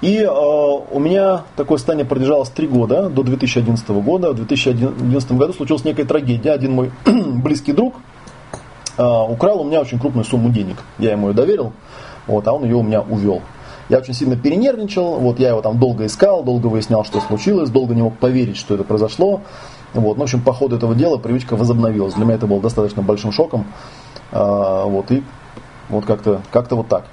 И 0.00 0.18
э, 0.18 0.28
у 0.28 0.98
меня 1.00 1.42
такое 1.56 1.78
состояние 1.78 2.06
продержалось 2.06 2.50
три 2.50 2.68
года, 2.68 3.08
до 3.08 3.22
2011 3.22 3.88
года. 3.88 4.32
В 4.32 4.36
2011 4.36 5.32
году 5.32 5.52
случилась 5.52 5.84
некая 5.84 6.04
трагедия. 6.04 6.52
Один 6.52 6.72
мой 6.72 6.92
близкий 7.04 7.72
друг 7.72 7.96
э, 8.96 9.02
украл 9.02 9.60
у 9.60 9.64
меня 9.64 9.80
очень 9.80 9.98
крупную 9.98 10.24
сумму 10.24 10.50
денег. 10.50 10.76
Я 10.98 11.12
ему 11.12 11.28
ее 11.28 11.34
доверил, 11.34 11.72
вот, 12.26 12.46
а 12.46 12.52
он 12.52 12.64
ее 12.64 12.76
у 12.76 12.82
меня 12.82 13.00
увел. 13.00 13.42
Я 13.88 13.98
очень 13.98 14.14
сильно 14.14 14.36
перенервничал, 14.36 15.18
вот 15.18 15.40
я 15.40 15.48
его 15.48 15.62
там 15.62 15.78
долго 15.78 16.06
искал, 16.06 16.44
долго 16.44 16.66
выяснял, 16.66 17.04
что 17.04 17.20
случилось, 17.20 17.70
долго 17.70 17.94
не 17.94 18.02
мог 18.02 18.18
поверить, 18.18 18.58
что 18.58 18.74
это 18.74 18.84
произошло. 18.84 19.40
Вот, 19.94 20.18
ну, 20.18 20.20
в 20.20 20.22
общем, 20.24 20.42
по 20.42 20.52
ходу 20.52 20.76
этого 20.76 20.94
дела 20.94 21.16
привычка 21.16 21.56
возобновилась. 21.56 22.12
Для 22.12 22.26
меня 22.26 22.34
это 22.34 22.46
было 22.46 22.60
достаточно 22.60 23.02
большим 23.02 23.32
шоком. 23.32 23.66
А, 24.30 24.84
вот, 24.84 25.10
и 25.10 25.22
вот 25.88 26.04
как-то 26.04 26.42
как 26.50 26.70
вот 26.70 26.88
так. 26.88 27.04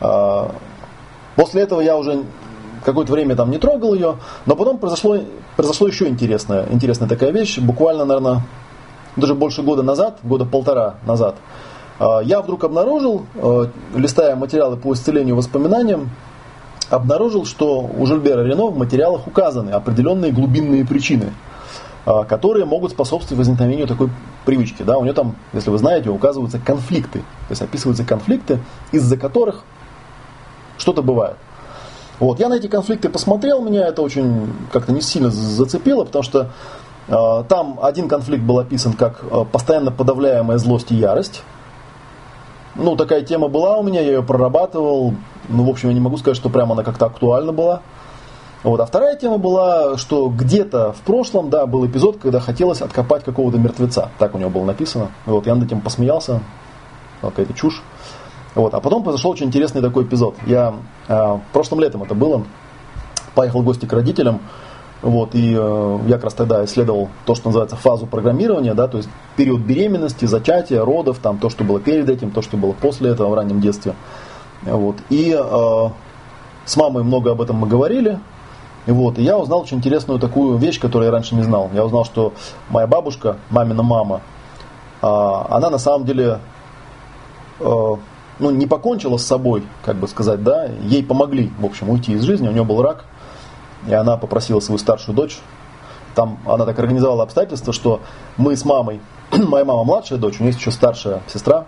А, 0.00 0.52
после 1.34 1.62
этого 1.62 1.80
я 1.80 1.96
уже 1.96 2.24
какое-то 2.84 3.12
время 3.12 3.36
там 3.36 3.50
не 3.50 3.58
трогал 3.58 3.94
ее, 3.94 4.16
но 4.44 4.54
потом 4.54 4.78
произошло, 4.78 5.18
произошло 5.56 5.88
еще 5.88 6.08
интересная, 6.08 6.66
интересная 6.70 7.08
такая 7.08 7.30
вещь. 7.30 7.58
Буквально, 7.58 8.04
наверное, 8.04 8.42
даже 9.16 9.34
больше 9.34 9.62
года 9.62 9.82
назад, 9.82 10.18
года 10.22 10.44
полтора 10.44 10.96
назад, 11.06 11.36
а, 11.98 12.20
я 12.20 12.42
вдруг 12.42 12.64
обнаружил, 12.64 13.26
листая 13.94 14.36
материалы 14.36 14.76
по 14.76 14.92
исцелению 14.92 15.36
воспоминаниям, 15.36 16.10
обнаружил, 16.90 17.44
что 17.46 17.80
у 17.80 18.06
Жильбера 18.06 18.42
Рено 18.42 18.66
в 18.66 18.78
материалах 18.78 19.26
указаны 19.26 19.70
определенные 19.70 20.32
глубинные 20.32 20.84
причины– 20.84 21.32
которые 22.28 22.66
могут 22.66 22.92
способствовать 22.92 23.38
возникновению 23.38 23.88
такой 23.88 24.10
привычки. 24.44 24.82
Да? 24.82 24.96
У 24.96 25.02
нее 25.02 25.12
там, 25.12 25.34
если 25.52 25.70
вы 25.70 25.78
знаете, 25.78 26.08
указываются 26.08 26.58
конфликты. 26.58 27.18
То 27.18 27.50
есть 27.50 27.62
описываются 27.62 28.04
конфликты, 28.04 28.60
из-за 28.92 29.16
которых 29.16 29.64
что-то 30.78 31.02
бывает. 31.02 31.36
Вот. 32.18 32.40
Я 32.40 32.48
на 32.48 32.54
эти 32.54 32.66
конфликты 32.66 33.08
посмотрел, 33.08 33.60
меня 33.60 33.86
это 33.86 34.02
очень 34.02 34.52
как-то 34.72 34.92
не 34.92 35.02
сильно 35.02 35.30
зацепило, 35.30 36.04
потому 36.04 36.22
что 36.22 36.50
э, 37.08 37.44
там 37.48 37.78
один 37.82 38.08
конфликт 38.08 38.42
был 38.42 38.58
описан 38.58 38.94
как 38.94 39.22
э, 39.22 39.44
постоянно 39.50 39.90
подавляемая 39.90 40.58
злость 40.58 40.92
и 40.92 40.94
ярость. 40.94 41.42
Ну, 42.74 42.96
такая 42.96 43.22
тема 43.22 43.48
была 43.48 43.78
у 43.78 43.82
меня, 43.82 44.00
я 44.00 44.12
ее 44.12 44.22
прорабатывал. 44.22 45.14
Ну, 45.48 45.64
в 45.64 45.70
общем, 45.70 45.88
я 45.88 45.94
не 45.94 46.00
могу 46.00 46.16
сказать, 46.18 46.36
что 46.36 46.50
прямо 46.50 46.72
она 46.72 46.82
как-то 46.82 47.06
актуальна 47.06 47.52
была. 47.52 47.82
Вот. 48.62 48.80
А 48.80 48.86
вторая 48.86 49.16
тема 49.16 49.38
была, 49.38 49.96
что 49.96 50.28
где-то 50.28 50.92
в 50.92 51.00
прошлом, 51.02 51.50
да, 51.50 51.66
был 51.66 51.86
эпизод, 51.86 52.18
когда 52.20 52.40
хотелось 52.40 52.80
откопать 52.80 53.24
какого-то 53.24 53.58
мертвеца. 53.58 54.10
Так 54.18 54.34
у 54.34 54.38
него 54.38 54.50
было 54.50 54.64
написано. 54.64 55.10
Вот, 55.24 55.46
я 55.46 55.54
над 55.54 55.66
этим 55.66 55.80
посмеялся. 55.80 56.40
Какая-то 57.20 57.54
чушь. 57.54 57.82
Вот. 58.54 58.74
А 58.74 58.80
потом 58.80 59.02
произошел 59.02 59.30
очень 59.30 59.46
интересный 59.46 59.82
такой 59.82 60.04
эпизод. 60.04 60.34
Я 60.46 60.74
э, 61.08 61.38
прошлым 61.52 61.80
летом 61.80 62.02
это 62.02 62.14
было. 62.14 62.44
Поехал 63.34 63.60
в 63.62 63.64
гости 63.64 63.86
к 63.86 63.92
родителям. 63.92 64.40
Вот, 65.02 65.34
и 65.34 65.54
э, 65.56 65.98
я 66.06 66.14
как 66.14 66.24
раз 66.24 66.34
тогда 66.34 66.64
исследовал 66.64 67.10
то, 67.26 67.34
что 67.34 67.48
называется 67.48 67.76
фазу 67.76 68.06
программирования, 68.06 68.72
да, 68.72 68.88
то 68.88 68.96
есть 68.96 69.10
период 69.36 69.60
беременности, 69.60 70.24
зачатия, 70.24 70.82
родов, 70.82 71.18
там, 71.18 71.38
то, 71.38 71.50
что 71.50 71.64
было 71.64 71.78
перед 71.78 72.08
этим, 72.08 72.30
то, 72.30 72.40
что 72.40 72.56
было 72.56 72.72
после 72.72 73.10
этого 73.10 73.28
в 73.28 73.34
раннем 73.34 73.60
детстве. 73.60 73.94
Вот. 74.62 74.96
И 75.10 75.36
э, 75.38 75.88
с 76.64 76.76
мамой 76.76 77.04
много 77.04 77.32
об 77.32 77.42
этом 77.42 77.56
мы 77.56 77.68
говорили, 77.68 78.18
вот, 78.92 79.18
и 79.18 79.22
я 79.22 79.36
узнал 79.36 79.62
очень 79.62 79.78
интересную 79.78 80.20
такую 80.20 80.56
вещь, 80.58 80.80
которую 80.80 81.06
я 81.06 81.12
раньше 81.12 81.34
не 81.34 81.42
знал. 81.42 81.70
Я 81.74 81.84
узнал, 81.84 82.04
что 82.04 82.32
моя 82.68 82.86
бабушка, 82.86 83.36
мамина 83.50 83.82
мама, 83.82 84.20
а, 85.02 85.46
она 85.50 85.70
на 85.70 85.78
самом 85.78 86.06
деле 86.06 86.38
а, 87.60 87.98
ну, 88.38 88.50
не 88.50 88.66
покончила 88.66 89.16
с 89.16 89.26
собой, 89.26 89.64
как 89.84 89.96
бы 89.96 90.08
сказать, 90.08 90.42
да, 90.42 90.66
ей 90.84 91.02
помогли, 91.02 91.50
в 91.58 91.64
общем, 91.64 91.90
уйти 91.90 92.12
из 92.12 92.22
жизни, 92.22 92.48
у 92.48 92.52
нее 92.52 92.64
был 92.64 92.82
рак, 92.82 93.04
и 93.86 93.94
она 93.94 94.16
попросила 94.16 94.60
свою 94.60 94.78
старшую 94.78 95.16
дочь, 95.16 95.38
там 96.14 96.38
она 96.46 96.64
так 96.64 96.78
организовала 96.78 97.22
обстоятельства, 97.22 97.72
что 97.72 98.00
мы 98.36 98.56
с 98.56 98.64
мамой, 98.64 99.00
моя 99.32 99.64
мама 99.64 99.84
младшая 99.84 100.18
дочь, 100.18 100.36
у 100.38 100.42
нее 100.42 100.50
есть 100.50 100.60
еще 100.60 100.70
старшая 100.70 101.22
сестра, 101.28 101.66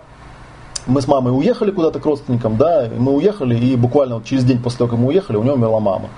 мы 0.89 1.01
с 1.01 1.07
мамой 1.07 1.31
уехали 1.37 1.71
куда-то 1.71 1.99
к 1.99 2.05
родственникам, 2.05 2.57
да, 2.57 2.89
мы 2.97 3.13
уехали, 3.13 3.55
и 3.55 3.75
буквально 3.75 4.15
вот 4.15 4.25
через 4.25 4.43
день 4.43 4.61
после 4.61 4.79
того, 4.79 4.89
как 4.91 4.99
мы 4.99 5.07
уехали, 5.07 5.37
у 5.37 5.43
нее 5.43 5.53
умерла 5.53 5.79
мама. 5.79 6.09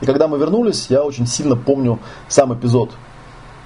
И 0.00 0.06
когда 0.06 0.28
мы 0.28 0.38
вернулись, 0.38 0.86
я 0.88 1.02
очень 1.02 1.26
сильно 1.26 1.56
помню 1.56 1.98
сам 2.28 2.54
эпизод. 2.54 2.90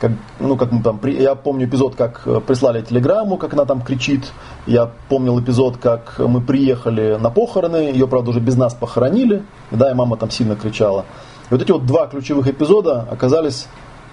Как, 0.01 0.11
ну, 0.41 0.57
как 0.57 0.73
мы 0.73 0.83
там, 0.83 1.01
я 1.05 1.35
помню 1.35 1.67
эпизод, 1.67 1.95
как 1.95 2.23
э, 2.27 2.41
прислали 2.41 2.83
телеграмму, 2.83 3.37
как 3.37 3.55
она 3.55 3.65
там 3.65 3.81
кричит. 3.81 4.33
Я 4.67 4.91
помнил 5.09 5.41
эпизод, 5.41 5.77
как 5.77 6.19
мы 6.19 6.41
приехали 6.41 7.17
на 7.21 7.31
похороны, 7.31 7.77
ее, 7.77 8.09
правда, 8.09 8.31
уже 8.31 8.41
без 8.41 8.57
нас 8.57 8.75
похоронили, 8.75 9.45
да, 9.71 9.91
и 9.91 9.95
мама 9.95 10.17
там 10.17 10.31
сильно 10.31 10.57
кричала. 10.57 11.05
И 11.51 11.55
вот 11.55 11.63
эти 11.63 11.71
вот 11.71 11.87
два 11.87 12.07
ключевых 12.07 12.49
эпизода 12.49 13.07
оказались 13.11 13.69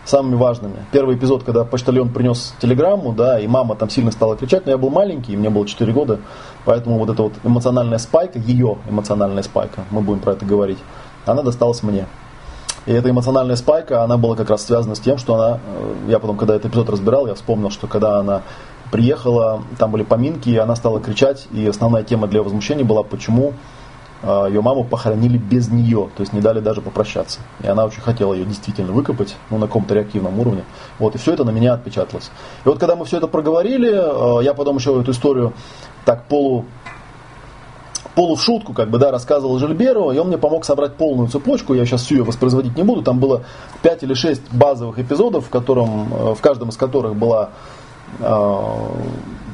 самыми 0.05 0.35
важными. 0.35 0.77
Первый 0.91 1.15
эпизод, 1.15 1.43
когда 1.43 1.63
почтальон 1.63 2.09
принес 2.09 2.53
телеграмму, 2.59 3.13
да, 3.13 3.39
и 3.39 3.47
мама 3.47 3.75
там 3.75 3.89
сильно 3.89 4.11
стала 4.11 4.35
кричать, 4.35 4.65
но 4.65 4.71
я 4.71 4.77
был 4.77 4.89
маленький, 4.89 5.35
мне 5.37 5.49
было 5.49 5.67
4 5.67 5.93
года, 5.93 6.19
поэтому 6.65 6.97
вот 6.97 7.09
эта 7.09 7.23
вот 7.23 7.33
эмоциональная 7.43 7.99
спайка, 7.99 8.39
ее 8.39 8.77
эмоциональная 8.89 9.43
спайка, 9.43 9.83
мы 9.91 10.01
будем 10.01 10.19
про 10.19 10.33
это 10.33 10.45
говорить, 10.45 10.79
она 11.25 11.43
досталась 11.43 11.83
мне. 11.83 12.07
И 12.87 12.91
эта 12.91 13.11
эмоциональная 13.11 13.55
спайка, 13.55 14.03
она 14.03 14.17
была 14.17 14.35
как 14.35 14.49
раз 14.49 14.65
связана 14.65 14.95
с 14.95 14.99
тем, 14.99 15.19
что 15.19 15.35
она, 15.35 15.59
э, 15.63 15.93
я 16.09 16.19
потом, 16.19 16.35
когда 16.35 16.55
этот 16.55 16.71
эпизод 16.71 16.89
разбирал, 16.89 17.27
я 17.27 17.35
вспомнил, 17.35 17.69
что 17.69 17.85
когда 17.85 18.17
она 18.17 18.41
приехала, 18.91 19.61
там 19.77 19.91
были 19.91 20.03
поминки, 20.03 20.49
и 20.49 20.57
она 20.57 20.75
стала 20.75 20.99
кричать, 20.99 21.47
и 21.51 21.67
основная 21.67 22.03
тема 22.03 22.27
для 22.27 22.41
возмущения 22.41 22.83
была, 22.83 23.03
почему 23.03 23.53
ее 24.23 24.61
маму 24.61 24.83
похоронили 24.83 25.37
без 25.37 25.69
нее, 25.69 26.09
то 26.15 26.21
есть 26.21 26.31
не 26.31 26.41
дали 26.41 26.59
даже 26.59 26.81
попрощаться. 26.81 27.39
И 27.63 27.67
она 27.67 27.85
очень 27.85 28.01
хотела 28.01 28.33
ее 28.33 28.45
действительно 28.45 28.91
выкопать, 28.91 29.35
ну, 29.49 29.57
на 29.57 29.67
каком-то 29.67 29.95
реактивном 29.95 30.39
уровне. 30.39 30.63
Вот, 30.99 31.15
и 31.15 31.17
все 31.17 31.33
это 31.33 31.43
на 31.43 31.49
меня 31.49 31.73
отпечаталось. 31.73 32.29
И 32.63 32.69
вот 32.69 32.79
когда 32.79 32.95
мы 32.95 33.05
все 33.05 33.17
это 33.17 33.27
проговорили, 33.27 33.89
э, 33.91 34.43
я 34.43 34.53
потом 34.53 34.77
еще 34.77 34.99
эту 34.99 35.11
историю 35.11 35.53
так 36.05 36.25
полу 36.25 36.65
полу 38.15 38.35
в 38.35 38.43
шутку, 38.43 38.73
как 38.73 38.89
бы, 38.89 38.97
да, 38.97 39.11
рассказывал 39.11 39.57
Жильберу, 39.57 40.11
и 40.11 40.17
он 40.17 40.27
мне 40.27 40.37
помог 40.37 40.65
собрать 40.65 40.95
полную 40.95 41.29
цепочку, 41.29 41.73
я 41.73 41.85
сейчас 41.85 42.01
всю 42.01 42.15
ее 42.15 42.23
воспроизводить 42.23 42.75
не 42.75 42.83
буду, 42.83 43.03
там 43.03 43.19
было 43.19 43.43
5 43.83 44.03
или 44.03 44.13
6 44.13 44.51
базовых 44.51 44.99
эпизодов, 44.99 45.45
в, 45.47 45.49
котором, 45.49 46.13
э, 46.13 46.35
в 46.35 46.41
каждом 46.41 46.69
из 46.69 46.77
которых 46.77 47.15
была 47.15 47.51
э, 48.19 48.67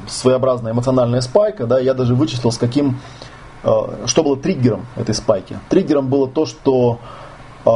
своеобразная 0.08 0.72
эмоциональная 0.72 1.22
спайка, 1.22 1.66
да, 1.66 1.80
я 1.80 1.94
даже 1.94 2.16
вычислил, 2.16 2.52
с 2.52 2.58
каким, 2.58 3.00
что 4.06 4.24
было 4.24 4.38
триггером 4.38 4.86
этой 4.96 5.14
спайки. 5.14 5.60
Триггером 5.70 6.08
было 6.08 6.28
то, 6.28 6.46
что 6.46 7.00
э, 7.66 7.70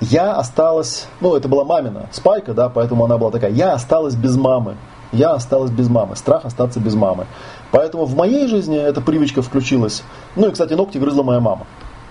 я 0.00 0.34
осталась, 0.34 1.06
ну, 1.20 1.36
это 1.36 1.48
была 1.48 1.64
мамина 1.64 2.08
спайка, 2.10 2.54
да, 2.54 2.68
поэтому 2.68 3.04
она 3.04 3.18
была 3.18 3.30
такая, 3.30 3.52
я 3.52 3.72
осталась 3.72 4.16
без 4.16 4.36
мамы, 4.36 4.76
я 5.12 5.30
осталась 5.30 5.70
без 5.70 5.88
мамы, 5.88 6.16
страх 6.16 6.44
остаться 6.44 6.80
без 6.80 6.94
мамы. 6.94 7.26
Поэтому 7.70 8.04
в 8.04 8.16
моей 8.16 8.48
жизни 8.48 8.76
эта 8.76 9.00
привычка 9.00 9.42
включилась. 9.42 10.02
Ну 10.34 10.48
и, 10.48 10.50
кстати, 10.50 10.72
ногти 10.74 10.98
грызла 10.98 11.22
моя 11.22 11.40
мама. 11.40 11.66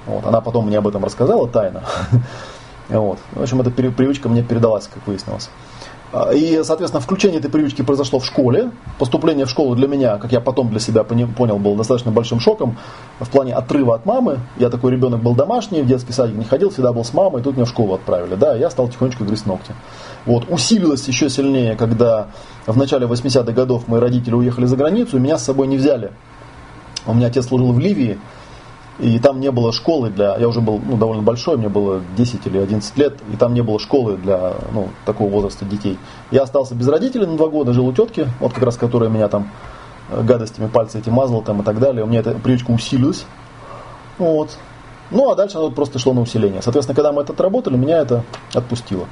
Вот, 0.06 0.26
она 0.26 0.40
потом 0.42 0.68
мне 0.68 0.78
об 0.78 0.88
этом 0.88 1.04
рассказала 1.04 1.48
тайно. 1.48 1.84
Вот. 2.90 3.20
В 3.32 3.42
общем, 3.42 3.62
эта 3.62 3.70
привычка 3.70 4.28
мне 4.28 4.44
передалась, 4.44 4.90
как 4.94 5.08
выяснилось. 5.08 5.50
А, 6.14 6.34
и, 6.34 6.62
соответственно, 6.64 7.02
включение 7.02 7.40
этой 7.40 7.50
привычки 7.50 7.82
произошло 7.82 8.20
в 8.20 8.26
школе. 8.26 8.72
Поступление 9.00 9.46
в 9.46 9.50
школу 9.50 9.76
для 9.76 9.88
меня, 9.88 10.18
как 10.18 10.32
я 10.32 10.42
потом 10.42 10.70
для 10.70 10.80
себя 10.80 11.04
понял, 11.04 11.58
было 11.58 11.78
достаточно 11.78 12.12
большим 12.12 12.40
шоком 12.40 12.78
в 13.20 13.30
плане 13.30 13.54
отрыва 13.54 13.96
от 13.96 14.06
мамы. 14.06 14.40
Я 14.58 14.70
такой 14.70 14.92
ребенок 14.92 15.22
был 15.22 15.36
домашний, 15.36 15.82
в 15.82 15.88
детский 15.88 16.12
садик 16.12 16.36
не 16.36 16.44
ходил, 16.44 16.70
всегда 16.70 16.92
был 16.92 17.06
с 17.06 17.14
мамой, 17.14 17.42
тут 17.42 17.56
меня 17.56 17.66
в 17.66 17.70
школу 17.70 17.94
отправили. 17.94 18.36
Да, 18.36 18.56
я 18.56 18.70
стал 18.70 18.90
тихонечко 18.90 19.24
грызть 19.24 19.46
ногти. 19.46 19.74
Вот. 20.26 20.46
Усилилось 20.50 21.08
еще 21.08 21.30
сильнее, 21.30 21.76
когда 21.76 22.28
в 22.68 22.78
начале 22.78 23.08
80-х 23.08 23.52
годов 23.54 23.88
мои 23.88 24.02
родители 24.02 24.34
уехали 24.34 24.66
за 24.66 24.76
границу, 24.76 25.18
и 25.18 25.20
меня 25.20 25.38
с 25.38 25.46
собой 25.46 25.68
не 25.68 25.78
взяли. 25.78 26.12
У 27.08 27.14
меня 27.14 27.28
отец 27.28 27.48
служил 27.48 27.72
в 27.72 27.80
Ливии, 27.80 28.20
и 29.02 29.18
там 29.18 29.40
не 29.40 29.50
было 29.50 29.74
школы 29.74 30.12
для... 30.12 30.38
Я 30.38 30.48
уже 30.48 30.62
был 30.62 30.80
ну, 30.80 30.96
довольно 30.96 31.24
большой, 31.24 31.58
мне 31.58 31.70
было 31.70 32.02
10 32.16 32.46
или 32.46 32.60
11 32.60 32.98
лет, 32.98 33.16
и 33.34 33.36
там 33.36 33.56
не 33.56 33.62
было 33.62 33.80
школы 33.80 34.16
для 34.16 34.54
ну, 34.72 34.90
такого 35.06 35.28
возраста 35.28 35.66
детей. 35.66 35.98
Я 36.30 36.44
остался 36.44 36.76
без 36.76 36.88
родителей 36.88 37.26
на 37.26 37.36
два 37.36 37.50
года, 37.50 37.74
жил 37.74 37.88
у 37.88 37.94
тетки, 37.94 38.28
вот 38.40 38.54
как 38.54 38.62
раз 38.62 38.78
которая 38.78 39.10
меня 39.10 39.28
там 39.28 39.50
э, 40.12 40.22
гадостями 40.22 40.68
пальцы 40.68 41.00
эти 41.00 41.10
мазала 41.10 41.42
там 41.42 41.62
и 41.62 41.64
так 41.64 41.80
далее. 41.80 42.04
У 42.04 42.08
меня 42.08 42.20
эта 42.20 42.36
привычка 42.36 42.70
усилилась. 42.70 43.26
Вот. 44.20 44.52
Ну, 45.10 45.32
а 45.32 45.36
дальше 45.36 45.58
оно 45.58 45.72
просто 45.72 45.98
шло 45.98 46.14
на 46.14 46.22
усиление. 46.22 46.62
Соответственно, 46.62 46.96
когда 46.96 47.12
мы 47.12 47.24
это 47.24 47.34
отработали, 47.34 47.78
меня 47.78 47.98
это 47.98 48.24
отпустило. 48.54 49.08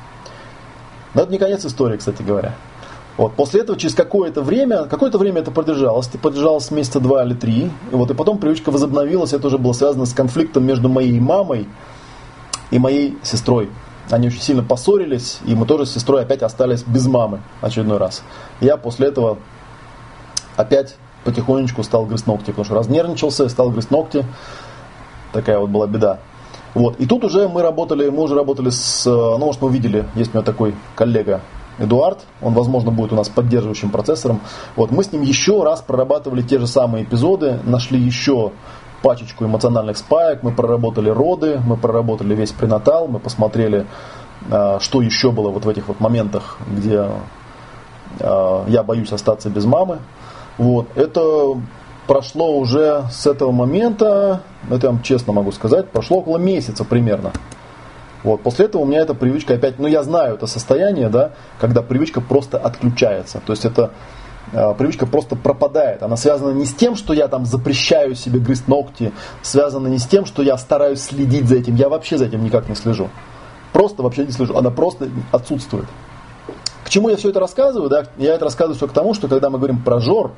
Но 1.16 1.24
это 1.24 1.32
не 1.32 1.40
конец 1.40 1.66
истории, 1.66 1.98
кстати 1.98 2.22
говоря. 2.22 2.54
Вот. 3.20 3.34
После 3.34 3.60
этого, 3.60 3.78
через 3.78 3.96
какое-то 3.96 4.42
время, 4.42 4.86
какое-то 4.86 5.18
время 5.18 5.42
это 5.42 5.52
продержалось, 5.52 6.08
это 6.08 6.18
продержалось 6.18 6.72
месяца 6.72 7.02
два 7.02 7.26
или 7.26 7.34
три, 7.34 7.70
и, 7.92 7.96
вот, 7.96 8.10
и 8.10 8.14
потом 8.14 8.38
привычка 8.38 8.72
возобновилась, 8.72 9.34
это 9.34 9.48
уже 9.48 9.58
было 9.58 9.74
связано 9.74 10.06
с 10.06 10.14
конфликтом 10.14 10.64
между 10.66 10.88
моей 10.88 11.20
мамой 11.20 11.68
и 12.72 12.80
моей 12.80 13.18
сестрой. 13.22 13.70
Они 14.10 14.28
очень 14.28 14.40
сильно 14.40 14.64
поссорились, 14.64 15.40
и 15.46 15.54
мы 15.54 15.66
тоже 15.66 15.86
с 15.86 15.92
сестрой 15.92 16.22
опять 16.22 16.44
остались 16.44 16.84
без 16.84 17.08
мамы 17.08 17.42
очередной 17.60 17.98
раз. 17.98 18.24
Я 18.62 18.78
после 18.78 19.10
этого 19.10 19.38
опять 20.56 20.96
потихонечку 21.26 21.84
стал 21.84 22.06
грызть 22.06 22.26
ногти, 22.26 22.52
потому 22.52 22.64
что 22.64 22.76
разнервничался, 22.76 23.50
стал 23.50 23.70
грызть 23.70 23.92
ногти. 23.92 24.24
Такая 25.34 25.60
вот 25.60 25.70
была 25.72 25.88
беда. 25.88 26.20
Вот. 26.74 26.96
И 27.02 27.06
тут 27.06 27.26
уже 27.26 27.50
мы 27.50 27.64
работали, 27.64 28.08
мы 28.08 28.24
уже 28.24 28.36
работали 28.36 28.70
с, 28.70 29.06
ну, 29.06 29.40
может, 29.40 29.62
мы 29.62 29.68
увидели, 29.68 30.06
есть 30.16 30.34
у 30.34 30.38
меня 30.38 30.46
такой 30.46 30.74
коллега 30.96 31.42
Эдуард, 31.80 32.20
он, 32.42 32.54
возможно, 32.54 32.92
будет 32.92 33.14
у 33.14 33.16
нас 33.16 33.30
поддерживающим 33.30 33.90
процессором. 33.90 34.42
Вот, 34.76 34.92
мы 34.92 35.04
с 35.04 35.12
ним 35.12 35.22
еще 35.22 35.64
раз 35.64 35.82
прорабатывали 35.82 36.42
те 36.42 36.60
же 36.60 36.68
самые 36.68 37.06
эпизоды, 37.06 37.60
нашли 37.64 38.00
еще 38.00 38.52
пачечку 39.02 39.46
эмоциональных 39.46 39.98
спаек, 39.98 40.44
мы 40.44 40.52
проработали 40.52 41.10
роды, 41.10 41.60
мы 41.66 41.78
проработали 41.78 42.36
весь 42.36 42.52
пренатал, 42.52 43.08
мы 43.08 43.20
посмотрели, 43.20 43.86
а, 44.52 44.80
что 44.80 45.02
еще 45.02 45.32
было 45.32 45.50
вот 45.50 45.66
в 45.66 45.70
этих 45.70 45.88
вот 45.88 46.00
моментах, 46.00 46.58
где 46.70 47.08
а, 48.20 48.66
я 48.68 48.84
боюсь 48.84 49.12
остаться 49.12 49.50
без 49.50 49.66
мамы. 49.66 50.00
Вот, 50.58 50.88
это 50.96 51.56
прошло 52.08 52.58
уже 52.58 53.06
с 53.12 53.26
этого 53.28 53.52
момента, 53.52 54.42
это 54.70 54.88
я 54.88 54.92
вам 54.92 55.02
честно 55.02 55.32
могу 55.32 55.52
сказать, 55.52 55.90
прошло 55.90 56.18
около 56.18 56.38
месяца 56.38 56.84
примерно. 56.84 57.32
Вот. 58.24 58.42
После 58.42 58.66
этого 58.66 58.82
у 58.82 58.86
меня 58.86 59.00
эта 59.00 59.14
привычка 59.14 59.54
опять, 59.54 59.80
ну 59.80 59.88
я 59.88 60.04
знаю 60.04 60.36
это 60.36 60.48
состояние, 60.48 61.10
да, 61.10 61.32
когда 61.60 61.82
привычка 61.82 62.22
просто 62.22 62.58
отключается. 62.58 63.42
То 63.46 63.54
есть 63.54 63.66
это 63.66 63.92
э, 64.52 64.74
привычка 64.78 65.06
просто 65.06 65.36
пропадает. 65.36 66.04
Она 66.04 66.18
связана 66.18 66.52
не 66.52 66.66
с 66.66 66.74
тем, 66.74 66.96
что 66.96 67.14
я 67.14 67.28
там 67.28 67.46
запрещаю 67.46 68.16
себе 68.16 68.40
грызть 68.40 68.68
ногти, 68.68 69.14
связана 69.42 69.88
не 69.88 70.00
с 70.00 70.06
тем, 70.06 70.26
что 70.26 70.44
я 70.44 70.58
стараюсь 70.58 71.02
следить 71.02 71.48
за 71.48 71.56
этим. 71.56 71.76
Я 71.76 71.88
вообще 71.88 72.18
за 72.18 72.26
этим 72.26 72.44
никак 72.44 72.68
не 72.68 72.76
слежу. 72.76 73.10
Просто 73.72 74.04
вообще 74.04 74.26
не 74.26 74.32
слежу. 74.32 74.58
Она 74.58 74.72
просто 74.72 75.10
отсутствует. 75.32 75.86
К 76.84 76.90
чему 76.90 77.10
я 77.10 77.18
все 77.18 77.30
это 77.30 77.40
рассказываю? 77.40 77.90
Да? 77.90 78.06
Я 78.18 78.34
это 78.34 78.46
рассказываю 78.46 78.76
все 78.76 78.88
к 78.88 78.92
тому, 78.92 79.14
что 79.14 79.28
когда 79.28 79.50
мы 79.50 79.60
говорим 79.60 79.78
про 79.78 80.00
жор, 80.00 80.32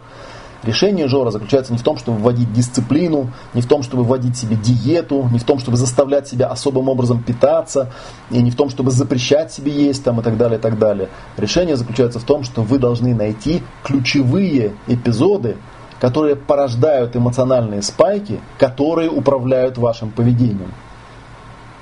Решение 0.64 1.08
Жора 1.08 1.32
заключается 1.32 1.74
не 1.74 1.80
в 1.80 1.84
том, 1.84 1.98
чтобы 1.98 2.20
вводить 2.20 2.54
дисциплину, 2.54 3.32
не 3.56 3.62
в 3.62 3.68
том, 3.68 3.82
чтобы 3.82 4.04
вводить 4.04 4.38
себе 4.38 4.56
диету, 4.56 5.28
не 5.32 5.40
в 5.40 5.44
том, 5.44 5.58
чтобы 5.58 5.78
заставлять 5.78 6.28
себя 6.28 6.48
особым 6.48 6.88
образом 6.88 7.24
питаться, 7.24 7.92
и 8.30 8.42
не 8.42 8.52
в 8.52 8.56
том, 8.56 8.70
чтобы 8.70 8.92
запрещать 8.92 9.52
себе 9.52 9.72
есть 9.72 10.04
там, 10.04 10.20
и 10.20 10.24
так 10.24 10.38
далее, 10.38 10.60
и 10.60 10.62
так 10.62 10.78
далее. 10.78 11.10
Решение 11.36 11.76
заключается 11.76 12.20
в 12.20 12.24
том, 12.24 12.44
что 12.44 12.62
вы 12.62 12.78
должны 12.78 13.16
найти 13.16 13.64
ключевые 13.84 14.74
эпизоды, 14.86 15.58
которые 16.00 16.36
порождают 16.36 17.16
эмоциональные 17.16 17.82
спайки, 17.82 18.40
которые 18.60 19.10
управляют 19.10 19.80
вашим 19.80 20.12
поведением. 20.12 20.74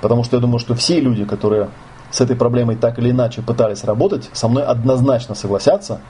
Потому 0.00 0.24
что 0.24 0.36
я 0.36 0.40
думаю, 0.40 0.58
что 0.58 0.74
все 0.74 1.00
люди, 1.00 1.26
которые 1.26 1.68
с 2.10 2.20
этой 2.22 2.34
проблемой 2.34 2.76
так 2.76 2.98
или 2.98 3.10
иначе 3.10 3.42
пытались 3.42 3.84
работать, 3.84 4.30
со 4.32 4.48
мной 4.48 4.64
однозначно 4.64 5.34
согласятся, 5.34 6.00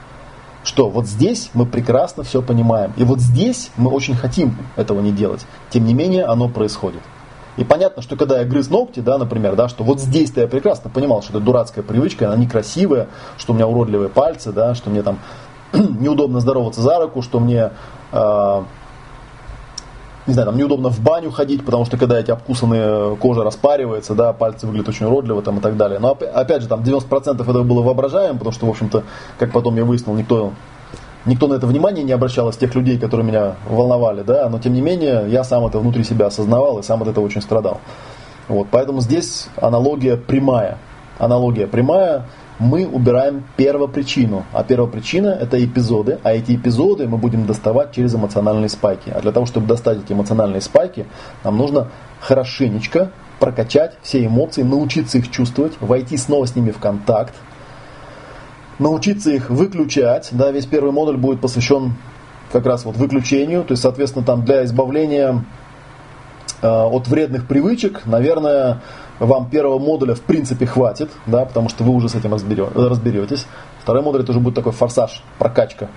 что 0.65 0.89
вот 0.89 1.07
здесь 1.07 1.51
мы 1.55 1.67
прекрасно 1.67 2.23
все 2.23 2.43
понимаем. 2.43 2.93
И 2.97 3.05
вот 3.05 3.21
здесь 3.21 3.71
мы 3.77 3.91
очень 3.91 4.15
хотим 4.15 4.57
этого 4.77 5.01
не 5.01 5.13
делать. 5.13 5.47
Тем 5.71 5.85
не 5.85 5.95
менее, 5.95 6.25
оно 6.25 6.49
происходит. 6.49 7.01
И 7.57 7.65
понятно, 7.65 8.03
что 8.03 8.17
когда 8.17 8.39
я 8.39 8.45
грыз 8.45 8.71
ногти, 8.71 9.01
да, 9.01 9.19
например, 9.19 9.57
да, 9.57 9.69
что 9.69 9.85
вот 9.85 10.01
здесь-то 10.01 10.41
я 10.41 10.47
прекрасно 10.47 10.91
понимал, 10.91 11.23
что 11.23 11.33
это 11.33 11.41
дурацкая 11.41 11.85
привычка, 11.85 12.27
она 12.27 12.37
некрасивая, 12.37 13.09
что 13.37 13.53
у 13.53 13.57
меня 13.57 13.67
уродливые 13.67 14.09
пальцы, 14.09 14.53
да, 14.53 14.75
что 14.75 14.91
мне 14.91 15.03
там 15.03 15.19
неудобно 15.73 16.41
здороваться 16.41 16.81
за 16.81 17.01
руку, 17.01 17.23
что 17.23 17.41
мне 17.41 17.71
э, 18.13 18.63
не 20.31 20.35
знаю, 20.35 20.47
там 20.47 20.57
неудобно 20.57 20.91
в 20.91 21.01
баню 21.01 21.31
ходить, 21.31 21.65
потому 21.65 21.85
что 21.85 21.97
когда 21.97 22.19
эти 22.19 22.31
обкусанные 22.31 23.17
кожа 23.17 23.43
распаривается, 23.43 24.15
да, 24.15 24.33
пальцы 24.33 24.67
выглядят 24.67 24.89
очень 24.89 25.07
уродливо 25.07 25.43
там 25.43 25.59
и 25.59 25.61
так 25.61 25.77
далее. 25.77 25.99
Но 25.99 26.17
опять 26.35 26.63
же, 26.63 26.69
там 26.69 26.83
90% 26.83 27.43
этого 27.43 27.63
было 27.63 27.83
воображаем, 27.83 28.39
потому 28.39 28.53
что, 28.53 28.67
в 28.67 28.71
общем-то, 28.71 29.03
как 29.39 29.53
потом 29.53 29.77
я 29.77 29.85
выяснил, 29.85 30.15
никто, 30.15 30.53
никто 31.27 31.49
на 31.49 31.55
это 31.55 31.67
внимание 31.67 32.05
не 32.05 32.13
обращал 32.13 32.49
из 32.49 32.57
тех 32.57 32.75
людей, 32.75 32.99
которые 32.99 33.27
меня 33.27 33.55
волновали, 33.69 34.23
да, 34.23 34.49
но 34.49 34.59
тем 34.59 34.73
не 34.73 34.81
менее, 34.81 35.27
я 35.29 35.43
сам 35.43 35.67
это 35.67 35.79
внутри 35.79 36.05
себя 36.05 36.27
осознавал 36.27 36.79
и 36.79 36.83
сам 36.83 37.03
от 37.03 37.09
этого 37.09 37.25
очень 37.25 37.43
страдал. 37.43 37.81
Вот, 38.49 38.69
поэтому 38.71 39.01
здесь 39.01 39.49
аналогия 39.57 40.17
прямая. 40.17 40.79
Аналогия 41.19 41.67
прямая, 41.67 42.27
мы 42.61 42.87
убираем 42.87 43.45
первопричину. 43.57 44.45
А 44.53 44.63
первопричина 44.63 45.29
это 45.29 45.63
эпизоды, 45.65 46.21
а 46.23 46.33
эти 46.33 46.55
эпизоды 46.55 47.09
мы 47.09 47.17
будем 47.17 47.47
доставать 47.47 47.93
через 47.93 48.15
эмоциональные 48.15 48.69
спайки. 48.69 49.11
А 49.11 49.21
для 49.21 49.33
того, 49.33 49.47
чтобы 49.47 49.67
достать 49.67 49.99
эти 50.05 50.13
эмоциональные 50.13 50.61
спайки, 50.61 51.07
нам 51.43 51.57
нужно 51.57 51.89
хорошенечко 52.21 53.11
прокачать 53.41 53.97
все 54.03 54.25
эмоции, 54.27 54.63
научиться 54.63 55.19
их 55.19 55.31
чувствовать, 55.31 55.73
войти 55.81 56.19
снова 56.19 56.45
с 56.45 56.55
ними 56.55 56.71
в 56.71 56.79
контакт, 56.79 57.35
научиться 58.79 59.31
их 59.31 59.49
выключать. 59.49 60.29
Да, 60.33 60.51
весь 60.51 60.67
первый 60.67 60.93
модуль 60.93 61.17
будет 61.17 61.41
посвящен 61.41 61.95
как 62.53 62.67
раз 62.67 62.85
вот 62.85 62.97
выключению, 62.97 63.65
то 63.65 63.73
есть, 63.73 63.83
соответственно, 63.83 64.25
там 64.25 64.45
для 64.45 64.65
избавления 64.65 65.45
э, 66.61 66.69
от 66.69 67.09
вредных 67.09 67.47
привычек, 67.47 68.05
наверное, 68.05 68.83
вам 69.21 69.49
первого 69.51 69.79
модуля 69.79 70.15
в 70.15 70.23
принципе 70.23 70.67
хватит, 70.67 71.11
да, 71.27 71.45
потому 71.45 71.69
что 71.69 71.85
вы 71.85 71.93
уже 71.93 72.09
с 72.09 72.15
этим 72.15 72.33
разберетесь. 72.33 73.47
Второй 73.81 74.03
модуль 74.03 74.23
это 74.23 74.33
уже 74.33 74.41
будет 74.41 74.55
такой 74.55 74.73
форсаж, 74.73 75.23
прокачка. 75.39 75.89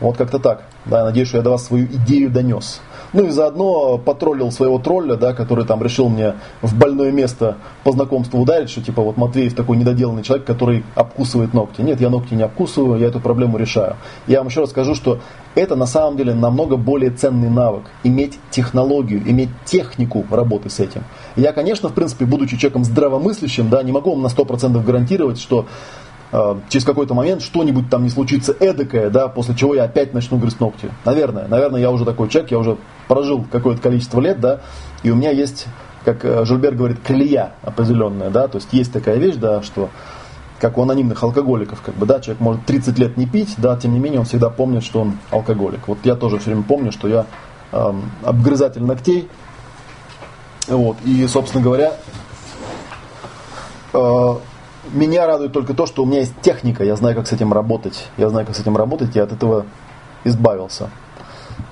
Вот 0.00 0.16
как-то 0.16 0.38
так. 0.38 0.64
Да, 0.84 0.98
я 0.98 1.04
надеюсь, 1.04 1.28
что 1.28 1.38
я 1.38 1.42
до 1.42 1.50
вас 1.50 1.64
свою 1.64 1.86
идею 1.86 2.30
донес. 2.30 2.80
Ну 3.12 3.24
и 3.24 3.30
заодно 3.30 3.98
потроллил 3.98 4.50
своего 4.50 4.78
тролля, 4.78 5.14
да, 5.14 5.32
который 5.32 5.64
там 5.64 5.82
решил 5.82 6.08
мне 6.08 6.34
в 6.60 6.76
больное 6.76 7.12
место 7.12 7.56
по 7.82 7.92
знакомству 7.92 8.40
ударить, 8.40 8.68
что 8.68 8.82
типа 8.82 9.00
вот 9.02 9.16
Матвеев 9.16 9.54
такой 9.54 9.76
недоделанный 9.76 10.22
человек, 10.22 10.46
который 10.46 10.84
обкусывает 10.94 11.54
ногти. 11.54 11.80
Нет, 11.80 12.00
я 12.00 12.10
ногти 12.10 12.34
не 12.34 12.42
обкусываю, 12.42 13.00
я 13.00 13.06
эту 13.06 13.20
проблему 13.20 13.56
решаю. 13.56 13.96
Я 14.26 14.38
вам 14.38 14.48
еще 14.48 14.60
раз 14.60 14.70
скажу, 14.70 14.94
что 14.94 15.20
это 15.54 15.76
на 15.76 15.86
самом 15.86 16.18
деле 16.18 16.34
намного 16.34 16.76
более 16.76 17.10
ценный 17.10 17.48
навык. 17.48 17.84
Иметь 18.04 18.38
технологию, 18.50 19.22
иметь 19.26 19.50
технику 19.64 20.26
работы 20.30 20.68
с 20.68 20.80
этим. 20.80 21.04
Я, 21.36 21.52
конечно, 21.52 21.88
в 21.88 21.94
принципе, 21.94 22.26
будучи 22.26 22.58
человеком 22.58 22.84
здравомыслящим, 22.84 23.70
да, 23.70 23.82
не 23.82 23.92
могу 23.92 24.10
вам 24.10 24.22
на 24.22 24.26
100% 24.26 24.84
гарантировать, 24.84 25.38
что 25.38 25.66
через 26.68 26.84
какой-то 26.84 27.14
момент 27.14 27.42
что-нибудь 27.42 27.88
там 27.88 28.02
не 28.02 28.10
случится 28.10 28.54
эдакое, 28.58 29.10
да, 29.10 29.28
после 29.28 29.54
чего 29.54 29.74
я 29.74 29.84
опять 29.84 30.12
начну 30.12 30.38
грызть 30.38 30.60
ногти. 30.60 30.90
Наверное, 31.04 31.46
наверное, 31.48 31.80
я 31.80 31.90
уже 31.90 32.04
такой 32.04 32.28
человек, 32.28 32.50
я 32.50 32.58
уже 32.58 32.76
прожил 33.08 33.44
какое-то 33.50 33.80
количество 33.80 34.20
лет, 34.20 34.40
да, 34.40 34.60
и 35.02 35.10
у 35.10 35.14
меня 35.14 35.30
есть, 35.30 35.66
как 36.04 36.24
э, 36.24 36.44
Жильбер 36.44 36.74
говорит, 36.74 36.98
колея 37.04 37.52
определенная, 37.62 38.30
да, 38.30 38.48
то 38.48 38.58
есть 38.58 38.72
есть 38.72 38.92
такая 38.92 39.16
вещь, 39.18 39.36
да, 39.36 39.62
что 39.62 39.88
как 40.60 40.78
у 40.78 40.82
анонимных 40.82 41.22
алкоголиков, 41.22 41.80
как 41.82 41.94
бы, 41.94 42.06
да, 42.06 42.20
человек 42.20 42.40
может 42.40 42.64
30 42.64 42.98
лет 42.98 43.16
не 43.16 43.26
пить, 43.26 43.54
да, 43.58 43.76
тем 43.76 43.92
не 43.92 43.98
менее 43.98 44.20
он 44.20 44.26
всегда 44.26 44.50
помнит, 44.50 44.82
что 44.82 45.02
он 45.02 45.18
алкоголик. 45.30 45.86
Вот 45.86 45.98
я 46.04 46.14
тоже 46.14 46.38
все 46.38 46.50
время 46.50 46.62
помню, 46.62 46.92
что 46.92 47.08
я 47.08 47.26
эм, 47.72 48.10
обгрызатель 48.24 48.82
ногтей, 48.82 49.28
вот, 50.66 50.96
и, 51.04 51.26
собственно 51.26 51.62
говоря, 51.62 51.92
э, 53.92 54.34
меня 54.92 55.26
радует 55.26 55.52
только 55.52 55.74
то, 55.74 55.86
что 55.86 56.02
у 56.02 56.06
меня 56.06 56.20
есть 56.20 56.34
техника, 56.42 56.84
я 56.84 56.96
знаю, 56.96 57.14
как 57.14 57.26
с 57.26 57.32
этим 57.32 57.52
работать, 57.52 58.08
я 58.16 58.28
знаю, 58.28 58.46
как 58.46 58.56
с 58.56 58.60
этим 58.60 58.76
работать, 58.76 59.14
я 59.14 59.24
от 59.24 59.32
этого 59.32 59.66
избавился. 60.24 60.90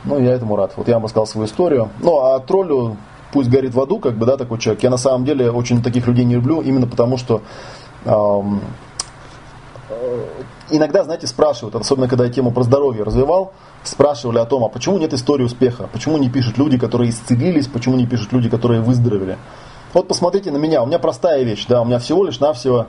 Ну, 0.05 0.19
я 0.19 0.33
этому 0.33 0.57
рад. 0.57 0.73
Вот 0.77 0.89
я 0.89 0.95
вам 0.95 1.05
рассказал 1.05 1.27
свою 1.27 1.47
историю. 1.47 1.91
Ну, 2.01 2.21
а 2.21 2.39
троллю 2.41 2.97
пусть 3.33 3.51
горит 3.51 3.75
в 3.75 3.81
аду, 3.81 3.99
как 3.99 4.17
бы, 4.17 4.27
да, 4.27 4.37
такой 4.37 4.59
человек. 4.59 4.83
Я 4.83 4.91
на 4.91 4.97
самом 4.97 5.25
деле 5.25 5.51
очень 5.51 5.83
таких 5.83 6.07
людей 6.07 6.25
не 6.25 6.35
люблю, 6.35 6.61
именно 6.61 6.87
потому 6.87 7.17
что 7.17 7.43
эм, 8.05 8.61
иногда, 10.71 11.05
знаете, 11.05 11.27
спрашивают, 11.27 11.75
особенно 11.75 12.09
когда 12.09 12.25
я 12.25 12.31
тему 12.31 12.51
про 12.53 12.63
здоровье 12.63 13.03
развивал, 13.03 13.53
спрашивали 13.83 14.39
о 14.39 14.45
том, 14.45 14.65
а 14.65 14.69
почему 14.69 14.99
нет 14.99 15.13
истории 15.13 15.45
успеха, 15.45 15.89
почему 15.93 16.17
не 16.19 16.31
пишут 16.31 16.59
люди, 16.59 16.79
которые 16.79 17.11
исцелились, 17.11 17.67
почему 17.67 17.97
не 17.97 18.07
пишут 18.07 18.33
люди, 18.33 18.49
которые 18.49 18.81
выздоровели. 18.81 19.37
Вот 19.95 20.09
посмотрите 20.09 20.51
на 20.51 20.59
меня, 20.59 20.83
у 20.83 20.87
меня 20.87 20.99
простая 20.99 21.43
вещь, 21.45 21.65
да, 21.67 21.81
у 21.81 21.85
меня 21.85 21.99
всего 21.99 22.25
лишь 22.25 22.41
навсего 22.41 22.87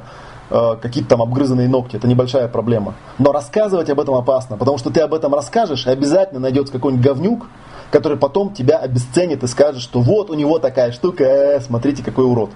Э, 0.50 0.76
какие-то 0.80 1.10
там 1.10 1.22
обгрызанные 1.24 1.68
ногти. 1.68 1.96
Это 1.96 2.08
небольшая 2.08 2.48
проблема. 2.48 2.94
Но 3.18 3.32
рассказывать 3.32 3.90
об 3.90 4.00
этом 4.00 4.14
опасно, 4.14 4.58
потому 4.58 4.78
что 4.78 4.92
ты 4.92 5.02
об 5.02 5.14
этом 5.14 5.34
расскажешь, 5.34 5.88
и 5.88 5.90
обязательно 5.90 6.40
найдется 6.40 6.72
какой-нибудь 6.72 7.04
говнюк, 7.04 7.48
который 7.90 8.18
потом 8.18 8.54
тебя 8.54 8.78
обесценит 8.78 9.44
и 9.44 9.48
скажет, 9.48 9.82
что 9.82 10.02
вот 10.02 10.30
у 10.30 10.36
него 10.36 10.60
такая 10.60 10.92
штука, 10.92 11.24
э, 11.24 11.62
смотрите, 11.62 12.04
какой 12.04 12.26
урод. 12.26 12.52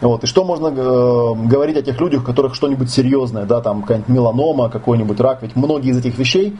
Вот. 0.00 0.22
И 0.22 0.26
что 0.28 0.44
можно 0.44 0.68
э, 0.68 1.48
говорить 1.48 1.76
о 1.76 1.82
тех 1.82 2.00
людях, 2.00 2.22
у 2.22 2.24
которых 2.24 2.54
что-нибудь 2.54 2.88
серьезное, 2.88 3.46
да, 3.46 3.60
там 3.60 3.82
какая-нибудь 3.82 4.08
меланома, 4.08 4.70
какой-нибудь 4.70 5.18
рак, 5.18 5.42
ведь 5.42 5.56
многие 5.56 5.90
из 5.90 5.98
этих 5.98 6.18
вещей, 6.18 6.56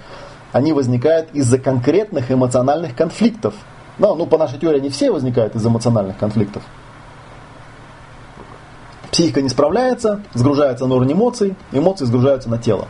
они 0.50 0.72
возникают 0.72 1.30
из-за 1.34 1.58
конкретных 1.58 2.32
эмоциональных 2.32 2.96
конфликтов. 2.96 3.54
Да, 3.98 4.12
ну, 4.16 4.26
по 4.26 4.38
нашей 4.38 4.58
теории, 4.58 4.78
они 4.78 4.90
все 4.90 5.12
возникают 5.12 5.54
из 5.54 5.64
эмоциональных 5.64 6.18
конфликтов. 6.18 6.64
Психика 9.10 9.42
не 9.42 9.48
справляется, 9.48 10.22
сгружается 10.34 10.86
на 10.86 10.94
уровень 10.94 11.14
эмоций, 11.14 11.56
эмоции 11.72 12.04
сгружаются 12.04 12.50
на 12.50 12.58
тело. 12.58 12.88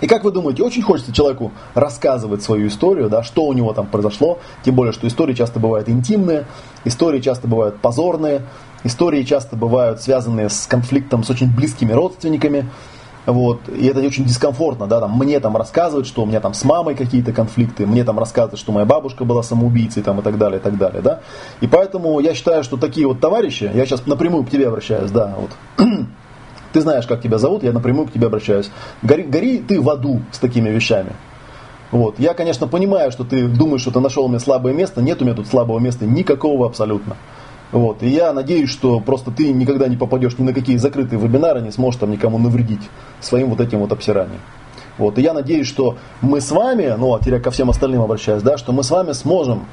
И 0.00 0.06
как 0.06 0.24
вы 0.24 0.32
думаете, 0.32 0.62
очень 0.62 0.82
хочется 0.82 1.12
человеку 1.12 1.52
рассказывать 1.74 2.42
свою 2.42 2.68
историю, 2.68 3.10
да, 3.10 3.22
что 3.22 3.44
у 3.44 3.52
него 3.52 3.72
там 3.72 3.86
произошло, 3.86 4.38
тем 4.64 4.74
более, 4.74 4.92
что 4.92 5.06
истории 5.06 5.34
часто 5.34 5.60
бывают 5.60 5.88
интимные, 5.88 6.46
истории 6.84 7.20
часто 7.20 7.48
бывают 7.48 7.80
позорные, 7.80 8.46
истории 8.82 9.22
часто 9.24 9.56
бывают 9.56 10.00
связанные 10.00 10.48
с 10.48 10.66
конфликтом 10.66 11.22
с 11.22 11.30
очень 11.30 11.54
близкими 11.54 11.92
родственниками, 11.92 12.70
вот, 13.32 13.68
и 13.68 13.86
это 13.86 14.00
очень 14.00 14.24
дискомфортно, 14.24 14.86
да, 14.86 15.00
там, 15.00 15.18
мне 15.18 15.40
там 15.40 15.56
рассказывают, 15.56 16.06
что 16.06 16.22
у 16.22 16.26
меня 16.26 16.40
там 16.40 16.54
с 16.54 16.64
мамой 16.64 16.94
какие-то 16.94 17.32
конфликты, 17.32 17.86
мне 17.86 18.04
там 18.04 18.18
рассказывают, 18.18 18.60
что 18.60 18.72
моя 18.72 18.86
бабушка 18.86 19.24
была 19.24 19.42
самоубийцей, 19.42 20.02
там, 20.02 20.20
и 20.20 20.22
так 20.22 20.38
далее, 20.38 20.58
и 20.58 20.62
так 20.62 20.76
далее, 20.76 21.02
да. 21.02 21.20
И 21.60 21.66
поэтому 21.66 22.20
я 22.20 22.34
считаю, 22.34 22.64
что 22.64 22.76
такие 22.76 23.06
вот 23.06 23.20
товарищи, 23.20 23.70
я 23.74 23.86
сейчас 23.86 24.06
напрямую 24.06 24.44
к 24.44 24.50
тебе 24.50 24.68
обращаюсь, 24.68 25.10
да, 25.10 25.34
вот, 25.38 25.50
ты 26.72 26.80
знаешь, 26.80 27.06
как 27.06 27.22
тебя 27.22 27.38
зовут, 27.38 27.62
я 27.62 27.72
напрямую 27.72 28.08
к 28.08 28.12
тебе 28.12 28.26
обращаюсь. 28.26 28.70
Гори, 29.02 29.24
гори 29.24 29.58
ты 29.58 29.80
в 29.80 29.88
аду 29.90 30.22
с 30.30 30.38
такими 30.38 30.70
вещами. 30.70 31.12
Вот. 31.90 32.18
Я, 32.18 32.34
конечно, 32.34 32.68
понимаю, 32.68 33.10
что 33.10 33.24
ты 33.24 33.48
думаешь, 33.48 33.82
что 33.82 33.90
ты 33.90 34.00
нашел 34.00 34.28
мне 34.28 34.38
слабое 34.38 34.72
место. 34.72 35.02
Нет 35.02 35.20
у 35.20 35.24
меня 35.24 35.34
тут 35.34 35.48
слабого 35.48 35.78
места 35.80 36.06
никакого 36.06 36.66
абсолютно. 36.66 37.16
Вот. 37.72 38.02
И 38.02 38.08
я 38.08 38.32
надеюсь, 38.32 38.70
что 38.70 39.00
просто 39.00 39.30
ты 39.30 39.52
никогда 39.52 39.88
не 39.88 39.96
попадешь 39.96 40.36
ни 40.38 40.42
на 40.42 40.52
какие 40.52 40.76
закрытые 40.76 41.20
вебинары, 41.20 41.60
не 41.60 41.70
сможешь 41.70 42.00
там 42.00 42.10
никому 42.10 42.38
навредить 42.38 42.88
своим 43.20 43.50
вот 43.50 43.60
этим 43.60 43.78
вот 43.78 43.92
обсиранием. 43.92 44.40
Вот. 44.98 45.18
И 45.18 45.22
я 45.22 45.32
надеюсь, 45.32 45.66
что 45.66 45.96
мы 46.20 46.40
с 46.40 46.50
вами, 46.50 46.94
ну, 46.98 47.14
а 47.14 47.20
теперь 47.20 47.40
ко 47.40 47.50
всем 47.50 47.70
остальным 47.70 48.02
обращаюсь, 48.02 48.42
да, 48.42 48.58
что 48.58 48.72
мы 48.72 48.82
с 48.82 48.90
вами 48.90 49.12
сможем 49.12 49.66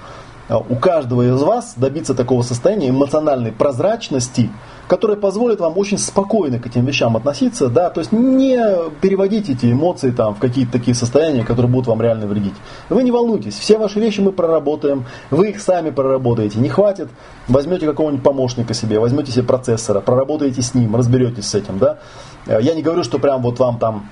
у 0.49 0.75
каждого 0.75 1.23
из 1.23 1.41
вас 1.41 1.73
добиться 1.75 2.13
такого 2.13 2.41
состояния 2.41 2.89
эмоциональной 2.89 3.51
прозрачности, 3.51 4.49
которое 4.87 5.17
позволит 5.17 5.59
вам 5.59 5.77
очень 5.77 5.97
спокойно 5.97 6.59
к 6.59 6.67
этим 6.67 6.85
вещам 6.85 7.17
относиться, 7.17 7.67
да, 7.67 7.89
то 7.89 7.99
есть 7.99 8.13
не 8.13 8.57
переводить 9.01 9.49
эти 9.49 9.71
эмоции 9.71 10.11
там 10.11 10.35
в 10.35 10.39
какие-то 10.39 10.71
такие 10.71 10.95
состояния, 10.95 11.43
которые 11.43 11.69
будут 11.69 11.87
вам 11.87 12.01
реально 12.01 12.27
вредить. 12.27 12.53
Вы 12.89 13.03
не 13.03 13.11
волнуйтесь, 13.11 13.55
все 13.55 13.77
ваши 13.77 13.99
вещи 13.99 14.21
мы 14.21 14.31
проработаем, 14.31 15.05
вы 15.31 15.49
их 15.49 15.59
сами 15.59 15.89
проработаете, 15.89 16.59
не 16.59 16.69
хватит, 16.69 17.09
возьмете 17.49 17.85
какого-нибудь 17.85 18.23
помощника 18.23 18.73
себе, 18.73 18.99
возьмете 18.99 19.33
себе 19.33 19.43
процессора, 19.43 19.99
проработаете 19.99 20.61
с 20.61 20.73
ним, 20.73 20.95
разберетесь 20.95 21.47
с 21.47 21.55
этим, 21.55 21.77
да. 21.79 21.97
Я 22.45 22.73
не 22.73 22.81
говорю, 22.81 23.03
что 23.03 23.19
прям 23.19 23.41
вот 23.41 23.59
вам 23.59 23.77
там 23.77 24.09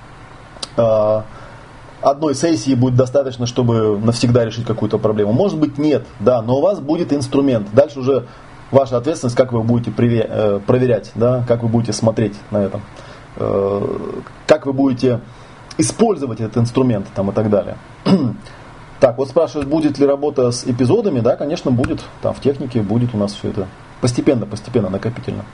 э, 0.76 1.22
одной 2.00 2.34
сессии 2.34 2.74
будет 2.74 2.96
достаточно, 2.96 3.46
чтобы 3.46 3.98
навсегда 3.98 4.44
решить 4.44 4.66
какую-то 4.66 4.98
проблему. 4.98 5.32
Может 5.32 5.58
быть 5.58 5.78
нет, 5.78 6.04
да, 6.20 6.42
но 6.42 6.56
у 6.56 6.60
вас 6.60 6.80
будет 6.80 7.12
инструмент. 7.12 7.68
Дальше 7.72 8.00
уже 8.00 8.26
ваша 8.70 8.96
ответственность, 8.96 9.36
как 9.36 9.52
вы 9.52 9.62
будете 9.62 9.92
э, 9.98 10.60
проверять, 10.66 11.12
да, 11.14 11.44
как 11.46 11.62
вы 11.62 11.68
будете 11.68 11.92
смотреть 11.92 12.34
на 12.50 12.58
это, 12.58 12.80
э, 13.36 13.86
как 14.46 14.66
вы 14.66 14.72
будете 14.72 15.20
использовать 15.78 16.40
этот 16.40 16.58
инструмент 16.58 17.06
там, 17.14 17.30
и 17.30 17.32
так 17.32 17.50
далее. 17.50 17.76
Так, 18.98 19.18
вот 19.18 19.28
спрашивают, 19.28 19.68
будет 19.68 19.98
ли 19.98 20.06
работа 20.06 20.50
с 20.50 20.64
эпизодами? 20.64 21.20
Да, 21.20 21.36
конечно, 21.36 21.70
будет. 21.70 22.00
Там 22.22 22.32
в 22.32 22.40
технике 22.40 22.80
будет 22.80 23.14
у 23.14 23.18
нас 23.18 23.34
все 23.34 23.50
это 23.50 23.66
постепенно, 24.00 24.46
постепенно, 24.46 24.88
накопительно. 24.88 25.44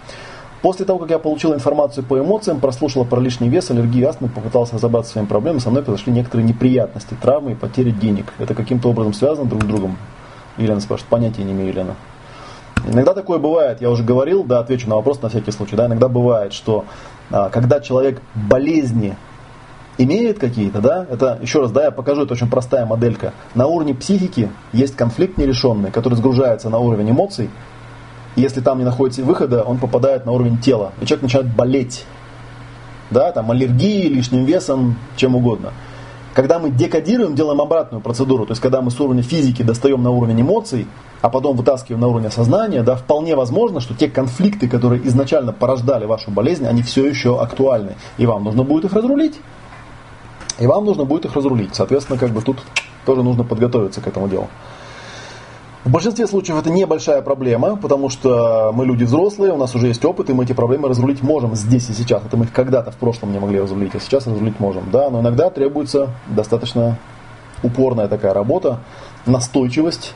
После 0.62 0.86
того, 0.86 1.00
как 1.00 1.10
я 1.10 1.18
получил 1.18 1.52
информацию 1.52 2.04
по 2.04 2.18
эмоциям, 2.20 2.60
прослушал 2.60 3.04
про 3.04 3.20
лишний 3.20 3.48
вес, 3.48 3.70
аллергию, 3.72 4.08
астмы, 4.08 4.28
попытался 4.28 4.76
разобраться 4.76 5.10
с 5.10 5.12
своими 5.14 5.26
проблемами, 5.26 5.58
со 5.58 5.70
мной 5.70 5.82
произошли 5.82 6.12
некоторые 6.12 6.46
неприятности, 6.46 7.16
травмы 7.20 7.52
и 7.52 7.54
потери 7.56 7.90
денег. 7.90 8.32
Это 8.38 8.54
каким-то 8.54 8.88
образом 8.88 9.12
связано 9.12 9.48
друг 9.48 9.64
с 9.64 9.66
другом? 9.66 9.96
Елена 10.56 10.80
спрашивает, 10.80 11.10
понятия 11.10 11.42
не 11.42 11.52
имею, 11.52 11.70
Елена. 11.70 11.96
Иногда 12.86 13.12
такое 13.12 13.38
бывает, 13.38 13.80
я 13.80 13.90
уже 13.90 14.04
говорил, 14.04 14.44
да, 14.44 14.60
отвечу 14.60 14.88
на 14.88 14.96
вопрос 14.96 15.20
на 15.20 15.28
всякий 15.28 15.50
случай, 15.50 15.74
да, 15.74 15.86
иногда 15.86 16.08
бывает, 16.08 16.52
что 16.52 16.84
а, 17.30 17.48
когда 17.48 17.80
человек 17.80 18.22
болезни 18.34 19.16
имеет 19.98 20.38
какие-то, 20.38 20.80
да, 20.80 21.06
это, 21.10 21.38
еще 21.42 21.60
раз, 21.60 21.72
да, 21.72 21.84
я 21.84 21.90
покажу, 21.90 22.22
это 22.22 22.34
очень 22.34 22.48
простая 22.48 22.86
моделька. 22.86 23.32
На 23.54 23.66
уровне 23.66 23.94
психики 23.94 24.50
есть 24.72 24.96
конфликт 24.96 25.38
нерешенный, 25.38 25.90
который 25.90 26.14
сгружается 26.14 26.70
на 26.70 26.78
уровень 26.78 27.10
эмоций, 27.10 27.50
если 28.36 28.60
там 28.60 28.78
не 28.78 28.84
находится 28.84 29.22
выхода, 29.22 29.62
он 29.62 29.78
попадает 29.78 30.26
на 30.26 30.32
уровень 30.32 30.58
тела, 30.58 30.92
и 31.00 31.06
человек 31.06 31.22
начинает 31.22 31.54
болеть. 31.54 32.04
Да, 33.10 33.30
там 33.32 33.50
аллергии, 33.50 34.08
лишним 34.08 34.44
весом, 34.44 34.96
чем 35.16 35.36
угодно. 35.36 35.72
Когда 36.34 36.58
мы 36.58 36.70
декодируем, 36.70 37.34
делаем 37.34 37.60
обратную 37.60 38.00
процедуру, 38.00 38.46
то 38.46 38.52
есть 38.52 38.62
когда 38.62 38.80
мы 38.80 38.90
с 38.90 38.98
уровня 38.98 39.22
физики 39.22 39.62
достаем 39.62 40.02
на 40.02 40.10
уровень 40.10 40.40
эмоций, 40.40 40.86
а 41.20 41.28
потом 41.28 41.56
вытаскиваем 41.56 42.00
на 42.00 42.08
уровень 42.08 42.30
сознания, 42.30 42.82
да, 42.82 42.96
вполне 42.96 43.36
возможно, 43.36 43.80
что 43.80 43.94
те 43.94 44.08
конфликты, 44.08 44.66
которые 44.66 45.06
изначально 45.06 45.52
порождали 45.52 46.06
вашу 46.06 46.30
болезнь, 46.30 46.66
они 46.66 46.82
все 46.82 47.06
еще 47.06 47.38
актуальны. 47.40 47.96
И 48.16 48.24
вам 48.24 48.44
нужно 48.44 48.64
будет 48.64 48.86
их 48.86 48.94
разрулить. 48.94 49.38
И 50.58 50.66
вам 50.66 50.86
нужно 50.86 51.04
будет 51.04 51.26
их 51.26 51.34
разрулить. 51.34 51.74
Соответственно, 51.74 52.18
как 52.18 52.30
бы 52.30 52.40
тут 52.40 52.58
тоже 53.04 53.22
нужно 53.22 53.44
подготовиться 53.44 54.00
к 54.00 54.06
этому 54.06 54.28
делу. 54.28 54.48
В 55.84 55.90
большинстве 55.90 56.28
случаев 56.28 56.60
это 56.60 56.70
небольшая 56.70 57.22
проблема, 57.22 57.74
потому 57.74 58.08
что 58.08 58.70
мы 58.72 58.86
люди 58.86 59.02
взрослые, 59.02 59.52
у 59.52 59.56
нас 59.56 59.74
уже 59.74 59.88
есть 59.88 60.04
опыт, 60.04 60.30
и 60.30 60.32
мы 60.32 60.44
эти 60.44 60.52
проблемы 60.52 60.88
разрулить 60.88 61.24
можем 61.24 61.56
здесь 61.56 61.90
и 61.90 61.92
сейчас. 61.92 62.22
Это 62.24 62.36
мы 62.36 62.44
их 62.44 62.52
когда-то 62.52 62.92
в 62.92 62.96
прошлом 62.96 63.32
не 63.32 63.40
могли 63.40 63.58
разрулить, 63.58 63.92
а 63.96 63.98
сейчас 63.98 64.28
разрулить 64.28 64.60
можем. 64.60 64.84
Да, 64.92 65.10
но 65.10 65.20
иногда 65.22 65.50
требуется 65.50 66.10
достаточно 66.28 66.98
упорная 67.64 68.06
такая 68.06 68.32
работа, 68.32 68.78
настойчивость, 69.26 70.14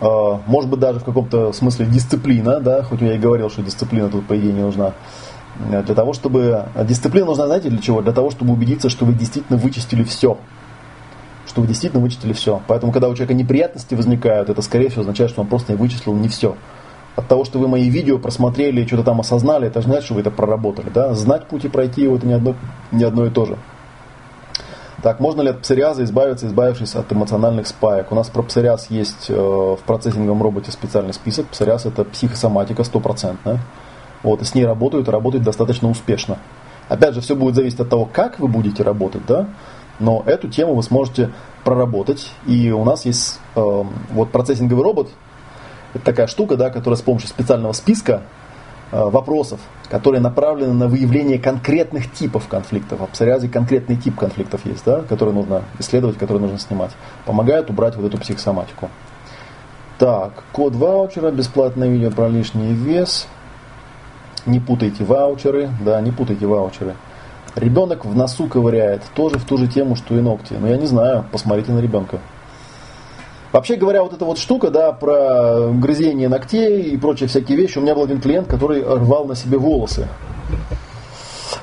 э, 0.00 0.06
может 0.46 0.70
быть 0.70 0.78
даже 0.78 1.00
в 1.00 1.04
каком-то 1.04 1.52
смысле 1.52 1.86
дисциплина, 1.86 2.60
да, 2.60 2.84
хоть 2.84 3.00
я 3.00 3.14
и 3.14 3.18
говорил, 3.18 3.50
что 3.50 3.62
дисциплина 3.62 4.08
тут 4.08 4.28
по 4.28 4.38
идее 4.38 4.52
не 4.52 4.62
нужна. 4.62 4.92
Для 5.58 5.94
того, 5.94 6.12
чтобы... 6.12 6.66
Дисциплина 6.84 7.26
нужна, 7.26 7.46
знаете, 7.46 7.68
для 7.68 7.80
чего? 7.80 8.00
Для 8.00 8.12
того, 8.12 8.30
чтобы 8.30 8.52
убедиться, 8.52 8.88
что 8.88 9.04
вы 9.04 9.12
действительно 9.12 9.58
вычистили 9.58 10.04
все 10.04 10.38
что 11.54 11.60
вы 11.60 11.68
действительно 11.68 12.02
вычислили 12.02 12.32
все. 12.32 12.60
Поэтому, 12.66 12.90
когда 12.90 13.08
у 13.08 13.14
человека 13.14 13.32
неприятности 13.32 13.94
возникают, 13.94 14.50
это, 14.50 14.60
скорее 14.60 14.88
всего, 14.88 15.02
означает, 15.02 15.30
что 15.30 15.40
он 15.40 15.46
просто 15.46 15.70
не 15.70 15.78
вычислил 15.78 16.12
не 16.12 16.26
все. 16.26 16.56
От 17.14 17.28
того, 17.28 17.44
что 17.44 17.60
вы 17.60 17.68
мои 17.68 17.88
видео 17.88 18.18
просмотрели, 18.18 18.84
что-то 18.84 19.04
там 19.04 19.20
осознали, 19.20 19.68
это 19.68 19.80
значит, 19.80 20.06
что 20.06 20.14
вы 20.14 20.22
это 20.22 20.32
проработали. 20.32 20.90
Да? 20.92 21.14
Знать 21.14 21.46
путь 21.46 21.64
и 21.64 21.68
пройти 21.68 22.02
его, 22.02 22.16
это 22.16 22.26
не 22.26 22.32
одно, 22.32 22.56
не 22.90 23.04
одно 23.04 23.24
и 23.26 23.30
то 23.30 23.46
же. 23.46 23.56
Так, 25.00 25.20
можно 25.20 25.42
ли 25.42 25.50
от 25.50 25.60
псориаза 25.60 26.02
избавиться, 26.02 26.48
избавившись 26.48 26.96
от 26.96 27.12
эмоциональных 27.12 27.68
спаек? 27.68 28.10
У 28.10 28.16
нас 28.16 28.28
про 28.30 28.42
псориаз 28.42 28.90
есть 28.90 29.26
э, 29.28 29.34
в 29.36 29.78
процессинговом 29.86 30.42
роботе 30.42 30.72
специальный 30.72 31.14
список. 31.14 31.46
Псориаз 31.46 31.86
это 31.86 32.02
психосоматика 32.02 32.82
стопроцентная. 32.82 33.60
Вот, 34.24 34.42
и 34.42 34.44
с 34.44 34.56
ней 34.56 34.66
работают, 34.66 35.06
и 35.06 35.12
работают 35.12 35.44
достаточно 35.44 35.88
успешно. 35.88 36.38
Опять 36.88 37.14
же, 37.14 37.20
все 37.20 37.36
будет 37.36 37.54
зависеть 37.54 37.78
от 37.78 37.90
того, 37.90 38.06
как 38.12 38.40
вы 38.40 38.48
будете 38.48 38.82
работать, 38.82 39.22
да? 39.28 39.46
Но 39.98 40.22
эту 40.26 40.48
тему 40.48 40.74
вы 40.74 40.82
сможете 40.82 41.30
проработать. 41.64 42.30
И 42.46 42.70
у 42.70 42.84
нас 42.84 43.04
есть 43.04 43.40
э, 43.54 43.84
вот 44.10 44.30
процессинговый 44.30 44.84
робот. 44.84 45.10
Это 45.94 46.04
такая 46.04 46.26
штука, 46.26 46.56
да, 46.56 46.70
которая 46.70 46.98
с 46.98 47.02
помощью 47.02 47.28
специального 47.28 47.72
списка 47.72 48.22
э, 48.90 49.02
вопросов, 49.02 49.60
которые 49.88 50.20
направлены 50.20 50.72
на 50.72 50.88
выявление 50.88 51.38
конкретных 51.38 52.12
типов 52.12 52.48
конфликтов. 52.48 53.00
В 53.00 53.06
псориазе 53.06 53.48
конкретный 53.48 53.96
тип 53.96 54.18
конфликтов 54.18 54.66
есть, 54.66 54.84
да, 54.84 55.02
который 55.02 55.32
нужно 55.32 55.62
исследовать, 55.78 56.18
который 56.18 56.40
нужно 56.40 56.58
снимать. 56.58 56.90
Помогает 57.24 57.70
убрать 57.70 57.96
вот 57.96 58.06
эту 58.06 58.18
психосоматику. 58.18 58.90
Так, 59.98 60.42
код 60.52 60.74
ваучера, 60.74 61.30
бесплатное 61.30 61.88
видео 61.88 62.10
про 62.10 62.28
лишний 62.28 62.74
вес. 62.74 63.28
Не 64.44 64.58
путайте 64.58 65.04
ваучеры, 65.04 65.70
да, 65.84 66.00
не 66.00 66.10
путайте 66.10 66.46
ваучеры. 66.46 66.94
Ребенок 67.54 68.04
в 68.04 68.16
носу 68.16 68.48
ковыряет, 68.48 69.02
тоже 69.14 69.38
в 69.38 69.44
ту 69.44 69.56
же 69.56 69.68
тему, 69.68 69.94
что 69.94 70.16
и 70.16 70.20
ногти. 70.20 70.54
Но 70.54 70.68
я 70.68 70.76
не 70.76 70.86
знаю, 70.86 71.24
посмотрите 71.30 71.72
на 71.72 71.78
ребенка. 71.78 72.18
Вообще 73.52 73.76
говоря, 73.76 74.02
вот 74.02 74.12
эта 74.12 74.24
вот 74.24 74.38
штука, 74.38 74.70
да, 74.70 74.90
про 74.90 75.68
грызение 75.70 76.28
ногтей 76.28 76.82
и 76.82 76.96
прочие 76.96 77.28
всякие 77.28 77.56
вещи. 77.56 77.78
У 77.78 77.82
меня 77.82 77.94
был 77.94 78.02
один 78.02 78.20
клиент, 78.20 78.48
который 78.48 78.82
рвал 78.82 79.26
на 79.26 79.36
себе 79.36 79.58
волосы. 79.58 80.08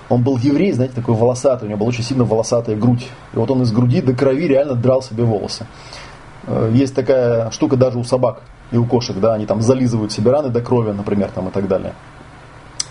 Он 0.07 0.23
был 0.23 0.37
еврей, 0.37 0.71
знаете, 0.71 0.95
такой 0.95 1.15
волосатый, 1.15 1.67
у 1.67 1.69
него 1.69 1.79
была 1.79 1.89
очень 1.89 2.03
сильно 2.03 2.23
волосатая 2.23 2.77
грудь. 2.77 3.09
И 3.33 3.37
вот 3.37 3.51
он 3.51 3.61
из 3.63 3.71
груди 3.73 4.01
до 4.01 4.13
крови 4.13 4.47
реально 4.47 4.75
драл 4.75 5.01
себе 5.01 5.23
волосы. 5.23 5.67
Э, 6.47 6.69
есть 6.73 6.95
такая 6.95 7.51
штука 7.51 7.75
даже 7.75 7.97
у 7.97 8.03
собак 8.05 8.41
и 8.71 8.77
у 8.77 8.85
кошек, 8.85 9.17
да, 9.17 9.33
они 9.33 9.45
там 9.45 9.61
зализывают 9.61 10.11
себе 10.11 10.31
раны 10.31 10.49
до 10.49 10.61
крови, 10.61 10.91
например, 10.91 11.29
там 11.33 11.49
и 11.49 11.51
так 11.51 11.67
далее. 11.67 11.93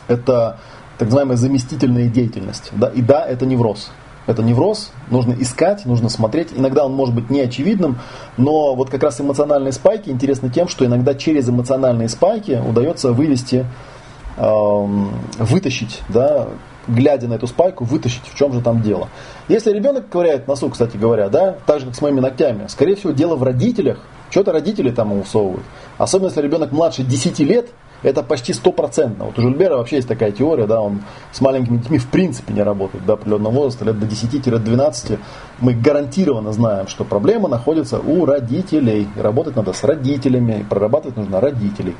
Это 0.09 0.59
так 1.01 1.09
называемая 1.09 1.39
заместительная 1.39 2.09
деятельность. 2.09 2.70
Да? 2.72 2.89
И 2.89 3.01
да, 3.01 3.24
это 3.24 3.47
невроз. 3.47 3.90
Это 4.27 4.43
невроз, 4.43 4.93
нужно 5.10 5.32
искать, 5.32 5.86
нужно 5.86 6.10
смотреть. 6.10 6.48
Иногда 6.55 6.85
он 6.85 6.93
может 6.93 7.14
быть 7.14 7.31
неочевидным, 7.31 7.98
но 8.36 8.74
вот 8.74 8.90
как 8.90 9.02
раз 9.02 9.18
эмоциональные 9.18 9.72
спайки 9.72 10.10
интересны 10.10 10.51
тем, 10.51 10.68
что 10.68 10.85
иногда 10.85 11.14
через 11.14 11.48
эмоциональные 11.48 12.10
спайки 12.10 12.60
удается 12.68 13.12
вывести, 13.12 13.64
эм, 14.36 15.10
вытащить, 15.39 16.02
да, 16.10 16.48
глядя 16.86 17.28
на 17.28 17.35
эту 17.35 17.47
спайку, 17.47 17.85
вытащить, 17.85 18.27
в 18.31 18.36
чем 18.36 18.52
же 18.52 18.60
там 18.60 18.82
дело. 18.82 19.09
Если 19.48 19.72
ребенок 19.72 20.10
ковыряет 20.10 20.47
носу, 20.47 20.68
кстати 20.68 20.98
говоря, 20.98 21.31
да, 21.31 21.56
так 21.64 21.81
же, 21.81 21.86
как 21.86 21.94
с 21.94 22.02
моими 22.02 22.20
ногтями, 22.20 22.66
скорее 22.68 22.97
всего, 22.97 23.12
дело 23.12 23.36
в 23.36 23.43
родителях, 23.43 24.01
что-то 24.28 24.52
родители 24.52 24.90
там 24.90 25.18
усовывают. 25.18 25.64
Особенно, 25.97 26.28
если 26.28 26.43
ребенок 26.43 26.72
младше 26.72 27.05
10 27.05 27.39
лет, 27.39 27.70
Это 28.02 28.22
почти 28.22 28.52
стопроцентно. 28.52 29.27
Вот 29.27 29.39
у 29.39 29.43
Жильбера 29.43 29.77
вообще 29.77 29.97
есть 29.97 30.09
такая 30.09 30.32
теория, 30.32 30.66
да, 30.66 30.81
он 30.81 31.02
с 31.32 31.40
маленькими 31.40 31.77
детьми 31.77 31.98
в 31.98 32.09
принципе 32.09 32.55
не 32.55 32.62
работает 32.62 33.05
до 33.05 33.14
определенного 33.14 33.52
возраста, 33.52 33.85
лет 33.85 33.98
до 33.98 34.06
10-12. 34.06 35.18
Мы 35.60 35.74
гарантированно 35.74 36.52
знаем, 36.52 36.89
что 36.89 37.05
проблема 37.05 37.48
находится 37.48 37.98
у 37.98 38.24
родителей. 38.24 39.06
Работать 39.16 39.56
надо 39.56 39.72
с 39.72 39.85
родителями, 39.85 40.64
прорабатывать 40.68 41.16
нужно 41.16 41.40
родителей. 41.40 41.94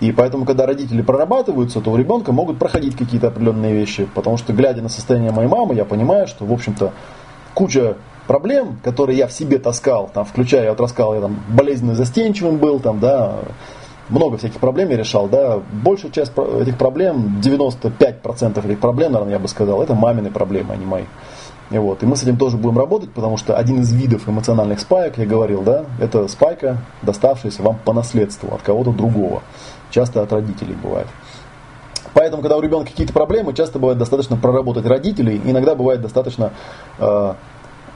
И 0.00 0.10
поэтому, 0.10 0.44
когда 0.44 0.66
родители 0.66 1.00
прорабатываются, 1.00 1.80
то 1.80 1.90
у 1.90 1.96
ребенка 1.96 2.32
могут 2.32 2.58
проходить 2.58 2.96
какие-то 2.96 3.28
определенные 3.28 3.72
вещи. 3.72 4.08
Потому 4.14 4.36
что, 4.36 4.52
глядя 4.52 4.82
на 4.82 4.88
состояние 4.88 5.30
моей 5.30 5.48
мамы, 5.48 5.74
я 5.74 5.84
понимаю, 5.84 6.26
что, 6.26 6.44
в 6.44 6.52
общем-то, 6.52 6.92
куча 7.54 7.96
проблем, 8.26 8.78
которые 8.82 9.18
я 9.18 9.26
в 9.28 9.32
себе 9.32 9.58
таскал, 9.58 10.10
там, 10.12 10.24
включая, 10.24 10.64
я 10.64 10.70
вот 10.70 10.80
рассказал, 10.80 11.14
я 11.14 11.20
там 11.20 11.40
болезненно 11.48 11.94
застенчивым 11.94 12.58
был, 12.58 12.80
там, 12.80 12.98
да, 12.98 13.36
много 14.08 14.36
всяких 14.36 14.58
проблем 14.60 14.90
я 14.90 14.96
решал, 14.96 15.28
да, 15.28 15.60
большая 15.72 16.10
часть 16.10 16.32
этих 16.36 16.76
проблем, 16.76 17.40
95% 17.42 18.64
этих 18.64 18.80
проблем, 18.80 19.12
наверное, 19.12 19.34
я 19.34 19.38
бы 19.38 19.48
сказал, 19.48 19.82
это 19.82 19.94
мамины 19.94 20.30
проблемы, 20.30 20.74
а 20.74 20.76
не 20.76 20.86
мои. 20.86 21.04
И, 21.70 21.78
вот, 21.78 22.02
и 22.02 22.06
мы 22.06 22.16
с 22.16 22.22
этим 22.22 22.36
тоже 22.36 22.58
будем 22.58 22.76
работать, 22.76 23.12
потому 23.12 23.38
что 23.38 23.56
один 23.56 23.80
из 23.80 23.92
видов 23.92 24.28
эмоциональных 24.28 24.80
спаек, 24.80 25.16
я 25.16 25.24
говорил, 25.24 25.62
да, 25.62 25.86
это 26.00 26.28
спайка, 26.28 26.78
доставшаяся 27.00 27.62
вам 27.62 27.78
по 27.82 27.94
наследству 27.94 28.54
от 28.54 28.60
кого-то 28.60 28.92
другого 28.92 29.42
часто 29.92 30.22
от 30.22 30.32
родителей 30.32 30.74
бывает. 30.74 31.06
Поэтому, 32.14 32.42
когда 32.42 32.56
у 32.56 32.60
ребенка 32.60 32.90
какие-то 32.90 33.12
проблемы, 33.12 33.54
часто 33.54 33.78
бывает 33.78 33.98
достаточно 33.98 34.36
проработать 34.36 34.84
родителей, 34.84 35.40
иногда 35.44 35.74
бывает 35.74 36.02
достаточно 36.02 36.52
э, 36.98 37.34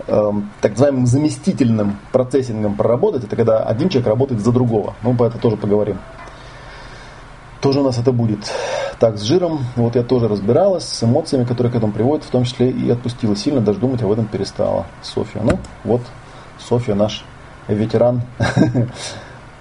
э, 0.07 0.33
так 0.61 0.73
называемым 0.73 1.07
заместительным 1.07 1.99
процессингом 2.13 2.75
проработать, 2.75 3.25
это 3.25 3.37
когда 3.37 3.63
один 3.63 3.89
человек 3.89 4.09
работает 4.09 4.41
за 4.41 4.53
другого. 4.53 4.95
Мы 5.03 5.17
по 5.17 5.25
этому 5.25 5.41
тоже 5.41 5.57
поговорим. 5.57 5.99
Тоже 7.61 7.81
у 7.81 7.85
нас 7.85 7.99
это 7.99 8.13
будет. 8.13 8.39
Так, 8.99 9.19
с 9.19 9.23
жиром, 9.23 9.61
вот 9.77 9.97
я 9.97 10.03
тоже 10.03 10.29
разбиралась, 10.29 10.85
с 10.85 11.03
эмоциями, 11.03 11.45
которые 11.45 11.73
к 11.73 11.77
этому 11.77 11.93
приводят, 11.93 12.25
в 12.25 12.31
том 12.31 12.45
числе 12.45 12.71
и 12.71 12.91
отпустила 12.91 13.37
сильно, 13.37 13.61
даже 13.61 13.79
думать 13.79 14.03
об 14.03 14.11
этом 14.11 14.27
перестала. 14.27 14.87
Софья, 15.03 15.41
ну 15.43 15.59
вот, 15.85 16.03
Софья 16.59 16.95
наш 16.95 17.25
ветеран, 17.69 18.23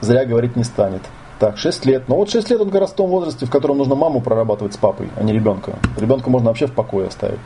зря 0.00 0.24
говорить 0.24 0.56
не 0.56 0.64
станет. 0.64 1.02
Так, 1.38 1.58
6 1.58 1.86
лет. 1.86 2.08
Но 2.08 2.16
вот 2.16 2.30
6 2.30 2.50
лет 2.50 2.60
он 2.60 2.70
как 2.70 2.82
раз 2.82 2.90
в 2.92 2.94
том 2.94 3.10
возрасте, 3.10 3.46
в 3.46 3.50
котором 3.50 3.78
нужно 3.78 3.94
маму 3.94 4.20
прорабатывать 4.20 4.74
с 4.74 4.76
папой, 4.76 5.08
а 5.16 5.22
не 5.24 5.32
ребенка. 5.32 5.72
Ребенка 5.96 6.30
можно 6.30 6.48
вообще 6.48 6.66
в 6.66 6.72
покое 6.72 7.08
оставить. 7.08 7.40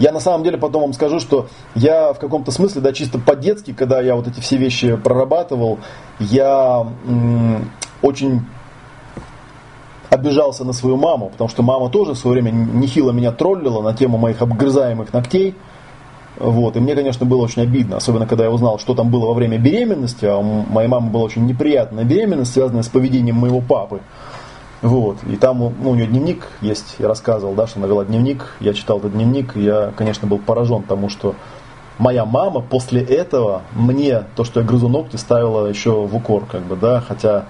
Я 0.00 0.12
на 0.12 0.20
самом 0.20 0.42
деле 0.44 0.56
потом 0.56 0.80
вам 0.80 0.92
скажу, 0.94 1.20
что 1.20 1.48
я 1.74 2.14
в 2.14 2.18
каком-то 2.18 2.50
смысле, 2.50 2.80
да, 2.80 2.94
чисто 2.94 3.18
по-детски, 3.18 3.74
когда 3.74 4.00
я 4.00 4.16
вот 4.16 4.26
эти 4.26 4.40
все 4.40 4.56
вещи 4.56 4.96
прорабатывал, 4.96 5.78
я 6.18 6.86
м- 7.06 7.70
очень 8.00 8.40
обижался 10.08 10.64
на 10.64 10.72
свою 10.72 10.96
маму, 10.96 11.28
потому 11.28 11.50
что 11.50 11.62
мама 11.62 11.90
тоже 11.90 12.14
в 12.14 12.18
свое 12.18 12.40
время 12.40 12.50
нехило 12.50 13.10
меня 13.12 13.30
троллила 13.30 13.82
на 13.82 13.92
тему 13.92 14.16
моих 14.16 14.40
обгрызаемых 14.40 15.12
ногтей. 15.12 15.54
Вот. 16.38 16.76
И 16.76 16.80
мне, 16.80 16.94
конечно, 16.94 17.26
было 17.26 17.42
очень 17.42 17.60
обидно, 17.60 17.98
особенно 17.98 18.26
когда 18.26 18.44
я 18.44 18.50
узнал, 18.50 18.78
что 18.78 18.94
там 18.94 19.10
было 19.10 19.26
во 19.26 19.34
время 19.34 19.58
беременности. 19.58 20.24
А 20.24 20.38
у 20.38 20.42
моей 20.42 20.88
мамы 20.88 21.10
была 21.10 21.24
очень 21.24 21.44
неприятная 21.44 22.04
беременность, 22.04 22.54
связанная 22.54 22.82
с 22.82 22.88
поведением 22.88 23.36
моего 23.36 23.60
папы. 23.60 24.00
Вот. 24.82 25.18
И 25.24 25.36
там 25.36 25.58
ну, 25.58 25.90
у 25.90 25.94
нее 25.94 26.06
дневник 26.06 26.48
есть, 26.60 26.96
я 26.98 27.08
рассказывал, 27.08 27.54
да, 27.54 27.66
что 27.66 27.78
она 27.78 27.88
вела 27.88 28.04
дневник. 28.04 28.54
Я 28.60 28.72
читал 28.72 28.98
этот 28.98 29.12
дневник, 29.12 29.56
и 29.56 29.62
я, 29.62 29.92
конечно, 29.96 30.26
был 30.26 30.38
поражен 30.38 30.82
тому, 30.82 31.10
что 31.10 31.34
моя 31.98 32.24
мама 32.24 32.60
после 32.62 33.02
этого 33.02 33.62
мне 33.72 34.24
то, 34.36 34.44
что 34.44 34.60
я 34.60 34.66
грызу 34.66 34.88
ногти, 34.88 35.16
ставила 35.16 35.66
еще 35.66 36.06
в 36.06 36.16
укор, 36.16 36.46
как 36.46 36.62
бы, 36.62 36.76
да, 36.76 37.02
хотя 37.06 37.44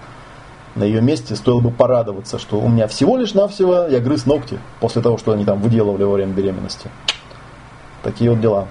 на 0.74 0.85
ее 0.85 1.01
месте 1.01 1.36
стоило 1.36 1.61
бы 1.61 1.70
порадоваться, 1.70 2.39
что 2.39 2.61
у 2.61 2.69
меня 2.69 2.89
всего 2.89 3.16
лишь 3.16 3.35
навсего 3.35 3.86
я 3.86 4.01
грыз 4.01 4.27
ногти 4.27 4.59
после 4.81 5.02
того, 5.02 5.19
что 5.19 5.32
они 5.32 5.44
там 5.44 5.61
выделывали 5.61 6.02
во 6.02 6.15
время 6.15 6.32
беременности. 6.32 6.90
Такие 8.02 8.31
вот 8.31 8.40
дела. 8.40 8.69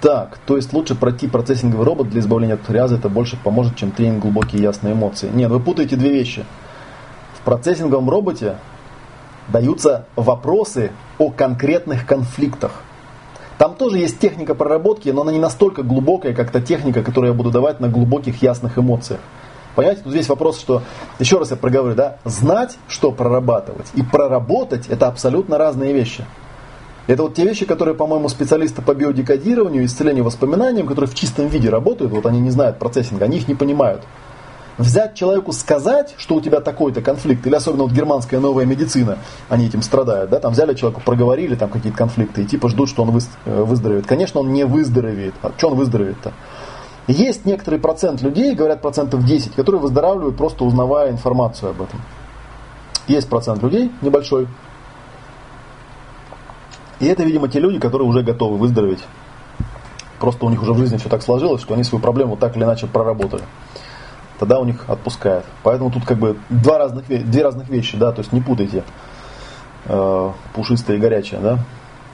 Так, 0.00 0.38
то 0.46 0.56
есть 0.56 0.72
лучше 0.72 0.94
пройти 0.94 1.26
процессинговый 1.26 1.84
робот 1.84 2.08
для 2.08 2.20
избавления 2.20 2.54
от 2.54 2.60
псориаза, 2.60 2.96
это 2.96 3.08
больше 3.08 3.36
поможет, 3.36 3.74
чем 3.76 3.90
тренинг 3.90 4.22
глубокие 4.22 4.62
ясные 4.62 4.94
эмоции. 4.94 5.28
Нет, 5.32 5.50
вы 5.50 5.58
путаете 5.58 5.96
две 5.96 6.10
вещи. 6.10 6.44
В 7.34 7.44
процессинговом 7.44 8.08
роботе 8.08 8.56
даются 9.48 10.06
вопросы 10.14 10.92
о 11.18 11.30
конкретных 11.30 12.06
конфликтах. 12.06 12.82
Там 13.56 13.74
тоже 13.74 13.98
есть 13.98 14.20
техника 14.20 14.54
проработки, 14.54 15.08
но 15.08 15.22
она 15.22 15.32
не 15.32 15.40
настолько 15.40 15.82
глубокая, 15.82 16.32
как 16.32 16.52
та 16.52 16.60
техника, 16.60 17.02
которую 17.02 17.32
я 17.32 17.36
буду 17.36 17.50
давать 17.50 17.80
на 17.80 17.88
глубоких 17.88 18.40
ясных 18.40 18.78
эмоциях. 18.78 19.18
Понимаете, 19.74 20.02
тут 20.02 20.12
здесь 20.12 20.28
вопрос, 20.28 20.60
что, 20.60 20.82
еще 21.18 21.38
раз 21.38 21.50
я 21.50 21.56
проговорю, 21.56 21.96
да, 21.96 22.18
знать, 22.24 22.78
что 22.88 23.10
прорабатывать, 23.10 23.86
и 23.94 24.02
проработать– 24.02 24.86
это 24.88 25.08
абсолютно 25.08 25.58
разные 25.58 25.92
вещи. 25.92 26.24
Это 27.08 27.22
вот 27.22 27.34
те 27.34 27.44
вещи, 27.44 27.64
которые, 27.64 27.94
по-моему, 27.94 28.28
специалисты 28.28 28.82
по 28.82 28.94
биодекодированию, 28.94 29.86
исцелению 29.86 30.24
воспоминаниям, 30.24 30.86
которые 30.86 31.10
в 31.10 31.14
чистом 31.14 31.48
виде 31.48 31.70
работают, 31.70 32.12
вот 32.12 32.26
они 32.26 32.38
не 32.38 32.50
знают 32.50 32.78
процессинга, 32.78 33.24
они 33.24 33.38
их 33.38 33.48
не 33.48 33.54
понимают. 33.54 34.02
Взять 34.76 35.14
человеку 35.14 35.52
сказать, 35.52 36.14
что 36.18 36.34
у 36.34 36.40
тебя 36.42 36.60
такой-то 36.60 37.00
конфликт, 37.00 37.46
или 37.46 37.54
особенно 37.54 37.84
вот 37.84 37.92
германская 37.92 38.40
новая 38.40 38.66
медицина, 38.66 39.18
они 39.48 39.66
этим 39.66 39.80
страдают, 39.80 40.30
да, 40.30 40.38
там 40.38 40.52
взяли 40.52 40.74
человеку, 40.74 41.00
проговорили 41.00 41.54
там 41.54 41.70
какие-то 41.70 41.96
конфликты, 41.96 42.42
и 42.42 42.44
типа 42.44 42.68
ждут, 42.68 42.90
что 42.90 43.04
он 43.04 43.18
э, 43.46 43.62
выздоровеет. 43.62 44.06
Конечно, 44.06 44.40
он 44.40 44.52
не 44.52 44.64
выздоровеет. 44.64 45.34
А 45.40 45.50
что 45.56 45.68
он 45.68 45.76
выздоровеет-то? 45.76 46.34
Есть 47.06 47.46
некоторый 47.46 47.80
процент 47.80 48.20
людей, 48.20 48.54
говорят 48.54 48.82
процентов 48.82 49.24
10, 49.24 49.54
которые 49.54 49.80
выздоравливают, 49.80 50.36
просто 50.36 50.64
узнавая 50.64 51.10
информацию 51.10 51.70
об 51.70 51.80
этом. 51.80 52.02
Есть 53.06 53.30
процент 53.30 53.62
людей, 53.62 53.90
небольшой, 54.02 54.46
и 57.00 57.06
это, 57.06 57.22
видимо, 57.22 57.48
те 57.48 57.60
люди, 57.60 57.78
которые 57.78 58.08
уже 58.08 58.22
готовы 58.22 58.56
выздороветь. 58.56 59.04
Просто 60.18 60.44
у 60.46 60.50
них 60.50 60.62
уже 60.62 60.72
в 60.72 60.78
жизни 60.78 60.96
все 60.96 61.08
так 61.08 61.22
сложилось, 61.22 61.62
что 61.62 61.74
они 61.74 61.84
свою 61.84 62.02
проблему 62.02 62.36
так 62.36 62.56
или 62.56 62.64
иначе 62.64 62.86
проработали. 62.86 63.42
Тогда 64.38 64.58
у 64.58 64.64
них 64.64 64.84
отпускает. 64.88 65.44
Поэтому 65.62 65.90
тут 65.90 66.04
как 66.04 66.18
бы 66.18 66.36
два 66.48 66.78
разных, 66.78 67.06
две 67.06 67.42
разных 67.42 67.68
вещи, 67.68 67.96
да, 67.96 68.12
то 68.12 68.20
есть 68.20 68.32
не 68.32 68.40
путайте 68.40 68.82
э, 69.86 70.32
пушистое 70.54 70.96
и 70.96 71.00
горячее, 71.00 71.40
да. 71.40 71.58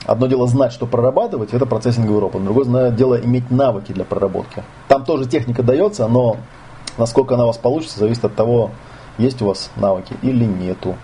Одно 0.05 0.27
дело 0.27 0.47
знать, 0.47 0.71
что 0.71 0.85
прорабатывать, 0.85 1.53
это 1.53 1.65
процессинговый 1.65 2.19
робот. 2.19 2.43
Другое 2.43 2.91
дело 2.91 3.19
иметь 3.19 3.49
навыки 3.49 3.91
для 3.91 4.05
проработки. 4.05 4.63
Там 4.87 5.03
тоже 5.03 5.25
техника 5.25 5.63
дается, 5.63 6.07
но 6.07 6.37
насколько 6.97 7.33
она 7.33 7.45
у 7.45 7.47
вас 7.47 7.57
получится, 7.57 7.99
зависит 7.99 8.23
от 8.23 8.35
того, 8.35 8.69
есть 9.17 9.41
у 9.41 9.47
вас 9.47 9.71
навыки 9.77 10.15
или 10.21 10.45
нету. 10.45 10.95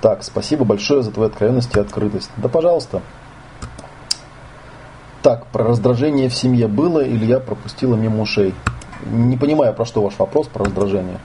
Так, 0.00 0.22
спасибо 0.22 0.64
большое 0.64 1.02
за 1.02 1.10
твою 1.10 1.30
откровенность 1.30 1.74
и 1.74 1.80
открытость. 1.80 2.30
Да, 2.36 2.48
пожалуйста. 2.48 3.00
Так, 5.22 5.46
про 5.46 5.64
раздражение 5.64 6.28
в 6.28 6.34
семье 6.34 6.68
было 6.68 7.00
или 7.00 7.24
я 7.24 7.40
пропустила 7.40 7.96
мимо 7.96 8.22
ушей? 8.22 8.54
Не 9.04 9.36
понимаю, 9.36 9.74
про 9.74 9.84
что 9.84 10.02
ваш 10.02 10.18
вопрос, 10.18 10.46
про 10.46 10.64
раздражение. 10.64 11.18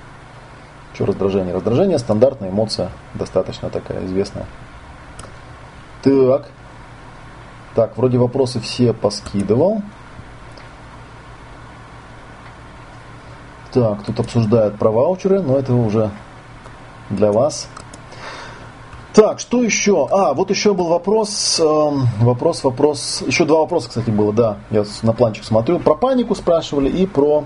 Что 0.94 1.06
раздражение? 1.06 1.54
Раздражение– 1.54 1.98
стандартная 2.00 2.50
эмоция, 2.50 2.90
достаточно 3.14 3.70
такая 3.70 4.06
известная. 4.06 4.46
Так. 6.02 6.48
Так, 7.76 7.98
вроде 7.98 8.18
вопросы 8.18 8.60
все 8.60 8.92
поскидывал. 8.92 9.82
Так, 13.72 14.04
тут 14.04 14.20
обсуждают 14.20 14.78
про 14.78 14.92
ваучеры, 14.92 15.42
но 15.42 15.58
это 15.58 15.74
уже 15.74 16.12
для 17.10 17.32
вас. 17.32 17.70
Так, 19.14 19.40
что 19.40 19.62
еще? 19.62 20.08
А, 20.10 20.34
вот 20.34 20.50
еще 20.50 20.74
был 20.74 20.88
вопрос, 20.88 21.60
э, 21.60 21.90
вопрос, 22.22 22.64
вопрос. 22.64 23.22
Еще 23.28 23.44
два 23.44 23.60
вопроса, 23.60 23.90
кстати, 23.90 24.10
было, 24.10 24.32
да. 24.32 24.58
Я 24.70 24.86
на 25.04 25.12
планчик 25.12 25.44
смотрю. 25.44 25.80
Про 25.80 25.96
панику 25.96 26.34
спрашивали 26.34 26.90
и 26.90 27.06
про 27.06 27.44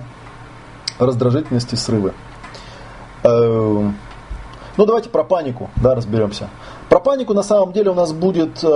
раздражительность 0.99 1.73
и 1.73 1.75
срывы. 1.75 2.13
Э, 3.23 3.89
ну, 4.77 4.85
давайте 4.85 5.09
про 5.09 5.23
панику, 5.23 5.71
да, 5.77 5.95
разберемся. 5.95 6.49
Про 6.89 6.99
панику 6.99 7.33
на 7.33 7.43
самом 7.43 7.73
деле 7.73 7.89
у 7.89 7.95
нас 7.95 8.13
будет 8.13 8.63
э, 8.63 8.67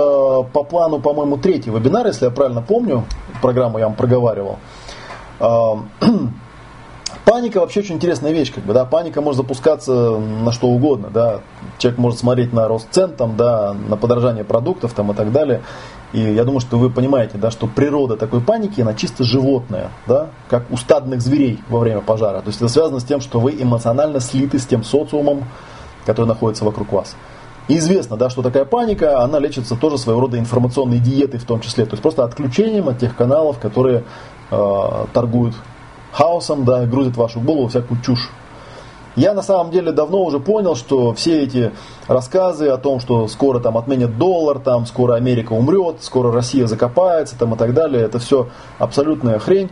по 0.52 0.64
плану, 0.64 0.98
по-моему, 0.98 1.36
третий 1.36 1.70
вебинар, 1.70 2.08
если 2.08 2.24
я 2.24 2.30
правильно 2.32 2.60
помню. 2.60 3.04
Программу 3.40 3.78
я 3.78 3.84
вам 3.84 3.94
проговаривал. 3.94 4.58
Э, 5.38 5.74
Паника 7.30 7.60
вообще 7.60 7.78
очень 7.78 7.94
интересная 7.94 8.32
вещь, 8.32 8.52
как 8.52 8.64
бы, 8.64 8.74
да, 8.74 8.84
паника 8.84 9.20
может 9.20 9.36
запускаться 9.36 10.18
на 10.18 10.50
что 10.50 10.66
угодно, 10.66 11.10
да, 11.14 11.42
человек 11.78 11.96
может 11.96 12.18
смотреть 12.18 12.52
на 12.52 12.66
рост 12.66 12.88
цен, 12.90 13.12
там, 13.12 13.36
да, 13.36 13.72
на 13.88 13.96
подорожание 13.96 14.42
продуктов, 14.42 14.94
там, 14.94 15.12
и 15.12 15.14
так 15.14 15.30
далее, 15.30 15.62
и 16.12 16.18
я 16.20 16.42
думаю, 16.42 16.58
что 16.58 16.76
вы 16.76 16.90
понимаете, 16.90 17.38
да, 17.38 17.52
что 17.52 17.68
природа 17.68 18.16
такой 18.16 18.40
паники, 18.40 18.80
она 18.80 18.94
чисто 18.94 19.22
животная, 19.22 19.90
да, 20.08 20.30
как 20.48 20.68
у 20.72 20.76
стадных 20.76 21.20
зверей 21.20 21.60
во 21.68 21.78
время 21.78 22.00
пожара, 22.00 22.40
то 22.40 22.48
есть 22.48 22.60
это 22.60 22.68
связано 22.68 22.98
с 22.98 23.04
тем, 23.04 23.20
что 23.20 23.38
вы 23.38 23.52
эмоционально 23.52 24.18
слиты 24.18 24.58
с 24.58 24.66
тем 24.66 24.82
социумом, 24.82 25.44
который 26.06 26.26
находится 26.26 26.64
вокруг 26.64 26.92
вас. 26.92 27.14
И 27.68 27.78
известно, 27.78 28.16
да, 28.16 28.28
что 28.28 28.42
такая 28.42 28.64
паника, 28.64 29.22
она 29.22 29.38
лечится 29.38 29.76
тоже 29.76 29.98
своего 29.98 30.22
рода 30.22 30.36
информационной 30.36 30.98
диетой 30.98 31.38
в 31.38 31.44
том 31.44 31.60
числе, 31.60 31.84
то 31.84 31.92
есть 31.92 32.02
просто 32.02 32.24
отключением 32.24 32.88
от 32.88 32.98
тех 32.98 33.14
каналов, 33.14 33.60
которые 33.60 34.02
э, 34.50 35.04
торгуют 35.12 35.54
хаосом, 36.12 36.64
да, 36.64 36.86
грузит 36.86 37.14
в 37.14 37.18
вашу 37.18 37.40
голову 37.40 37.68
всякую 37.68 38.00
чушь. 38.02 38.30
Я 39.16 39.34
на 39.34 39.42
самом 39.42 39.72
деле 39.72 39.90
давно 39.90 40.22
уже 40.22 40.38
понял, 40.38 40.76
что 40.76 41.12
все 41.14 41.42
эти 41.42 41.72
рассказы 42.06 42.68
о 42.68 42.76
том, 42.76 43.00
что 43.00 43.26
скоро 43.26 43.58
там 43.58 43.76
отменят 43.76 44.18
доллар, 44.18 44.60
там 44.60 44.86
скоро 44.86 45.14
Америка 45.14 45.52
умрет, 45.52 45.96
скоро 46.00 46.32
Россия 46.32 46.66
закопается 46.66 47.36
там 47.36 47.54
и 47.54 47.58
так 47.58 47.74
далее, 47.74 48.04
это 48.04 48.18
все 48.20 48.48
абсолютная 48.78 49.38
хрень. 49.38 49.70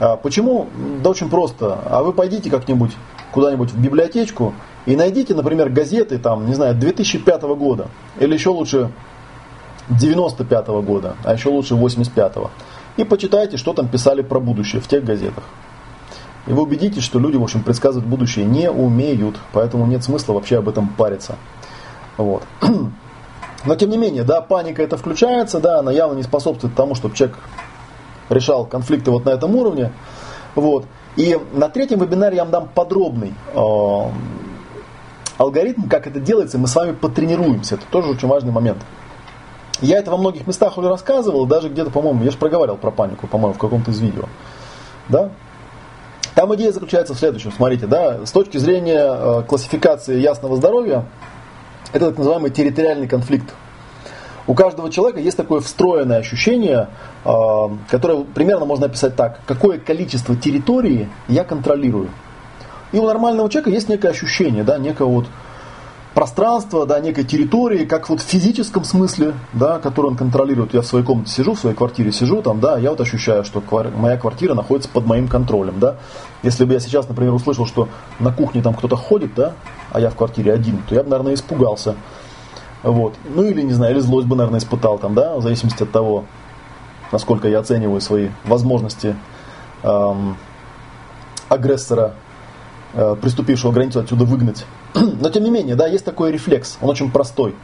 А 0.00 0.16
почему? 0.16 0.66
Да 1.02 1.10
очень 1.10 1.30
просто. 1.30 1.78
А 1.86 2.02
вы 2.02 2.12
пойдите 2.12 2.50
как-нибудь 2.50 2.90
куда-нибудь 3.32 3.70
в 3.70 3.80
библиотечку 3.80 4.52
и 4.84 4.96
найдите, 4.96 5.34
например, 5.34 5.70
газеты 5.70 6.18
там, 6.18 6.46
не 6.46 6.54
знаю, 6.54 6.74
2005 6.74 7.42
года 7.42 7.86
или 8.18 8.34
еще 8.34 8.50
лучше 8.50 8.90
95 9.88 10.68
года, 10.84 11.14
а 11.24 11.34
еще 11.34 11.50
лучше 11.50 11.74
85 11.76 12.36
-го. 12.36 12.50
И 12.96 13.04
почитайте, 13.04 13.56
что 13.56 13.72
там 13.72 13.88
писали 13.88 14.22
про 14.22 14.40
будущее 14.40 14.80
в 14.80 14.88
тех 14.88 15.04
газетах. 15.04 15.44
И 16.46 16.52
вы 16.52 16.62
убедитесь, 16.62 17.02
что 17.02 17.18
люди, 17.18 17.36
в 17.36 17.42
общем, 17.42 17.62
предсказывать 17.62 18.06
будущее 18.06 18.44
не 18.44 18.70
умеют, 18.70 19.36
поэтому 19.52 19.86
нет 19.86 20.04
смысла 20.04 20.32
вообще 20.34 20.58
об 20.58 20.68
этом 20.68 20.88
париться. 20.88 21.36
Вот. 22.16 22.44
Но 23.64 23.74
тем 23.74 23.90
не 23.90 23.98
менее, 23.98 24.22
да, 24.22 24.40
паника 24.40 24.82
это 24.82 24.96
включается, 24.96 25.58
да, 25.58 25.80
она 25.80 25.90
явно 25.90 26.16
не 26.16 26.22
способствует 26.22 26.74
тому, 26.74 26.94
чтобы 26.94 27.16
человек 27.16 27.36
решал 28.30 28.64
конфликты 28.64 29.10
вот 29.10 29.24
на 29.24 29.30
этом 29.30 29.56
уровне. 29.56 29.92
Вот. 30.54 30.86
И 31.16 31.38
на 31.52 31.68
третьем 31.68 31.98
вебинаре 31.98 32.36
я 32.36 32.44
вам 32.44 32.52
дам 32.52 32.68
подробный 32.72 33.34
э, 33.54 34.10
алгоритм, 35.38 35.88
как 35.88 36.06
это 36.06 36.20
делается, 36.20 36.58
и 36.58 36.60
мы 36.60 36.68
с 36.68 36.76
вами 36.76 36.92
потренируемся. 36.92 37.74
Это 37.74 37.84
тоже 37.90 38.10
очень 38.10 38.28
важный 38.28 38.52
момент. 38.52 38.78
Я 39.80 39.98
это 39.98 40.10
во 40.10 40.16
многих 40.16 40.46
местах 40.46 40.78
уже 40.78 40.88
рассказывал, 40.88 41.46
даже 41.46 41.68
где-то, 41.68 41.90
по-моему, 41.90 42.24
я 42.24 42.30
же 42.30 42.38
проговаривал 42.38 42.78
про 42.78 42.90
панику, 42.90 43.26
по-моему, 43.26 43.54
в 43.54 43.58
каком-то 43.58 43.90
из 43.90 44.00
видео. 44.00 44.24
Да? 45.08 45.30
Там 46.34 46.54
идея 46.54 46.72
заключается 46.72 47.14
в 47.14 47.18
следующем. 47.18 47.52
Смотрите, 47.52 47.86
да, 47.86 48.24
с 48.26 48.30
точки 48.30 48.58
зрения 48.58 49.04
э, 49.04 49.42
классификации 49.46 50.18
ясного 50.18 50.56
здоровья, 50.56 51.04
это 51.92 52.08
так 52.08 52.18
называемый 52.18 52.50
территориальный 52.50 53.08
конфликт. 53.08 53.54
У 54.46 54.54
каждого 54.54 54.90
человека 54.90 55.18
есть 55.18 55.36
такое 55.36 55.60
встроенное 55.60 56.18
ощущение, 56.18 56.88
э, 57.24 57.30
которое 57.90 58.24
примерно 58.24 58.64
можно 58.64 58.86
описать 58.86 59.16
так. 59.16 59.40
Какое 59.46 59.78
количество 59.78 60.36
территории 60.36 61.08
я 61.28 61.44
контролирую. 61.44 62.10
И 62.92 62.98
у 62.98 63.06
нормального 63.06 63.48
человека 63.50 63.70
есть 63.70 63.88
некое 63.88 64.08
ощущение, 64.08 64.62
да, 64.62 64.78
некое 64.78 65.04
вот 65.04 65.26
пространство, 66.16 66.86
да, 66.86 66.98
некой 66.98 67.24
территории, 67.24 67.84
как 67.84 68.08
вот 68.08 68.22
в 68.22 68.24
физическом 68.24 68.84
смысле, 68.84 69.34
да, 69.52 69.78
который 69.78 70.06
он 70.06 70.16
контролирует. 70.16 70.72
Я 70.72 70.80
в 70.80 70.86
своей 70.86 71.04
комнате 71.04 71.30
сижу, 71.30 71.52
в 71.52 71.58
своей 71.58 71.76
квартире 71.76 72.10
сижу, 72.10 72.40
там, 72.40 72.58
да, 72.58 72.78
я 72.78 72.88
вот 72.88 73.02
ощущаю, 73.02 73.44
что 73.44 73.62
моя 73.94 74.16
квартира 74.16 74.54
находится 74.54 74.88
под 74.88 75.04
моим 75.04 75.28
контролем, 75.28 75.78
да. 75.78 75.96
Если 76.42 76.64
бы 76.64 76.72
я 76.72 76.80
сейчас, 76.80 77.06
например, 77.06 77.34
услышал, 77.34 77.66
что 77.66 77.90
на 78.18 78.32
кухне 78.32 78.62
там 78.62 78.72
кто-то 78.72 78.96
ходит, 78.96 79.34
да, 79.34 79.52
а 79.92 80.00
я 80.00 80.08
в 80.08 80.16
квартире 80.16 80.54
один, 80.54 80.78
то 80.88 80.94
я 80.94 81.02
бы, 81.02 81.10
наверное, 81.10 81.34
испугался. 81.34 81.96
Вот. 82.82 83.12
Ну 83.34 83.42
или, 83.42 83.60
не 83.60 83.74
знаю, 83.74 83.92
или 83.92 84.00
злость 84.00 84.26
бы, 84.26 84.36
наверное, 84.36 84.60
испытал 84.60 84.98
там, 84.98 85.12
да, 85.12 85.36
в 85.36 85.42
зависимости 85.42 85.82
от 85.82 85.92
того, 85.92 86.24
насколько 87.12 87.46
я 87.46 87.58
оцениваю 87.58 88.00
свои 88.00 88.30
возможности 88.46 89.14
эм, 89.82 90.38
агрессора, 91.50 92.14
э, 92.94 93.16
приступившего 93.20 93.72
границу 93.72 94.00
отсюда 94.00 94.24
выгнать. 94.24 94.64
Но 95.20 95.30
тем 95.30 95.44
не 95.44 95.50
менее, 95.50 95.76
да, 95.76 95.86
есть 95.86 96.04
такой 96.04 96.32
рефлекс, 96.32 96.78
он 96.80 96.90
очень 96.90 97.10
простой. 97.10 97.54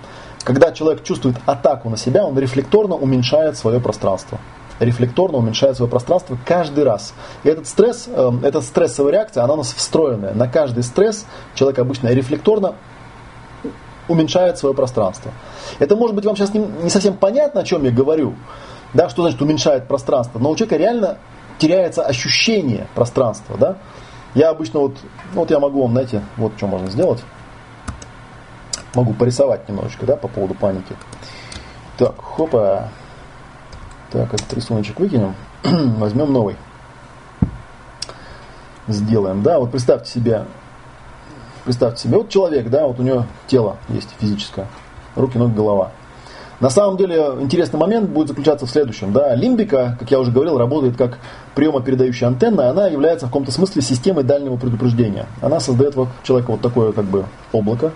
Когда 0.45 0.73
человек 0.73 1.05
чувствует 1.05 1.37
атаку 1.47 1.89
на 1.89 1.97
себя, 1.97 2.25
он 2.25 2.39
рефлекторно 2.39 2.97
уменьшает 2.97 3.57
свое 3.57 3.81
пространство. 3.81 4.39
Рефлекторно 4.81 5.39
уменьшает 5.39 5.77
свое 5.77 5.89
пространство 5.89 6.37
каждый 6.45 6.83
раз. 6.83 7.15
И 7.45 7.49
этот 7.49 7.69
стресс, 7.69 8.09
э, 8.09 8.33
эта 8.43 8.61
стрессовая 8.61 9.13
реакция, 9.13 9.45
она 9.45 9.55
у 9.55 9.59
нас 9.59 9.73
встроенная. 9.73 10.35
На 10.35 10.49
каждый 10.49 10.83
стресс 10.83 11.27
человек 11.55 11.79
обычно 11.79 12.09
рефлекторно 12.09 12.75
уменьшает 14.09 14.59
свое 14.59 14.75
пространство. 14.75 15.31
Это 15.79 15.95
может 15.95 16.17
быть 16.17 16.25
вам 16.25 16.37
сейчас 16.37 16.53
не, 16.53 16.61
не 16.61 16.91
совсем 16.91 17.17
понятно, 17.17 17.61
о 17.61 17.65
чем 17.65 17.85
я 17.85 17.93
говорю, 17.93 18.35
да, 18.95 19.09
что 19.09 19.23
значит 19.23 19.41
уменьшает 19.41 19.87
пространство, 19.87 20.41
но 20.41 20.51
у 20.51 20.57
человека 20.57 20.77
реально 20.77 21.19
теряется 21.59 22.03
ощущение 22.03 22.89
пространства, 22.97 23.57
да, 23.57 23.77
я 24.35 24.51
обычно 24.51 24.81
вот, 24.81 24.97
вот 25.35 25.51
я 25.51 25.59
могу 25.59 25.83
вам, 25.83 25.93
знаете, 25.93 26.23
вот 26.37 26.53
что 26.57 26.67
можно 26.67 26.91
сделать. 26.91 27.23
Могу 28.95 29.15
порисовать 29.15 29.69
немножечко, 29.69 30.07
да, 30.07 30.17
по 30.17 30.29
поводу 30.29 30.55
паники. 30.55 30.95
Так, 31.99 32.15
хопа. 32.21 32.89
Так, 34.11 34.33
этот 34.35 34.53
рисуночек 34.53 35.01
выкинем. 35.01 35.35
Возьмем 35.63 36.33
новый. 36.33 36.57
Сделаем, 38.89 39.43
да, 39.43 39.61
вот 39.61 39.71
представьте 39.71 40.11
себе, 40.11 40.45
представьте 41.65 42.03
себе, 42.03 42.17
вот 42.17 42.29
человек, 42.29 42.69
да, 42.69 42.89
вот 42.89 42.99
у 42.99 43.03
него 43.05 43.27
тело 43.47 43.77
есть 43.89 44.09
физическое, 44.19 44.67
руки, 45.15 45.39
ноги, 45.39 45.55
голова. 45.55 45.93
На 46.63 46.71
самом 46.71 46.97
деле 46.97 47.17
интересный 47.41 47.81
момент 47.81 48.09
будет 48.09 48.29
заключаться 48.29 48.67
в 48.67 48.71
следующем. 48.71 49.13
Да, 49.13 49.35
лимбика, 49.35 49.97
как 49.99 50.13
я 50.13 50.21
уже 50.21 50.31
говорил, 50.31 50.59
работает 50.59 50.97
как 50.97 51.19
приемопередающая 51.57 52.29
антенна, 52.29 52.71
она 52.71 52.87
является 52.87 53.27
в 53.27 53.31
каком-то 53.31 53.51
смысле 53.51 53.83
системой 53.83 54.23
дальнего 54.23 54.57
предупреждения. 54.57 55.27
Она 55.41 55.59
создает 55.59 55.97
вокруг 55.97 56.15
человека 56.23 56.53
вот 56.53 56.61
такое 56.61 56.93
как 56.93 57.07
бы 57.07 57.25
облако. 57.51 57.91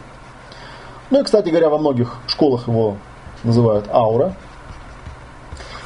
Ну 1.11 1.21
и, 1.21 1.23
кстати 1.23 1.49
говоря, 1.51 1.69
во 1.69 1.79
многих 1.79 2.17
школах 2.27 2.67
его 2.67 2.97
называют 3.45 3.87
аура. 3.89 4.35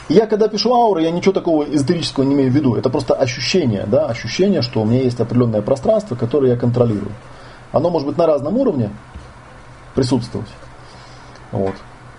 я 0.09 0.27
когда 0.27 0.48
пишу 0.48 0.73
ауры, 0.73 1.02
я 1.02 1.11
ничего 1.11 1.35
такого 1.35 1.65
эзотерического 1.65 2.24
не 2.24 2.35
имею 2.35 2.51
в 2.51 2.55
виду. 2.55 2.77
Это 2.77 2.89
просто 2.89 3.12
ощущение, 3.12 3.85
да, 3.89 4.07
ощущение, 4.07 4.62
что 4.62 4.81
у 4.81 4.86
меня 4.86 5.02
есть 5.02 5.20
определенное 5.20 5.61
пространство, 5.61 6.16
которое 6.16 6.52
я 6.52 6.57
контролирую. 6.57 7.12
Оно 7.73 7.90
может 7.90 8.09
быть 8.09 8.16
на 8.16 8.27
разном 8.27 8.57
уровне 8.57 8.89
присутствовать. 9.94 10.48
Вот. 11.52 11.74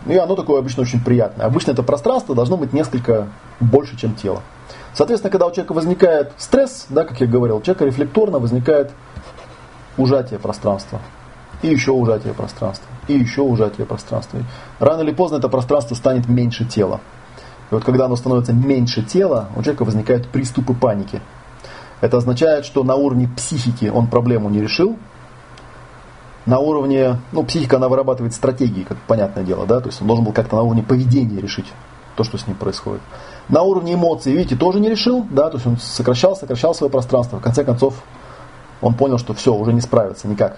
И 0.07 0.17
оно 0.17 0.35
такое 0.35 0.59
обычно 0.59 0.81
очень 0.81 1.03
приятное. 1.03 1.45
Обычно 1.45 1.71
это 1.71 1.83
пространство 1.83 2.33
должно 2.33 2.57
быть 2.57 2.73
несколько 2.73 3.27
больше, 3.59 3.97
чем 3.97 4.15
тело. 4.15 4.41
Соответственно, 4.93 5.31
когда 5.31 5.47
у 5.47 5.51
человека 5.51 5.73
возникает 5.73 6.33
стресс, 6.37 6.87
да, 6.89 7.05
как 7.05 7.21
я 7.21 7.27
говорил, 7.27 7.57
у 7.57 7.61
человека 7.61 7.85
рефлекторно 7.85 8.39
возникает 8.39 8.91
ужатие 9.97 10.39
пространства. 10.39 10.99
И 11.61 11.67
еще 11.67 11.91
ужатие 11.91 12.33
пространства. 12.33 12.87
И 13.07 13.13
еще 13.13 13.41
ужатие 13.41 13.85
пространства. 13.85 14.39
И 14.39 14.43
рано 14.79 15.01
или 15.01 15.11
поздно 15.11 15.37
это 15.37 15.49
пространство 15.49 15.95
станет 15.95 16.27
меньше 16.27 16.65
тела. 16.65 16.99
И 17.69 17.75
вот 17.75 17.83
когда 17.83 18.05
оно 18.05 18.15
становится 18.15 18.53
меньше 18.53 19.03
тела, 19.03 19.49
у 19.55 19.61
человека 19.61 19.85
возникают 19.85 20.27
приступы 20.27 20.73
паники. 20.73 21.21
Это 22.01 22.17
означает, 22.17 22.65
что 22.65 22.83
на 22.83 22.95
уровне 22.95 23.29
психики 23.29 23.85
он 23.85 24.07
проблему 24.07 24.49
не 24.49 24.59
решил, 24.59 24.97
на 26.45 26.59
уровне, 26.59 27.17
ну, 27.31 27.43
психика, 27.43 27.77
она 27.77 27.87
вырабатывает 27.87 28.33
стратегии, 28.33 28.83
как 28.83 28.97
понятное 29.07 29.43
дело, 29.43 29.65
да, 29.65 29.79
то 29.79 29.89
есть 29.89 30.01
он 30.01 30.07
должен 30.07 30.25
был 30.25 30.33
как-то 30.33 30.55
на 30.55 30.63
уровне 30.63 30.83
поведения 30.83 31.39
решить 31.39 31.71
то, 32.15 32.23
что 32.23 32.37
с 32.37 32.47
ним 32.47 32.55
происходит. 32.55 33.01
На 33.49 33.61
уровне 33.61 33.93
эмоций, 33.93 34.33
видите, 34.33 34.55
тоже 34.55 34.79
не 34.79 34.89
решил, 34.89 35.25
да, 35.29 35.49
то 35.49 35.57
есть 35.57 35.67
он 35.67 35.77
сокращал, 35.77 36.35
сокращал 36.35 36.73
свое 36.73 36.91
пространство, 36.91 37.37
в 37.37 37.41
конце 37.41 37.63
концов 37.63 38.03
он 38.81 38.95
понял, 38.95 39.17
что 39.17 39.33
все, 39.33 39.53
уже 39.53 39.73
не 39.73 39.81
справится 39.81 40.27
никак, 40.27 40.57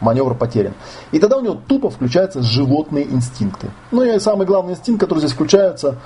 маневр 0.00 0.34
потерян. 0.34 0.74
И 1.10 1.18
тогда 1.18 1.38
у 1.38 1.40
него 1.40 1.58
тупо 1.66 1.90
включаются 1.90 2.42
животные 2.42 3.04
инстинкты. 3.04 3.70
Ну 3.90 4.02
и 4.02 4.18
самый 4.18 4.46
главный 4.46 4.74
инстинкт, 4.74 5.00
который 5.00 5.18
здесь 5.18 5.32
включается, 5.32 5.96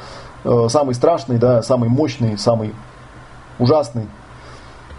э, 0.44 0.66
самый 0.68 0.94
страшный, 0.94 1.38
да, 1.38 1.62
самый 1.62 1.88
мощный, 1.88 2.38
самый 2.38 2.74
ужасный 3.58 4.08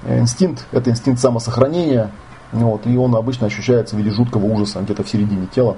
э, 0.03 0.19
инстинкт, 0.19 0.65
это 0.71 0.91
инстинкт 0.91 1.19
самосохранения, 1.19 2.11
вот, 2.63 2.87
и 2.87 2.97
он 2.97 3.15
обычно 3.15 3.47
ощущается 3.47 3.95
в 3.95 3.99
виде 3.99 4.11
жуткого 4.11 4.45
ужаса 4.45 4.81
где-то 4.81 5.03
в 5.03 5.09
середине 5.09 5.47
тела. 5.47 5.77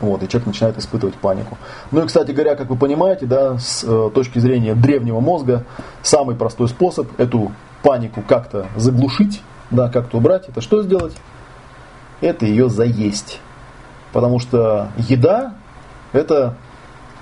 Вот, 0.00 0.22
и 0.22 0.28
человек 0.28 0.46
начинает 0.46 0.78
испытывать 0.78 1.14
панику. 1.14 1.56
Ну 1.90 2.02
и, 2.02 2.06
кстати 2.06 2.32
говоря, 2.32 2.56
как 2.56 2.68
вы 2.68 2.76
понимаете, 2.76 3.26
да, 3.26 3.58
с 3.58 3.84
э, 3.84 4.10
точки 4.14 4.38
зрения 4.38 4.74
древнего 4.74 5.20
мозга, 5.20 5.64
самый 6.02 6.36
простой 6.36 6.68
способ 6.68 7.08
эту 7.18 7.52
панику 7.82 8.22
как-то 8.26 8.66
заглушить, 8.76 9.42
да, 9.70 9.88
как-то 9.88 10.18
убрать, 10.18 10.48
это 10.48 10.60
что 10.60 10.82
сделать? 10.82 11.14
Это 12.20 12.46
ее 12.46 12.68
заесть. 12.68 13.40
Потому 14.12 14.38
что 14.38 14.88
еда– 15.08 15.54
это 16.12 16.56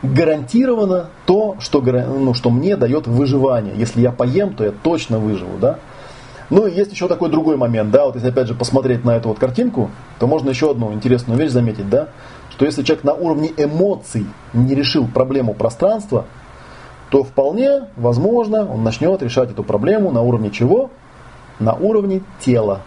гарантированно 0.03 1.07
то, 1.27 1.57
что, 1.61 1.81
ну, 1.81 2.35
что 2.35 2.51
мне 2.51 2.77
дает 2.77 3.07
выживание. 3.07 3.74
Если 3.77 4.01
я 4.01 4.11
поем, 4.11 4.55
то 4.55 4.65
я 4.65 4.73
точно 4.73 5.19
выживу. 5.19 5.59
Да? 5.59 5.79
Ну 6.53 6.66
и 6.66 6.74
есть 6.74 6.93
еще 6.93 7.09
такой 7.09 7.31
другой 7.31 7.57
момент, 7.57 7.91
да, 7.93 8.05
вот 8.05 8.15
если 8.15 8.29
опять 8.29 8.47
же 8.47 8.53
посмотреть 8.53 9.07
на 9.07 9.16
эту 9.16 9.31
вот 9.31 9.39
картинку, 9.39 9.91
то 10.19 10.27
можно 10.27 10.51
еще 10.51 10.70
одну 10.70 10.93
интересную 10.93 11.39
вещь 11.39 11.51
заметить, 11.51 11.89
да, 11.89 12.09
что 12.51 12.66
если 12.66 12.83
человек 12.83 13.05
на 13.05 13.15
уровне 13.15 13.51
эмоций 13.57 14.27
не 14.53 14.74
решил 14.74 15.09
проблему 15.09 15.55
пространства, 15.55 16.27
то 17.09 17.24
вполне 17.24 17.85
возможно 17.97 18.70
он 18.70 18.85
начнет 18.85 19.23
решать 19.23 19.51
эту 19.51 19.65
проблему 19.65 20.12
на 20.12 20.20
уровне 20.20 20.51
чего? 20.51 20.91
На 21.59 21.73
уровне 21.73 22.20
тела. 22.39 22.83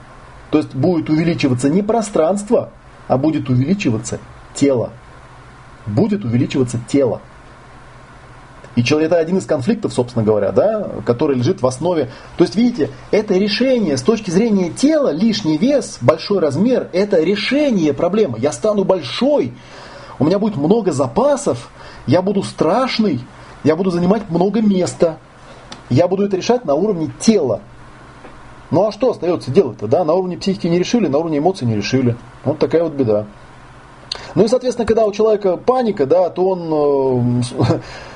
То 0.52 0.60
есть 0.60 0.76
будет 0.76 1.10
увеличиваться 1.10 1.68
не 1.68 1.82
пространство, 1.82 2.70
а 3.08 3.18
будет 3.18 3.50
увеличиваться 3.50 4.20
тело. 4.54 4.92
Будет 5.88 6.24
увеличиваться 6.24 6.80
тело. 6.88 7.20
И 8.76 8.82
это 8.82 9.18
один 9.18 9.38
из 9.38 9.46
конфликтов, 9.46 9.94
собственно 9.94 10.26
говоря, 10.26 10.52
да, 10.52 10.90
который 11.06 11.38
лежит 11.38 11.62
в 11.62 11.68
основе. 11.68 12.10
То 12.38 12.44
есть, 12.44 12.56
видите, 12.56 12.90
это 13.12 13.34
решение 13.36 13.98
с 13.98 14.02
точки 14.02 14.32
зрения 14.32 14.70
тела, 14.70 15.10
лишний 15.10 15.58
вес, 15.58 15.98
большой 16.02 16.40
размер, 16.40 16.90
это 16.92 17.24
решение 17.24 17.94
проблемы. 17.94 18.38
Я 18.40 18.52
стану 18.52 18.84
большой, 18.84 19.54
у 20.20 20.26
меня 20.26 20.40
будет 20.40 20.58
много 20.58 20.92
запасов, 20.92 21.70
я 22.06 22.22
буду 22.22 22.44
страшный, 22.44 23.22
я 23.64 23.76
буду 23.76 23.92
занимать 23.92 24.30
много 24.30 24.62
места. 24.62 25.18
Я 25.90 26.08
буду 26.08 26.26
это 26.26 26.36
решать 26.36 26.66
на 26.66 26.76
уровне 26.76 27.12
тела. 27.20 27.62
Ну 28.72 28.88
а 28.88 28.92
что 28.92 29.12
остается 29.12 29.52
делать-то? 29.52 29.88
Да? 29.88 30.04
На 30.04 30.14
уровне 30.14 30.38
психики 30.38 30.68
не 30.68 30.80
решили, 30.80 31.08
на 31.08 31.20
уровне 31.20 31.38
эмоций 31.38 31.68
не 31.68 31.76
решили. 31.76 32.16
Вот 32.44 32.60
такая 32.60 32.84
вот 32.84 32.94
беда. 32.94 33.26
Ну 34.34 34.44
и, 34.44 34.48
соответственно, 34.48 34.86
когда 34.86 35.06
у 35.06 35.12
человека 35.12 35.58
паника, 35.58 36.06
да, 36.06 36.30
то 36.30 36.50
он 36.50 37.42
э, 37.42 37.82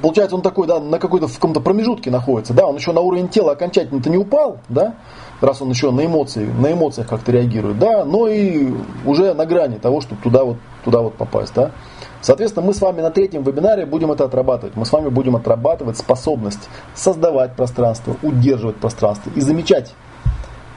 получается, 0.00 0.36
он 0.36 0.42
такой, 0.42 0.66
да, 0.66 0.80
на 0.80 0.98
какой-то 0.98 1.28
в 1.28 1.34
каком-то 1.34 1.60
промежутке 1.60 2.10
находится, 2.10 2.54
да, 2.54 2.66
он 2.66 2.76
еще 2.76 2.92
на 2.92 3.00
уровень 3.00 3.28
тела 3.28 3.52
окончательно-то 3.52 4.10
не 4.10 4.16
упал, 4.16 4.58
да, 4.68 4.94
раз 5.40 5.60
он 5.62 5.70
еще 5.70 5.90
на 5.90 6.06
эмоции, 6.06 6.46
на 6.46 6.72
эмоциях 6.72 7.08
как-то 7.08 7.32
реагирует, 7.32 7.78
да, 7.78 8.04
но 8.04 8.28
и 8.28 8.72
уже 9.04 9.34
на 9.34 9.46
грани 9.46 9.78
того, 9.78 10.00
чтобы 10.00 10.22
туда 10.22 10.44
вот, 10.44 10.56
туда 10.84 11.00
вот 11.00 11.14
попасть, 11.14 11.54
да. 11.54 11.72
Соответственно, 12.20 12.64
мы 12.64 12.72
с 12.72 12.80
вами 12.80 13.00
на 13.00 13.10
третьем 13.10 13.42
вебинаре 13.42 13.84
будем 13.84 14.12
это 14.12 14.24
отрабатывать. 14.24 14.76
Мы 14.76 14.86
с 14.86 14.92
вами 14.92 15.08
будем 15.08 15.34
отрабатывать 15.34 15.98
способность 15.98 16.68
создавать 16.94 17.56
пространство, 17.56 18.16
удерживать 18.22 18.76
пространство 18.76 19.32
и 19.34 19.40
замечать, 19.40 19.92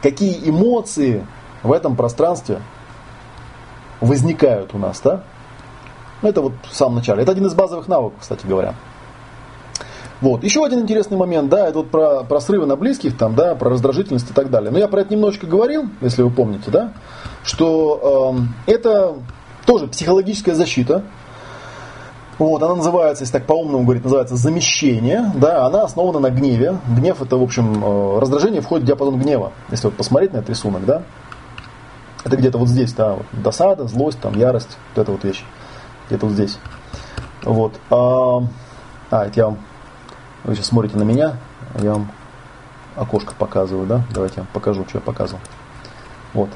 какие 0.01 0.49
эмоции 0.49 1.25
в 1.61 1.71
этом 1.71 1.95
пространстве 1.95 2.61
возникают 4.01 4.73
у 4.73 4.79
нас, 4.79 4.99
да? 5.01 5.21
Ну, 6.25 6.29
это 6.31 6.41
вот 6.41 6.53
в 6.67 6.75
самом 6.75 6.95
начале. 6.95 7.21
Это 7.21 7.33
один 7.33 7.45
из 7.45 7.53
базовых 7.53 7.87
навыков, 7.87 8.17
кстати 8.19 8.47
говоря. 8.47 8.73
Вот. 10.21 10.43
Еще 10.43 10.65
один 10.65 10.79
интересный 10.79 11.17
момент, 11.17 11.49
да, 11.49 11.67
это 11.67 11.77
вот 11.77 11.91
про, 11.91 12.23
про 12.23 12.39
срывы 12.39 12.65
на 12.65 12.75
близких, 12.75 13.15
там, 13.15 13.35
да, 13.35 13.53
про 13.53 13.69
раздражительность 13.69 14.31
и 14.31 14.33
так 14.33 14.49
далее. 14.49 14.71
Но 14.71 14.79
я 14.79 14.87
про 14.87 15.01
это 15.01 15.13
немножечко 15.13 15.45
говорил, 15.45 15.87
если 16.01 16.23
вы 16.23 16.31
помните, 16.31 16.71
да, 16.71 16.93
что 17.43 18.33
э, 18.65 18.71
это 18.71 19.17
тоже 19.67 19.85
психологическая 19.85 20.55
защита. 20.55 21.03
Вот, 22.39 22.63
она 22.63 22.73
называется, 22.73 23.21
если 23.21 23.33
так 23.33 23.45
по-умному 23.45 23.83
говорить, 23.83 24.03
называется 24.03 24.35
замещение, 24.35 25.31
да, 25.35 25.67
она 25.67 25.83
основана 25.83 26.17
на 26.17 26.31
гневе. 26.31 26.79
Гнев 26.87 27.21
это, 27.21 27.37
в 27.37 27.43
общем, 27.43 27.85
э, 27.85 28.19
раздражение 28.19 28.61
входит 28.61 28.85
в 28.85 28.87
диапазон 28.87 29.19
гнева, 29.19 29.51
если 29.69 29.85
вот 29.85 29.95
посмотреть 29.95 30.33
на 30.33 30.37
этот 30.37 30.49
рисунок, 30.49 30.85
да. 30.85 31.03
Это 32.23 32.35
где-то 32.35 32.57
вот 32.57 32.67
здесь, 32.67 32.93
да, 32.93 33.13
вот, 33.13 33.25
досада, 33.31 33.87
злость, 33.87 34.19
там, 34.21 34.35
ярость, 34.35 34.79
вот 34.95 35.03
эта 35.03 35.11
вот 35.11 35.23
вещь 35.23 35.43
где-то 36.07 36.25
вот 36.25 36.33
здесь. 36.33 36.57
Вот. 37.43 37.79
А, 37.89 38.43
а, 39.11 39.25
это 39.25 39.39
я 39.39 39.45
вам, 39.45 39.59
вы 40.43 40.55
сейчас 40.55 40.67
смотрите 40.67 40.97
на 40.97 41.03
меня, 41.03 41.37
я 41.79 41.93
вам 41.93 42.11
окошко 42.95 43.33
показываю, 43.37 43.85
да? 43.85 44.03
Давайте 44.13 44.35
я 44.37 44.43
вам 44.43 44.49
покажу, 44.53 44.85
что 44.87 44.97
я 44.97 45.01
показывал. 45.01 45.41
Вот. 46.33 46.49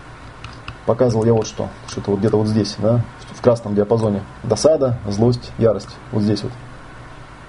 Показывал 0.86 1.26
я 1.26 1.34
вот 1.34 1.46
что. 1.48 1.70
Что-то 1.88 2.12
вот 2.12 2.20
где-то 2.20 2.38
вот 2.38 2.48
здесь, 2.48 2.76
да? 2.80 3.04
В 3.36 3.42
красном 3.42 3.76
диапазоне. 3.76 4.24
Досада, 4.44 4.98
злость, 5.08 5.52
ярость. 5.58 5.90
Вот 6.12 6.24
здесь 6.24 6.44
вот. 6.44 6.52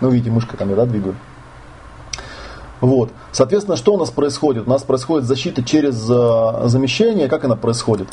Ну, 0.00 0.10
видите, 0.10 0.30
мышка 0.30 0.56
там 0.56 0.70
я, 0.70 0.76
да, 0.76 0.86
двигаю. 0.86 1.14
Вот. 2.80 3.10
Соответственно, 3.32 3.76
что 3.76 3.94
у 3.94 3.98
нас 3.98 4.10
происходит? 4.10 4.66
У 4.66 4.70
нас 4.70 4.82
происходит 4.82 5.26
защита 5.26 5.62
через 5.62 6.08
э, 6.10 6.68
замещение. 6.68 7.28
Как 7.28 7.44
она 7.44 7.56
происходит? 7.56 8.08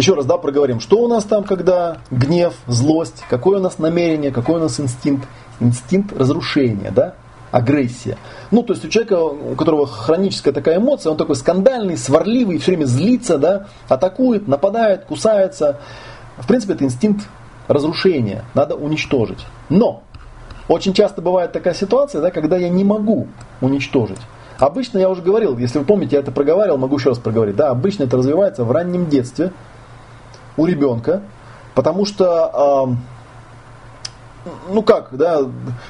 Еще 0.00 0.14
раз, 0.14 0.24
да, 0.24 0.38
проговорим, 0.38 0.80
что 0.80 0.96
у 0.96 1.08
нас 1.08 1.24
там, 1.24 1.44
когда 1.44 1.98
гнев, 2.10 2.54
злость, 2.66 3.22
какое 3.28 3.58
у 3.58 3.62
нас 3.62 3.78
намерение, 3.78 4.30
какой 4.30 4.54
у 4.54 4.58
нас 4.58 4.80
инстинкт, 4.80 5.28
инстинкт 5.60 6.16
разрушения, 6.18 6.90
да, 6.90 7.16
агрессия. 7.50 8.16
Ну, 8.50 8.62
то 8.62 8.72
есть 8.72 8.82
у 8.82 8.88
человека, 8.88 9.22
у 9.22 9.54
которого 9.56 9.86
хроническая 9.86 10.54
такая 10.54 10.78
эмоция, 10.78 11.10
он 11.10 11.18
такой 11.18 11.36
скандальный, 11.36 11.98
сварливый, 11.98 12.56
все 12.56 12.70
время 12.70 12.86
злится, 12.86 13.36
да, 13.36 13.66
атакует, 13.88 14.48
нападает, 14.48 15.04
кусается. 15.04 15.80
В 16.38 16.46
принципе, 16.46 16.72
это 16.72 16.84
инстинкт 16.84 17.28
разрушения, 17.68 18.46
надо 18.54 18.76
уничтожить. 18.76 19.44
Но 19.68 20.02
очень 20.66 20.94
часто 20.94 21.20
бывает 21.20 21.52
такая 21.52 21.74
ситуация, 21.74 22.22
да, 22.22 22.30
когда 22.30 22.56
я 22.56 22.70
не 22.70 22.84
могу 22.84 23.28
уничтожить. 23.60 24.20
Обычно 24.58 24.98
я 24.98 25.10
уже 25.10 25.20
говорил, 25.20 25.58
если 25.58 25.78
вы 25.78 25.84
помните, 25.84 26.16
я 26.16 26.22
это 26.22 26.32
проговаривал, 26.32 26.78
могу 26.78 26.96
еще 26.96 27.10
раз 27.10 27.18
проговорить. 27.18 27.56
Да, 27.56 27.68
обычно 27.68 28.04
это 28.04 28.16
развивается 28.16 28.64
в 28.64 28.70
раннем 28.70 29.10
детстве, 29.10 29.52
у 30.56 30.66
ребенка, 30.66 31.22
потому 31.74 32.04
что, 32.04 32.96
ну 34.70 34.82
как, 34.82 35.08
да, 35.12 35.42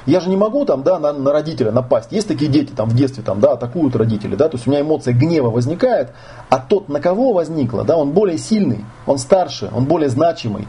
я 0.05 0.19
же 0.19 0.29
не 0.29 0.37
могу 0.37 0.65
там, 0.65 0.83
да, 0.83 0.99
на, 0.99 1.13
на 1.13 1.31
родителя 1.31 1.71
напасть. 1.71 2.11
Есть 2.11 2.27
такие 2.27 2.49
дети 2.51 2.71
там 2.71 2.89
в 2.89 2.95
детстве, 2.95 3.23
там, 3.23 3.39
да, 3.39 3.53
атакуют 3.53 3.95
родители, 3.95 4.35
да, 4.35 4.49
то 4.49 4.57
есть 4.57 4.67
у 4.67 4.71
меня 4.71 4.81
эмоция 4.81 5.13
гнева 5.13 5.49
возникает, 5.49 6.13
а 6.49 6.59
тот, 6.59 6.89
на 6.89 6.99
кого 6.99 7.33
возникла, 7.33 7.83
да, 7.83 7.97
он 7.97 8.11
более 8.11 8.37
сильный, 8.37 8.85
он 9.05 9.17
старше, 9.17 9.69
он 9.73 9.85
более 9.85 10.09
значимый. 10.09 10.67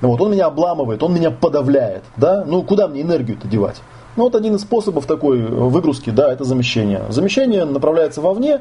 Вот, 0.00 0.20
он 0.20 0.30
меня 0.30 0.46
обламывает, 0.46 1.02
он 1.02 1.12
меня 1.12 1.32
подавляет, 1.32 2.04
да, 2.16 2.44
ну 2.46 2.62
куда 2.62 2.86
мне 2.86 3.02
энергию-то 3.02 3.48
девать? 3.48 3.82
Ну 4.16 4.24
вот 4.24 4.34
один 4.34 4.54
из 4.54 4.62
способов 4.62 5.06
такой 5.06 5.40
выгрузки, 5.40 6.10
да, 6.10 6.32
это 6.32 6.44
замещение. 6.44 7.02
Замещение 7.08 7.64
направляется 7.64 8.20
вовне, 8.20 8.60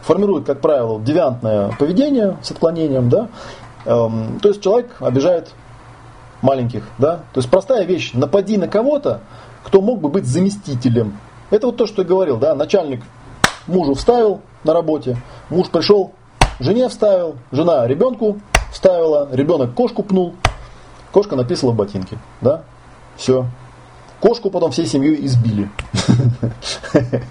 формирует, 0.00 0.46
как 0.46 0.60
правило, 0.60 1.00
девиантное 1.00 1.70
поведение 1.78 2.36
с 2.42 2.50
отклонением, 2.50 3.08
да, 3.08 3.28
Эм, 3.86 4.40
то 4.40 4.48
есть 4.48 4.60
человек 4.62 4.96
обижает 5.00 5.52
маленьких, 6.42 6.82
да? 6.98 7.18
То 7.32 7.38
есть 7.40 7.48
простая 7.48 7.84
вещь, 7.84 8.12
напади 8.14 8.56
на 8.56 8.68
кого-то, 8.68 9.20
кто 9.64 9.80
мог 9.80 10.00
бы 10.00 10.08
быть 10.08 10.26
заместителем. 10.26 11.18
Это 11.50 11.66
вот 11.66 11.76
то, 11.76 11.86
что 11.86 12.02
я 12.02 12.08
говорил, 12.08 12.36
да, 12.36 12.54
начальник 12.54 13.02
мужу 13.66 13.94
вставил 13.94 14.40
на 14.64 14.74
работе, 14.74 15.16
муж 15.50 15.68
пришел, 15.70 16.12
жене 16.58 16.88
вставил, 16.88 17.36
жена 17.52 17.86
ребенку 17.86 18.40
вставила, 18.72 19.28
ребенок 19.30 19.74
кошку 19.74 20.02
пнул, 20.02 20.34
кошка 21.12 21.36
написала 21.36 21.70
в 21.70 21.76
ботинке, 21.76 22.18
да, 22.40 22.62
все. 23.16 23.46
Кошку 24.20 24.50
потом 24.50 24.72
всей 24.72 24.86
семьей 24.86 25.24
избили. 25.26 25.70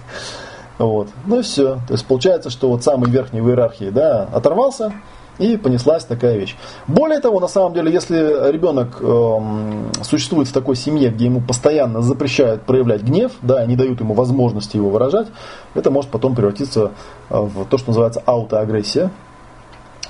Вот. 0.78 1.08
Ну 1.24 1.38
и 1.38 1.42
все. 1.42 1.76
То 1.88 1.94
есть 1.94 2.04
получается, 2.04 2.50
что 2.50 2.68
вот 2.68 2.84
самый 2.84 3.10
верхний 3.10 3.40
в 3.40 3.48
иерархии, 3.48 3.88
да, 3.88 4.28
оторвался, 4.30 4.92
и 5.38 5.56
понеслась 5.56 6.04
такая 6.04 6.36
вещь. 6.36 6.56
Более 6.86 7.20
того, 7.20 7.40
на 7.40 7.48
самом 7.48 7.74
деле, 7.74 7.92
если 7.92 8.50
ребенок 8.50 8.98
э, 9.00 10.02
существует 10.02 10.48
в 10.48 10.52
такой 10.52 10.76
семье, 10.76 11.10
где 11.10 11.26
ему 11.26 11.40
постоянно 11.40 12.02
запрещают 12.02 12.62
проявлять 12.62 13.02
гнев, 13.02 13.32
да, 13.42 13.64
не 13.66 13.76
дают 13.76 14.00
ему 14.00 14.14
возможности 14.14 14.76
его 14.76 14.90
выражать, 14.90 15.28
это 15.74 15.90
может 15.90 16.10
потом 16.10 16.34
превратиться 16.34 16.92
э, 17.30 17.38
в 17.38 17.66
то, 17.66 17.78
что 17.78 17.90
называется 17.90 18.22
аутоагрессия. 18.24 19.10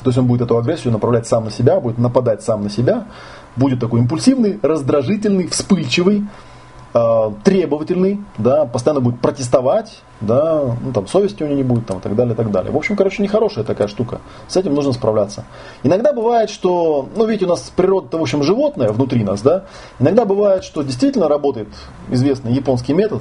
То 0.03 0.11
есть 0.11 0.19
он 0.19 0.27
будет 0.27 0.43
эту 0.43 0.57
агрессию 0.57 0.93
направлять 0.93 1.27
сам 1.27 1.45
на 1.45 1.51
себя, 1.51 1.81
будет 1.81 1.99
нападать 1.99 2.43
сам 2.43 2.63
на 2.63 2.71
себя, 2.71 3.07
будет 3.57 3.81
такой 3.81 4.01
импульсивный, 4.01 4.61
раздражительный, 4.63 5.49
вспыльчивый, 5.49 6.27
Э, 6.95 7.31
требовательный, 7.45 8.25
да, 8.39 8.65
постоянно 8.65 9.01
будет 9.01 9.21
протестовать, 9.21 10.01
да, 10.21 10.63
ну, 10.83 10.93
там, 10.93 11.07
совести 11.07 11.43
у 11.43 11.47
него 11.47 11.57
не 11.57 11.63
будет, 11.63 11.87
там, 11.87 11.99
и 11.99 12.01
так 12.01 12.15
далее, 12.15 12.33
и 12.33 12.37
так 12.37 12.51
далее. 12.51 12.73
В 12.73 12.77
общем, 12.77 12.97
короче, 12.97 13.23
нехорошая 13.23 13.65
такая 13.65 13.89
штука. 13.89 14.21
С 14.49 14.57
этим 14.57 14.73
нужно 14.75 14.93
справляться. 14.93 15.45
Иногда 15.83 16.15
бывает, 16.15 16.49
что, 16.49 17.07
ну, 17.15 17.27
видите, 17.27 17.45
у 17.45 17.49
нас 17.49 17.71
природа, 17.75 18.17
в 18.17 18.23
общем, 18.23 18.43
животное 18.43 18.93
внутри 18.93 19.25
нас, 19.25 19.43
да, 19.43 19.65
иногда 19.99 20.25
бывает, 20.25 20.65
что 20.65 20.83
действительно 20.83 21.29
работает 21.29 21.69
известный 22.09 22.53
японский 22.55 22.95
метод, 22.95 23.21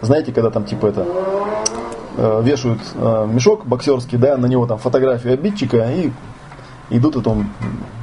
знаете, 0.00 0.32
когда 0.32 0.50
там, 0.50 0.64
типа, 0.64 0.86
это, 0.86 1.06
э, 2.16 2.42
вешают 2.42 2.80
э, 2.94 3.26
мешок 3.30 3.66
боксерский, 3.66 4.16
да, 4.16 4.38
на 4.38 4.46
него 4.46 4.66
там 4.66 4.78
фотографию 4.78 5.34
обидчика 5.34 5.90
и 5.92 6.10
идут 6.90 7.16
этому 7.16 7.44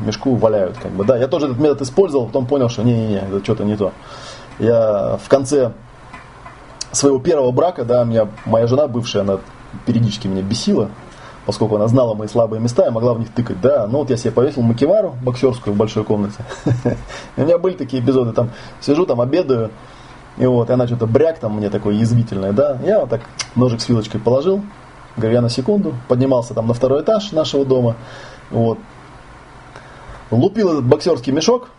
мешку 0.06 0.36
валяют, 0.36 0.78
как 0.78 0.92
бы, 0.92 1.04
да. 1.06 1.18
Я 1.18 1.28
тоже 1.28 1.48
этот 1.48 1.60
метод 1.60 1.82
использовал, 1.82 2.28
потом 2.28 2.46
понял, 2.46 2.70
что 2.70 2.84
не-не-не, 2.84 3.18
это 3.18 3.44
что-то 3.44 3.64
не 3.64 3.76
то. 3.76 3.94
Я 4.60 5.20
в 5.24 5.30
конце 5.30 5.72
своего 6.92 7.20
первого 7.20 7.52
брака, 7.52 7.86
да, 7.86 8.04
меня 8.04 8.28
моя 8.46 8.68
жена 8.68 8.88
бывшая, 8.88 9.22
она 9.22 9.40
периодически 9.86 10.28
меня 10.28 10.42
бесила, 10.42 10.90
поскольку 11.46 11.76
она 11.76 11.88
знала 11.88 12.16
мои 12.16 12.28
слабые 12.28 12.60
места 12.60 12.88
и 12.88 12.90
могла 12.90 13.14
в 13.14 13.20
них 13.20 13.32
тыкать, 13.32 13.62
да. 13.62 13.88
Ну 13.88 14.00
вот 14.00 14.10
я 14.10 14.18
себе 14.18 14.32
повесил 14.32 14.64
макевару 14.64 15.16
боксерскую 15.22 15.74
в 15.74 15.78
большой 15.78 16.04
комнате. 16.04 16.44
У 17.38 17.42
меня 17.42 17.58
были 17.58 17.76
такие 17.76 18.02
эпизоды, 18.02 18.34
там 18.34 18.50
сижу, 18.82 19.06
там 19.06 19.22
обедаю, 19.22 19.72
и 20.38 20.46
вот, 20.46 20.70
и 20.70 20.74
она 20.74 20.88
что-то 20.88 21.08
бряк 21.08 21.40
там 21.40 21.58
мне 21.58 21.70
такое 21.70 21.96
язвительное, 21.96 22.52
да. 22.52 22.80
Я 22.84 23.02
вот 23.02 23.10
так 23.10 23.22
ножик 23.56 23.82
с 23.82 23.90
вилочкой 23.90 24.22
положил, 24.22 24.64
говорю, 25.16 25.36
я 25.36 25.42
на 25.42 25.50
секунду, 25.50 25.94
поднимался 26.08 26.54
там 26.54 26.68
на 26.68 26.74
второй 26.74 27.02
этаж 27.02 27.32
нашего 27.32 27.66
дома, 27.66 27.96
вот, 28.50 28.80
лупил 30.32 30.72
этот 30.72 30.86
боксерский 30.86 31.32
мешок, 31.32 31.70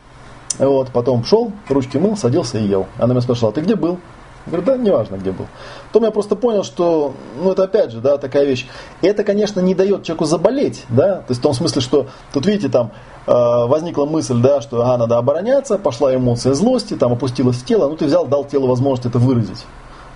вот, 0.58 0.90
потом 0.90 1.24
шел, 1.24 1.52
ручки 1.68 1.98
мыл, 1.98 2.16
садился 2.16 2.58
и 2.58 2.66
ел. 2.66 2.86
Она 2.98 3.12
меня 3.12 3.20
спрашивала, 3.20 3.52
ты 3.52 3.60
где 3.60 3.76
был? 3.76 3.98
Я 4.46 4.52
говорю, 4.52 4.66
да, 4.66 4.76
неважно, 4.76 5.16
где 5.16 5.30
был. 5.30 5.46
Потом 5.88 6.04
я 6.04 6.10
просто 6.10 6.34
понял, 6.34 6.64
что, 6.64 7.12
ну, 7.42 7.52
это 7.52 7.64
опять 7.64 7.90
же, 7.92 8.00
да, 8.00 8.16
такая 8.16 8.44
вещь. 8.44 8.66
Это, 9.02 9.22
конечно, 9.22 9.60
не 9.60 9.74
дает 9.74 10.04
человеку 10.04 10.24
заболеть, 10.24 10.84
да, 10.88 11.16
то 11.16 11.26
есть 11.28 11.40
в 11.40 11.42
том 11.42 11.52
смысле, 11.52 11.82
что 11.82 12.06
тут, 12.32 12.46
видите, 12.46 12.68
там 12.70 12.92
э, 13.26 13.30
возникла 13.32 14.06
мысль, 14.06 14.40
да, 14.40 14.62
что, 14.62 14.80
ага, 14.80 14.96
надо 14.96 15.18
обороняться, 15.18 15.76
пошла 15.76 16.14
эмоция 16.14 16.54
злости, 16.54 16.94
там 16.94 17.12
опустилась 17.12 17.56
в 17.56 17.64
тело, 17.66 17.88
ну, 17.88 17.96
ты 17.96 18.06
взял, 18.06 18.26
дал 18.26 18.44
телу 18.44 18.68
возможность 18.68 19.06
это 19.06 19.18
выразить. 19.18 19.66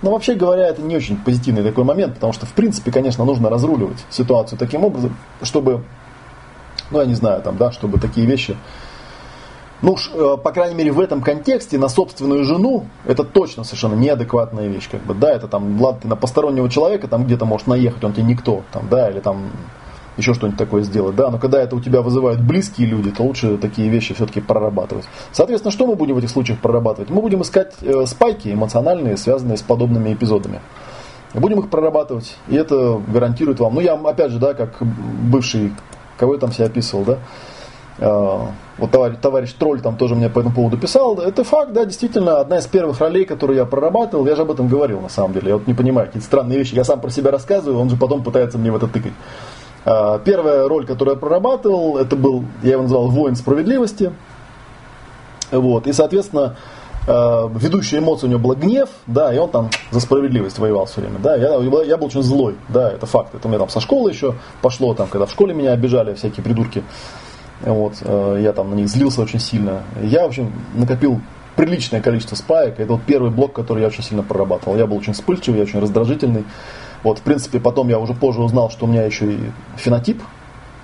Но 0.01 0.11
вообще 0.11 0.33
говоря, 0.33 0.67
это 0.67 0.81
не 0.81 0.95
очень 0.95 1.15
позитивный 1.15 1.63
такой 1.63 1.83
момент, 1.83 2.15
потому 2.15 2.33
что, 2.33 2.45
в 2.45 2.53
принципе, 2.53 2.91
конечно, 2.91 3.23
нужно 3.23 3.49
разруливать 3.49 4.03
ситуацию 4.09 4.57
таким 4.57 4.83
образом, 4.83 5.15
чтобы, 5.43 5.83
ну, 6.89 6.99
я 6.99 7.05
не 7.05 7.13
знаю, 7.13 7.41
там, 7.41 7.55
да, 7.57 7.71
чтобы 7.71 7.99
такие 7.99 8.25
вещи 8.25 8.57
ну 9.83 9.91
уж, 9.91 10.09
э, 10.13 10.37
по 10.41 10.51
крайней 10.51 10.75
мере, 10.75 10.91
в 10.91 10.99
этом 11.01 11.21
контексте 11.21 11.77
на 11.77 11.89
собственную 11.89 12.45
жену 12.45 12.85
это 13.05 13.25
точно 13.25 13.65
совершенно 13.65 13.95
неадекватная 13.95 14.67
вещь. 14.67 14.87
Как 14.89 15.01
бы, 15.01 15.13
да, 15.13 15.31
это 15.31 15.49
там, 15.49 15.79
ладно, 15.79 16.01
ты 16.01 16.07
на 16.07 16.15
постороннего 16.15 16.69
человека 16.69 17.09
там 17.09 17.25
где-то 17.25 17.45
можешь 17.45 17.67
наехать, 17.67 18.01
он 18.01 18.13
тебе 18.13 18.23
никто, 18.23 18.63
там, 18.71 18.87
да, 18.89 19.09
или 19.09 19.19
там 19.19 19.51
еще 20.15 20.33
что-нибудь 20.33 20.57
такое 20.57 20.83
сделать, 20.83 21.17
да, 21.17 21.29
но 21.29 21.37
когда 21.37 21.61
это 21.61 21.75
у 21.75 21.81
тебя 21.81 22.01
вызывают 22.01 22.39
близкие 22.39 22.87
люди, 22.87 23.11
то 23.11 23.23
лучше 23.23 23.57
такие 23.57 23.89
вещи 23.89 24.13
все-таки 24.13 24.39
прорабатывать. 24.39 25.03
Соответственно, 25.33 25.71
что 25.71 25.85
мы 25.85 25.95
будем 25.95 26.15
в 26.15 26.19
этих 26.19 26.29
случаях 26.29 26.59
прорабатывать? 26.59 27.09
Мы 27.09 27.21
будем 27.21 27.41
искать 27.41 27.73
э, 27.81 28.05
спайки 28.05 28.53
эмоциональные, 28.53 29.17
связанные 29.17 29.57
с 29.57 29.61
подобными 29.63 30.13
эпизодами. 30.13 30.61
Будем 31.33 31.59
их 31.59 31.69
прорабатывать, 31.69 32.37
и 32.47 32.55
это 32.55 33.01
гарантирует 33.07 33.59
вам. 33.59 33.75
Ну, 33.75 33.81
я, 33.81 33.95
опять 33.95 34.31
же, 34.31 34.39
да, 34.39 34.53
как 34.53 34.77
бывший, 34.81 35.73
кого 36.17 36.35
я 36.35 36.39
там 36.39 36.53
себя 36.53 36.67
описывал, 36.67 37.03
да, 37.03 37.17
вот 37.99 38.91
товарищ, 38.91 39.17
товарищ 39.21 39.53
Тролль 39.53 39.81
там 39.81 39.97
тоже 39.97 40.15
мне 40.15 40.29
по 40.29 40.39
этому 40.39 40.55
поводу 40.55 40.77
писал. 40.77 41.19
Это 41.19 41.43
факт, 41.43 41.73
да, 41.73 41.85
действительно, 41.85 42.39
одна 42.39 42.57
из 42.57 42.65
первых 42.65 42.99
ролей, 42.99 43.25
которую 43.25 43.57
я 43.57 43.65
прорабатывал. 43.65 44.25
Я 44.25 44.35
же 44.35 44.41
об 44.41 44.51
этом 44.51 44.67
говорил, 44.67 44.99
на 44.99 45.09
самом 45.09 45.33
деле. 45.33 45.49
Я 45.49 45.57
вот 45.57 45.67
не 45.67 45.73
понимаю, 45.73 46.07
какие-то 46.07 46.25
странные 46.25 46.57
вещи. 46.57 46.73
Я 46.73 46.83
сам 46.83 46.99
про 46.99 47.11
себя 47.11 47.31
рассказываю, 47.31 47.79
он 47.79 47.89
же 47.89 47.95
потом 47.95 48.23
пытается 48.23 48.57
мне 48.57 48.71
в 48.71 48.75
это 48.75 48.87
тыкать. 48.87 49.13
А, 49.85 50.19
первая 50.19 50.67
роль, 50.67 50.85
которую 50.85 51.15
я 51.15 51.19
прорабатывал, 51.19 51.97
это 51.97 52.15
был, 52.15 52.45
я 52.63 52.73
его 52.73 52.83
называл 52.83 53.09
воин 53.09 53.35
справедливости. 53.35 54.11
Вот. 55.51 55.85
И, 55.85 55.93
соответственно, 55.93 56.55
а, 57.05 57.51
ведущая 57.53 57.99
эмоция 57.99 58.27
у 58.27 58.31
него 58.31 58.39
была 58.39 58.55
гнев, 58.55 58.89
да, 59.07 59.33
и 59.33 59.37
он 59.37 59.49
там 59.49 59.69
за 59.91 59.99
справедливость 59.99 60.57
воевал 60.57 60.85
все 60.85 61.01
время, 61.01 61.19
да, 61.19 61.35
я, 61.35 61.55
я 61.83 61.97
был 61.97 62.07
очень 62.07 62.23
злой, 62.23 62.55
да, 62.69 62.91
это 62.91 63.05
факт, 63.05 63.35
это 63.35 63.45
у 63.47 63.49
меня 63.49 63.59
там 63.59 63.67
со 63.67 63.81
школы 63.81 64.09
еще 64.09 64.35
пошло, 64.61 64.93
там, 64.93 65.07
когда 65.09 65.25
в 65.25 65.31
школе 65.31 65.53
меня 65.53 65.73
обижали 65.73 66.13
всякие 66.13 66.43
придурки, 66.45 66.81
вот, 67.63 67.95
э, 68.01 68.39
я 68.41 68.53
там 68.53 68.69
на 68.71 68.75
них 68.75 68.89
злился 68.89 69.21
очень 69.21 69.39
сильно. 69.39 69.83
Я, 70.01 70.23
в 70.23 70.27
общем, 70.27 70.51
накопил 70.75 71.21
приличное 71.55 72.01
количество 72.01 72.35
спаек. 72.35 72.79
Это 72.79 72.93
вот 72.93 73.03
первый 73.03 73.31
блок, 73.31 73.53
который 73.53 73.81
я 73.81 73.87
очень 73.87 74.03
сильно 74.03 74.23
прорабатывал. 74.23 74.75
Я 74.77 74.87
был 74.87 74.97
очень 74.97 75.13
вспыльчивый, 75.13 75.59
я 75.59 75.63
очень 75.63 75.79
раздражительный. 75.79 76.45
Вот, 77.03 77.19
в 77.19 77.21
принципе, 77.21 77.59
потом 77.59 77.89
я 77.89 77.99
уже 77.99 78.13
позже 78.13 78.41
узнал, 78.41 78.69
что 78.69 78.85
у 78.85 78.89
меня 78.89 79.03
еще 79.03 79.33
и 79.33 79.39
фенотип 79.75 80.21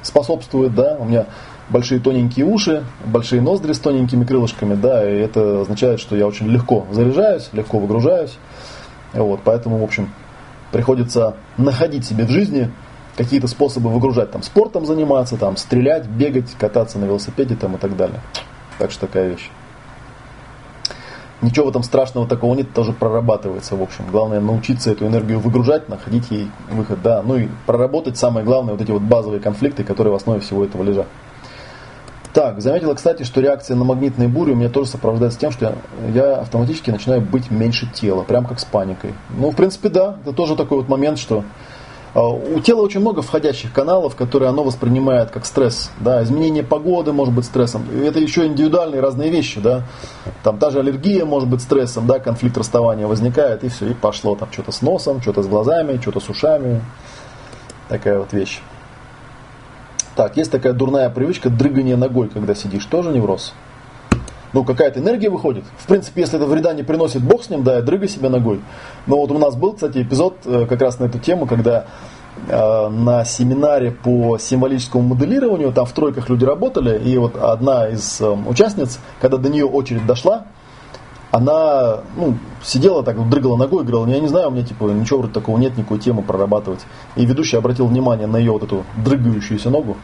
способствует, 0.01 0.75
да, 0.75 0.97
у 0.99 1.05
меня 1.05 1.25
большие 1.69 1.99
тоненькие 1.99 2.45
уши, 2.45 2.83
большие 3.05 3.41
ноздри 3.41 3.73
с 3.73 3.79
тоненькими 3.79 4.25
крылышками, 4.25 4.75
да, 4.75 5.09
и 5.09 5.17
это 5.17 5.61
означает, 5.61 5.99
что 5.99 6.15
я 6.15 6.27
очень 6.27 6.47
легко 6.47 6.85
заряжаюсь, 6.91 7.49
легко 7.53 7.79
выгружаюсь. 7.79 8.37
Вот, 9.13 9.41
поэтому, 9.43 9.77
в 9.77 9.83
общем, 9.83 10.09
приходится 10.71 11.35
находить 11.57 12.05
себе 12.05 12.25
в 12.25 12.29
жизни 12.29 12.71
какие-то 13.19 13.47
способы 13.47 13.89
выгружать, 13.89 14.31
там, 14.31 14.41
спортом 14.41 14.85
заниматься, 14.85 15.35
там, 15.35 15.57
стрелять, 15.57 16.07
бегать, 16.07 16.55
кататься 16.57 16.97
на 16.99 17.03
велосипеде 17.03 17.57
там, 17.57 17.75
и 17.75 17.77
так 17.77 17.97
далее. 17.97 18.21
Так 18.77 18.91
что 18.91 19.07
такая 19.07 19.27
вещь. 19.27 19.49
Ничего 21.41 21.65
в 21.65 21.69
этом 21.69 21.83
страшного 21.83 22.25
такого 22.29 22.55
нет, 22.55 22.73
тоже 22.73 22.93
прорабатывается, 22.93 23.75
в 23.75 23.81
общем. 23.81 24.05
Главное 24.09 24.39
научиться 24.39 24.89
эту 24.89 25.05
энергию 25.05 25.41
выгружать, 25.41 25.89
находить 25.89 26.31
ей 26.31 26.49
выход, 26.71 27.01
да. 27.01 27.21
Ну 27.21 27.35
и 27.35 27.49
проработать 27.65 28.17
самое 28.17 28.45
главное, 28.45 28.73
вот 28.73 28.81
эти 28.81 28.91
вот 28.91 29.01
базовые 29.01 29.41
конфликты, 29.41 29.83
которые 29.83 30.13
в 30.13 30.15
основе 30.15 30.39
всего 30.39 30.63
этого 30.63 30.81
лежат. 30.81 31.07
Так, 32.33 32.61
заметила, 32.61 32.93
кстати, 32.93 33.23
что 33.23 33.41
реакция 33.41 33.75
на 33.75 33.83
магнитные 33.83 34.29
бури 34.29 34.53
у 34.53 34.55
меня 34.55 34.69
тоже 34.69 34.91
сопровождается 34.91 35.39
тем, 35.39 35.51
что 35.51 35.65
я, 35.65 36.21
я 36.21 36.35
автоматически 36.37 36.89
начинаю 36.89 37.19
быть 37.19 37.51
меньше 37.51 37.85
тела, 37.93 38.23
прям 38.23 38.45
как 38.45 38.61
с 38.61 38.65
паникой. 38.65 39.13
Ну, 39.37 39.51
в 39.51 39.57
принципе, 39.57 39.89
да, 39.89 40.19
это 40.21 40.31
тоже 40.31 40.55
такой 40.55 40.77
вот 40.77 40.87
момент, 40.87 41.19
что 41.19 41.43
у 42.15 42.59
тела 42.59 42.81
очень 42.81 43.01
много 43.01 43.21
входящих 43.21 43.71
каналов, 43.71 44.15
которые 44.15 44.49
оно 44.49 44.63
воспринимает 44.63 45.29
как 45.31 45.45
стресс. 45.45 45.91
Да, 45.99 46.23
изменение 46.23 46.63
погоды 46.63 47.13
может 47.13 47.33
быть 47.33 47.45
стрессом. 47.45 47.83
Это 48.03 48.19
еще 48.19 48.47
индивидуальные 48.47 49.01
разные 49.01 49.29
вещи. 49.29 49.59
Да. 49.59 49.83
Там 50.43 50.57
та 50.57 50.71
же 50.71 50.79
аллергия 50.79 51.25
может 51.25 51.47
быть 51.47 51.61
стрессом, 51.61 52.07
да, 52.07 52.19
конфликт 52.19 52.57
расставания 52.57 53.05
возникает, 53.05 53.63
и 53.63 53.69
все, 53.69 53.87
и 53.87 53.93
пошло 53.93 54.35
там 54.35 54.51
что-то 54.51 54.71
с 54.71 54.81
носом, 54.81 55.21
что-то 55.21 55.43
с 55.43 55.47
глазами, 55.47 55.99
что-то 56.01 56.19
с 56.19 56.29
ушами. 56.29 56.81
Такая 57.89 58.19
вот 58.19 58.33
вещь. 58.33 58.61
Так, 60.15 60.35
есть 60.35 60.51
такая 60.51 60.73
дурная 60.73 61.09
привычка 61.09 61.49
дрыгания 61.49 61.95
ногой, 61.95 62.27
когда 62.29 62.53
сидишь. 62.55 62.85
Тоже 62.85 63.11
невроз? 63.11 63.53
Ну, 64.53 64.63
какая-то 64.63 64.99
энергия 64.99 65.29
выходит. 65.29 65.63
В 65.77 65.87
принципе, 65.87 66.21
если 66.21 66.37
это 66.37 66.47
вреда 66.47 66.73
не 66.73 66.83
приносит, 66.83 67.21
бог 67.21 67.43
с 67.43 67.49
ним, 67.49 67.63
да, 67.63 67.81
дрыгай 67.81 68.07
себя 68.07 68.29
ногой. 68.29 68.61
Но 69.05 69.17
вот 69.17 69.31
у 69.31 69.37
нас 69.37 69.55
был, 69.55 69.73
кстати, 69.73 70.01
эпизод 70.01 70.37
э, 70.45 70.65
как 70.67 70.81
раз 70.81 70.99
на 70.99 71.05
эту 71.05 71.19
тему, 71.19 71.45
когда 71.45 71.85
э, 72.47 72.89
на 72.89 73.25
семинаре 73.25 73.91
по 73.91 74.37
символическому 74.37 75.15
моделированию, 75.15 75.71
там 75.71 75.85
в 75.85 75.91
тройках 75.91 76.29
люди 76.29 76.45
работали, 76.45 76.99
и 76.99 77.17
вот 77.17 77.35
одна 77.35 77.89
из 77.89 78.19
э, 78.21 78.27
участниц, 78.27 78.99
когда 79.21 79.37
до 79.37 79.49
нее 79.49 79.65
очередь 79.65 80.05
дошла, 80.05 80.45
она 81.31 81.99
ну, 82.15 82.37
сидела 82.63 83.03
так, 83.03 83.17
вот, 83.17 83.29
дрыгала 83.29 83.55
ногой, 83.55 83.83
говорила, 83.83 84.05
«Ну, 84.05 84.13
я 84.13 84.19
не 84.19 84.27
знаю, 84.27 84.47
у 84.47 84.51
меня 84.51 84.63
типа 84.63 84.85
ничего 84.85 85.19
вроде 85.19 85.33
такого 85.33 85.59
нет, 85.59 85.77
никакой 85.77 85.99
темы 85.99 86.23
прорабатывать. 86.23 86.79
И 87.15 87.23
ведущий 87.23 87.55
обратил 87.55 87.85
внимание 87.85 88.25
на 88.25 88.37
ее 88.37 88.51
вот 88.51 88.63
эту 88.63 88.83
дрыгающуюся 88.97 89.69
ногу, 89.69 89.97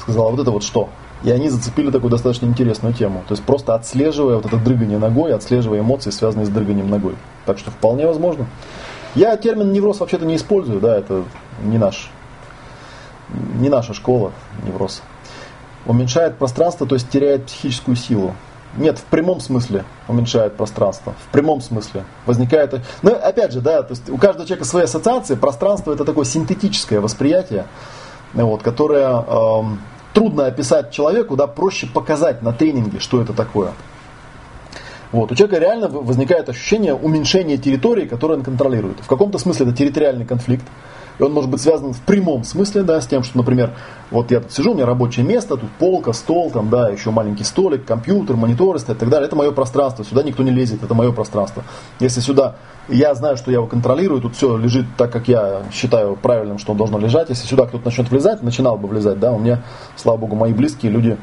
сказала, 0.00 0.30
вот 0.30 0.40
это 0.40 0.50
вот 0.50 0.64
что? 0.64 0.88
И 1.24 1.30
они 1.30 1.48
зацепили 1.48 1.90
такую 1.90 2.10
достаточно 2.10 2.46
интересную 2.46 2.92
тему. 2.92 3.24
То 3.26 3.32
есть 3.32 3.42
просто 3.42 3.74
отслеживая 3.74 4.36
вот 4.36 4.44
это 4.44 4.58
дрыгание 4.58 4.98
ногой, 4.98 5.34
отслеживая 5.34 5.80
эмоции, 5.80 6.10
связанные 6.10 6.44
с 6.44 6.50
дрыганием 6.50 6.88
ногой. 6.90 7.16
Так 7.46 7.58
что 7.58 7.70
вполне 7.70 8.06
возможно. 8.06 8.46
Я 9.14 9.36
термин 9.38 9.72
невроз 9.72 10.00
вообще-то 10.00 10.26
не 10.26 10.36
использую, 10.36 10.80
да, 10.80 10.96
это 10.96 11.24
не 11.62 11.78
наш, 11.78 12.10
не 13.58 13.70
наша 13.70 13.94
школа 13.94 14.32
невроз. 14.66 15.02
Уменьшает 15.86 16.36
пространство, 16.36 16.86
то 16.86 16.94
есть 16.94 17.08
теряет 17.10 17.46
психическую 17.46 17.96
силу. 17.96 18.34
Нет, 18.76 18.98
в 18.98 19.04
прямом 19.04 19.40
смысле 19.40 19.84
уменьшает 20.08 20.56
пространство. 20.56 21.14
В 21.28 21.32
прямом 21.32 21.60
смысле. 21.60 22.04
Возникает... 22.26 22.80
Ну, 23.02 23.12
опять 23.12 23.52
же, 23.52 23.60
да, 23.60 23.82
то 23.82 23.92
есть 23.92 24.10
у 24.10 24.18
каждого 24.18 24.46
человека 24.46 24.66
свои 24.66 24.84
ассоциации. 24.84 25.36
Пространство 25.36 25.92
это 25.92 26.04
такое 26.04 26.24
синтетическое 26.24 27.00
восприятие, 27.00 27.66
вот, 28.32 28.62
которое 28.62 29.06
эм, 29.06 29.78
трудно 30.14 30.46
описать 30.46 30.92
человеку, 30.92 31.36
да, 31.36 31.46
проще 31.46 31.86
показать 31.86 32.40
на 32.40 32.52
тренинге, 32.52 33.00
что 33.00 33.20
это 33.20 33.34
такое. 33.34 33.72
Вот. 35.12 35.30
У 35.30 35.34
человека 35.34 35.58
реально 35.58 35.88
возникает 35.88 36.48
ощущение 36.48 36.94
уменьшения 36.94 37.58
территории, 37.58 38.06
которую 38.06 38.38
он 38.38 38.44
контролирует. 38.44 39.00
В 39.00 39.06
каком-то 39.06 39.38
смысле 39.38 39.66
это 39.66 39.76
территориальный 39.76 40.24
конфликт. 40.24 40.64
И 41.18 41.22
он 41.22 41.32
может 41.32 41.50
быть 41.50 41.60
связан 41.60 41.92
в 41.92 42.00
прямом 42.00 42.44
смысле, 42.44 42.82
да, 42.82 43.00
с 43.00 43.06
тем, 43.06 43.22
что, 43.22 43.38
например, 43.38 43.70
вот 44.10 44.30
я 44.30 44.40
тут 44.40 44.52
сижу, 44.52 44.72
у 44.72 44.74
меня 44.74 44.86
рабочее 44.86 45.24
место, 45.24 45.56
тут 45.56 45.70
полка, 45.78 46.12
стол, 46.12 46.50
там, 46.50 46.70
да, 46.70 46.88
еще 46.88 47.10
маленький 47.10 47.44
столик, 47.44 47.84
компьютер, 47.84 48.36
монитор 48.36 48.76
и 48.76 48.80
так 48.80 49.08
далее. 49.08 49.26
Это 49.26 49.36
мое 49.36 49.52
пространство, 49.52 50.04
сюда 50.04 50.22
никто 50.22 50.42
не 50.42 50.50
лезет, 50.50 50.82
это 50.82 50.94
мое 50.94 51.12
пространство. 51.12 51.62
Если 52.00 52.20
сюда, 52.20 52.56
я 52.88 53.14
знаю, 53.14 53.36
что 53.36 53.50
я 53.50 53.58
его 53.58 53.66
контролирую, 53.66 54.20
тут 54.20 54.34
все 54.34 54.56
лежит 54.56 54.86
так, 54.96 55.12
как 55.12 55.28
я 55.28 55.62
считаю 55.72 56.16
правильным, 56.16 56.58
что 56.58 56.72
он 56.72 56.78
должно 56.78 56.98
лежать. 56.98 57.28
Если 57.28 57.46
сюда 57.46 57.66
кто-то 57.66 57.84
начнет 57.84 58.10
влезать, 58.10 58.42
начинал 58.42 58.76
бы 58.76 58.88
влезать, 58.88 59.20
да, 59.20 59.32
у 59.32 59.38
меня, 59.38 59.62
слава 59.96 60.16
богу, 60.16 60.34
мои 60.34 60.52
близкие 60.52 60.90
люди 60.90 61.16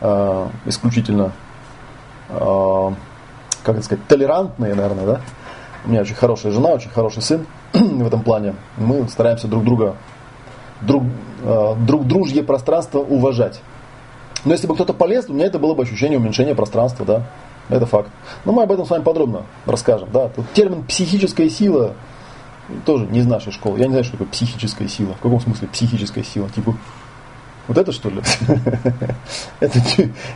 э, 0.00 0.46
исключительно, 0.66 1.32
э, 2.30 2.90
как 3.62 3.76
это 3.76 3.84
сказать, 3.84 4.04
толерантные, 4.08 4.74
наверное, 4.74 5.06
да. 5.06 5.20
У 5.84 5.90
меня 5.90 6.00
очень 6.02 6.14
хорошая 6.14 6.52
жена, 6.52 6.70
очень 6.70 6.90
хороший 6.90 7.22
сын 7.22 7.46
в 7.72 8.06
этом 8.06 8.22
плане. 8.22 8.54
Мы 8.76 9.08
стараемся 9.08 9.48
друг 9.48 9.64
друга, 9.64 9.96
друг, 10.80 11.04
э, 11.42 11.74
друг 11.86 12.06
дружье 12.06 12.42
пространство 12.42 12.98
уважать. 12.98 13.60
Но 14.44 14.52
если 14.52 14.66
бы 14.66 14.74
кто-то 14.74 14.92
полез, 14.92 15.26
у 15.28 15.32
меня 15.32 15.46
это 15.46 15.58
было 15.58 15.74
бы 15.74 15.82
ощущение 15.82 16.18
уменьшения 16.18 16.54
пространства, 16.54 17.04
да. 17.04 17.22
Это 17.68 17.86
факт. 17.86 18.10
Но 18.44 18.52
мы 18.52 18.62
об 18.62 18.72
этом 18.72 18.86
с 18.86 18.90
вами 18.90 19.02
подробно 19.02 19.42
расскажем. 19.66 20.08
Да. 20.12 20.28
Тут 20.28 20.50
термин 20.52 20.84
психическая 20.84 21.50
сила 21.50 21.94
тоже 22.84 23.06
не 23.06 23.20
из 23.20 23.26
нашей 23.26 23.52
школы. 23.52 23.78
Я 23.78 23.86
не 23.86 23.90
знаю, 23.90 24.04
что 24.04 24.12
такое 24.12 24.28
психическая 24.28 24.88
сила. 24.88 25.14
В 25.14 25.20
каком 25.20 25.40
смысле 25.40 25.68
психическая 25.68 26.24
сила? 26.24 26.48
Типа, 26.50 26.74
вот 27.66 27.76
это 27.76 27.92
что 27.92 28.08
ли? 28.08 28.22
это, 29.60 29.80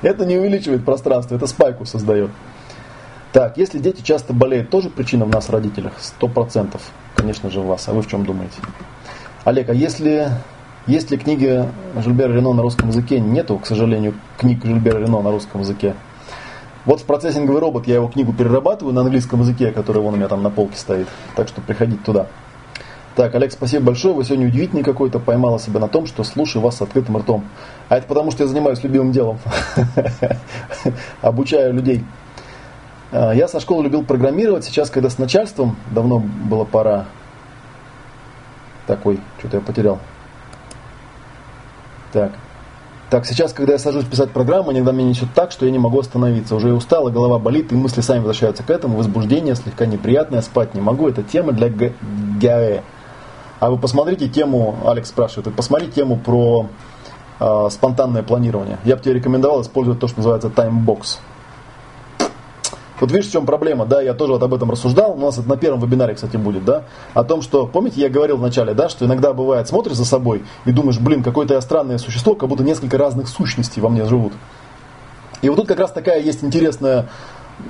это 0.03 0.27
не 0.27 0.37
увеличивает 0.37 0.85
пространство, 0.85 1.37
это 1.37 1.47
спайку 1.47 1.87
создает. 1.87 2.31
Так, 3.33 3.57
если 3.57 3.79
дети 3.79 4.03
часто 4.03 4.35
болеют, 4.35 4.69
тоже 4.69 4.91
причина 4.91 5.25
в 5.25 5.31
нас, 5.31 5.49
родителях? 5.49 5.95
Сто 5.99 6.29
процентов, 6.29 6.83
конечно 7.17 7.51
же, 7.51 7.61
в 7.61 7.67
вас. 7.67 7.89
А 7.89 7.95
вы 7.95 8.03
в 8.03 8.07
чем 8.07 8.27
думаете? 8.27 8.57
Олег, 9.45 9.71
а 9.71 9.73
если, 9.73 10.29
есть 10.87 11.11
ли 11.11 11.17
книги 11.17 11.65
Жильбера 11.97 12.31
Рено 12.31 12.53
на 12.53 12.61
русском 12.61 12.91
языке? 12.91 13.21
Нету, 13.21 13.59
к 13.59 13.65
сожалению, 13.65 14.13
книг 14.37 14.63
Жильбера 14.63 14.99
Рено 14.99 15.23
на 15.23 15.31
русском 15.31 15.63
языке. 15.63 15.95
Вот 16.85 17.01
в 17.01 17.05
процессинговый 17.05 17.61
робот 17.61 17.87
я 17.87 17.95
его 17.95 18.09
книгу 18.09 18.35
перерабатываю 18.35 18.93
на 18.93 19.01
английском 19.01 19.41
языке, 19.41 19.73
который 19.73 20.03
вон 20.03 20.13
у 20.13 20.17
меня 20.19 20.29
там 20.29 20.43
на 20.43 20.51
полке 20.51 20.77
стоит. 20.77 21.09
Так 21.35 21.49
что 21.49 21.63
приходите 21.63 22.01
туда. 22.05 22.27
Так, 23.15 23.35
Олег, 23.35 23.53
спасибо 23.53 23.87
большое. 23.87 24.15
Вы 24.15 24.25
сегодня 24.25 24.49
удивительный 24.49 24.83
какой-то. 24.83 25.19
Поймала 25.19 25.59
себя 25.59 25.81
на 25.81 25.89
том, 25.89 26.07
что 26.07 26.23
слушаю 26.23 26.61
вас 26.61 26.77
с 26.77 26.83
открытым 26.83 27.17
ртом. 27.17 27.45
А 27.89 27.97
это 27.97 28.07
потому, 28.07 28.31
что 28.31 28.43
я 28.43 28.49
занимаюсь 28.49 28.83
любимым 28.83 29.13
делом. 29.13 29.39
Обучаю 31.23 31.73
людей. 31.73 32.05
А, 33.13 33.33
я 33.33 33.47
со 33.47 33.61
школы 33.61 33.85
любил 33.85 34.05
программировать. 34.05 34.65
Сейчас, 34.65 34.91
когда 34.91 35.11
с 35.11 35.19
начальством, 35.19 35.77
давно 35.91 36.19
было 36.19 36.65
пора. 36.65 37.07
Такой, 38.87 39.21
что-то 39.39 39.59
я 39.59 39.63
потерял. 39.63 39.99
Так. 42.13 42.33
Так, 43.11 43.27
сейчас, 43.27 43.53
когда 43.53 43.75
я 43.75 43.79
сажусь 43.79 44.07
писать 44.07 44.31
программу, 44.31 44.73
иногда 44.73 44.91
меня 44.91 45.11
несет 45.11 45.29
так, 45.35 45.53
что 45.53 45.67
я 45.67 45.71
не 45.71 45.79
могу 45.79 45.99
остановиться. 45.99 46.57
Уже 46.57 46.73
устала, 46.73 47.11
голова 47.11 47.39
болит, 47.39 47.71
и 47.71 47.75
мысли 47.75 48.01
сами 48.01 48.21
возвращаются 48.21 48.63
к 48.63 48.71
этому. 48.71 48.97
Возбуждение 48.97 49.55
слегка 49.55 49.85
неприятное, 49.85 50.41
спать 50.41 50.75
не 50.75 50.81
могу. 50.81 51.09
Это 51.09 51.23
тема 51.23 51.53
для 51.53 51.69
ГАЭ. 51.69 52.81
А 53.61 53.71
вы 53.71 53.77
посмотрите 53.77 54.29
тему, 54.29 54.77
Алекс 54.87 55.11
спрашивает, 55.11 55.47
вы 55.47 55.53
посмотрите 55.53 55.93
тему 55.93 56.17
про 56.17 56.67
э, 57.39 57.69
спонтанное 57.71 58.23
планирование. 58.23 58.79
Я 58.83 58.97
бы 58.97 59.03
тебе 59.03 59.15
рекомендовал 59.15 59.61
использовать 59.61 60.01
то, 60.01 60.09
что 60.09 60.17
называется 60.17 60.49
таймбокс. 60.49 61.21
Вот 63.03 63.11
видишь, 63.11 63.31
в 63.31 63.33
чем 63.33 63.47
проблема, 63.47 63.85
да, 63.85 64.01
я 64.01 64.15
тоже 64.15 64.35
вот 64.35 64.45
об 64.45 64.55
этом 64.55 64.71
рассуждал, 64.71 65.15
у 65.15 65.17
нас 65.17 65.37
это 65.37 65.49
на 65.49 65.57
первом 65.57 65.81
вебинаре, 65.81 66.15
кстати, 66.15 66.37
будет, 66.37 66.65
да, 66.65 66.85
о 67.15 67.25
том, 67.25 67.43
что, 67.43 67.67
помните, 67.67 68.01
я 68.01 68.09
говорил 68.09 68.37
вначале, 68.37 68.75
да, 68.75 68.89
что 68.89 69.05
иногда 69.07 69.33
бывает, 69.33 69.67
смотришь 69.67 69.97
за 69.97 70.05
собой 70.05 70.45
и 70.67 70.71
думаешь, 70.71 71.01
блин, 71.01 71.25
какое-то 71.25 71.55
я 71.55 71.61
странное 71.63 71.99
существо, 71.99 72.37
как 72.37 72.49
будто 72.49 72.63
несколько 72.63 72.97
разных 72.97 73.27
сущностей 73.27 73.83
во 73.83 73.89
мне 73.89 74.05
живут. 74.05 74.33
И 75.41 75.49
вот 75.49 75.57
тут 75.57 75.67
как 75.67 75.81
раз 75.81 75.91
такая 75.91 76.21
есть 76.21 76.45
интересная, 76.45 77.09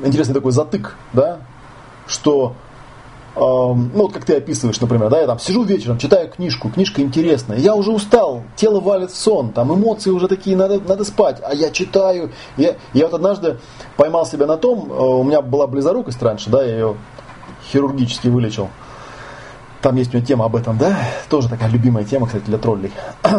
интересный 0.05 0.35
такой 0.35 0.53
затык, 0.53 0.97
да, 1.15 1.39
что 2.07 2.53
ну 3.35 3.91
вот 3.95 4.13
как 4.13 4.25
ты 4.25 4.37
описываешь, 4.37 4.81
например, 4.81 5.09
да, 5.09 5.21
я 5.21 5.27
там 5.27 5.39
сижу 5.39 5.63
вечером, 5.65 5.99
читаю 5.99 6.29
книжку, 6.29 6.69
книжка 6.69 7.01
интересная, 7.01 7.59
я 7.59 7.75
уже 7.75 7.91
устал, 7.91 8.43
тело 8.57 8.81
валит 8.81 9.11
в 9.11 9.17
сон, 9.17 9.53
там 9.53 9.73
эмоции 9.73 10.11
уже 10.11 10.29
такие, 10.29 10.57
надо, 10.57 10.81
надо 10.81 11.05
спать, 11.05 11.41
а 11.43 11.55
я 11.55 11.71
читаю. 11.71 12.31
Я, 12.57 12.77
я 12.93 13.07
вот 13.07 13.15
однажды 13.15 13.59
поймал 13.97 14.27
себя 14.27 14.47
на 14.47 14.59
том, 14.59 14.91
э, 14.93 14.95
у 14.95 15.23
меня 15.23 15.41
была 15.41 15.67
близорукость 15.67 16.23
раньше, 16.23 16.51
да, 16.51 16.63
я 16.63 16.73
ее 16.73 16.97
хирургически 17.71 18.29
вылечил. 18.29 18.69
Там 19.81 19.97
есть 19.97 20.13
у 20.13 20.17
меня 20.17 20.27
тема 20.27 20.45
об 20.45 20.55
этом, 20.55 20.77
да, 20.77 20.97
тоже 21.31 21.49
такая 21.49 21.71
любимая 21.71 22.05
тема, 22.05 22.27
кстати, 22.27 22.45
для 22.45 22.59
троллей. 22.59 22.93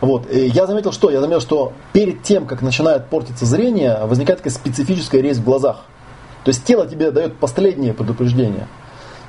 Вот. 0.00 0.28
И 0.32 0.48
я 0.48 0.66
заметил, 0.66 0.90
что? 0.90 1.10
Я 1.10 1.20
заметил, 1.20 1.40
что 1.40 1.74
перед 1.92 2.24
тем, 2.24 2.44
как 2.46 2.60
начинает 2.60 3.06
портиться 3.06 3.46
зрение, 3.46 4.00
возникает 4.04 4.40
такая 4.40 4.52
специфическая 4.52 5.20
резь 5.20 5.36
в 5.36 5.44
глазах. 5.44 5.84
То 6.44 6.48
есть 6.48 6.64
тело 6.64 6.86
тебе 6.86 7.10
дает 7.10 7.36
последнее 7.36 7.94
предупреждение. 7.94 8.66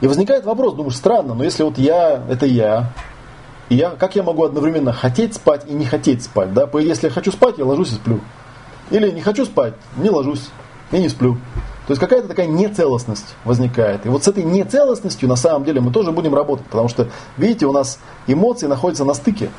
И 0.02 0.07
возникает 0.07 0.45
вопрос, 0.45 0.73
думаешь, 0.73 0.95
странно, 0.95 1.34
но 1.34 1.44
если 1.44 1.64
вот 1.64 1.77
я, 1.77 2.23
это 2.30 2.45
я, 2.45 2.91
и 3.69 3.76
я, 3.76 3.91
как 3.91 4.15
я 4.15 4.23
могу 4.23 4.44
одновременно 4.44 4.91
хотеть 4.91 5.35
спать 5.35 5.65
и 5.68 5.73
не 5.73 5.85
хотеть 5.85 6.23
спать, 6.23 6.53
да? 6.53 6.68
Если 6.80 7.07
я 7.07 7.14
хочу 7.14 7.31
спать, 7.31 7.57
я 7.57 7.65
ложусь 7.65 7.91
и 7.91 7.95
сплю. 7.95 8.19
Или 8.91 9.11
не 9.11 9.22
хочу 9.22 9.45
спать, 9.45 9.76
не 9.95 10.10
ложусь 10.10 10.49
и 10.91 10.98
не 10.98 11.10
сплю. 11.10 11.38
То 11.88 11.91
есть 11.91 11.99
какая-то 11.99 12.27
такая 12.27 12.48
нецелостность 12.48 13.35
возникает. 13.44 14.06
И 14.06 14.10
вот 14.10 14.23
с 14.23 14.27
этой 14.27 14.44
нецелостностью 14.44 15.27
на 15.27 15.35
самом 15.35 15.65
деле 15.65 15.81
мы 15.81 15.91
тоже 15.91 16.11
будем 16.11 16.34
работать, 16.34 16.65
потому 16.68 16.88
что, 16.88 17.10
видите, 17.38 17.65
у 17.65 17.73
нас 17.73 17.99
эмоции 18.26 18.68
находятся 18.68 19.03
на 19.06 19.14
стыке 19.14 19.49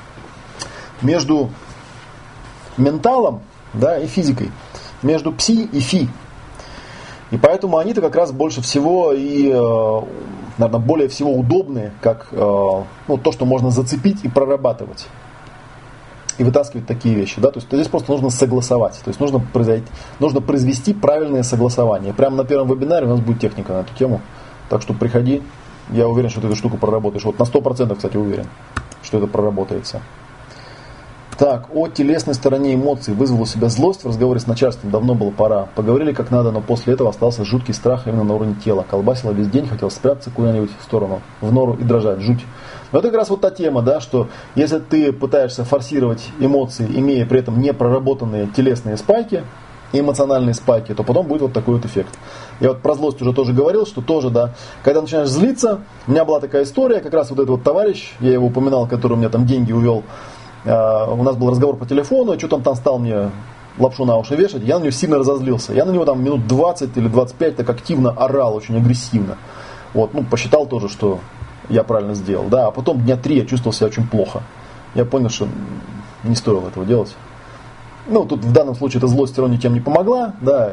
между 1.02 1.51
менталом 2.76 3.43
да, 3.74 3.98
и 3.98 4.06
физикой, 4.06 4.51
между 5.02 5.32
пси 5.32 5.64
и 5.64 5.81
фи. 5.81 6.09
И 7.30 7.36
поэтому 7.36 7.78
они-то 7.78 8.01
как 8.01 8.14
раз 8.16 8.32
больше 8.32 8.60
всего 8.60 9.12
и, 9.12 9.51
э, 9.51 10.01
наверное, 10.59 10.80
более 10.80 11.09
всего 11.09 11.32
удобны, 11.32 11.92
как 12.01 12.28
э, 12.30 12.36
ну, 12.36 13.16
то, 13.18 13.32
что 13.32 13.44
можно 13.44 13.70
зацепить 13.70 14.24
и 14.24 14.28
прорабатывать. 14.28 15.06
И 16.36 16.44
вытаскивать 16.44 16.86
такие 16.86 17.14
вещи. 17.14 17.40
Да? 17.40 17.51
То 17.51 17.59
есть 17.59 17.68
здесь 17.70 17.88
просто 17.88 18.10
нужно 18.10 18.30
согласовать. 18.30 19.01
То 19.05 19.09
есть 19.09 19.20
нужно, 19.20 19.38
произойти, 19.38 19.86
нужно 20.18 20.40
произвести 20.40 20.92
правильное 20.92 21.42
согласование. 21.42 22.12
Прямо 22.12 22.36
на 22.36 22.44
первом 22.44 22.68
вебинаре 22.68 23.06
у 23.06 23.10
нас 23.10 23.20
будет 23.20 23.40
техника 23.40 23.72
на 23.72 23.80
эту 23.80 23.94
тему. 23.94 24.20
Так 24.68 24.82
что 24.82 24.94
приходи. 24.94 25.42
Я 25.90 26.09
уверен, 26.09 26.30
что 26.30 26.40
ты 26.40 26.46
эту 26.46 26.56
штуку 26.56 26.76
проработаешь. 26.76 27.24
Вот 27.24 27.38
на 27.38 27.44
100%, 27.44 27.94
кстати, 27.94 28.16
уверен, 28.16 28.46
что 29.02 29.18
это 29.18 29.26
проработается. 29.26 30.01
Так, 31.36 31.66
о 31.74 31.89
телесной 31.89 32.35
стороне 32.35 32.74
эмоций. 32.74 33.12
Вызвал 33.12 33.43
у 33.43 33.47
себя 33.47 33.69
злость 33.69 34.05
в 34.05 34.06
разговоре 34.06 34.39
с 34.39 34.47
начальством. 34.47 34.93
Давно 34.93 35.15
было 35.15 35.31
пора. 35.31 35.66
Поговорили 35.74 36.12
как 36.12 36.31
надо, 36.31 36.52
но 36.52 36.61
после 36.61 36.94
этого 36.94 37.11
остался 37.11 37.44
жуткий 37.44 37.74
страх 37.74 38.06
именно 38.06 38.23
на 38.23 38.35
уровне 38.35 38.55
тела. 38.65 38.86
Колбасило 38.89 39.32
весь 39.32 39.48
день, 39.48 39.66
хотел 39.66 39.90
спрятаться 39.90 40.31
куда-нибудь 40.31 40.70
в 40.78 40.85
сторону, 40.85 41.23
в 41.40 41.52
нору 41.52 41.74
и 41.74 41.82
дрожать. 41.82 42.20
Жуть. 42.20 42.44
Но 42.93 43.01
это 43.01 43.09
как 43.09 43.19
раз 43.19 43.31
вот 43.31 43.40
та 43.40 43.51
тема, 43.51 43.82
да, 43.82 44.01
что 44.01 44.28
если 44.55 44.78
ты 44.78 45.12
пытаешься 45.12 45.65
форсировать 45.65 46.24
эмоции, 46.39 46.86
имея 46.86 47.27
при 47.27 47.40
этом 47.40 47.61
непроработанные 47.61 48.47
телесные 48.55 48.97
спайки, 48.97 49.43
эмоциональные 49.93 50.55
спайки, 50.55 50.94
то 50.94 51.02
потом 51.02 51.27
будет 51.27 51.43
вот 51.43 51.52
такой 51.52 51.74
вот 51.74 51.85
эффект. 51.85 52.16
Я 52.61 52.69
вот 52.69 52.82
про 52.82 52.94
злость 52.94 53.20
уже 53.23 53.32
тоже 53.32 53.52
говорил, 53.52 53.86
что 53.86 54.01
тоже, 54.01 54.31
да, 54.31 54.55
когда 54.82 55.02
начинаешь 55.02 55.28
злиться, 55.28 55.81
у 56.06 56.12
меня 56.12 56.24
была 56.24 56.40
такая 56.40 56.62
история, 56.62 57.01
как 57.01 57.12
раз 57.12 57.31
вот 57.31 57.39
этот 57.39 57.51
вот 57.51 57.62
товарищ, 57.65 58.12
я 58.20 58.32
его 58.32 58.47
упоминал, 58.47 58.86
который 58.86 59.15
у 59.15 59.16
меня 59.16 59.28
там 59.28 59.47
деньги 59.47 59.73
увел, 59.73 60.05
у 60.65 61.23
нас 61.23 61.36
был 61.36 61.51
разговор 61.51 61.77
по 61.77 61.86
телефону, 61.86 62.39
что-то 62.39 62.57
он 62.57 62.62
там 62.62 62.74
стал 62.74 62.99
мне 62.99 63.31
лапшу 63.78 64.05
на 64.05 64.16
уши 64.16 64.36
вешать, 64.36 64.62
я 64.62 64.78
на 64.78 64.82
него 64.82 64.93
сильно 64.93 65.19
разозлился. 65.19 65.73
Я 65.73 65.85
на 65.85 65.91
него 65.91 66.05
там 66.05 66.23
минут 66.23 66.47
20 66.47 66.97
или 66.97 67.09
25 67.09 67.57
так 67.57 67.69
активно 67.69 68.11
орал, 68.11 68.55
очень 68.55 68.77
агрессивно. 68.77 69.36
Вот, 69.93 70.15
ну, 70.15 70.24
посчитал 70.24 70.66
тоже, 70.66 70.89
что 70.89 71.20
я 71.69 71.82
правильно 71.82 72.15
сделал. 72.15 72.45
Да, 72.49 72.69
а 72.69 72.70
потом 72.70 73.01
дня 73.01 73.16
три 73.16 73.36
я 73.39 73.47
чувствовал 73.47 73.73
себя 73.73 73.86
очень 73.89 74.07
плохо. 74.07 74.43
Я 74.95 75.05
понял, 75.05 75.28
что 75.28 75.49
не 76.23 76.35
стоило 76.35 76.69
этого 76.69 76.86
делать. 76.86 77.15
Ну, 78.07 78.24
тут 78.24 78.45
в 78.45 78.53
данном 78.53 78.74
случае 78.74 78.99
эта 78.99 79.07
злость 79.07 79.39
равно 79.39 79.57
тем 79.57 79.74
не 79.74 79.81
помогла, 79.81 80.35
да. 80.41 80.73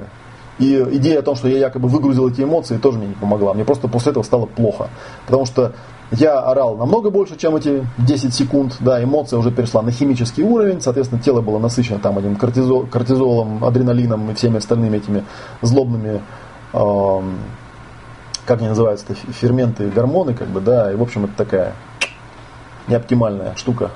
И 0.59 0.75
идея 0.91 1.19
о 1.19 1.21
том, 1.21 1.35
что 1.35 1.47
я 1.47 1.57
якобы 1.57 1.87
выгрузил 1.87 2.29
эти 2.29 2.41
эмоции, 2.41 2.77
тоже 2.77 2.97
мне 2.97 3.07
не 3.07 3.15
помогла. 3.15 3.53
Мне 3.53 3.63
просто 3.63 3.87
после 3.87 4.11
этого 4.11 4.23
стало 4.23 4.45
плохо. 4.45 4.89
Потому 5.25 5.45
что 5.45 5.73
я 6.11 6.39
орал 6.39 6.75
намного 6.75 7.09
больше, 7.09 7.37
чем 7.37 7.55
эти 7.55 7.87
10 7.97 8.33
секунд, 8.33 8.75
да, 8.81 9.01
эмоция 9.01 9.39
уже 9.39 9.49
перешла 9.49 9.81
на 9.81 9.91
химический 9.91 10.43
уровень, 10.43 10.81
соответственно, 10.81 11.21
тело 11.21 11.41
было 11.41 11.57
насыщено 11.57 11.99
там 11.99 12.19
этим 12.19 12.35
кортизол, 12.35 12.85
кортизолом, 12.85 13.63
адреналином 13.63 14.29
и 14.29 14.33
всеми 14.33 14.57
остальными 14.57 14.97
этими 14.97 15.23
злобными, 15.61 16.21
э, 16.73 17.21
как 18.45 18.59
они 18.59 18.67
называются, 18.67 19.13
ферменты, 19.13 19.89
гормоны, 19.89 20.33
как 20.33 20.49
бы, 20.49 20.59
да, 20.59 20.91
и, 20.91 20.95
в 20.95 21.01
общем, 21.01 21.25
это 21.25 21.33
такая 21.37 21.73
неоптимальная 22.87 23.55
штука 23.55 23.91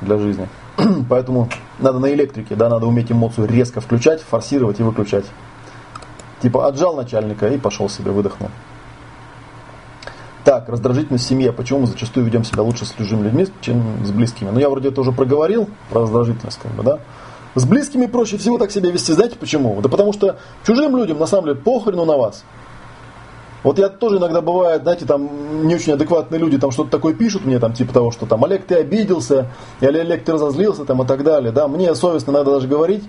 для 0.00 0.18
жизни. 0.18 0.48
Поэтому 1.08 1.48
надо 1.78 2.00
на 2.00 2.12
электрике, 2.12 2.56
да, 2.56 2.68
надо 2.68 2.86
уметь 2.86 3.12
эмоцию 3.12 3.46
резко 3.46 3.80
включать, 3.80 4.22
форсировать 4.22 4.80
и 4.80 4.82
выключать. 4.82 5.26
Типа 6.42 6.66
отжал 6.66 6.96
начальника 6.96 7.46
и 7.48 7.58
пошел 7.58 7.88
себе, 7.88 8.10
выдохнул. 8.10 8.50
Так, 10.46 10.68
раздражительность 10.68 11.24
в 11.24 11.28
семье. 11.28 11.50
Почему 11.50 11.80
мы 11.80 11.86
зачастую 11.88 12.24
ведем 12.24 12.44
себя 12.44 12.62
лучше 12.62 12.84
с 12.84 12.92
чужими 12.92 13.24
людьми, 13.24 13.48
чем 13.62 13.82
с 14.04 14.12
близкими? 14.12 14.48
Ну, 14.50 14.60
я 14.60 14.70
вроде 14.70 14.90
это 14.90 15.00
уже 15.00 15.10
проговорил, 15.10 15.68
про 15.90 16.02
раздражительность, 16.02 16.60
как 16.62 16.70
бы, 16.70 16.84
да? 16.84 17.00
С 17.56 17.64
близкими 17.64 18.06
проще 18.06 18.36
всего 18.36 18.56
так 18.56 18.70
себя 18.70 18.92
вести. 18.92 19.12
Знаете 19.12 19.34
почему? 19.40 19.80
Да 19.80 19.88
потому 19.88 20.12
что 20.12 20.36
чужим 20.64 20.96
людям, 20.96 21.18
на 21.18 21.26
самом 21.26 21.46
деле, 21.46 21.56
похрену 21.56 22.04
на 22.04 22.16
вас. 22.16 22.44
Вот 23.64 23.80
я 23.80 23.88
тоже 23.88 24.18
иногда 24.18 24.40
бывает, 24.40 24.82
знаете, 24.82 25.04
там 25.04 25.66
не 25.66 25.74
очень 25.74 25.94
адекватные 25.94 26.38
люди 26.38 26.58
там 26.58 26.70
что-то 26.70 26.90
такое 26.90 27.12
пишут 27.12 27.44
мне, 27.44 27.58
там 27.58 27.72
типа 27.72 27.92
того, 27.92 28.12
что 28.12 28.24
там 28.24 28.44
Олег, 28.44 28.66
ты 28.66 28.76
обиделся, 28.76 29.50
или 29.80 29.98
Олег, 29.98 30.24
ты 30.24 30.32
разозлился, 30.34 30.84
там 30.84 31.02
и 31.02 31.06
так 31.06 31.24
далее. 31.24 31.50
Да, 31.50 31.66
мне 31.66 31.92
совестно 31.96 32.32
надо 32.32 32.52
даже 32.52 32.68
говорить, 32.68 33.02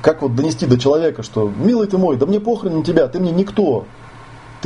как 0.00 0.22
вот 0.22 0.36
донести 0.36 0.64
до 0.64 0.78
человека, 0.78 1.24
что, 1.24 1.50
милый 1.56 1.88
ты 1.88 1.98
мой, 1.98 2.16
да 2.16 2.26
мне 2.26 2.38
похрен 2.38 2.76
на 2.76 2.84
тебя, 2.84 3.08
ты 3.08 3.18
мне 3.18 3.32
никто 3.32 3.86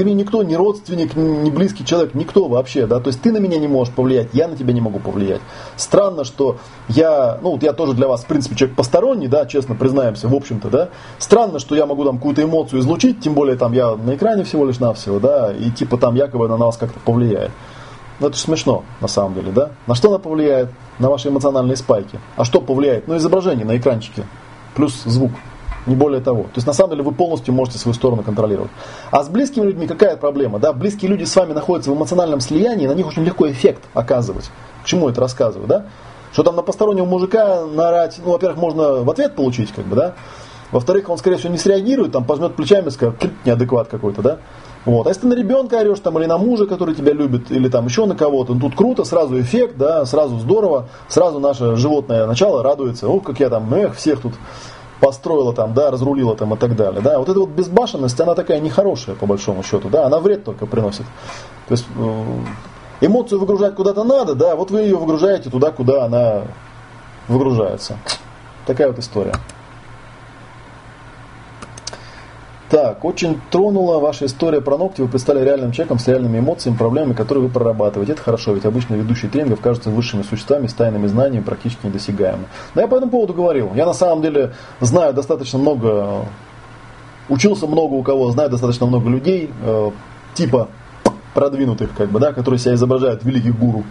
ты 0.01 0.05
мне 0.05 0.15
никто, 0.15 0.43
не 0.43 0.57
родственник, 0.57 1.15
не 1.15 1.51
близкий 1.51 1.85
человек, 1.85 2.15
никто 2.15 2.49
вообще, 2.49 2.87
да, 2.87 3.01
то 3.01 3.09
есть 3.09 3.21
ты 3.21 3.31
на 3.33 3.37
меня 3.37 3.59
не 3.59 3.69
можешь 3.69 3.93
повлиять, 3.93 4.29
я 4.33 4.49
на 4.49 4.57
тебя 4.57 4.73
не 4.73 4.81
могу 4.81 4.99
повлиять. 4.99 5.43
Странно, 5.77 6.25
что 6.25 6.57
я, 6.89 7.39
ну 7.43 7.51
вот 7.51 7.63
я 7.63 7.75
тоже 7.75 7.93
для 7.93 8.09
вас, 8.09 8.23
в 8.23 8.27
принципе, 8.27 8.57
человек 8.57 8.79
посторонний, 8.79 9.29
да, 9.29 9.45
честно 9.45 9.75
признаемся, 9.75 10.27
в 10.27 10.35
общем-то, 10.35 10.71
да, 10.71 10.89
странно, 11.19 11.59
что 11.59 11.75
я 11.75 11.85
могу 11.85 12.07
там 12.07 12.17
какую-то 12.17 12.43
эмоцию 12.43 12.81
излучить, 12.81 13.21
тем 13.21 13.35
более 13.35 13.59
там 13.59 13.75
я 13.75 13.95
на 13.95 14.15
экране 14.15 14.43
всего 14.45 14.65
лишь 14.65 14.79
навсего, 14.79 15.21
да, 15.21 15.53
и 15.53 15.71
типа 15.71 15.99
там 15.99 16.15
якобы 16.15 16.49
на 16.49 16.57
вас 16.57 16.79
как-то 16.79 16.99
повлияет. 17.01 17.51
Ну 18.21 18.29
это 18.29 18.37
же 18.39 18.43
смешно, 18.43 18.85
на 19.03 19.09
самом 19.09 19.35
деле, 19.35 19.53
да? 19.53 19.73
На 19.87 19.95
что 19.95 20.09
она 20.09 20.19
повлияет? 20.19 20.71
На 20.99 21.11
ваши 21.11 21.29
эмоциональные 21.29 21.77
спайки. 21.77 22.19
А 22.37 22.47
что 22.47 22.63
повлияет? 22.63 23.07
Ну 23.07 23.19
изображение 23.19 23.67
на 23.67 23.77
экранчике, 23.77 24.25
плюс 24.75 25.03
звук. 25.05 25.33
Не 25.87 25.95
более 25.95 26.21
того. 26.21 26.43
То 26.43 26.57
есть 26.57 26.67
на 26.67 26.73
самом 26.73 26.91
деле 26.91 27.03
вы 27.03 27.13
полностью 27.13 27.55
можете 27.55 27.79
свою 27.79 27.95
сторону 27.95 28.23
контролировать. 28.23 28.71
А 29.11 29.23
с 29.23 29.29
близкими 29.29 29.65
людьми 29.65 29.87
какая 29.87 30.17
проблема? 30.17 30.59
Да, 30.59 30.73
близкие 30.73 31.11
люди 31.11 31.25
с 31.25 31.35
вами 31.35 31.53
находятся 31.53 31.91
в 31.91 31.97
эмоциональном 31.97 32.41
слиянии, 32.41 32.87
на 32.87 32.93
них 32.93 33.07
очень 33.07 33.25
легко 33.25 33.51
эффект 33.51 33.83
оказывать. 33.95 34.51
К 34.83 34.87
чему 34.87 35.09
это 35.09 35.21
рассказываю, 35.21 35.67
да? 35.67 35.87
Что 36.33 36.43
там 36.43 36.55
на 36.55 36.63
постороннего 36.63 37.07
мужика 37.07 37.65
наорать, 37.65 38.21
ну, 38.25 38.33
во-первых, 38.33 38.59
можно 38.59 39.03
в 39.03 39.11
ответ 39.11 39.35
получить, 39.35 39.73
как 39.73 39.87
бы, 39.87 39.97
да? 39.97 40.15
Во-вторых, 40.71 41.09
он, 41.09 41.19
скорее 41.19 41.37
всего, 41.37 41.51
не 41.51 41.59
среагирует, 41.59 42.13
там, 42.13 42.25
пожмет 42.25 42.55
плечами 42.55 42.91
скажет, 42.91 43.17
неадекват 43.45 43.89
какой-то, 43.89 44.23
да? 44.23 44.39
Вот. 44.85 45.07
А 45.07 45.11
если 45.11 45.23
ты 45.23 45.27
на 45.27 45.35
ребенка 45.35 45.79
орешь, 45.79 45.99
там, 46.01 46.19
или 46.19 46.27
на 46.27 46.39
мужа, 46.39 46.67
который 46.67 46.95
тебя 46.95 47.13
любит, 47.13 47.51
или 47.51 47.69
там 47.69 47.87
еще 47.87 48.07
на 48.07 48.15
кого-то, 48.15 48.55
ну, 48.55 48.61
тут 48.61 48.77
круто, 48.77 49.05
сразу 49.05 49.39
эффект, 49.41 49.77
да, 49.77 50.07
сразу 50.07 50.39
здорово, 50.39 50.89
сразу 51.09 51.41
наше 51.41 51.77
животное 51.77 52.27
начало 52.27 52.63
радуется, 52.63 53.09
о, 53.09 53.21
как 53.21 53.41
я 53.41 53.51
там, 53.51 53.73
эх, 53.75 53.97
всех 53.97 54.21
тут 54.21 54.35
построила 55.01 55.53
там, 55.53 55.75
да, 55.75 55.91
разрулила 55.91 56.37
там 56.37 56.55
и 56.55 56.57
так 56.57 56.77
далее, 56.77 57.01
да. 57.01 57.19
Вот 57.19 57.29
эта 57.29 57.41
вот 57.41 57.51
безбашенность, 57.51 58.21
она 58.21 58.35
такая 58.35 58.61
нехорошая, 58.61 59.17
по 59.17 59.27
большому 59.27 59.63
счету, 59.63 59.89
да, 59.89 60.07
она 60.07 60.21
вред 60.21 60.45
только 60.45 60.67
приносит. 60.67 61.07
То 61.69 61.73
есть, 61.73 61.87
э, 61.97 62.25
эмоцию 63.01 63.41
выгружать 63.41 63.75
куда-то 63.75 64.05
надо, 64.05 64.35
да, 64.35 64.57
вот 64.57 64.71
вы 64.71 64.81
ее 64.81 64.97
выгружаете 64.97 65.51
туда, 65.51 65.71
куда 65.71 66.05
она 66.05 66.43
выгружается. 67.29 67.97
Такая 68.67 68.89
вот 68.89 68.99
история. 68.99 69.35
Так, 72.71 73.05
очень 73.05 73.41
тронула 73.51 73.99
ваша 73.99 74.27
история 74.27 74.61
про 74.61 74.79
ногти. 74.79 75.01
Вы 75.01 75.09
представили 75.09 75.45
реальным 75.45 75.73
человеком 75.73 75.99
с 75.99 76.07
реальными 76.07 76.39
эмоциями, 76.39 76.77
проблемами, 76.77 77.15
которые 77.15 77.43
вы 77.43 77.51
прорабатываете. 77.51 78.13
Это 78.13 78.23
хорошо, 78.23 78.53
ведь 78.53 78.65
обычно 78.65 78.95
ведущие 78.95 79.29
тренингов 79.29 79.61
кажутся 79.61 79.91
высшими 79.91 80.23
существами 80.23 80.69
с 80.69 80.75
тайными 80.75 81.09
знаниями, 81.09 81.43
практически 81.43 81.87
недосягаемыми. 81.87 82.47
Да, 82.77 82.83
я 82.83 82.87
по 82.87 82.95
этому 82.95 83.11
поводу 83.11 83.35
говорил. 83.35 83.73
Я 83.75 83.87
на 83.87 83.93
самом 83.93 84.23
деле 84.23 84.53
знаю 84.79 85.13
достаточно 85.13 85.59
много, 85.59 86.27
учился 87.29 87.67
много 87.67 87.95
у 87.95 88.05
кого, 88.05 88.31
знаю 88.31 88.51
достаточно 88.51 88.87
много 88.87 89.11
людей, 89.11 89.51
э, 89.65 89.91
типа 90.35 90.69
продвинутых, 91.35 91.91
как 91.97 92.11
бы, 92.11 92.21
да, 92.21 92.33
которые 92.33 92.61
себя 92.61 92.75
изображают 92.75 93.25
великих 93.25 93.59
гуру. 93.59 93.83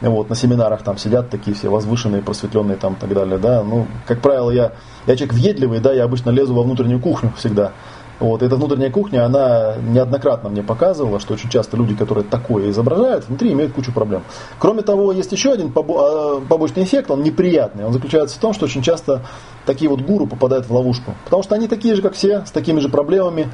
Вот, 0.00 0.28
на 0.28 0.36
семинарах 0.36 0.82
там 0.82 0.98
сидят 0.98 1.30
такие 1.30 1.54
все 1.54 1.68
возвышенные, 1.70 2.20
просветленные 2.20 2.76
там 2.76 2.94
и 2.94 2.96
так 2.96 3.12
далее, 3.12 3.38
да. 3.38 3.62
Ну, 3.62 3.86
как 4.06 4.20
правило, 4.20 4.50
я, 4.50 4.72
я 5.06 5.16
человек 5.16 5.34
въедливый, 5.34 5.80
да, 5.80 5.92
я 5.92 6.04
обычно 6.04 6.30
лезу 6.30 6.54
во 6.54 6.62
внутреннюю 6.62 7.00
кухню 7.00 7.32
всегда. 7.36 7.72
Вот, 8.18 8.42
эта 8.42 8.56
внутренняя 8.56 8.90
кухня, 8.90 9.26
она 9.26 9.76
неоднократно 9.76 10.48
мне 10.48 10.62
показывала, 10.62 11.20
что 11.20 11.34
очень 11.34 11.50
часто 11.50 11.76
люди, 11.76 11.94
которые 11.94 12.24
такое 12.24 12.70
изображают, 12.70 13.28
внутри 13.28 13.52
имеют 13.52 13.74
кучу 13.74 13.92
проблем. 13.92 14.22
Кроме 14.58 14.82
того, 14.82 15.12
есть 15.12 15.32
еще 15.32 15.52
один 15.52 15.70
а, 15.74 16.40
побочный 16.48 16.84
эффект, 16.84 17.10
он 17.10 17.22
неприятный. 17.22 17.84
Он 17.84 17.92
заключается 17.92 18.36
в 18.36 18.40
том, 18.40 18.54
что 18.54 18.64
очень 18.64 18.82
часто 18.82 19.22
такие 19.66 19.90
вот 19.90 20.00
гуру 20.00 20.26
попадают 20.26 20.66
в 20.66 20.74
ловушку. 20.74 21.14
Потому 21.24 21.42
что 21.42 21.54
они 21.54 21.68
такие 21.68 21.94
же, 21.94 22.00
как 22.00 22.14
все, 22.14 22.44
с 22.46 22.50
такими 22.50 22.80
же 22.80 22.88
проблемами. 22.88 23.48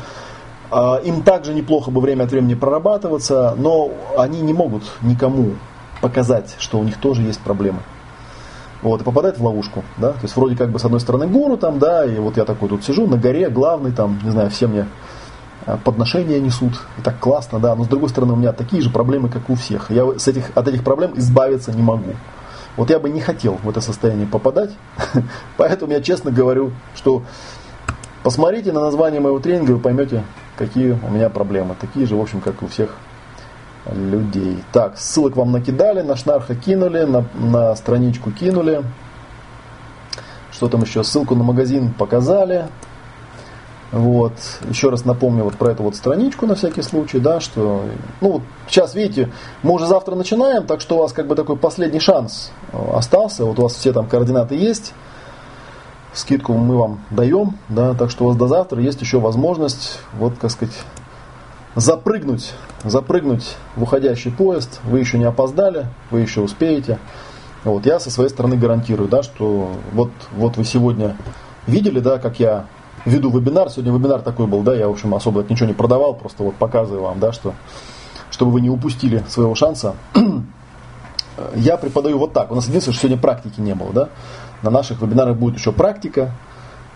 А, 0.71 1.01
им 1.03 1.23
также 1.23 1.55
неплохо 1.55 1.91
бы 1.91 2.01
время 2.01 2.25
от 2.25 2.31
времени 2.31 2.55
прорабатываться, 2.55 3.57
но 3.59 3.91
они 4.17 4.41
не 4.43 4.53
могут 4.53 4.85
никому 5.03 5.55
показать, 6.01 6.55
что 6.59 6.79
у 6.79 6.85
них 6.85 6.99
тоже 6.99 7.23
есть 7.23 7.41
проблемы 7.41 7.81
вот, 8.83 9.01
и 9.01 9.05
попадает 9.05 9.39
в 9.39 9.45
ловушку, 9.45 9.85
да, 9.97 10.13
то 10.13 10.23
есть 10.23 10.37
вроде 10.37 10.57
как 10.57 10.71
бы 10.71 10.79
с 10.79 10.85
одной 10.85 11.01
стороны 11.01 11.27
гору 11.27 11.57
там, 11.57 11.79
да, 11.79 12.05
и 12.05 12.19
вот 12.19 12.37
я 12.37 12.45
такой 12.45 12.69
тут 12.69 12.85
сижу 12.85 13.07
на 13.07 13.17
горе, 13.17 13.49
главный 13.49 13.93
там, 13.93 14.19
не 14.23 14.31
знаю, 14.31 14.51
все 14.51 14.67
мне 14.67 14.87
а, 15.67 15.77
подношения 15.77 16.41
несут, 16.41 16.73
и 16.99 17.03
так 17.03 17.19
классно, 17.21 17.61
да, 17.61 17.75
но 17.77 17.85
с 17.85 17.89
другой 17.89 18.09
стороны 18.09 18.33
у 18.33 18.37
меня 18.37 18.53
такие 18.53 18.83
же 18.83 18.91
проблемы, 18.91 19.29
как 19.29 19.49
у 19.49 19.55
всех, 19.55 19.91
я 19.91 20.05
с 20.19 20.27
этих, 20.27 20.51
от 20.57 20.69
этих 20.69 20.83
проблем 20.83 21.13
избавиться 21.17 21.73
не 21.73 21.83
могу. 21.83 22.15
Вот 22.77 22.89
я 22.89 22.99
бы 22.99 23.11
не 23.11 23.21
хотел 23.21 23.59
в 23.63 23.69
это 23.69 23.81
состояние 23.81 24.27
попадать, 24.27 24.71
поэтому 25.57 25.93
я 25.93 26.01
честно 26.01 26.31
говорю, 26.31 26.73
что 26.97 27.23
посмотрите 28.23 28.73
на 28.73 28.81
название 28.81 29.21
моего 29.21 29.39
тренинга, 29.39 29.73
вы 29.73 29.79
поймете, 29.79 30.25
какие 30.57 30.93
у 30.93 31.11
меня 31.11 31.29
проблемы, 31.29 31.77
такие 31.79 32.07
же, 32.07 32.17
в 32.17 32.21
общем, 32.21 32.41
как 32.41 32.63
у 32.63 32.67
всех 32.67 32.97
людей. 33.91 34.63
Так, 34.73 34.99
ссылок 34.99 35.37
вам 35.37 35.53
накидали, 35.53 36.03
на 36.03 36.17
шнарха 36.17 36.55
кинули, 36.55 37.03
на, 37.03 37.25
на 37.35 37.75
страничку 37.75 38.31
кинули. 38.31 38.85
Что 40.53 40.69
там 40.69 40.83
еще? 40.83 41.03
Ссылку 41.03 41.35
на 41.35 41.43
магазин 41.43 41.93
показали. 41.93 42.67
Вот. 43.93 44.33
Еще 44.69 44.89
раз 44.89 45.05
напомню 45.05 45.45
вот 45.45 45.57
про 45.57 45.73
эту 45.73 45.83
вот 45.83 45.95
страничку 45.97 46.47
на 46.47 46.55
всякий 46.55 46.81
случай, 46.81 47.19
да, 47.19 47.41
что, 47.41 47.85
ну, 48.23 48.41
сейчас, 48.67 48.95
видите, 48.95 49.31
мы 49.63 49.73
уже 49.73 49.87
завтра 49.87 50.15
начинаем, 50.15 50.67
так 50.67 50.81
что 50.81 50.97
у 50.97 50.99
вас 51.01 51.13
как 51.13 51.27
бы 51.27 51.35
такой 51.35 51.57
последний 51.59 52.01
шанс 52.01 52.53
э, 52.73 52.79
остался, 52.95 53.45
вот 53.45 53.59
у 53.59 53.63
вас 53.63 53.75
все 53.75 53.93
там 53.93 54.07
координаты 54.07 54.55
есть, 54.55 54.95
скидку 56.15 56.55
мы 56.55 56.79
вам 56.79 57.01
даем, 57.11 57.59
да, 57.69 57.93
так 57.93 58.11
что 58.11 58.25
у 58.25 58.29
вас 58.29 58.37
до 58.37 58.47
завтра 58.47 58.81
есть 58.81 59.03
еще 59.03 59.21
возможность, 59.21 59.99
вот, 60.15 60.39
как 60.41 60.51
сказать, 60.51 60.75
запрыгнуть, 61.75 62.53
запрыгнуть 62.85 63.57
в 63.77 63.83
уходящий 63.83 64.31
поезд, 64.31 64.81
вы 64.85 65.01
еще 65.01 65.19
не 65.19 65.25
опоздали, 65.25 65.87
вы 66.11 66.21
еще 66.21 66.41
успеете. 66.41 66.99
Вот, 67.65 67.87
я 67.87 68.01
со 68.01 68.11
своей 68.11 68.29
стороны 68.29 68.57
гарантирую, 68.57 69.09
да, 69.09 69.23
что 69.23 69.71
вот, 69.93 70.11
вот 70.33 70.57
вы 70.57 70.65
сегодня 70.65 71.17
видели, 71.67 72.01
да, 72.01 72.19
как 72.19 72.41
я 72.41 72.67
веду 73.05 73.31
вебинар, 73.31 73.71
сегодня 73.71 73.93
вебинар 73.93 74.21
такой 74.21 74.47
был, 74.47 74.63
да, 74.63 74.75
я, 74.75 74.89
в 74.89 74.91
общем, 74.91 75.15
особо 75.15 75.45
ничего 75.49 75.69
не 75.69 75.75
продавал, 75.75 76.15
просто 76.15 76.43
вот 76.43 76.57
показываю 76.57 77.03
вам, 77.03 77.21
да, 77.21 77.33
что, 77.33 77.55
чтобы 78.31 78.53
вы 78.53 78.61
не 78.61 78.71
упустили 78.71 79.25
своего 79.29 79.55
шанса. 79.55 79.95
Я 81.57 81.79
преподаю 81.79 82.19
вот 82.19 82.35
так. 82.35 82.51
У 82.53 82.55
нас 82.55 82.67
единственное, 82.69 82.95
что 82.95 83.07
сегодня 83.07 83.21
практики 83.21 83.59
не 83.59 83.75
было, 83.75 83.93
да. 83.93 84.09
На 84.61 84.71
наших 84.71 85.01
вебинарах 85.01 85.37
будет 85.37 85.57
еще 85.57 85.73
практика, 85.73 86.33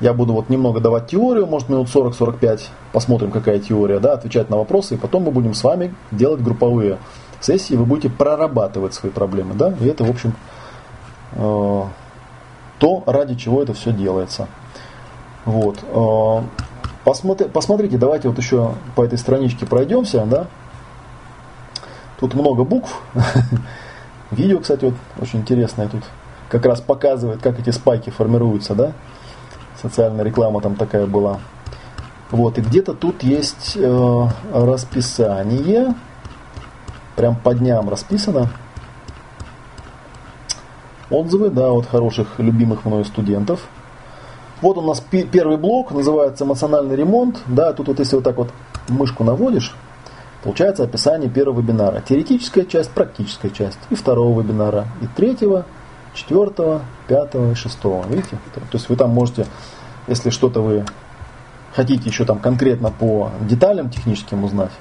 я 0.01 0.13
буду 0.13 0.35
вот 0.35 0.51
немного 0.51 0.81
давать 0.81 1.09
теорию, 1.09 1.47
может 1.47 1.69
минут 1.69 1.89
40-45, 1.89 2.69
посмотрим, 2.93 3.31
какая 3.31 3.59
теория, 3.59 3.99
да, 3.99 4.13
отвечать 4.13 4.51
на 4.51 4.57
вопросы, 4.57 4.95
и 4.95 4.99
потом 4.99 5.25
мы 5.25 5.31
будем 5.31 5.55
с 5.55 5.65
вами 5.65 5.95
делать 6.11 6.43
групповые 6.43 6.99
сессии, 7.41 7.75
вы 7.75 7.85
будете 7.85 8.11
прорабатывать 8.11 8.95
свои 8.95 9.11
проблемы, 9.11 9.55
да, 9.55 9.75
и 9.81 9.87
это, 9.87 10.05
в 10.05 10.11
общем, 10.11 10.35
э, 11.33 11.83
то, 12.79 13.03
ради 13.07 13.37
чего 13.37 13.63
это 13.63 13.73
все 13.73 13.93
делается. 13.93 14.49
Вот. 15.47 15.79
Э, 15.83 16.43
посмотри, 17.05 17.49
посмотрите, 17.49 17.97
давайте 17.97 18.29
вот 18.29 18.37
еще 18.39 18.75
по 18.97 19.03
этой 19.03 19.19
страничке 19.19 19.65
пройдемся, 19.65 20.27
да. 20.27 20.47
Тут 22.21 22.35
много 22.35 22.65
букв. 22.65 23.01
Видео, 24.31 24.59
кстати, 24.59 24.87
вот 24.87 24.95
очень 25.21 25.41
интересное 25.41 25.89
тут 25.89 26.03
как 26.49 26.65
раз 26.67 26.81
показывает, 26.81 27.43
как 27.43 27.59
эти 27.59 27.71
спайки 27.71 28.11
формируются, 28.11 28.75
да 28.75 28.93
социальная 29.81 30.25
реклама 30.25 30.61
там 30.61 30.77
такая 30.77 31.07
была. 31.07 31.39
Вот, 32.31 32.59
и 32.59 32.61
где-то 32.61 32.95
тут 32.95 33.23
есть 33.23 33.77
э, 33.77 34.27
расписание, 34.53 35.95
прям 37.15 37.37
по 37.37 37.55
дням 37.55 37.89
расписано. 37.89 38.51
Отзывы, 41.09 41.51
да, 41.51 41.71
от 41.71 41.87
хороших, 41.87 42.39
любимых 42.39 42.85
мною 42.85 43.05
студентов. 43.05 43.69
Вот 44.61 44.77
у 44.79 44.83
нас 44.83 45.01
первый 45.01 45.57
блок, 45.57 45.93
называется 45.93 46.45
эмоциональный 46.45 46.97
ремонт. 46.97 47.43
Да, 47.47 47.73
тут 47.73 47.89
вот 47.89 47.99
если 48.01 48.17
вот 48.17 48.25
так 48.25 48.37
вот 48.37 48.51
мышку 48.89 49.23
наводишь, 49.23 49.75
получается 50.43 50.83
описание 50.83 51.31
первого 51.31 51.61
вебинара. 51.61 52.01
Теоретическая 52.01 52.65
часть, 52.65 52.91
практическая 52.91 53.51
часть. 53.51 53.79
И 53.91 53.95
второго 53.95 54.41
вебинара, 54.41 54.87
и 55.01 55.07
третьего, 55.07 55.65
четвертого, 56.17 56.83
пятого 57.07 57.53
и 57.53 57.55
шестого. 57.55 58.05
Видите? 58.09 58.39
То 58.55 58.61
есть 58.73 58.89
вы 58.89 58.97
там 58.97 59.11
можете, 59.11 59.47
если 60.09 60.31
что-то 60.31 60.61
вы 60.61 60.85
хотите 61.75 62.09
еще 62.09 62.25
там 62.25 62.39
конкретно 62.39 62.91
по 62.91 63.31
деталям 63.43 63.91
техническим 63.91 64.45
узнать, 64.45 64.73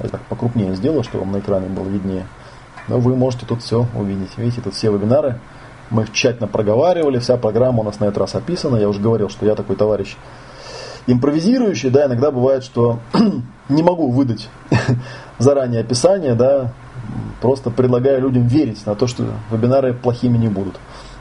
я 0.00 0.08
так 0.08 0.20
покрупнее 0.22 0.74
сделаю, 0.74 1.02
чтобы 1.02 1.24
вам 1.24 1.32
на 1.32 1.38
экране 1.38 1.68
было 1.68 1.88
виднее, 1.88 2.26
но 2.88 2.98
вы 2.98 3.16
можете 3.16 3.46
тут 3.46 3.62
все 3.62 3.86
увидеть. 3.94 4.36
Видите, 4.36 4.60
тут 4.60 4.74
все 4.74 4.92
вебинары, 4.92 5.40
мы 5.90 6.02
их 6.02 6.12
тщательно 6.12 6.46
проговаривали, 6.46 7.18
вся 7.18 7.36
программа 7.36 7.80
у 7.80 7.84
нас 7.84 8.00
на 8.00 8.04
этот 8.04 8.18
раз 8.18 8.34
описана. 8.34 8.76
Я 8.76 8.88
уже 8.88 9.00
говорил, 9.00 9.28
что 9.28 9.46
я 9.46 9.54
такой 9.54 9.76
товарищ 9.76 10.16
импровизирующий, 11.06 11.90
да, 11.90 12.06
иногда 12.06 12.30
бывает, 12.30 12.64
что 12.64 12.98
не 13.68 13.82
могу 13.82 14.10
выдать 14.10 14.48
заранее 15.38 15.82
описание, 15.82 16.34
да, 16.34 16.72
просто 17.40 17.70
предлагаю 17.70 18.20
людям 18.20 18.46
верить 18.46 18.84
на 18.86 18.94
то, 18.94 19.06
что 19.06 19.24
вебинары 19.50 19.94
плохими 19.94 20.36
не 20.36 20.48
будут. 20.48 20.76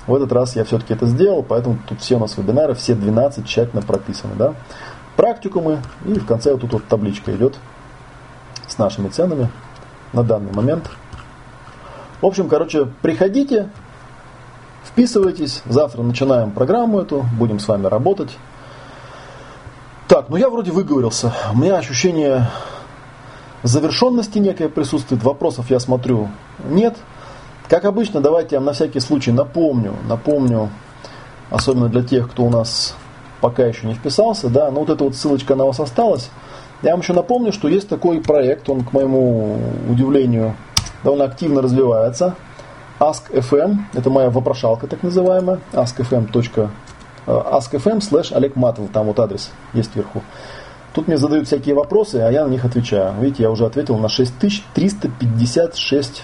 В 0.07 0.13
этот 0.13 0.31
раз 0.31 0.55
я 0.55 0.65
все-таки 0.65 0.93
это 0.93 1.05
сделал, 1.05 1.43
поэтому 1.43 1.77
тут 1.87 2.01
все 2.01 2.15
у 2.15 2.19
нас 2.19 2.37
вебинары, 2.37 2.73
все 2.73 2.93
12 2.93 3.45
тщательно 3.47 3.81
прописаны. 3.81 4.35
Да? 4.35 4.53
Практикумы 5.15 5.79
и 6.05 6.13
в 6.13 6.25
конце 6.25 6.51
вот 6.51 6.61
тут 6.61 6.73
вот 6.73 6.87
табличка 6.87 7.33
идет 7.33 7.55
с 8.67 8.77
нашими 8.77 9.09
ценами 9.09 9.49
на 10.11 10.23
данный 10.23 10.51
момент. 10.51 10.89
В 12.21 12.25
общем, 12.25 12.49
короче, 12.49 12.87
приходите, 13.01 13.69
вписывайтесь, 14.85 15.61
завтра 15.65 16.01
начинаем 16.01 16.51
программу 16.51 16.99
эту, 16.99 17.25
будем 17.37 17.59
с 17.59 17.67
вами 17.67 17.87
работать. 17.87 18.37
Так, 20.07 20.29
ну 20.29 20.35
я 20.35 20.49
вроде 20.49 20.71
выговорился. 20.71 21.33
У 21.53 21.57
меня 21.57 21.77
ощущение 21.77 22.47
завершенности 23.64 24.38
некое 24.40 24.69
присутствует, 24.69 25.23
вопросов 25.23 25.69
я 25.69 25.80
смотрю 25.80 26.30
нет. 26.69 26.95
Как 27.69 27.85
обычно, 27.85 28.22
давайте 28.22 28.56
я 28.56 28.61
на 28.61 28.73
всякий 28.73 28.99
случай 28.99 29.31
напомню, 29.31 29.95
напомню, 30.07 30.69
особенно 31.49 31.88
для 31.88 32.03
тех, 32.03 32.30
кто 32.30 32.44
у 32.44 32.49
нас 32.49 32.95
пока 33.41 33.65
еще 33.65 33.88
не 33.88 33.94
вписался, 33.94 34.49
да, 34.49 34.69
но 34.69 34.81
вот 34.81 34.90
эта 34.90 35.03
вот 35.03 35.15
ссылочка 35.15 35.56
на 35.56 35.65
вас 35.65 35.80
осталась. 35.80 36.30
Я 36.81 36.91
вам 36.91 36.99
еще 36.99 37.14
напомню, 37.14 37.52
что 37.53 37.68
есть 37.68 37.88
такой 37.88 38.22
проект, 38.22 38.69
он, 38.69 38.84
к 38.84 38.91
моему 38.94 39.57
удивлению, 39.90 40.56
довольно 41.03 41.26
активно 41.26 41.61
развивается. 41.61 42.35
Ask.fm, 42.99 43.77
это 43.94 44.10
моя 44.10 44.30
вопрошалка 44.30 44.88
так 44.88 45.03
называемая, 45.03 45.60
askfm.ru 45.72 46.69
ask.fm 47.26 47.99
slash 47.99 48.34
Олег 48.34 48.56
Матов, 48.56 48.90
там 48.91 49.07
вот 49.07 49.19
адрес 49.19 49.52
есть 49.73 49.95
вверху. 49.95 50.22
Тут 50.93 51.07
мне 51.07 51.17
задают 51.17 51.47
всякие 51.47 51.73
вопросы, 51.73 52.17
а 52.17 52.31
я 52.31 52.45
на 52.45 52.49
них 52.49 52.65
отвечаю. 52.65 53.15
Видите, 53.19 53.43
я 53.43 53.51
уже 53.51 53.65
ответил 53.65 53.97
на 53.97 54.09
6356 54.09 56.23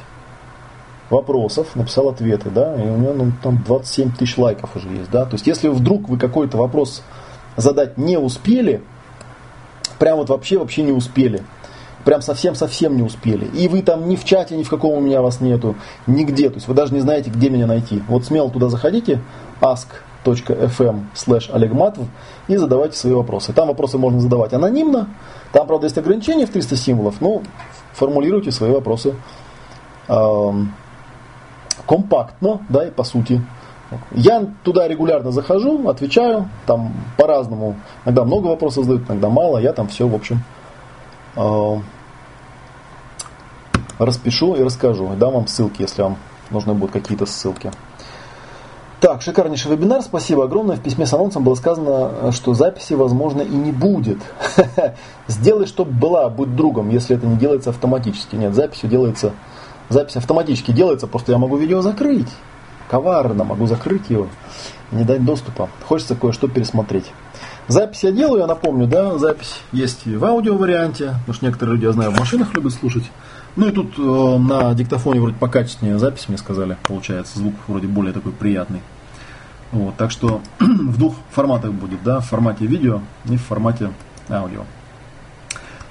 вопросов, 1.09 1.75
написал 1.75 2.09
ответы, 2.09 2.51
да, 2.51 2.75
и 2.75 2.87
у 2.87 2.97
меня 2.97 3.13
ну, 3.13 3.31
там 3.41 3.63
27 3.63 4.11
тысяч 4.11 4.37
лайков 4.37 4.75
уже 4.75 4.89
есть, 4.89 5.09
да. 5.09 5.25
То 5.25 5.33
есть, 5.33 5.47
если 5.47 5.69
вдруг 5.69 6.07
вы 6.07 6.19
какой-то 6.19 6.57
вопрос 6.57 7.01
задать 7.57 7.97
не 7.97 8.17
успели, 8.17 8.83
прям 9.97 10.17
вот 10.17 10.29
вообще, 10.29 10.59
вообще 10.59 10.83
не 10.83 10.91
успели, 10.91 11.41
прям 12.05 12.21
совсем-совсем 12.21 12.95
не 12.95 13.03
успели, 13.03 13.45
и 13.45 13.67
вы 13.67 13.81
там 13.81 14.07
ни 14.07 14.15
в 14.15 14.23
чате, 14.23 14.55
ни 14.55 14.63
в 14.63 14.69
каком 14.69 14.97
у 14.97 15.01
меня 15.01 15.21
вас 15.21 15.41
нету, 15.41 15.76
нигде, 16.07 16.49
то 16.49 16.55
есть 16.55 16.67
вы 16.67 16.73
даже 16.73 16.93
не 16.93 17.01
знаете, 17.01 17.30
где 17.30 17.49
меня 17.49 17.67
найти, 17.67 18.03
вот 18.07 18.26
смело 18.26 18.49
туда 18.49 18.69
заходите, 18.69 19.21
ask.fm 19.61 21.05
slash 21.15 21.51
олегматов 21.51 22.05
и 22.47 22.57
задавайте 22.57 22.97
свои 22.97 23.13
вопросы. 23.13 23.53
Там 23.53 23.67
вопросы 23.67 23.97
можно 23.97 24.19
задавать 24.19 24.53
анонимно, 24.53 25.09
там, 25.51 25.67
правда, 25.67 25.88
есть 25.88 25.97
ограничение 25.97 26.45
в 26.45 26.51
300 26.51 26.76
символов, 26.76 27.21
но 27.21 27.41
формулируйте 27.93 28.51
свои 28.51 28.71
вопросы 28.71 29.15
эм, 30.07 30.73
компактно, 31.88 32.61
да, 32.69 32.88
и 32.88 32.91
по 32.91 33.03
сути. 33.03 33.41
Я 34.11 34.45
туда 34.63 34.88
регулярно 34.88 35.31
захожу, 35.31 35.89
отвечаю, 35.89 36.47
там 36.67 36.93
по-разному. 37.17 37.76
Иногда 38.05 38.23
много 38.23 38.47
вопросов 38.47 38.84
задают, 38.84 39.09
иногда 39.09 39.30
мало. 39.30 39.57
Я 39.57 39.73
там 39.73 39.88
все, 39.88 40.07
в 40.07 40.13
общем, 40.13 40.43
распишу 43.97 44.56
и 44.56 44.64
расскажу. 44.64 45.10
Дам 45.18 45.34
вам 45.34 45.47
ссылки, 45.47 45.81
если 45.81 46.01
вам 46.01 46.18
нужны 46.49 46.73
будут 46.73 46.91
какие-то 46.91 47.26
ссылки. 47.26 47.72
Так, 48.99 49.22
шикарнейший 49.22 49.72
вебинар, 49.72 50.01
спасибо 50.01 50.43
огромное. 50.43 50.76
В 50.76 50.81
письме 50.81 51.06
с 51.06 51.14
анонсом 51.14 51.43
было 51.43 51.56
сказано, 51.56 52.34
что 52.34 52.53
записи, 52.53 52.93
возможно, 52.93 53.41
и 53.41 53.56
не 53.56 53.72
будет. 53.72 54.18
Сделай, 55.27 55.68
чтобы 55.68 55.91
была, 55.91 56.27
будь 56.30 56.53
другом, 56.53 56.89
если 56.89 57.15
это 57.15 57.26
не 57.26 57.38
делается 57.38 57.69
автоматически. 57.69 58.35
Нет, 58.35 58.53
записью 58.53 58.89
делается, 58.89 59.31
запись 59.88 60.18
автоматически 60.18 60.72
делается, 60.72 61.07
просто 61.07 61.31
я 61.31 61.38
могу 61.38 61.56
видео 61.56 61.81
закрыть. 61.81 62.27
Коварно, 62.89 63.45
могу 63.45 63.68
закрыть 63.68 64.10
его, 64.10 64.27
не 64.91 65.06
дать 65.06 65.23
доступа. 65.23 65.69
Хочется 65.88 66.15
кое-что 66.15 66.49
пересмотреть. 66.49 67.06
Запись 67.69 68.03
я 68.03 68.11
делаю, 68.11 68.39
я 68.41 68.47
напомню, 68.47 68.87
да, 68.87 69.19
запись 69.19 69.61
есть 69.71 70.07
и 70.07 70.15
в 70.15 70.25
аудио 70.25 70.57
варианте, 70.57 71.13
потому 71.19 71.33
что 71.35 71.45
некоторые 71.45 71.75
люди, 71.75 71.85
я 71.85 71.91
знаю, 71.91 72.09
в 72.09 72.19
машинах 72.19 72.55
любят 72.55 72.73
слушать. 72.73 73.03
Ну 73.55 73.67
и 73.67 73.71
тут 73.71 73.93
э, 73.99 74.37
на 74.39 74.73
диктофоне 74.73 75.21
вроде 75.21 75.35
покачественнее 75.35 75.99
запись, 75.99 76.27
мне 76.27 76.39
сказали, 76.39 76.77
получается, 76.87 77.37
звук 77.37 77.53
вроде 77.67 77.85
более 77.85 78.11
такой 78.11 78.31
приятный. 78.31 78.81
Вот, 79.71 79.95
так 79.97 80.09
что 80.09 80.41
в 80.59 80.97
двух 80.97 81.13
форматах 81.29 81.71
будет, 81.73 82.01
да, 82.03 82.21
в 82.21 82.25
формате 82.25 82.65
видео 82.65 83.01
и 83.25 83.37
в 83.37 83.43
формате 83.43 83.91
аудио. 84.29 84.63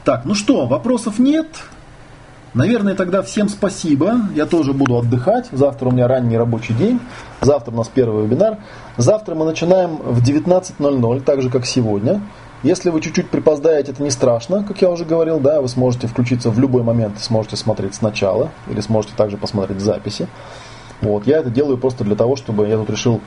Так, 0.03 0.25
ну 0.25 0.35
что, 0.35 0.67
вопросов 0.67 1.21
нет. 1.21 1.47
Наверное, 2.55 2.95
тогда 2.97 3.23
всем 3.23 3.49
спасибо. 3.49 4.17
Я 4.35 4.47
тоже 4.47 4.73
буду 4.73 4.97
отдыхать. 4.99 5.47
Завтра 5.53 5.91
у 5.91 5.93
меня 5.93 6.09
ранний 6.09 6.37
рабочий 6.37 6.75
день. 6.75 6.99
Завтра 7.41 7.73
у 7.73 7.77
нас 7.77 7.89
первый 7.89 8.25
вебинар. 8.25 8.59
Завтра 8.99 9.37
мы 9.37 9.45
начинаем 9.45 9.99
в 9.99 10.21
19.00, 10.21 11.21
так 11.21 11.41
же 11.41 11.51
как 11.51 11.67
сегодня. 11.67 12.21
Если 12.65 12.91
вы 12.91 13.01
чуть-чуть 13.01 13.31
припоздаете, 13.31 13.93
это 13.93 14.03
не 14.03 14.11
страшно, 14.11 14.65
как 14.65 14.83
я 14.83 14.91
уже 14.91 15.05
говорил, 15.05 15.39
да, 15.39 15.61
вы 15.61 15.69
сможете 15.69 16.09
включиться 16.09 16.51
в 16.51 16.59
любой 16.59 16.83
момент, 16.83 17.21
сможете 17.21 17.55
смотреть 17.55 17.95
сначала, 17.95 18.51
или 18.69 18.81
сможете 18.81 19.15
также 19.17 19.37
посмотреть 19.37 19.79
записи. 19.79 20.27
Вот, 21.01 21.29
я 21.29 21.39
это 21.39 21.49
делаю 21.49 21.79
просто 21.79 22.03
для 22.03 22.17
того, 22.17 22.35
чтобы 22.35 22.67
я 22.67 22.77
тут 22.77 22.91
решил 22.91 23.21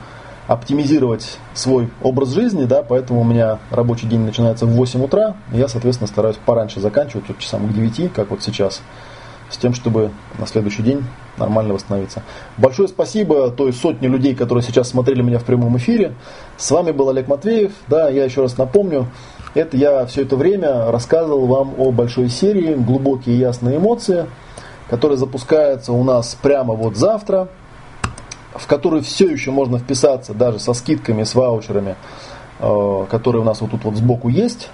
оптимизировать 0.46 1.38
свой 1.54 1.88
образ 2.02 2.28
жизни, 2.28 2.64
да, 2.64 2.82
поэтому 2.82 3.22
у 3.22 3.24
меня 3.24 3.58
рабочий 3.70 4.06
день 4.06 4.20
начинается 4.20 4.66
в 4.66 4.72
8 4.72 5.02
утра, 5.02 5.36
я, 5.52 5.68
соответственно, 5.68 6.08
стараюсь 6.08 6.36
пораньше 6.44 6.80
заканчивать, 6.80 7.24
вот 7.28 7.38
часам 7.38 7.66
к 7.66 7.72
9, 7.72 8.12
как 8.12 8.30
вот 8.30 8.42
сейчас, 8.42 8.82
с 9.52 9.56
тем, 9.56 9.74
чтобы 9.74 10.10
на 10.38 10.46
следующий 10.46 10.82
день 10.82 11.04
нормально 11.36 11.74
восстановиться. 11.74 12.22
Большое 12.56 12.88
спасибо 12.88 13.50
той 13.50 13.72
сотне 13.72 14.08
людей, 14.08 14.34
которые 14.34 14.64
сейчас 14.64 14.88
смотрели 14.88 15.22
меня 15.22 15.38
в 15.38 15.44
прямом 15.44 15.76
эфире. 15.76 16.14
С 16.56 16.70
вами 16.70 16.90
был 16.90 17.08
Олег 17.10 17.28
Матвеев. 17.28 17.72
Да, 17.88 18.08
я 18.08 18.24
еще 18.24 18.42
раз 18.42 18.58
напомню, 18.58 19.06
это 19.54 19.76
я 19.76 20.06
все 20.06 20.22
это 20.22 20.36
время 20.36 20.90
рассказывал 20.90 21.46
вам 21.46 21.74
о 21.78 21.92
большой 21.92 22.28
серии 22.28 22.74
«Глубокие 22.74 23.38
ясные 23.38 23.76
эмоции», 23.76 24.26
которая 24.88 25.18
запускается 25.18 25.92
у 25.92 26.02
нас 26.04 26.36
прямо 26.40 26.74
вот 26.74 26.96
завтра, 26.96 27.48
в 28.54 28.66
которую 28.66 29.02
все 29.02 29.28
еще 29.28 29.50
можно 29.50 29.78
вписаться 29.78 30.34
даже 30.34 30.58
со 30.58 30.72
скидками, 30.72 31.24
с 31.24 31.34
ваучерами, 31.34 31.96
э, 32.60 33.06
которые 33.10 33.42
у 33.42 33.44
нас 33.44 33.60
вот 33.60 33.70
тут 33.70 33.84
вот 33.84 33.96
сбоку 33.96 34.28
есть. 34.28 34.70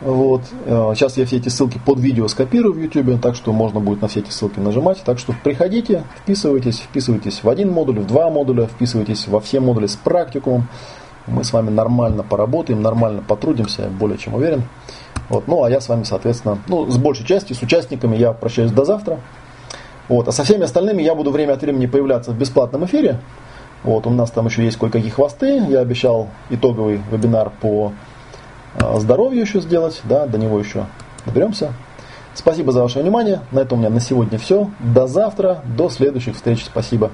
Вот. 0.00 0.42
Э, 0.64 0.92
сейчас 0.94 1.16
я 1.16 1.26
все 1.26 1.36
эти 1.36 1.48
ссылки 1.48 1.78
под 1.84 1.98
видео 2.00 2.26
скопирую 2.28 2.74
в 2.74 2.78
YouTube, 2.78 3.20
так 3.20 3.34
что 3.34 3.52
можно 3.52 3.80
будет 3.80 4.00
на 4.00 4.08
все 4.08 4.20
эти 4.20 4.30
ссылки 4.30 4.58
нажимать. 4.58 5.02
Так 5.04 5.18
что 5.18 5.34
приходите, 5.44 6.04
вписывайтесь, 6.22 6.78
вписывайтесь 6.78 7.42
в 7.42 7.48
один 7.48 7.70
модуль, 7.70 8.00
в 8.00 8.06
два 8.06 8.30
модуля, 8.30 8.66
вписывайтесь 8.66 9.28
во 9.28 9.40
все 9.40 9.60
модули 9.60 9.86
с 9.86 9.96
практикумом. 9.96 10.68
Мы 11.26 11.44
с 11.44 11.52
вами 11.52 11.70
нормально 11.70 12.22
поработаем, 12.22 12.80
нормально 12.80 13.22
потрудимся, 13.26 13.88
более 13.88 14.16
чем 14.16 14.34
уверен. 14.34 14.62
Вот. 15.28 15.46
Ну, 15.46 15.62
а 15.62 15.70
я 15.70 15.80
с 15.80 15.88
вами, 15.88 16.04
соответственно, 16.04 16.58
ну, 16.66 16.90
с 16.90 16.96
большей 16.96 17.26
частью, 17.26 17.54
с 17.54 17.62
участниками 17.62 18.16
я 18.16 18.32
прощаюсь 18.32 18.72
до 18.72 18.84
завтра. 18.84 19.20
Вот. 20.08 20.26
А 20.28 20.32
со 20.32 20.44
всеми 20.44 20.64
остальными 20.64 21.02
я 21.02 21.14
буду 21.14 21.30
время 21.30 21.52
от 21.52 21.62
времени 21.62 21.86
появляться 21.86 22.32
в 22.32 22.38
бесплатном 22.38 22.86
эфире. 22.86 23.20
Вот. 23.84 24.06
У 24.06 24.10
нас 24.10 24.30
там 24.30 24.46
еще 24.46 24.64
есть 24.64 24.78
кое-какие 24.78 25.10
хвосты. 25.10 25.62
Я 25.68 25.80
обещал 25.80 26.28
итоговый 26.48 27.00
вебинар 27.12 27.52
по 27.60 27.92
здоровью 28.96 29.40
еще 29.40 29.60
сделать, 29.60 30.00
да, 30.04 30.26
до 30.26 30.38
него 30.38 30.58
еще 30.58 30.86
доберемся. 31.26 31.72
Спасибо 32.34 32.72
за 32.72 32.82
ваше 32.82 33.00
внимание. 33.00 33.40
На 33.50 33.60
этом 33.60 33.78
у 33.78 33.80
меня 33.82 33.90
на 33.90 34.00
сегодня 34.00 34.38
все. 34.38 34.70
До 34.78 35.06
завтра, 35.06 35.62
до 35.76 35.88
следующих 35.88 36.36
встреч. 36.36 36.64
Спасибо. 36.64 37.10